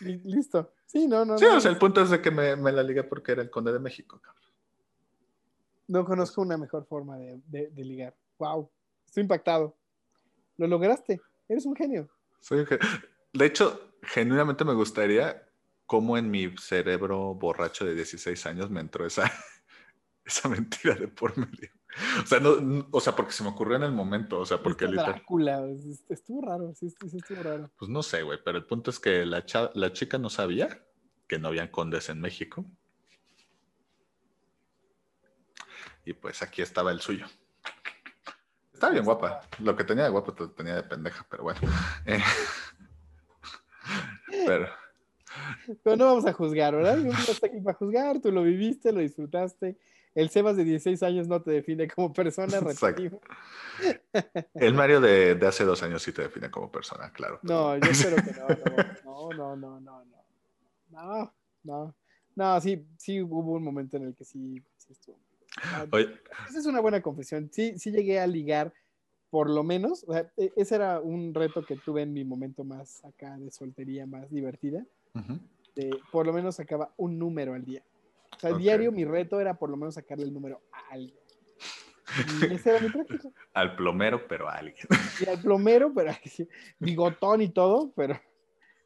Listo. 0.00 0.72
Sí, 0.86 1.06
no, 1.06 1.24
no. 1.24 1.38
Sí, 1.38 1.44
no, 1.44 1.56
o 1.56 1.60
sea, 1.60 1.70
el 1.70 1.78
punto 1.78 2.00
es 2.02 2.10
de 2.10 2.20
que 2.22 2.30
me, 2.30 2.56
me 2.56 2.72
la 2.72 2.82
ligué 2.82 3.04
porque 3.04 3.32
era 3.32 3.42
el 3.42 3.50
conde 3.50 3.72
de 3.72 3.78
México, 3.78 4.20
cabrón. 4.20 4.42
no 5.88 6.04
conozco 6.04 6.42
una 6.42 6.56
mejor 6.56 6.86
forma 6.86 7.16
de, 7.18 7.40
de- 7.46 7.68
de 7.70 7.84
ligar. 7.84 8.16
Wow. 8.38 8.70
Estoy 9.06 9.22
impactado. 9.22 9.76
Lo 10.56 10.66
lograste. 10.66 11.20
Eres 11.48 11.66
un 11.66 11.76
genio. 11.76 12.08
Soy 12.40 12.60
un 12.60 12.66
gen- 12.66 12.78
De 13.32 13.46
hecho, 13.46 13.92
genuinamente 14.02 14.64
me 14.64 14.74
gustaría 14.74 15.46
cómo 15.90 16.16
en 16.16 16.30
mi 16.30 16.56
cerebro 16.56 17.34
borracho 17.34 17.84
de 17.84 17.96
16 17.96 18.46
años 18.46 18.70
me 18.70 18.78
entró 18.78 19.04
esa, 19.04 19.24
esa 20.24 20.48
mentira 20.48 20.94
de 20.94 21.08
por 21.08 21.36
medio. 21.36 21.68
O 22.22 22.26
sea, 22.26 22.38
no, 22.38 22.60
no- 22.60 22.86
o 22.92 23.00
sea, 23.00 23.16
porque 23.16 23.32
se 23.32 23.42
me 23.42 23.48
ocurrió 23.48 23.74
en 23.74 23.82
el 23.82 23.90
momento, 23.90 24.38
o 24.38 24.46
sea, 24.46 24.62
porque 24.62 24.84
literal. 24.86 25.14
Drácula. 25.14 25.66
es- 25.66 26.04
Estuvo 26.08 26.42
raro. 26.46 26.72
Sí, 26.76 26.90
sí, 26.90 27.08
sí, 27.10 27.16
estuvo 27.16 27.42
raro. 27.42 27.72
Pues 27.76 27.88
no 27.90 28.04
sé, 28.04 28.22
güey, 28.22 28.38
pero 28.44 28.56
el 28.56 28.66
punto 28.66 28.90
es 28.92 29.00
que 29.00 29.26
la, 29.26 29.44
cha- 29.44 29.72
la 29.74 29.92
chica 29.92 30.16
no 30.16 30.30
sabía 30.30 30.80
que 31.26 31.40
no 31.40 31.48
habían 31.48 31.66
condes 31.66 32.08
en 32.08 32.20
México. 32.20 32.64
Y 36.04 36.12
pues 36.12 36.42
aquí 36.42 36.62
estaba 36.62 36.92
el 36.92 37.00
suyo. 37.00 37.26
Estaba 38.72 38.92
bien 38.92 39.04
guapa. 39.04 39.40
Lo 39.58 39.74
que 39.74 39.82
tenía 39.82 40.04
de 40.04 40.10
guapa 40.10 40.32
lo 40.38 40.52
tenía 40.52 40.76
de 40.76 40.84
pendeja, 40.84 41.26
pero 41.28 41.42
bueno. 41.42 41.58
Eh, 42.06 42.22
pero 44.46 44.68
Pero 45.82 45.96
no 45.96 46.06
vamos 46.06 46.26
a 46.26 46.32
juzgar, 46.32 46.74
¿verdad? 46.74 46.96
Yo 46.96 47.04
no 47.04 47.10
estoy 47.10 47.50
aquí 47.50 47.60
para 47.60 47.76
juzgar. 47.76 48.20
Tú 48.20 48.32
lo 48.32 48.42
viviste, 48.42 48.92
lo 48.92 49.00
disfrutaste. 49.00 49.76
El 50.14 50.28
Sebas 50.30 50.56
de 50.56 50.64
16 50.64 51.02
años 51.02 51.28
no 51.28 51.40
te 51.40 51.52
define 51.52 51.86
como 51.88 52.12
persona. 52.12 52.60
Repetimos. 52.60 53.20
el 54.54 54.74
Mario 54.74 55.00
de, 55.00 55.36
de 55.36 55.46
hace 55.46 55.64
dos 55.64 55.82
años 55.82 56.02
sí 56.02 56.12
te 56.12 56.22
define 56.22 56.50
como 56.50 56.70
persona, 56.70 57.12
claro. 57.12 57.38
No, 57.42 57.76
yo 57.78 57.90
espero 57.90 58.16
que 58.16 58.32
no. 58.32 58.48
No, 59.04 59.32
no, 59.34 59.56
no, 59.56 59.80
no, 59.80 60.04
no. 60.04 60.24
No, 60.90 61.32
no. 61.62 61.94
No, 62.34 62.60
sí, 62.60 62.86
sí 62.96 63.22
hubo 63.22 63.52
un 63.52 63.62
momento 63.62 63.96
en 63.96 64.04
el 64.04 64.14
que 64.14 64.24
sí, 64.24 64.62
sí 64.76 64.92
estuvo. 64.92 65.18
Oye, 65.90 66.08
Esa 66.48 66.58
es 66.58 66.66
una 66.66 66.80
buena 66.80 67.00
confesión. 67.02 67.50
Sí, 67.52 67.78
sí 67.78 67.90
llegué 67.90 68.20
a 68.20 68.26
ligar, 68.26 68.72
por 69.30 69.50
lo 69.50 69.62
menos. 69.62 70.04
O 70.06 70.12
sea, 70.12 70.30
e- 70.36 70.52
ese 70.56 70.76
era 70.76 71.00
un 71.00 71.34
reto 71.34 71.64
que 71.64 71.76
tuve 71.76 72.02
en 72.02 72.12
mi 72.12 72.24
momento 72.24 72.64
más 72.64 73.04
acá 73.04 73.36
de 73.36 73.50
soltería, 73.50 74.06
más 74.06 74.30
divertida. 74.30 74.84
Ujú, 75.14 75.38
De, 75.76 76.00
por 76.10 76.26
lo 76.26 76.32
menos 76.32 76.56
sacaba 76.56 76.92
un 76.96 77.18
número 77.18 77.54
al 77.54 77.64
día. 77.64 77.84
O 78.36 78.38
sea, 78.40 78.50
Ok. 78.52 78.58
diario 78.58 78.92
mi 78.92 79.04
reto 79.04 79.40
era 79.40 79.54
por 79.58 79.70
lo 79.70 79.76
menos 79.76 79.94
sacarle 79.94 80.24
el 80.24 80.32
número 80.32 80.62
a 80.72 80.92
alguien. 80.94 81.18
Y 82.26 82.44
esa 82.54 82.70
era 82.70 82.80
mi 82.80 82.88
práctica. 82.88 83.28
al 83.54 83.76
plomero, 83.76 84.26
pero 84.28 84.48
a 84.48 84.54
alguien. 84.56 84.86
Y 85.20 85.28
al 85.28 85.40
plomero, 85.40 85.92
pero 85.94 86.12
bigotón 86.78 87.42
y 87.42 87.48
todo, 87.50 87.92
pero. 87.94 88.18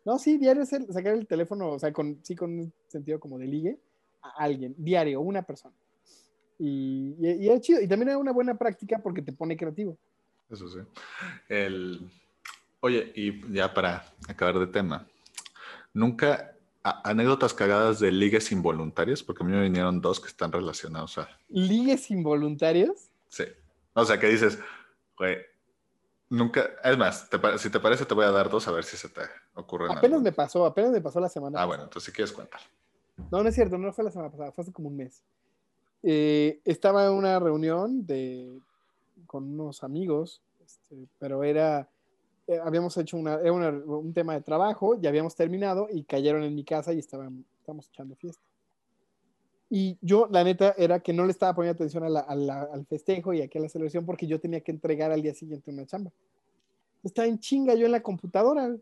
No, 0.05 0.18
sí, 0.18 0.37
diario 0.37 0.62
es 0.62 0.72
el- 0.75 0.93
sacar 0.93 1.14
el 1.14 1.27
teléfono, 1.27 1.70
o 1.70 1.79
sea, 1.79 1.91
con, 1.93 2.22
sí, 2.22 2.35
con 2.37 2.51
un 2.59 2.75
sentido 2.89 3.18
como 3.18 3.39
de 3.39 3.47
ligue, 3.47 3.79
a 4.22 4.31
alguien, 4.45 4.75
diario, 4.77 5.20
una 5.22 5.43
persona. 5.43 5.75
Y, 6.59 7.16
y, 7.18 7.45
y 7.45 7.49
era 7.49 7.59
chido. 7.61 7.81
Y 7.81 7.89
también 7.89 8.11
era 8.11 8.18
una 8.18 8.33
buena 8.33 8.55
práctica 8.57 8.99
porque 9.03 9.22
te 9.22 9.33
pone 9.33 9.57
creativo. 9.57 9.97
Eso 10.51 10.68
sí. 10.68 10.81
El... 11.49 12.11
Oye, 12.81 13.12
y 13.14 13.51
ya 13.53 13.72
para 13.72 14.05
acabar 14.29 14.59
de 14.59 14.66
tema, 14.66 15.09
nunca 15.95 16.55
a- 16.82 17.09
anécdotas 17.09 17.55
cagadas 17.55 17.99
de 18.01 18.12
ligues 18.12 18.53
involuntarios, 18.53 19.22
porque 19.22 19.42
a 19.42 19.47
mí 19.47 19.53
me 19.53 19.62
vinieron 19.62 20.03
dos 20.03 20.20
que 20.20 20.28
están 20.28 20.53
relacionados 20.53 21.16
a. 21.16 21.28
Ligues 21.49 22.11
involuntarios. 22.11 23.09
Sí. 23.28 23.45
O 23.95 24.05
sea, 24.05 24.20
que 24.20 24.26
dices, 24.28 24.59
güey, 25.16 25.38
nunca. 26.28 26.68
Es 26.84 26.99
más, 26.99 27.30
te 27.30 27.38
si 27.59 27.70
te 27.70 27.80
parece, 27.80 28.05
te 28.05 28.12
voy 28.14 28.24
a 28.26 28.30
dar 28.30 28.51
dos 28.51 28.68
a 28.68 28.72
ver 28.72 28.84
si 28.84 28.97
se 28.99 29.09
te 29.09 29.22
ocurren. 29.55 29.86
Apenas 29.92 30.05
algunos. 30.05 30.22
me 30.22 30.32
pasó, 30.32 30.66
apenas 30.66 30.90
me 30.90 31.01
pasó 31.01 31.20
la 31.20 31.28
semana. 31.30 31.53
Ah, 31.53 31.62
pasada. 31.62 31.66
bueno, 31.66 31.82
entonces 31.84 32.05
si 32.07 32.12
quieres 32.12 32.32
cuentar. 32.32 32.61
No, 33.30 33.42
no 33.42 33.49
es 33.49 33.55
cierto, 33.55 33.78
no 33.78 33.92
fue 33.92 34.05
la 34.05 34.11
semana 34.11 34.30
pasada, 34.30 34.53
fue 34.53 34.62
hace 34.62 34.72
como 34.72 34.88
un 34.88 34.97
mes. 34.97 35.22
Eh, 36.03 36.61
estaba 36.64 37.07
en 37.07 37.12
una 37.12 37.38
reunión 37.38 38.05
de, 38.05 38.59
con 39.26 39.45
unos 39.45 39.82
amigos, 39.84 40.42
este, 40.66 41.07
pero 41.18 41.45
era, 41.45 41.88
eh, 42.47 42.59
habíamos 42.62 42.97
hecho 42.97 43.16
una, 43.16 43.36
una- 43.38 43.68
un 43.70 44.12
tema 44.12 44.34
de 44.34 44.40
trabajo, 44.42 44.99
ya 45.01 45.09
habíamos 45.09 45.34
terminado 45.34 45.88
y 45.90 46.05
cayeron 46.05 46.42
en 46.42 46.55
mi 46.55 46.64
casa 46.64 46.92
y 46.92 46.99
estaban, 46.99 47.45
estábamos 47.61 47.88
echando 47.88 48.14
fiesta. 48.16 48.42
Y 49.70 49.97
yo, 50.03 50.28
la 50.30 50.45
neta, 50.45 50.74
era 50.76 51.01
que 51.01 51.12
no 51.12 51.24
le 51.24 51.32
estaba 51.32 51.55
poniendo 51.55 51.74
atención 51.76 52.05
a 52.05 52.09
la- 52.09 52.20
a 52.20 52.34
la- 52.36 52.62
al 52.72 52.86
festejo 52.86 53.32
y 53.32 53.42
aquí 53.42 53.59
a 53.59 53.62
la 53.62 53.68
celebración 53.68 54.05
porque 54.07 54.26
yo 54.26 54.38
tenía 54.38 54.61
que 54.61 54.70
entregar 54.70 55.11
al 55.11 55.22
día 55.22 55.34
siguiente 55.34 55.70
una 55.70 55.86
chamba. 55.86 56.12
Estaba 57.03 57.26
en 57.26 57.38
chinga 57.38 57.74
yo 57.74 57.86
en 57.86 57.92
la 57.92 58.03
computadora. 58.03 58.76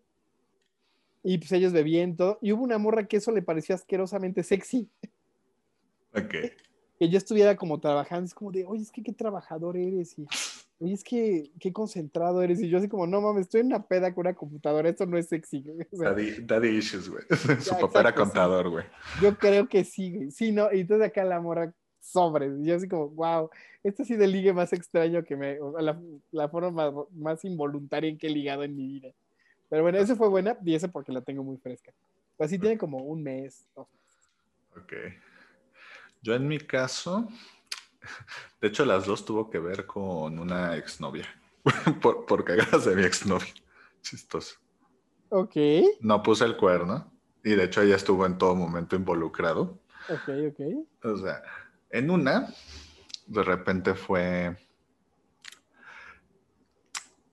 Y 1.25 1.39
pues 1.39 1.53
ellos 1.53 1.73
todo. 2.17 2.39
Y 2.43 2.53
hubo 2.53 2.65
una 2.65 2.79
morra 2.79 3.07
que 3.07 3.17
eso 3.19 3.31
le 3.31 3.43
pareció 3.43 3.75
asquerosamente 3.75 4.43
sexy. 4.43 4.89
Ok. 6.15 6.35
Que 6.99 7.09
yo 7.09 7.17
estuviera 7.17 7.57
como 7.57 7.81
trabajando. 7.81 8.27
Es 8.27 8.35
como 8.35 8.51
de, 8.51 8.65
oye, 8.65 8.83
es 8.83 8.91
que 8.91 9.03
qué 9.03 9.13
trabajador 9.13 9.77
eres. 9.77 10.19
Y, 10.19 10.27
oye, 10.83 10.93
es 10.95 11.05
que 11.05 11.51
qué 11.61 11.73
concentrado 11.73 12.43
eres. 12.43 12.61
Y 12.61 12.69
yo 12.69 12.79
así 12.79 12.89
como, 12.89 13.07
no 13.07 13.21
mames, 13.21 13.43
estoy 13.43 13.61
en 13.61 13.69
una 13.69 13.83
peda 13.87 14.13
con 14.15 14.27
una 14.27 14.35
computadora. 14.35 14.89
Esto 14.89 15.07
no 15.07 15.17
es 15.17 15.29
sexy. 15.29 15.63
güey". 15.63 15.87
O 15.93 15.97
sea, 15.97 16.11
Daddy, 16.11 16.33
daddy 16.45 16.69
issues, 16.69 17.09
güey. 17.09 17.23
Su 17.61 17.71
Ya, 17.75 17.79
papá 17.79 18.01
era 18.01 18.09
exacto, 18.09 18.09
sí. 18.09 18.15
contador, 18.15 18.69
güey. 18.71 18.85
yo 19.21 19.39
creo 19.39 19.69
que 19.69 19.85
sí, 19.85 20.15
güey. 20.15 20.31
Sí, 20.31 20.53
no. 20.53 20.73
Y 20.73 20.81
entonces 20.81 21.07
acá 21.09 21.25
la 21.25 21.41
morra 21.41 21.73
sobre. 22.01 22.49
Y 22.49 22.65
yo 22.67 22.77
así 22.77 22.89
como, 22.89 23.09
wow, 23.11 23.49
esto 23.85 24.05
sí 24.05 24.17
del 24.17 24.33
ligue 24.33 24.53
más 24.53 24.73
extraño 24.73 25.23
que 25.25 25.37
me. 25.37 25.59
la, 25.81 26.01
la 26.33 26.49
forma 26.49 26.71
más, 26.71 26.93
más 27.13 27.45
involuntaria 27.45 28.11
en 28.11 28.19
que 28.19 28.27
he 28.27 28.31
ligado 28.31 28.65
en 28.65 28.75
mi 28.77 28.87
vida. 28.87 29.11
Pero 29.69 29.83
bueno, 29.83 29.99
esa 29.99 30.17
fue 30.17 30.29
buena 30.29 30.59
y 30.65 30.75
esa 30.75 30.89
porque 30.89 31.13
la 31.13 31.21
tengo 31.23 31.43
muy 31.43 31.57
fresca. 31.57 31.93
Pues 32.37 32.51
sí 32.51 32.59
tiene 32.59 32.77
como 32.77 32.99
un 32.99 33.23
mes, 33.23 33.65
dos 33.77 33.87
Ok. 34.77 34.93
Yo 36.23 36.35
en 36.35 36.47
mi 36.49 36.59
caso, 36.59 37.29
de 38.61 38.69
hecho 38.69 38.85
las 38.85 39.07
dos 39.07 39.25
tuvo 39.25 39.51
que 39.51 39.59
ver 39.59 39.87
con 39.87 40.39
una 40.39 40.77
exnovia. 40.77 41.27
por, 42.03 42.27
por 42.27 42.45
cagadas 42.45 42.85
de 42.85 42.97
mi 42.97 43.05
exnovia. 43.05 43.53
Chistoso. 44.03 44.57
Ok, 45.29 45.57
No 46.01 46.23
puse 46.23 46.45
el 46.45 46.57
cuerno 46.57 47.13
y 47.45 47.51
de 47.51 47.65
hecho 47.65 47.83
ella 47.83 47.97
estuvo 47.97 48.27
en 48.27 48.37
todo 48.39 48.55
momento 48.55 48.97
involucrado. 48.97 49.81
ok, 50.09 50.29
ok. 50.51 50.61
O 51.05 51.17
sea, 51.17 51.43
en 51.91 52.11
una, 52.11 52.49
de 53.27 53.43
repente 53.43 53.95
fue, 53.95 54.57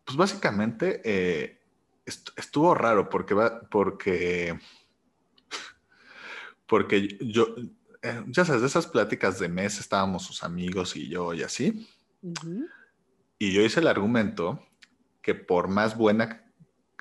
pues 0.06 0.18
básicamente 0.18 1.02
eh, 1.04 1.60
est- 2.06 2.30
estuvo 2.38 2.74
raro 2.74 3.10
porque 3.10 3.34
va, 3.34 3.62
porque, 3.70 4.58
porque 6.68 7.18
yo, 7.22 7.48
eh, 8.02 8.24
ya 8.28 8.46
sabes, 8.46 8.62
de 8.62 8.68
esas 8.68 8.88
pláticas 8.88 9.40
de 9.40 9.50
mes 9.50 9.80
estábamos 9.80 10.24
sus 10.24 10.44
amigos 10.44 10.96
y 10.96 11.10
yo 11.10 11.34
y 11.34 11.44
así, 11.44 11.88
y 13.38 13.54
yo 13.54 13.62
hice 13.62 13.80
el 13.80 13.88
argumento 13.88 14.66
que 15.22 15.36
por 15.36 15.68
más 15.68 15.98
buena, 15.98 16.52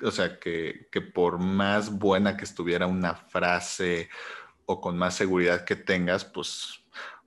o 0.03 0.11
sea, 0.11 0.39
que, 0.39 0.87
que 0.91 1.01
por 1.01 1.39
más 1.39 1.97
buena 1.97 2.37
que 2.37 2.45
estuviera 2.45 2.87
una 2.87 3.15
frase 3.15 4.09
o 4.65 4.79
con 4.81 4.97
más 4.97 5.15
seguridad 5.15 5.65
que 5.65 5.75
tengas, 5.75 6.25
pues 6.25 6.79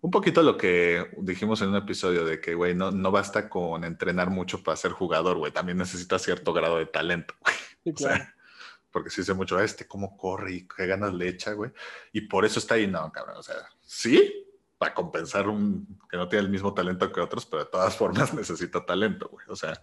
un 0.03 0.11
poquito 0.11 0.43
lo 0.43 0.57
que 0.57 1.11
dijimos 1.19 1.63
en 1.63 1.69
un 1.69 1.77
episodio 1.77 2.25
de 2.25 2.41
que, 2.41 2.55
güey, 2.55 2.75
no, 2.75 2.91
no 2.91 3.11
basta 3.13 3.49
con 3.49 3.85
entrenar 3.85 4.31
mucho 4.31 4.63
para 4.63 4.77
ser 4.77 4.91
jugador, 4.91 5.39
güey, 5.39 5.53
también 5.53 5.79
necesitas 5.79 6.23
cierto 6.23 6.53
grado 6.53 6.79
de 6.79 6.87
talento. 6.87 7.35
Sí, 7.85 7.93
O 7.95 7.97
sea, 7.97 8.15
claro. 8.17 8.31
Porque 8.93 9.11
si 9.11 9.23
dice 9.23 9.35
mucho, 9.35 9.57
"Ah, 9.57 9.65
este 9.65 9.87
cómo 9.87 10.17
corre 10.17 10.53
y 10.53 10.69
qué 10.69 10.87
ganas 10.87 11.15
le 11.15 11.29
echa, 11.29 11.53
güey. 11.53 11.73
Y 12.13 12.23
por 12.23 12.45
eso 12.45 12.59
está 12.59 12.75
ahí, 12.75 12.87
no, 12.87 13.11
cabrón, 13.11 13.37
o 13.39 13.43
sea, 13.43 13.57
sí, 13.81 14.47
para 14.83 14.95
compensar 14.95 15.49
un 15.49 16.01
que 16.11 16.17
no 16.17 16.29
tiene 16.29 16.45
el 16.45 16.51
mismo 16.51 16.75
talento 16.75 17.13
que 17.13 17.21
otros, 17.21 17.47
pero 17.47 17.65
de 17.65 17.71
todas 17.71 17.97
formas 17.97 18.35
necesita 18.35 18.85
talento, 18.85 19.29
güey. 19.29 19.47
O 19.49 19.55
sea, 19.55 19.81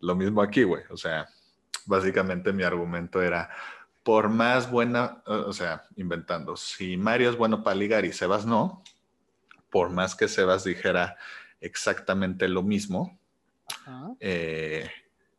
lo 0.00 0.16
mismo 0.16 0.42
aquí, 0.42 0.64
güey. 0.64 0.82
O 0.90 0.96
sea, 0.96 1.28
básicamente 1.86 2.52
mi 2.52 2.64
argumento 2.64 3.22
era, 3.22 3.48
por 4.02 4.28
más 4.28 4.70
buena, 4.70 5.22
o 5.26 5.52
sea, 5.52 5.84
inventando, 5.94 6.56
si 6.56 6.96
Mario 6.96 7.30
es 7.30 7.36
bueno 7.36 7.62
para 7.62 7.76
ligar 7.76 8.04
y 8.04 8.12
Sebas 8.12 8.44
no, 8.44 8.82
por 9.70 9.90
más 9.90 10.14
que 10.14 10.26
Sebas 10.26 10.64
dijera 10.64 11.16
exactamente 11.60 12.48
lo 12.48 12.62
mismo, 12.62 13.18
eh, 14.20 14.90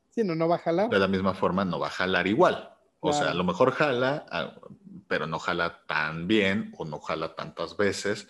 sí, 0.10 0.24
no, 0.24 0.36
no 0.36 0.47
va 0.47 0.56
a 0.56 0.60
jalar. 0.60 0.89
De 0.89 0.99
la 0.99 1.08
misma 1.08 1.34
forma, 1.34 1.66
no 1.66 1.80
va 1.80 1.88
a 1.88 1.91
jalar 1.91 2.28
igual. 2.28 2.74
O 3.00 3.14
sea, 3.14 3.32
a 3.32 3.34
lo 3.34 3.43
mejor 3.43 3.72
jala, 3.72 4.26
ah, 4.32 4.56
pero 5.08 5.28
no 5.28 5.38
jala 5.38 5.86
tan 5.86 6.28
bien 6.28 6.74
o 6.78 6.86
no 6.86 7.00
jala 7.00 7.36
tantas 7.36 7.78
veces 7.78 8.28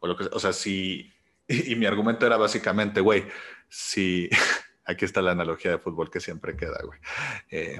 o 0.00 0.06
lo 0.06 0.16
que 0.16 0.24
o 0.24 0.38
sea, 0.38 0.52
si, 0.52 1.12
y, 1.48 1.74
mi 1.76 1.86
argumento 1.86 2.26
era 2.26 2.36
básicamente, 2.36 3.00
güey, 3.00 3.24
si, 3.68 4.28
aquí 4.84 5.04
está 5.04 5.22
la 5.22 5.32
analogía 5.32 5.72
de 5.72 5.78
fútbol 5.78 6.10
que 6.10 6.20
siempre 6.20 6.56
queda, 6.56 6.78
güey. 6.84 6.98
Eh, 7.50 7.78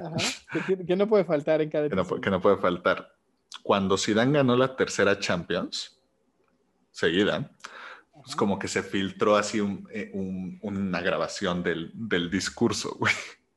que, 0.87 0.95
no 0.95 1.07
puede 1.07 1.25
faltar 1.25 1.61
en 1.61 1.69
cada 1.69 1.89
que 1.89 1.95
no, 1.95 2.05
que 2.21 2.29
no, 2.29 2.41
puede 2.41 2.57
faltar. 2.57 3.15
Cuando 3.63 3.97
Zidane 3.97 4.37
ganó 4.37 4.55
la 4.55 4.75
tercera 4.75 5.19
Champions, 5.19 6.01
seguida, 6.91 7.51
es 8.25 8.35
como 8.35 8.57
que 8.57 8.67
se 8.67 8.83
filtró 8.83 9.35
así 9.35 9.59
eh, 9.91 10.11
un, 10.13 10.59
una 10.61 11.01
grabación 11.01 11.63
del, 11.63 11.91
del 11.93 12.29
discurso, 12.29 12.95
güey, 12.99 13.13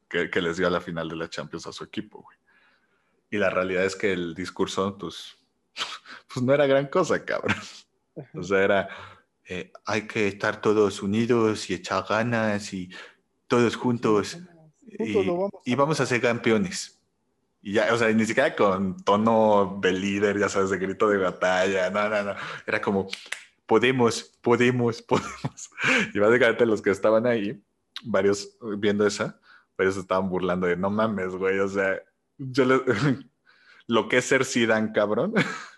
que, 0.09 0.31
que, 0.31 0.41
les 0.41 0.57
dio 0.57 0.67
a 0.67 0.71
la 0.71 0.81
final 0.81 1.09
de 1.09 1.17
la 1.17 1.29
Champions 1.29 1.67
a 1.67 1.73
su 1.73 1.85
equipo, 1.85 2.23
güey. 2.23 2.40
Y 3.31 3.39
la 3.39 3.51
realidad 3.51 3.85
es 3.85 3.97
que 3.97 4.13
el 4.13 4.35
discurso, 4.35 4.97
pues, 4.99 5.37
pues 6.33 6.45
no 6.45 6.53
era 6.53 6.67
gran 6.67 6.87
cosa, 6.87 7.25
cabrón. 7.25 7.57
O 8.35 8.43
sea, 8.43 8.63
era, 8.63 8.89
eh, 9.45 9.73
hay 9.85 10.07
que 10.07 10.29
estar 10.29 10.61
todos 10.61 11.03
unidos 11.03 11.71
y 11.71 11.75
echar 11.75 12.05
ganas 12.09 12.73
y 12.73 12.91
todos 13.47 13.77
juntos 13.77 14.39
y, 15.65 15.75
vamos 15.75 16.01
a 16.01 16.07
ser 16.07 16.21
campeones. 16.21 16.99
Y 17.63 17.75
ya, 17.75 17.93
o 17.93 17.99
sea, 17.99 18.11
ni 18.13 18.25
siquiera 18.25 18.57
con 18.57 18.97
tono 19.03 19.79
de 19.83 19.93
líder, 19.93 20.39
ya 20.39 20.49
sabes, 20.49 20.71
de 20.71 20.79
grito 20.79 21.09
de 21.09 21.19
batalla, 21.19 21.91
no, 21.91 22.09
no, 22.09 22.23
no. 22.23 22.35
Era 22.67 22.81
como, 22.81 23.09
podemos, 23.67 24.23
podemos, 24.41 25.03
podemos. 25.09 25.71
Y 26.15 26.19
básicamente 26.19 26.67
los 26.67 26.81
que 26.81 26.91
estaban 26.91 27.27
ahí, 27.27 27.63
varios 28.03 28.57
viendo 28.79 29.07
esa, 29.07 29.39
varios 29.77 29.97
estaban 29.97 30.29
burlando 30.29 30.67
de, 30.67 30.77
no 30.77 30.91
mames, 30.91 31.35
güey, 31.35 31.59
o 31.59 31.69
sea, 31.69 32.01
yo 32.41 32.65
lo 33.87 34.09
que 34.09 34.19
es 34.19 34.25
ser 34.25 34.45
Zidane, 34.45 34.93
cabrón 34.93 35.35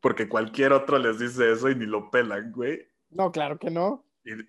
porque 0.00 0.28
cualquier 0.28 0.72
otro 0.72 0.98
les 0.98 1.18
dice 1.18 1.52
eso 1.52 1.70
y 1.70 1.74
ni 1.74 1.86
lo 1.86 2.10
pelan, 2.10 2.52
güey. 2.52 2.88
No, 3.10 3.32
claro 3.32 3.58
que 3.58 3.70
no. 3.70 4.04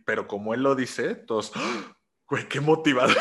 pero 0.05 0.27
como 0.27 0.53
él 0.53 0.63
lo 0.63 0.75
dice, 0.75 1.15
todos, 1.15 1.51
¡Ah! 1.55 1.97
güey, 2.29 2.47
qué 2.47 2.61
motivador. 2.61 3.17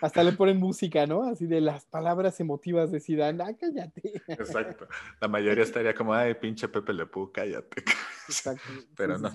hasta 0.00 0.22
le 0.22 0.32
ponen 0.32 0.58
música, 0.58 1.06
¿no? 1.06 1.22
Así 1.22 1.46
de 1.46 1.60
las 1.60 1.86
palabras 1.86 2.38
emotivas 2.40 2.90
de 2.90 3.00
Zidane, 3.00 3.42
ah, 3.42 3.56
cállate. 3.58 4.22
Exacto. 4.28 4.88
La 5.20 5.28
mayoría 5.28 5.64
estaría 5.64 5.94
como, 5.94 6.12
ay, 6.12 6.34
pinche 6.34 6.68
Pepe 6.68 6.92
Le 6.92 7.06
Pú, 7.06 7.30
cállate. 7.32 7.82
Exacto. 8.28 8.62
Pero 8.96 9.18
no. 9.18 9.30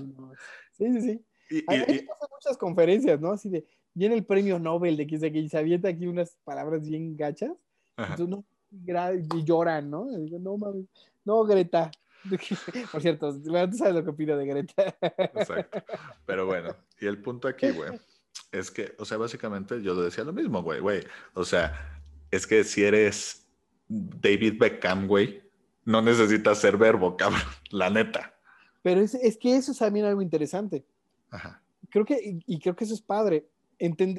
Sí, 0.73 0.91
sí, 0.93 1.01
sí. 1.01 1.25
Y, 1.49 1.63
Hay, 1.67 2.07
muchas 2.31 2.57
conferencias, 2.57 3.19
¿no? 3.19 3.31
Así 3.31 3.49
de, 3.49 3.65
viene 3.93 4.15
el 4.15 4.25
premio 4.25 4.59
Nobel 4.59 4.97
de 4.97 5.07
que 5.07 5.17
se, 5.17 5.49
se 5.49 5.57
avienta 5.57 5.89
aquí 5.89 6.07
unas 6.07 6.37
palabras 6.43 6.87
bien 6.87 7.15
gachas. 7.15 7.51
Entonces, 7.97 8.27
no, 8.27 8.43
y 8.71 9.43
lloran, 9.43 9.89
¿no? 9.89 10.05
Digo, 10.17 10.39
no 10.39 10.57
mames. 10.57 10.85
No, 11.23 11.43
Greta. 11.43 11.91
Por 12.91 13.01
cierto, 13.01 13.33
tú 13.41 13.77
sabes 13.77 13.93
lo 13.93 14.03
que 14.03 14.09
opino 14.09 14.35
de 14.37 14.45
Greta. 14.45 14.95
Exacto. 15.01 15.83
Pero 16.25 16.45
bueno, 16.45 16.75
y 16.99 17.05
el 17.05 17.21
punto 17.21 17.47
aquí, 17.47 17.69
güey, 17.69 17.91
es 18.51 18.71
que, 18.71 18.95
o 18.97 19.05
sea, 19.05 19.17
básicamente 19.17 19.81
yo 19.81 19.95
decía 19.95 20.23
lo 20.23 20.33
mismo, 20.33 20.63
güey, 20.63 20.79
güey. 20.79 21.03
O 21.33 21.45
sea, 21.45 22.01
es 22.31 22.47
que 22.47 22.63
si 22.63 22.83
eres 22.83 23.47
David 23.87 24.55
Beckham, 24.59 25.07
güey, 25.07 25.43
no 25.85 26.01
necesitas 26.01 26.57
ser 26.59 26.77
verbo, 26.77 27.15
cabrón, 27.15 27.41
la 27.71 27.89
neta. 27.89 28.33
Pero 28.81 29.01
es, 29.01 29.15
es 29.15 29.37
que 29.37 29.55
eso 29.55 29.71
es 29.71 29.77
también 29.77 30.05
algo 30.05 30.21
interesante. 30.21 30.85
Ajá. 31.29 31.61
Creo 31.89 32.05
que, 32.05 32.39
y, 32.45 32.59
creo 32.59 32.75
que 32.75 32.83
eso 32.83 32.93
es 32.93 33.01
padre. 33.01 33.47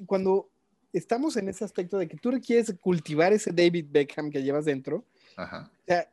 cuando 0.07 0.49
estamos 0.93 1.37
en 1.37 1.49
ese 1.49 1.64
aspecto 1.64 1.99
de 1.99 2.09
que 2.09 2.16
tú 2.16 2.30
quieres 2.45 2.74
cultivar 2.80 3.32
ese 3.32 3.53
David 3.53 3.87
Beckham 3.91 4.30
que 4.30 4.43
llevas 4.43 4.64
dentro, 4.64 5.05
Ajá. 5.37 5.70
o 5.82 5.84
sea, 5.87 6.09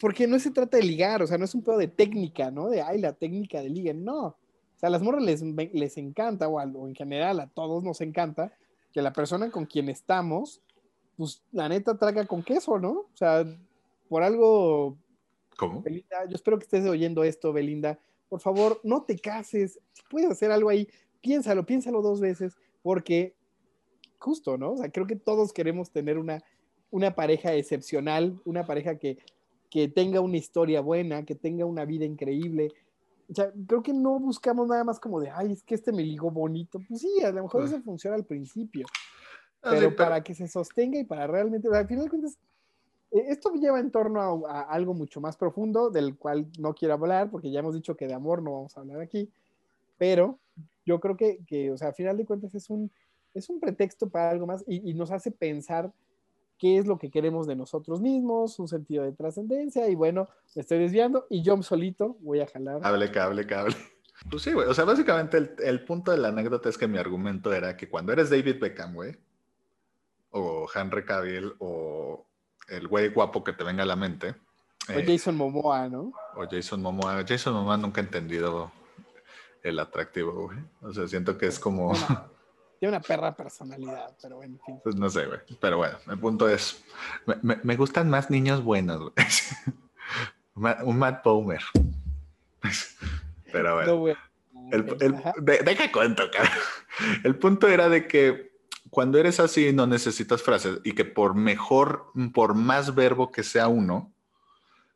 porque 0.00 0.26
no 0.26 0.38
se 0.38 0.50
trata 0.50 0.76
de 0.76 0.82
ligar, 0.82 1.22
o 1.22 1.26
sea, 1.26 1.38
no 1.38 1.44
es 1.44 1.54
un 1.54 1.62
pedo 1.62 1.78
de 1.78 1.88
técnica, 1.88 2.50
¿no? 2.50 2.68
De, 2.68 2.82
ay, 2.82 3.00
la 3.00 3.12
técnica 3.12 3.60
de 3.60 3.70
liga, 3.70 3.92
no. 3.94 4.26
O 4.26 4.78
sea, 4.78 4.88
a 4.88 4.90
las 4.90 5.02
morras 5.02 5.22
les, 5.22 5.42
les 5.42 5.96
encanta, 5.96 6.48
o, 6.48 6.56
o 6.60 6.88
en 6.88 6.94
general 6.94 7.40
a 7.40 7.46
todos 7.46 7.82
nos 7.82 8.00
encanta, 8.00 8.52
que 8.92 9.02
la 9.02 9.12
persona 9.12 9.50
con 9.50 9.66
quien 9.66 9.88
estamos, 9.88 10.62
pues 11.16 11.42
la 11.52 11.68
neta 11.68 11.96
traga 11.98 12.26
con 12.26 12.42
queso, 12.42 12.78
¿no? 12.78 12.90
O 12.90 13.10
sea, 13.14 13.44
por 14.08 14.22
algo... 14.22 14.96
¿Cómo? 15.56 15.80
Belinda, 15.80 16.26
yo 16.28 16.34
espero 16.34 16.58
que 16.58 16.64
estés 16.64 16.86
oyendo 16.86 17.24
esto, 17.24 17.52
Belinda. 17.52 17.98
Por 18.28 18.40
favor, 18.40 18.80
no 18.84 19.02
te 19.02 19.18
cases. 19.18 19.80
Si 19.92 20.02
puedes 20.10 20.30
hacer 20.30 20.50
algo 20.50 20.68
ahí, 20.68 20.86
piénsalo, 21.22 21.64
piénsalo 21.64 22.02
dos 22.02 22.20
veces, 22.20 22.54
porque 22.82 23.34
justo, 24.18 24.58
¿no? 24.58 24.72
O 24.72 24.76
sea, 24.76 24.90
creo 24.90 25.06
que 25.06 25.16
todos 25.16 25.52
queremos 25.52 25.90
tener 25.90 26.18
una, 26.18 26.42
una 26.90 27.14
pareja 27.14 27.54
excepcional, 27.54 28.40
una 28.44 28.66
pareja 28.66 28.98
que 28.98 29.18
que 29.70 29.88
tenga 29.88 30.20
una 30.20 30.36
historia 30.36 30.80
buena, 30.80 31.24
que 31.24 31.34
tenga 31.34 31.64
una 31.64 31.84
vida 31.84 32.04
increíble. 32.04 32.72
O 33.28 33.34
sea, 33.34 33.52
creo 33.66 33.82
que 33.82 33.92
no 33.92 34.18
buscamos 34.18 34.68
nada 34.68 34.84
más 34.84 35.00
como 35.00 35.20
de, 35.20 35.30
ay, 35.30 35.52
es 35.52 35.62
que 35.62 35.74
este 35.74 35.92
me 35.92 36.02
ligó 36.02 36.30
bonito. 36.30 36.80
Pues 36.88 37.00
sí, 37.00 37.22
a 37.22 37.30
lo 37.30 37.42
mejor 37.42 37.64
eso 37.64 37.80
funciona 37.82 38.16
al 38.16 38.24
principio. 38.24 38.86
Ah, 39.62 39.70
pero, 39.72 39.94
para 39.96 40.22
que 40.22 40.34
se 40.34 40.46
sostenga 40.46 40.98
y 40.98 41.04
para 41.04 41.26
realmente, 41.26 41.68
al 41.72 41.88
final 41.88 42.04
de 42.04 42.10
cuentas, 42.10 42.38
eh, 43.10 43.24
esto 43.28 43.52
lleva 43.54 43.80
en 43.80 43.90
torno 43.90 44.46
a, 44.46 44.62
algo 44.62 44.94
mucho 44.94 45.20
más 45.20 45.36
profundo, 45.36 45.90
del 45.90 46.16
cual 46.16 46.46
no 46.58 46.74
quiero 46.74 46.94
hablar, 46.94 47.30
porque 47.30 47.50
ya 47.50 47.60
hemos 47.60 47.74
dicho 47.74 47.96
que 47.96 48.06
de 48.06 48.14
amor 48.14 48.42
no 48.42 48.52
vamos 48.52 48.76
a 48.76 48.80
hablar 48.80 49.00
aquí, 49.00 49.28
pero 49.98 50.38
yo 50.84 51.00
creo 51.00 51.16
que, 51.16 51.40
que 51.46 51.72
o 51.72 51.76
sea, 51.76 51.88
al 51.88 51.94
final 51.94 52.16
de 52.16 52.26
cuentas 52.26 52.54
es 52.54 52.70
un, 52.70 52.92
es 53.36 53.50
un 53.50 53.60
pretexto 53.60 54.08
para 54.08 54.30
algo 54.30 54.46
más 54.46 54.64
y, 54.66 54.90
y 54.90 54.94
nos 54.94 55.10
hace 55.10 55.30
pensar 55.30 55.92
qué 56.58 56.78
es 56.78 56.86
lo 56.86 56.98
que 56.98 57.10
queremos 57.10 57.46
de 57.46 57.56
nosotros 57.56 58.00
mismos, 58.00 58.58
un 58.58 58.68
sentido 58.68 59.04
de 59.04 59.12
trascendencia, 59.12 59.88
y 59.88 59.94
bueno, 59.94 60.28
me 60.54 60.62
estoy 60.62 60.78
desviando 60.78 61.26
y 61.28 61.42
yo 61.42 61.60
solito 61.62 62.16
voy 62.20 62.40
a 62.40 62.46
jalar. 62.46 62.80
Cable, 62.80 63.10
cable, 63.10 63.46
cable. 63.46 63.76
Pues 64.30 64.44
sí, 64.44 64.54
güey. 64.54 64.66
O 64.66 64.72
sea, 64.72 64.86
básicamente 64.86 65.36
el, 65.36 65.54
el, 65.58 65.84
punto 65.84 66.10
de 66.10 66.16
la 66.16 66.28
anécdota 66.28 66.70
es 66.70 66.78
que 66.78 66.88
mi 66.88 66.96
argumento 66.96 67.52
era 67.52 67.76
que 67.76 67.86
cuando 67.86 68.14
eres 68.14 68.30
David 68.30 68.58
Beckham, 68.58 68.94
güey, 68.94 69.14
o 70.30 70.66
Henry 70.74 71.04
Cavill, 71.04 71.52
o 71.58 72.24
el 72.68 72.88
güey 72.88 73.10
guapo 73.10 73.44
que 73.44 73.52
te 73.52 73.62
venga 73.62 73.82
a 73.82 73.86
la 73.86 73.94
mente. 73.94 74.34
O 74.88 74.92
eh, 74.92 75.04
Jason 75.06 75.36
Momoa, 75.36 75.90
¿no? 75.90 76.12
O 76.34 76.46
Jason 76.50 76.80
Momoa. 76.80 77.26
Jason 77.28 77.52
Momoa 77.52 77.76
nunca 77.76 78.00
he 78.00 78.04
entendido 78.04 78.72
el 79.62 79.78
atractivo, 79.78 80.46
güey. 80.46 80.58
O 80.80 80.94
sea, 80.94 81.06
siento 81.06 81.36
que 81.36 81.46
es 81.46 81.58
como... 81.58 81.92
Tiene 82.78 82.96
una 82.96 83.00
perra 83.00 83.34
personalidad, 83.34 84.16
pero 84.20 84.36
bueno, 84.36 84.54
en 84.54 84.60
fin. 84.60 84.80
Pues 84.82 84.96
no 84.96 85.08
sé, 85.08 85.26
güey. 85.26 85.40
Pero 85.60 85.78
bueno, 85.78 85.98
el 86.08 86.18
punto 86.18 86.48
es, 86.48 86.84
me, 87.42 87.56
me, 87.62 87.76
gustan 87.76 88.10
más 88.10 88.30
niños 88.30 88.62
buenos, 88.62 89.00
güey. 89.00 89.12
Un 90.84 90.98
Matt 90.98 91.24
Bowmer. 91.24 91.62
Pero 93.52 93.74
bueno. 93.74 94.18
El, 94.72 94.96
el, 95.00 95.64
deja 95.64 95.92
cuento, 95.92 96.24
cara. 96.30 96.50
El 97.24 97.36
punto 97.38 97.68
era 97.68 97.88
de 97.88 98.08
que 98.08 98.56
cuando 98.90 99.18
eres 99.18 99.38
así 99.38 99.72
no 99.72 99.86
necesitas 99.86 100.42
frases 100.42 100.80
y 100.82 100.92
que 100.92 101.04
por 101.04 101.34
mejor, 101.34 102.10
por 102.34 102.54
más 102.54 102.94
verbo 102.94 103.30
que 103.30 103.42
sea 103.42 103.68
uno, 103.68 104.12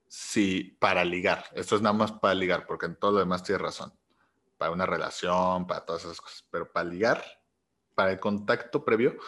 sí, 0.09 0.77
para 0.81 1.05
ligar. 1.05 1.45
Esto 1.55 1.77
es 1.77 1.83
nada 1.83 1.93
más 1.93 2.13
para 2.13 2.35
ligar, 2.35 2.67
porque 2.67 2.87
en 2.87 2.97
todo 2.97 3.13
lo 3.13 3.19
demás 3.19 3.43
tienes 3.43 3.63
razón. 3.63 3.93
Para 4.59 4.73
una 4.73 4.87
relación, 4.87 5.67
para 5.67 5.85
todas 5.85 6.05
esas 6.05 6.21
cosas. 6.21 6.45
Pero 6.51 6.71
para 6.73 6.89
ligar, 6.89 7.23
para 8.01 8.13
el 8.13 8.19
contacto 8.19 8.83
previo, 8.83 9.19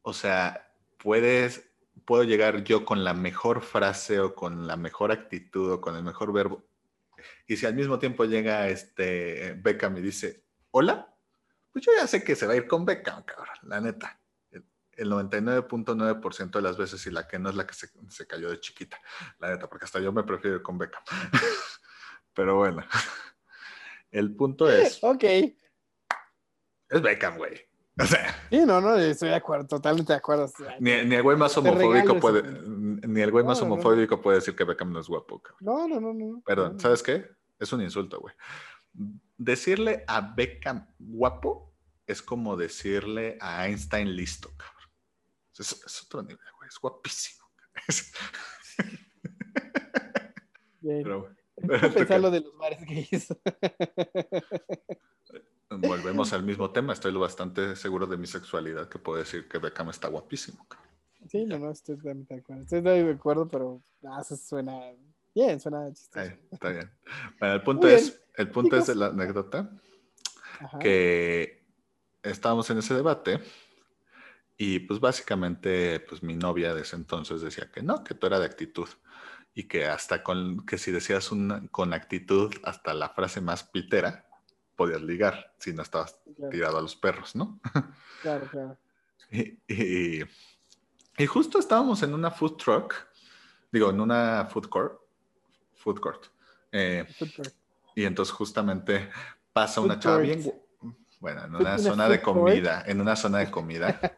o 0.00 0.14
sea, 0.14 0.72
puedes, 0.96 1.70
puedo 2.06 2.24
llegar 2.24 2.64
yo 2.64 2.86
con 2.86 3.04
la 3.04 3.12
mejor 3.12 3.60
frase 3.60 4.20
o 4.20 4.34
con 4.34 4.66
la 4.66 4.78
mejor 4.78 5.12
actitud 5.12 5.70
o 5.70 5.82
con 5.82 5.96
el 5.96 6.02
mejor 6.02 6.32
verbo. 6.32 6.64
Y 7.46 7.58
si 7.58 7.66
al 7.66 7.74
mismo 7.74 7.98
tiempo 7.98 8.24
llega 8.24 8.68
este 8.68 9.52
Beckham 9.58 9.98
y 9.98 10.00
dice, 10.00 10.46
hola, 10.70 11.14
pues 11.70 11.84
yo 11.84 11.92
ya 11.94 12.06
sé 12.06 12.24
que 12.24 12.34
se 12.34 12.46
va 12.46 12.54
a 12.54 12.56
ir 12.56 12.66
con 12.66 12.86
Beckham, 12.86 13.22
cabrón, 13.24 13.58
la 13.64 13.82
neta. 13.82 14.18
El 14.92 15.10
99.9% 15.10 16.52
de 16.52 16.62
las 16.62 16.78
veces 16.78 17.06
y 17.06 17.10
la 17.10 17.28
que 17.28 17.38
no 17.38 17.50
es 17.50 17.54
la 17.54 17.66
que 17.66 17.74
se, 17.74 17.90
se, 18.08 18.26
cayó 18.26 18.48
de 18.48 18.60
chiquita, 18.60 18.98
la 19.40 19.50
neta, 19.50 19.68
porque 19.68 19.84
hasta 19.84 20.00
yo 20.00 20.10
me 20.10 20.22
prefiero 20.22 20.56
ir 20.56 20.62
con 20.62 20.78
Beckham. 20.78 21.02
Pero 22.32 22.56
bueno, 22.56 22.82
el 24.10 24.34
punto 24.34 24.70
es... 24.70 25.04
Ok. 25.04 25.24
Es 26.88 27.02
Beckham, 27.02 27.36
güey. 27.36 27.65
O 28.02 28.04
sea, 28.04 28.46
sí, 28.50 28.58
no, 28.66 28.78
no, 28.80 28.94
estoy 28.96 29.30
de 29.30 29.36
acuerdo, 29.36 29.66
totalmente 29.66 30.12
de 30.12 30.18
acuerdo. 30.18 30.52
Ni, 30.80 30.90
el 30.90 31.22
güey 31.22 31.36
más 31.36 31.56
homofóbico 31.56 32.20
puede, 32.20 32.42
ni 32.68 33.22
el 33.22 33.30
güey 33.30 33.42
más 33.42 33.62
homofóbico 33.62 34.20
puede 34.20 34.36
decir 34.38 34.54
que 34.54 34.64
Beckham 34.64 34.92
no 34.92 35.00
es 35.00 35.08
guapo. 35.08 35.42
No, 35.60 35.88
no, 35.88 35.98
no, 35.98 36.12
no. 36.12 36.42
Perdón, 36.44 36.78
¿sabes 36.78 37.02
qué? 37.02 37.26
Es 37.58 37.72
un 37.72 37.80
insulto, 37.80 38.20
güey. 38.20 38.34
Decirle 39.38 40.04
a 40.06 40.20
Beckham 40.20 40.86
guapo 40.98 41.74
es 42.06 42.20
como 42.20 42.56
decirle 42.56 43.38
a 43.40 43.66
Einstein 43.66 44.14
listo, 44.14 44.50
cabrón. 44.56 44.90
Es, 45.58 46.02
otro 46.04 46.22
nivel, 46.22 46.38
güey. 46.58 46.68
Es 46.68 46.78
guapísimo. 46.78 47.46
Bien. 50.80 51.02
Pero, 51.02 51.34
pensar 51.94 52.20
lo 52.20 52.30
de 52.30 52.40
los 52.40 52.56
bares 52.58 52.84
gays. 52.84 53.28
Volvemos 55.78 56.32
al 56.32 56.42
mismo 56.42 56.70
tema. 56.70 56.92
Estoy 56.92 57.12
lo 57.12 57.20
bastante 57.20 57.76
seguro 57.76 58.06
de 58.06 58.16
mi 58.16 58.26
sexualidad 58.26 58.88
que 58.88 58.98
puedo 58.98 59.18
decir 59.18 59.48
que 59.48 59.58
Beckham 59.58 59.90
está 59.90 60.08
guapísimo. 60.08 60.66
Sí, 61.28 61.44
no, 61.44 61.58
no, 61.58 61.70
estoy 61.70 61.96
de 61.96 62.34
acuerdo. 62.34 62.62
Estoy 62.62 62.80
de 62.80 63.10
acuerdo, 63.10 63.48
pero 63.48 63.80
ah, 64.04 64.20
eso 64.20 64.36
suena 64.36 64.80
bien, 65.34 65.60
suena 65.60 65.92
chistoso. 65.92 66.32
está 66.50 66.70
bien. 66.70 66.90
Bueno, 67.38 67.54
el 67.54 67.62
punto 67.62 67.88
es, 67.88 68.22
el 68.34 68.50
punto 68.50 68.76
es 68.76 68.86
de 68.86 68.94
la 68.94 69.06
anécdota 69.06 69.70
que 70.80 71.64
estábamos 72.22 72.68
en 72.70 72.78
ese 72.78 72.94
debate 72.94 73.40
y 74.56 74.80
pues 74.80 75.00
básicamente 75.00 76.00
pues 76.00 76.22
mi 76.22 76.34
novia 76.34 76.74
de 76.74 76.82
ese 76.82 76.96
entonces 76.96 77.42
decía 77.42 77.70
que 77.70 77.82
no, 77.82 78.02
que 78.02 78.14
tú 78.14 78.26
era 78.26 78.38
de 78.38 78.46
actitud 78.46 78.88
y 79.54 79.64
que 79.64 79.86
hasta 79.86 80.22
con 80.22 80.64
que 80.64 80.78
si 80.78 80.92
decías 80.92 81.30
una, 81.32 81.66
con 81.68 81.92
actitud 81.92 82.54
hasta 82.62 82.94
la 82.94 83.10
frase 83.10 83.40
más 83.40 83.64
pitera 83.64 84.25
podías 84.76 85.02
ligar 85.02 85.54
si 85.58 85.72
no 85.72 85.82
estabas 85.82 86.20
tirado 86.50 86.78
a 86.78 86.82
los 86.82 86.94
perros, 86.94 87.34
¿no? 87.34 87.60
Claro, 88.22 88.48
claro. 88.50 88.78
y, 89.30 90.22
y 91.18 91.26
justo 91.26 91.58
estábamos 91.58 92.02
en 92.02 92.12
una 92.12 92.30
food 92.30 92.56
truck, 92.56 92.94
digo, 93.72 93.90
en 93.90 94.00
una 94.00 94.46
food 94.50 94.68
court. 94.68 95.00
Food 95.74 96.00
court. 96.00 96.26
Eh, 96.72 97.06
y 97.94 98.04
entonces 98.04 98.34
justamente 98.34 99.08
pasa 99.52 99.80
una 99.80 99.98
chava 99.98 100.18
bien, 100.18 100.52
bueno, 101.20 101.44
en 101.44 101.54
una 101.54 101.78
zona 101.78 102.08
de 102.08 102.20
comida, 102.20 102.84
en 102.86 103.00
una 103.00 103.16
zona 103.16 103.38
de 103.38 103.50
comida. 103.50 104.00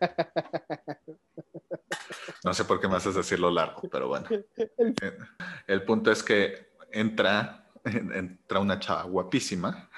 No 2.44 2.54
sé 2.54 2.64
por 2.64 2.80
qué 2.80 2.86
me 2.86 2.96
haces 2.96 3.16
decirlo 3.16 3.50
largo, 3.50 3.82
pero 3.90 4.08
bueno. 4.08 4.26
Eh, 4.30 5.18
el 5.66 5.82
punto 5.82 6.12
es 6.12 6.22
que 6.22 6.70
entra, 6.92 7.68
entra 7.84 8.60
una 8.60 8.78
chava 8.78 9.02
guapísima 9.02 9.90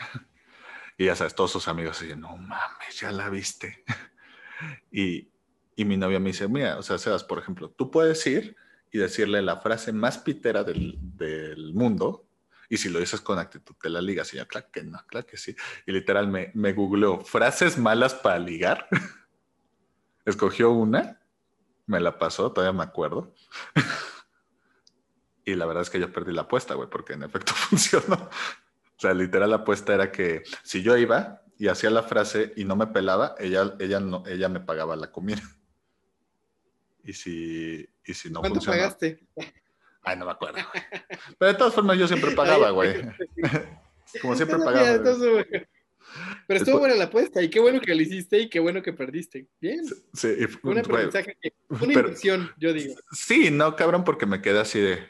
y 1.00 1.06
ya 1.06 1.16
sabes, 1.16 1.34
todos 1.34 1.50
sus 1.50 1.66
amigos 1.66 1.98
dicen, 1.98 2.20
no 2.20 2.36
mames, 2.36 3.00
ya 3.00 3.10
la 3.10 3.30
viste. 3.30 3.84
Y, 4.92 5.30
y 5.74 5.86
mi 5.86 5.96
novia 5.96 6.20
me 6.20 6.28
dice, 6.28 6.46
mira, 6.46 6.76
o 6.76 6.82
sea, 6.82 6.98
Sebas, 6.98 7.24
por 7.24 7.38
ejemplo, 7.38 7.70
tú 7.70 7.90
puedes 7.90 8.26
ir 8.26 8.54
y 8.92 8.98
decirle 8.98 9.40
la 9.40 9.56
frase 9.56 9.90
más 9.94 10.18
pitera 10.18 10.62
del, 10.62 10.98
del 11.00 11.72
mundo, 11.72 12.26
y 12.68 12.76
si 12.76 12.90
lo 12.90 12.98
dices 12.98 13.22
con 13.22 13.38
actitud, 13.38 13.74
te 13.80 13.88
la 13.88 14.02
ligas. 14.02 14.34
Y 14.34 14.36
yo, 14.36 14.46
claro 14.46 14.66
que 14.70 14.82
no, 14.82 15.02
claro 15.06 15.26
que 15.26 15.38
sí. 15.38 15.56
Y 15.86 15.92
literal 15.92 16.28
me, 16.28 16.50
me 16.52 16.74
googleó 16.74 17.22
frases 17.22 17.78
malas 17.78 18.12
para 18.12 18.38
ligar. 18.38 18.86
Escogió 20.26 20.70
una, 20.72 21.22
me 21.86 22.00
la 22.00 22.18
pasó, 22.18 22.52
todavía 22.52 22.76
me 22.76 22.84
acuerdo. 22.84 23.34
y 25.46 25.54
la 25.54 25.64
verdad 25.64 25.84
es 25.84 25.88
que 25.88 25.98
yo 25.98 26.12
perdí 26.12 26.34
la 26.34 26.42
apuesta, 26.42 26.74
güey, 26.74 26.90
porque 26.90 27.14
en 27.14 27.22
efecto 27.22 27.54
funcionó. 27.54 28.28
O 29.00 29.02
sea, 29.02 29.14
literal 29.14 29.48
la 29.48 29.56
apuesta 29.56 29.94
era 29.94 30.12
que 30.12 30.42
si 30.62 30.82
yo 30.82 30.94
iba 30.94 31.40
y 31.56 31.68
hacía 31.68 31.88
la 31.88 32.02
frase 32.02 32.52
y 32.54 32.64
no 32.64 32.76
me 32.76 32.86
pelaba, 32.86 33.34
ella, 33.38 33.74
ella, 33.78 33.98
no, 33.98 34.22
ella 34.26 34.50
me 34.50 34.60
pagaba 34.60 34.94
la 34.94 35.10
comida. 35.10 35.40
Y 37.02 37.14
si, 37.14 37.88
y 38.04 38.12
si 38.12 38.30
no 38.30 38.40
¿Cuánto 38.40 38.60
pagaste? 38.60 39.26
Ay, 40.02 40.18
no 40.18 40.26
me 40.26 40.32
acuerdo. 40.32 40.58
Pero 41.38 41.52
de 41.52 41.58
todas 41.58 41.72
formas 41.72 41.98
yo 41.98 42.06
siempre 42.06 42.32
pagaba, 42.32 42.70
güey. 42.70 42.94
Como 44.20 44.36
siempre 44.36 44.58
pagaba. 44.58 45.02
Pero 46.46 46.60
estuvo 46.60 46.78
buena 46.78 46.94
la 46.94 47.04
apuesta 47.04 47.42
y 47.42 47.48
qué 47.48 47.58
bueno 47.58 47.80
que 47.80 47.94
lo 47.94 48.02
hiciste 48.02 48.38
y 48.38 48.50
qué 48.50 48.60
bueno 48.60 48.82
que 48.82 48.92
perdiste. 48.92 49.48
Bien. 49.62 49.82
Sí, 50.12 50.36
una 50.62 50.82
aprendizaje, 50.82 51.38
una 51.70 51.92
inversión, 51.92 52.50
yo 52.58 52.74
digo. 52.74 52.94
Sí, 53.12 53.50
no, 53.50 53.74
cabrón, 53.76 54.04
porque 54.04 54.26
me 54.26 54.42
quedé 54.42 54.60
así 54.60 54.78
de. 54.78 55.08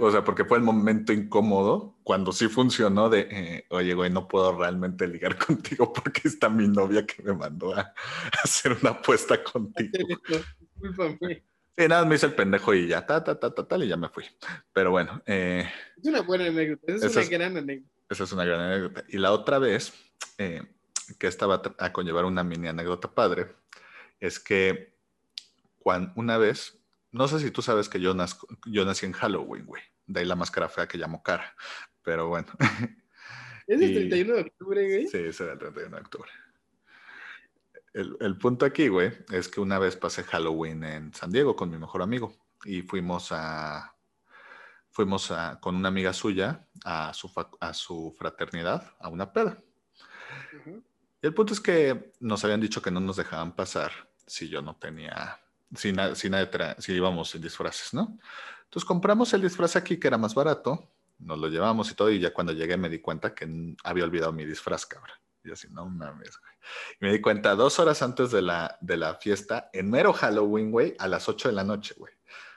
o 0.00 0.10
sea, 0.10 0.24
porque 0.24 0.46
fue 0.46 0.56
el 0.56 0.64
momento 0.64 1.12
incómodo 1.12 1.99
cuando 2.10 2.32
sí 2.32 2.48
funcionó 2.48 3.08
de, 3.08 3.28
eh, 3.30 3.66
oye, 3.70 3.94
güey, 3.94 4.10
no 4.10 4.26
puedo 4.26 4.58
realmente 4.58 5.06
ligar 5.06 5.38
contigo 5.46 5.92
porque 5.92 6.22
está 6.24 6.48
mi 6.48 6.66
novia 6.66 7.06
que 7.06 7.22
me 7.22 7.34
mandó 7.34 7.72
a, 7.72 7.94
hacer 8.42 8.76
una 8.82 8.90
apuesta 8.90 9.40
contigo. 9.44 9.92
Sí, 11.78 11.88
nada, 11.88 12.04
me 12.04 12.16
hice 12.16 12.26
el 12.26 12.34
pendejo 12.34 12.74
y 12.74 12.88
ya, 12.88 13.06
ta, 13.06 13.22
ta, 13.22 13.38
ta, 13.38 13.54
ta, 13.54 13.66
tal, 13.66 13.84
y 13.84 13.88
ya 13.88 13.96
me 13.96 14.08
fui. 14.08 14.24
Pero 14.72 14.90
bueno. 14.90 15.22
Eh, 15.24 15.66
es 15.96 16.08
una 16.08 16.20
buena 16.20 16.46
anécdota, 16.46 16.92
es 16.92 17.16
una 17.16 17.24
gran 17.26 17.56
anécdota. 17.56 17.94
Esa 18.10 18.24
es 18.24 18.32
una 18.32 18.44
gran 18.44 18.60
anécdota. 18.60 19.04
Y 19.08 19.16
la 19.16 19.32
otra 19.32 19.58
vez, 19.58 19.94
eh, 20.36 20.62
que 21.18 21.28
estaba 21.28 21.62
a 21.78 21.92
conllevar 21.92 22.24
una 22.24 22.42
mini 22.42 22.68
anécdota 22.68 23.14
padre, 23.14 23.54
es 24.18 24.40
que 24.40 24.98
cuando, 25.78 26.12
una 26.16 26.36
vez 26.38 26.80
no 27.12 27.26
sé 27.28 27.40
si 27.40 27.50
tú 27.50 27.62
sabes 27.62 27.88
que 27.88 28.00
yo, 28.00 28.14
yo 28.66 28.84
nací 28.84 29.06
en 29.06 29.12
Halloween, 29.12 29.66
güey. 29.66 29.82
De 30.06 30.20
ahí 30.20 30.26
la 30.26 30.36
máscara 30.36 30.68
fea 30.68 30.86
que 30.86 30.98
llamo 30.98 31.22
cara. 31.22 31.54
Pero 32.02 32.28
bueno. 32.28 32.48
¿Es 33.66 33.80
el 33.80 33.94
31 33.94 34.34
de 34.34 34.40
octubre, 34.40 34.86
güey? 34.86 35.06
Sí, 35.06 35.18
es 35.18 35.40
el 35.40 35.58
31 35.58 35.96
de 35.96 36.02
octubre. 36.02 36.30
El, 37.92 38.38
punto 38.38 38.66
aquí, 38.66 38.88
güey, 38.88 39.12
es 39.32 39.48
que 39.48 39.60
una 39.60 39.78
vez 39.78 39.96
pasé 39.96 40.22
Halloween 40.22 40.84
en 40.84 41.12
San 41.12 41.32
Diego 41.32 41.56
con 41.56 41.70
mi 41.70 41.76
mejor 41.76 42.02
amigo 42.02 42.32
y 42.64 42.82
fuimos 42.82 43.32
a 43.32 43.96
fuimos 44.90 45.30
a, 45.30 45.58
con 45.60 45.74
una 45.74 45.88
amiga 45.88 46.12
suya 46.12 46.66
a 46.84 47.12
su, 47.14 47.30
a 47.60 47.74
su 47.74 48.14
fraternidad, 48.16 48.94
a 48.98 49.08
una 49.08 49.32
peda. 49.32 49.58
Y 51.22 51.26
el 51.26 51.34
punto 51.34 51.52
es 51.52 51.60
que 51.60 52.12
nos 52.20 52.44
habían 52.44 52.60
dicho 52.60 52.80
que 52.80 52.90
no 52.90 53.00
nos 53.00 53.16
dejaban 53.16 53.54
pasar 53.56 53.92
si 54.26 54.48
yo 54.48 54.62
no 54.62 54.76
tenía 54.76 55.40
sin, 55.74 55.96
sin, 56.14 56.34
si 56.78 56.92
íbamos 56.92 57.34
en 57.34 57.42
disfraces, 57.42 57.94
¿no? 57.94 58.18
Entonces 58.64 58.86
compramos 58.86 59.32
el 59.32 59.42
disfraz 59.42 59.76
aquí 59.76 59.98
que 59.98 60.08
era 60.08 60.18
más 60.18 60.34
barato, 60.34 60.88
nos 61.20 61.38
lo 61.38 61.48
llevamos 61.48 61.90
y 61.90 61.94
todo, 61.94 62.10
y 62.10 62.18
ya 62.18 62.32
cuando 62.32 62.52
llegué 62.52 62.76
me 62.76 62.88
di 62.88 63.00
cuenta 63.00 63.34
que 63.34 63.76
había 63.84 64.04
olvidado 64.04 64.32
mi 64.32 64.44
disfraz, 64.44 64.86
cabrón. 64.86 65.16
Y 65.42 65.50
así, 65.50 65.68
no 65.70 65.86
mames, 65.86 66.38
güey. 66.38 66.52
Y 67.00 67.04
me 67.04 67.12
di 67.12 67.20
cuenta 67.20 67.54
dos 67.54 67.78
horas 67.78 68.02
antes 68.02 68.30
de 68.30 68.42
la, 68.42 68.76
de 68.80 68.96
la 68.96 69.14
fiesta, 69.14 69.70
en 69.72 69.90
mero 69.90 70.12
Halloween, 70.12 70.70
güey, 70.70 70.94
a 70.98 71.08
las 71.08 71.28
8 71.28 71.48
de 71.48 71.54
la 71.54 71.64
noche, 71.64 71.94
güey. 71.96 72.12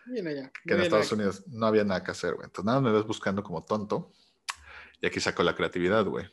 Bien 0.05 0.27
allá. 0.27 0.51
Que 0.65 0.73
en 0.73 0.81
Estados 0.81 1.11
Unidos 1.11 1.43
no 1.47 1.65
había 1.65 1.85
nada 1.85 2.03
que 2.03 2.11
hacer, 2.11 2.33
güey. 2.33 2.45
Entonces 2.45 2.65
nada, 2.65 2.81
me 2.81 2.91
ves 2.91 3.05
buscando 3.05 3.41
como 3.41 3.63
tonto. 3.63 4.11
Y 4.99 5.07
aquí 5.07 5.19
saco 5.19 5.43
la 5.43 5.55
creatividad, 5.55 6.05
güey. 6.05 6.25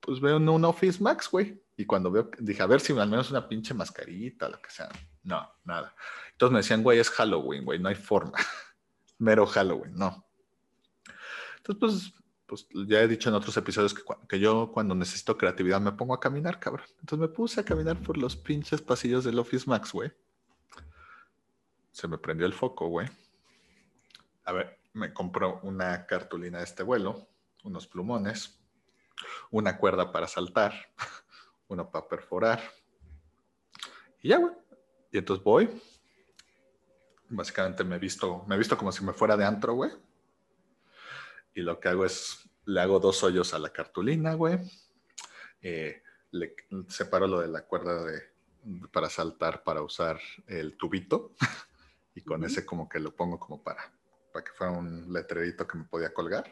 pues 0.00 0.20
veo 0.20 0.38
un, 0.38 0.48
un 0.48 0.64
Office 0.64 1.02
Max, 1.02 1.28
güey. 1.30 1.62
Y 1.76 1.84
cuando 1.84 2.10
veo, 2.10 2.30
dije, 2.38 2.62
a 2.62 2.66
ver 2.66 2.80
si 2.80 2.92
al 2.98 3.08
menos 3.08 3.30
una 3.30 3.48
pinche 3.48 3.74
mascarita, 3.74 4.48
lo 4.48 4.60
que 4.60 4.70
sea. 4.70 4.88
No, 5.22 5.50
nada. 5.64 5.94
Entonces 6.32 6.52
me 6.52 6.58
decían, 6.60 6.82
güey, 6.82 6.98
es 6.98 7.10
Halloween, 7.10 7.64
güey, 7.64 7.78
no 7.78 7.88
hay 7.88 7.94
forma. 7.94 8.38
Mero 9.18 9.46
Halloween, 9.46 9.94
no. 9.94 10.26
Entonces, 11.66 12.12
pues, 12.46 12.64
pues 12.64 12.88
ya 12.88 13.00
he 13.00 13.08
dicho 13.08 13.28
en 13.28 13.34
otros 13.34 13.56
episodios 13.56 13.94
que, 13.94 14.02
que, 14.28 14.38
yo 14.38 14.70
cuando 14.72 14.94
necesito 14.94 15.38
creatividad 15.38 15.80
me 15.80 15.92
pongo 15.92 16.14
a 16.14 16.20
caminar, 16.20 16.60
cabrón. 16.60 16.86
Entonces 17.00 17.18
me 17.18 17.28
puse 17.28 17.60
a 17.60 17.64
caminar 17.64 17.96
por 18.02 18.16
los 18.16 18.36
pinches 18.36 18.82
pasillos 18.82 19.24
del 19.24 19.38
Office 19.38 19.68
Max, 19.68 19.92
güey. 19.92 20.12
Se 21.92 22.08
me 22.08 22.18
prendió 22.18 22.46
el 22.46 22.52
foco, 22.52 22.88
güey. 22.88 23.08
A 24.44 24.52
ver, 24.52 24.78
me 24.92 25.12
compró 25.12 25.60
una 25.62 26.06
cartulina 26.06 26.58
de 26.58 26.64
este 26.64 26.82
vuelo, 26.82 27.28
unos 27.64 27.86
plumones, 27.86 28.58
una 29.50 29.78
cuerda 29.78 30.12
para 30.12 30.26
saltar, 30.26 30.72
uno 31.68 31.90
para 31.90 32.08
perforar. 32.08 32.62
Y 34.20 34.28
ya, 34.28 34.38
güey. 34.38 34.54
Y 35.10 35.18
entonces 35.18 35.44
voy. 35.44 35.70
Básicamente 37.28 37.84
me 37.84 37.96
he 37.96 37.98
visto, 37.98 38.44
me 38.46 38.56
he 38.56 38.58
visto 38.58 38.76
como 38.76 38.92
si 38.92 39.04
me 39.04 39.12
fuera 39.12 39.36
de 39.36 39.44
antro, 39.44 39.74
güey. 39.74 39.90
Y 41.54 41.62
lo 41.62 41.78
que 41.78 41.88
hago 41.88 42.04
es, 42.04 42.48
le 42.64 42.80
hago 42.80 42.98
dos 42.98 43.22
hoyos 43.22 43.54
a 43.54 43.58
la 43.58 43.70
cartulina, 43.70 44.34
güey. 44.34 44.58
Eh, 45.60 46.02
le 46.30 46.56
separo 46.88 47.26
lo 47.26 47.40
de 47.40 47.48
la 47.48 47.66
cuerda 47.66 48.04
de, 48.04 48.22
para 48.90 49.10
saltar, 49.10 49.62
para 49.62 49.82
usar 49.82 50.20
el 50.46 50.76
tubito. 50.76 51.34
y 52.14 52.22
con 52.22 52.44
ese 52.44 52.64
como 52.64 52.88
que 52.88 53.00
lo 53.00 53.14
pongo 53.14 53.38
como 53.38 53.62
para, 53.62 53.92
para 54.32 54.44
que 54.44 54.52
fuera 54.52 54.72
un 54.72 55.12
letrerito 55.12 55.66
que 55.66 55.78
me 55.78 55.84
podía 55.84 56.12
colgar. 56.12 56.50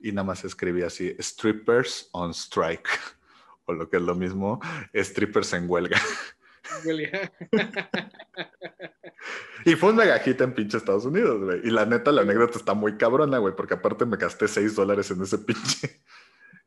Y 0.00 0.12
nada 0.12 0.24
más 0.24 0.44
escribí 0.44 0.82
así, 0.82 1.16
strippers 1.18 2.08
on 2.12 2.32
strike. 2.32 2.88
o 3.66 3.72
lo 3.72 3.88
que 3.88 3.96
es 3.96 4.02
lo 4.02 4.14
mismo, 4.14 4.60
strippers 4.94 5.52
en 5.54 5.68
huelga. 5.68 5.98
y 9.64 9.76
fue 9.76 9.90
un 9.90 9.96
megajita 9.96 10.44
en 10.44 10.54
pinche 10.54 10.78
Estados 10.78 11.04
Unidos, 11.04 11.42
güey. 11.42 11.60
Y 11.64 11.70
la 11.70 11.86
neta, 11.86 12.12
la 12.12 12.22
anécdota 12.22 12.58
está 12.58 12.74
muy 12.74 12.96
cabrona, 12.96 13.38
güey, 13.38 13.54
porque 13.54 13.74
aparte 13.74 14.06
me 14.06 14.16
gasté 14.16 14.48
6 14.48 14.74
dólares 14.74 15.10
en 15.10 15.22
ese 15.22 15.38
pinche, 15.38 16.02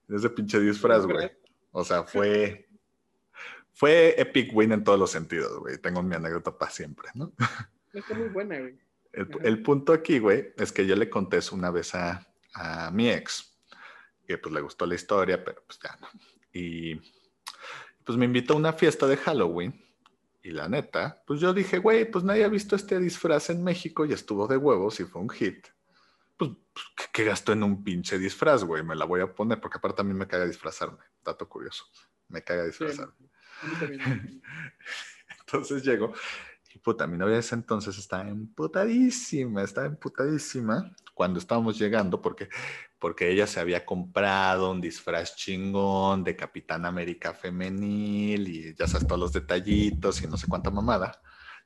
en 0.08 0.16
ese 0.16 0.30
pinche 0.30 0.60
disfraz, 0.60 1.06
güey. 1.06 1.32
O 1.72 1.84
sea, 1.84 2.04
fue, 2.04 2.70
fue 3.74 4.20
epic 4.20 4.52
win 4.54 4.72
en 4.72 4.84
todos 4.84 5.00
los 5.00 5.12
sentidos, 5.12 5.60
güey. 5.60 5.78
Tengo 5.78 6.02
mi 6.04 6.16
anécdota 6.16 6.58
para 6.58 6.72
siempre, 6.72 7.10
¿no? 7.14 7.34
Está 7.94 8.16
muy 8.16 8.30
buena, 8.30 8.60
güey. 8.60 8.80
El, 9.14 9.64
punto 9.64 9.94
aquí, 9.94 10.20
güey, 10.20 10.54
es 10.58 10.72
que 10.72 10.86
yo 10.86 10.96
le 10.96 11.10
conté 11.10 11.38
eso 11.38 11.56
una 11.56 11.72
vez 11.72 11.96
a, 11.96 12.28
a 12.54 12.92
mi 12.92 13.10
ex, 13.10 13.58
que 14.28 14.38
pues 14.38 14.54
le 14.54 14.62
gustó 14.62 14.86
la 14.86 14.94
historia, 14.94 15.44
pero 15.44 15.64
pues 15.66 15.80
ya 15.82 15.98
no. 16.00 16.08
Y 16.54 16.96
pues 18.04 18.18
me 18.18 18.26
invitó 18.26 18.54
a 18.54 18.58
una 18.58 18.74
fiesta 18.74 19.08
de 19.08 19.18
Halloween. 19.18 19.87
Y 20.48 20.52
la 20.52 20.70
neta, 20.70 21.22
pues 21.28 21.42
yo 21.42 21.54
dije, 21.54 21.78
güey, 21.78 22.10
pues 22.10 22.24
nadie 22.24 22.46
ha 22.46 22.48
visto 22.48 22.78
este 22.78 22.98
disfraz 23.02 23.50
en 23.50 23.66
México 23.66 24.06
y 24.06 24.14
estuvo 24.14 24.48
de 24.48 24.56
huevos 24.56 24.98
y 25.02 25.04
fue 25.04 25.22
un 25.22 25.28
hit. 25.28 25.68
Pues, 26.38 26.52
pues 26.74 27.10
¿qué 27.12 27.26
gastó 27.26 27.52
en 27.52 27.64
un 27.64 27.84
pinche 27.84 28.18
disfraz, 28.18 28.64
güey? 28.64 28.82
Me 28.82 28.96
la 28.96 29.04
voy 29.04 29.20
a 29.20 29.36
poner 29.36 29.60
porque 29.60 29.80
aparte 29.80 30.04
a 30.04 30.06
mí 30.06 30.14
me 30.14 30.26
caga 30.26 30.46
disfrazarme. 30.46 31.04
Dato 31.22 31.50
curioso. 31.50 31.84
Me 32.30 32.42
caga 32.46 32.64
disfrazarme. 32.64 33.30
Entonces 35.42 35.84
llego 35.84 36.14
y 36.74 36.80
puta, 36.80 37.08
mi 37.08 37.18
novia 37.18 37.34
de 37.34 37.40
ese 37.42 37.56
entonces 37.56 37.98
estaba 37.98 38.30
emputadísima, 38.30 39.64
estaba 39.64 39.88
emputadísima 39.88 40.96
cuando 41.18 41.40
estábamos 41.40 41.80
llegando 41.80 42.22
porque, 42.22 42.48
porque 43.00 43.32
ella 43.32 43.48
se 43.48 43.60
había 43.60 43.84
comprado 43.84 44.70
un 44.70 44.80
disfraz 44.80 45.36
chingón 45.36 46.24
de 46.24 46.36
Capitán 46.36 46.86
América 46.86 47.34
femenil 47.34 48.48
y 48.48 48.76
ya 48.76 48.86
sabes 48.86 49.08
todos 49.08 49.20
los 49.20 49.34
detallitos 49.34 50.22
y 50.22 50.28
no 50.28 50.38
sé 50.38 50.46
cuánta 50.48 50.70
mamada. 50.70 51.20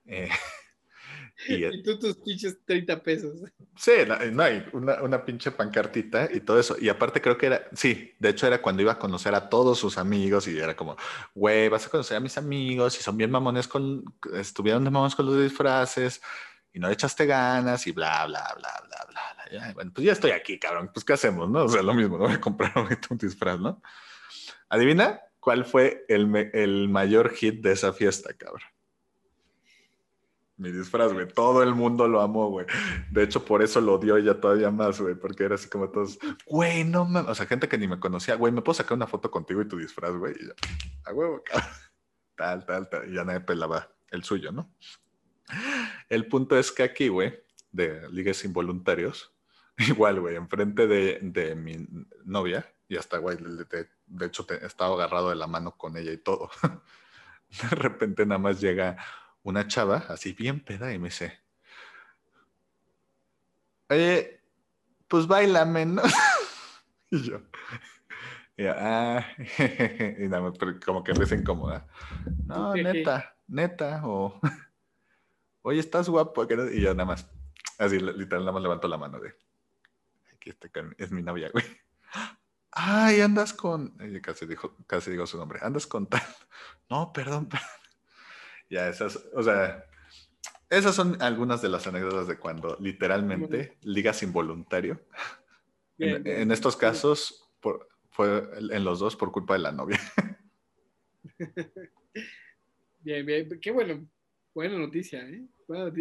Eh, 0.05 0.29
y, 1.49 1.83
tú 1.83 1.99
tus 1.99 2.15
pinches 2.15 2.63
30 2.65 3.03
pesos. 3.03 3.41
Sí, 3.75 3.91
no, 4.31 4.41
hay 4.41 4.63
una, 4.71 5.01
una, 5.01 5.25
pinche 5.25 5.51
pancartita 5.51 6.29
y 6.33 6.39
todo 6.39 6.57
eso. 6.57 6.77
Y 6.79 6.87
aparte 6.87 7.21
creo 7.21 7.37
que 7.37 7.47
era, 7.47 7.67
sí, 7.73 8.13
de 8.19 8.29
hecho 8.29 8.47
era 8.47 8.61
cuando 8.61 8.81
iba 8.83 8.93
a 8.93 8.99
conocer 8.99 9.35
a 9.35 9.49
todos 9.49 9.77
sus 9.77 9.97
amigos 9.97 10.47
y 10.47 10.57
era 10.57 10.77
como, 10.77 10.95
güey, 11.35 11.67
vas 11.67 11.85
a 11.85 11.89
conocer 11.89 12.15
a 12.15 12.21
mis 12.21 12.37
amigos 12.37 12.97
y 12.97 13.03
son 13.03 13.17
bien 13.17 13.31
mamones 13.31 13.67
con, 13.67 14.05
estuvieron 14.33 14.85
de 14.85 14.91
mamones 14.91 15.13
con 15.13 15.25
los 15.25 15.37
disfraces 15.41 16.21
y 16.73 16.79
no 16.79 16.87
le 16.87 16.93
echaste 16.93 17.25
ganas 17.25 17.85
y 17.87 17.91
bla, 17.91 18.25
bla, 18.25 18.53
bla, 18.57 18.83
bla, 18.87 19.07
bla. 19.09 19.73
bueno, 19.73 19.91
pues 19.93 20.05
ya 20.05 20.13
estoy 20.13 20.31
aquí, 20.31 20.59
cabrón. 20.59 20.89
Pues 20.93 21.05
¿qué 21.05 21.13
hacemos, 21.13 21.49
no? 21.49 21.65
O 21.65 21.69
sea, 21.69 21.81
lo 21.81 21.93
mismo, 21.93 22.17
no 22.17 22.25
voy 22.25 22.33
a 22.33 22.41
comprar 22.41 22.73
un 23.09 23.17
disfraz, 23.17 23.59
¿no? 23.59 23.81
Adivina 24.69 25.21
cuál 25.39 25.65
fue 25.65 26.05
el, 26.07 26.33
el 26.53 26.87
mayor 26.89 27.31
hit 27.33 27.61
de 27.61 27.73
esa 27.73 27.93
fiesta, 27.93 28.33
cabrón 28.33 28.61
mi 30.61 30.71
disfraz, 30.71 31.11
güey. 31.11 31.27
Todo 31.27 31.63
el 31.63 31.73
mundo 31.73 32.07
lo 32.07 32.21
amó, 32.21 32.49
güey. 32.49 32.67
De 33.09 33.23
hecho, 33.23 33.43
por 33.43 33.63
eso 33.63 33.81
lo 33.81 33.95
odió 33.95 34.15
ella 34.15 34.39
todavía 34.39 34.69
más, 34.69 35.01
güey, 35.01 35.15
porque 35.15 35.43
era 35.43 35.55
así 35.55 35.67
como 35.67 35.89
todos, 35.89 36.19
güey, 36.45 36.83
no 36.83 37.03
mames. 37.03 37.31
O 37.31 37.35
sea, 37.35 37.47
gente 37.47 37.67
que 37.67 37.79
ni 37.79 37.87
me 37.87 37.99
conocía, 37.99 38.35
güey, 38.35 38.53
¿me 38.53 38.61
puedo 38.61 38.75
sacar 38.75 38.95
una 38.95 39.07
foto 39.07 39.31
contigo 39.31 39.61
y 39.61 39.67
tu 39.67 39.77
disfraz, 39.77 40.13
güey? 40.13 40.35
Y 40.39 40.47
ya, 40.47 40.53
a 41.05 41.13
huevo, 41.13 41.43
Tal, 42.35 42.65
tal, 42.65 42.89
tal. 42.89 43.09
Y 43.09 43.15
ya 43.15 43.23
nadie 43.23 43.41
pelaba 43.41 43.89
el 44.11 44.23
suyo, 44.23 44.51
¿no? 44.51 44.71
El 46.09 46.27
punto 46.27 46.57
es 46.57 46.71
que 46.71 46.83
aquí, 46.83 47.07
güey, 47.07 47.43
de 47.71 48.09
ligues 48.09 48.43
involuntarios, 48.43 49.33
igual, 49.77 50.19
güey, 50.19 50.35
enfrente 50.35 50.87
de, 50.87 51.19
de 51.21 51.55
mi 51.55 51.87
novia, 52.25 52.73
y 52.87 52.97
hasta, 52.97 53.17
güey, 53.17 53.37
de, 53.37 53.87
de 54.05 54.25
hecho, 54.25 54.45
te, 54.45 54.65
estaba 54.65 54.95
agarrado 54.95 55.29
de 55.29 55.35
la 55.35 55.47
mano 55.47 55.77
con 55.77 55.95
ella 55.97 56.11
y 56.11 56.17
todo. 56.17 56.49
De 57.51 57.75
repente 57.75 58.25
nada 58.25 58.39
más 58.39 58.61
llega 58.61 58.95
una 59.43 59.67
chava, 59.67 60.05
así 60.07 60.31
bien 60.31 60.61
peda, 60.61 60.93
y 60.93 60.99
me 60.99 61.09
dice, 61.09 61.37
oye, 63.89 64.41
pues 65.07 65.27
bailame, 65.27 65.85
¿no? 65.85 66.01
y 67.11 67.21
yo, 67.23 67.41
y 68.55 68.65
ah, 68.67 69.25
y 70.17 70.27
nada, 70.27 70.53
pero 70.53 70.79
como 70.79 71.03
que 71.03 71.13
me 71.13 71.25
incómoda. 71.35 71.87
No, 72.45 72.73
neta, 72.75 73.35
neta, 73.47 74.01
o, 74.05 74.39
oye, 75.61 75.79
estás 75.79 76.09
guapo, 76.09 76.45
y 76.71 76.81
yo 76.81 76.93
nada 76.93 77.05
más, 77.05 77.29
así 77.77 77.99
literal, 77.99 78.41
nada 78.41 78.53
más 78.53 78.63
levanto 78.63 78.87
la 78.87 78.97
mano 78.97 79.19
de, 79.19 79.33
aquí 80.33 80.49
está, 80.49 80.69
es 80.97 81.11
mi 81.11 81.21
novia, 81.21 81.49
güey. 81.51 81.65
Ay, 82.71 83.19
andas 83.19 83.53
con, 83.53 83.97
casi, 84.21 84.45
dijo, 84.45 84.77
casi 84.87 85.11
digo 85.11 85.27
su 85.27 85.37
nombre, 85.37 85.59
andas 85.61 85.87
con 85.87 86.07
tal. 86.07 86.21
No, 86.89 87.11
perdón, 87.13 87.47
perdón. 87.47 87.67
Ya, 88.69 88.87
esas, 88.87 89.21
o 89.33 89.43
sea, 89.43 89.85
esas 90.69 90.95
son 90.95 91.21
algunas 91.21 91.61
de 91.61 91.67
las 91.67 91.85
anécdotas 91.87 92.27
de 92.27 92.39
cuando 92.39 92.77
literalmente 92.79 93.77
ligas 93.81 94.23
involuntario. 94.23 95.01
en, 95.97 96.51
estos 96.51 96.77
casos, 96.77 97.49
fue 98.09 98.49
en 98.55 98.83
los 98.85 98.99
dos 98.99 99.17
por 99.17 99.31
culpa 99.33 99.53
de 99.53 99.59
la 99.59 99.71
novia. 99.73 99.99
Bien, 103.03 103.25
bien, 103.25 103.59
qué 103.59 103.71
bueno, 103.71 104.07
buena 104.53 104.77
noticia, 104.77 105.27
¿eh? 105.27 105.43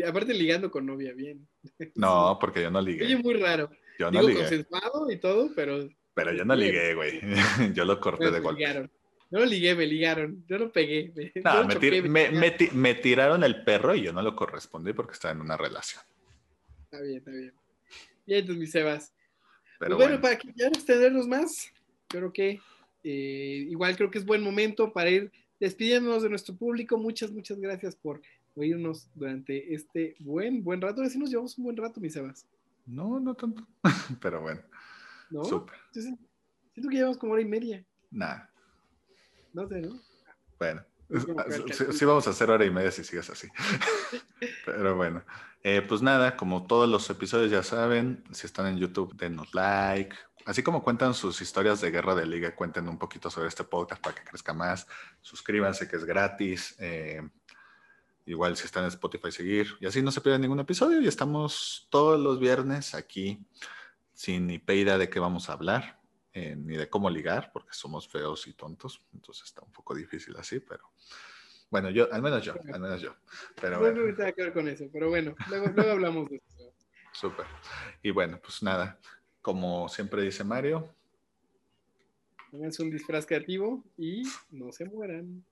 Aparte 0.06 0.34
ligando 0.34 0.70
con 0.70 0.86
novia, 0.86 1.12
bien. 1.14 1.46
No, 1.94 2.38
porque 2.40 2.62
yo 2.62 2.70
no 2.70 2.80
ligué. 2.80 3.04
Oye, 3.04 3.16
muy 3.16 3.34
raro. 3.34 3.70
Yo 3.98 4.10
no 4.10 4.20
Digo, 4.20 4.28
ligué. 4.28 4.40
consensuado 4.40 5.10
y 5.10 5.16
todo, 5.18 5.50
pero... 5.54 5.88
Pero 6.14 6.32
yo 6.32 6.44
no 6.44 6.56
ligué, 6.56 6.94
güey. 6.94 7.20
Yo 7.74 7.84
lo 7.84 8.00
corté 8.00 8.30
de 8.30 8.40
golpe. 8.40 8.90
No 9.30 9.38
lo 9.38 9.46
ligué, 9.46 9.76
me 9.76 9.86
ligaron. 9.86 10.44
Yo 10.48 10.58
lo 10.58 10.72
pegué. 10.72 11.12
Me, 12.08 12.30
me, 12.30 12.56
me, 12.72 12.94
tiraron 12.96 13.44
el 13.44 13.62
perro 13.62 13.94
y 13.94 14.02
yo 14.02 14.12
no 14.12 14.20
lo 14.20 14.34
correspondí 14.34 14.92
porque 14.92 15.12
estaba 15.12 15.32
en 15.32 15.40
una 15.40 15.56
relación. 15.56 16.02
Está 16.84 17.00
bien, 17.00 17.18
está 17.18 17.30
bien. 17.30 17.54
Y 18.26 18.34
entonces, 18.34 18.60
mis 18.60 18.72
Sebas. 18.72 19.14
Pero 19.78 19.96
pues 19.96 20.08
bueno, 20.08 20.20
para 20.20 20.36
que 20.36 20.48
ya 20.56 20.66
extendernos 20.66 21.28
más, 21.28 21.72
creo 22.08 22.32
que 22.32 22.60
eh, 23.04 23.66
igual 23.68 23.96
creo 23.96 24.10
que 24.10 24.18
es 24.18 24.26
buen 24.26 24.42
momento 24.42 24.92
para 24.92 25.10
ir 25.10 25.30
despidiéndonos 25.60 26.24
de 26.24 26.28
nuestro 26.28 26.56
público. 26.56 26.98
Muchas, 26.98 27.30
muchas 27.30 27.60
gracias 27.60 27.94
por 27.94 28.20
oírnos 28.60 29.08
durante 29.14 29.74
este 29.74 30.16
buen, 30.20 30.62
buen 30.62 30.80
rato. 30.80 31.02
Así 31.02 31.18
nos 31.18 31.30
llevamos 31.30 31.56
un 31.58 31.64
buen 31.64 31.76
rato, 31.76 32.00
mis 32.00 32.12
Sebas. 32.12 32.46
No, 32.86 33.18
no 33.20 33.34
tanto. 33.34 33.66
Pero 34.20 34.42
bueno. 34.42 34.60
¿No? 35.30 35.44
Siento 35.44 36.88
que 36.88 36.96
llevamos 36.96 37.18
como 37.18 37.32
hora 37.32 37.42
y 37.42 37.46
media. 37.46 37.84
Nada. 38.10 38.50
No 39.52 39.66
sé, 39.68 39.80
¿no? 39.80 40.00
Bueno, 40.58 40.84
sí, 41.92 42.04
vamos 42.04 42.26
a 42.26 42.30
hacer 42.30 42.50
hora 42.50 42.64
y 42.64 42.70
media 42.70 42.90
si 42.90 43.02
sigues 43.02 43.30
así. 43.30 43.48
Pero 44.66 44.96
bueno, 44.96 45.24
eh, 45.62 45.82
pues 45.86 46.02
nada, 46.02 46.36
como 46.36 46.66
todos 46.66 46.88
los 46.88 47.08
episodios 47.10 47.50
ya 47.50 47.62
saben, 47.62 48.22
si 48.32 48.46
están 48.46 48.66
en 48.66 48.78
YouTube, 48.78 49.16
denos 49.16 49.54
like. 49.54 50.14
Así 50.46 50.62
como 50.62 50.82
cuentan 50.82 51.14
sus 51.14 51.40
historias 51.42 51.80
de 51.80 51.90
guerra 51.90 52.14
de 52.14 52.26
liga, 52.26 52.54
cuenten 52.54 52.88
un 52.88 52.98
poquito 52.98 53.30
sobre 53.30 53.48
este 53.48 53.64
podcast 53.64 54.02
para 54.02 54.14
que 54.14 54.24
crezca 54.24 54.54
más. 54.54 54.86
Suscríbanse, 55.20 55.86
que 55.88 55.96
es 55.96 56.04
gratis. 56.04 56.76
Eh, 56.78 57.22
igual 58.30 58.56
si 58.56 58.64
están 58.64 58.84
en 58.84 58.88
Spotify, 58.88 59.30
seguir. 59.30 59.68
Y 59.80 59.86
así 59.86 60.02
no 60.02 60.10
se 60.10 60.20
pierden 60.20 60.42
ningún 60.42 60.60
episodio. 60.60 61.00
Y 61.00 61.08
estamos 61.08 61.88
todos 61.90 62.18
los 62.18 62.38
viernes 62.38 62.94
aquí 62.94 63.44
sin 64.14 64.46
ni 64.46 64.58
peida 64.58 64.98
de 64.98 65.08
qué 65.08 65.18
vamos 65.18 65.50
a 65.50 65.54
hablar. 65.54 66.00
Eh, 66.32 66.54
ni 66.54 66.76
de 66.76 66.88
cómo 66.88 67.10
ligar, 67.10 67.50
porque 67.52 67.72
somos 67.72 68.06
feos 68.06 68.46
y 68.46 68.52
tontos, 68.52 69.02
entonces 69.12 69.46
está 69.46 69.62
un 69.62 69.72
poco 69.72 69.96
difícil 69.96 70.36
así, 70.36 70.60
pero 70.60 70.92
bueno, 71.70 71.90
yo, 71.90 72.06
al 72.12 72.22
menos 72.22 72.44
yo, 72.44 72.54
al 72.72 72.80
menos 72.80 73.00
yo. 73.00 73.16
Pero 73.60 73.80
no 73.80 73.80
bueno. 73.80 74.14
que 74.16 74.42
ver 74.42 74.52
con 74.52 74.68
eso, 74.68 74.88
pero 74.92 75.08
bueno, 75.08 75.34
luego, 75.48 75.66
luego 75.74 75.90
hablamos 75.90 76.30
de 76.30 76.36
eso. 76.36 76.72
Súper. 77.12 77.46
Y 78.00 78.12
bueno, 78.12 78.38
pues 78.40 78.62
nada, 78.62 79.00
como 79.42 79.88
siempre 79.88 80.22
dice 80.22 80.44
Mario. 80.44 80.94
Pónganse 82.52 82.84
un 82.84 82.90
disfraz 82.90 83.26
creativo 83.26 83.84
y 83.96 84.22
no 84.52 84.70
se 84.70 84.84
mueran. 84.84 85.44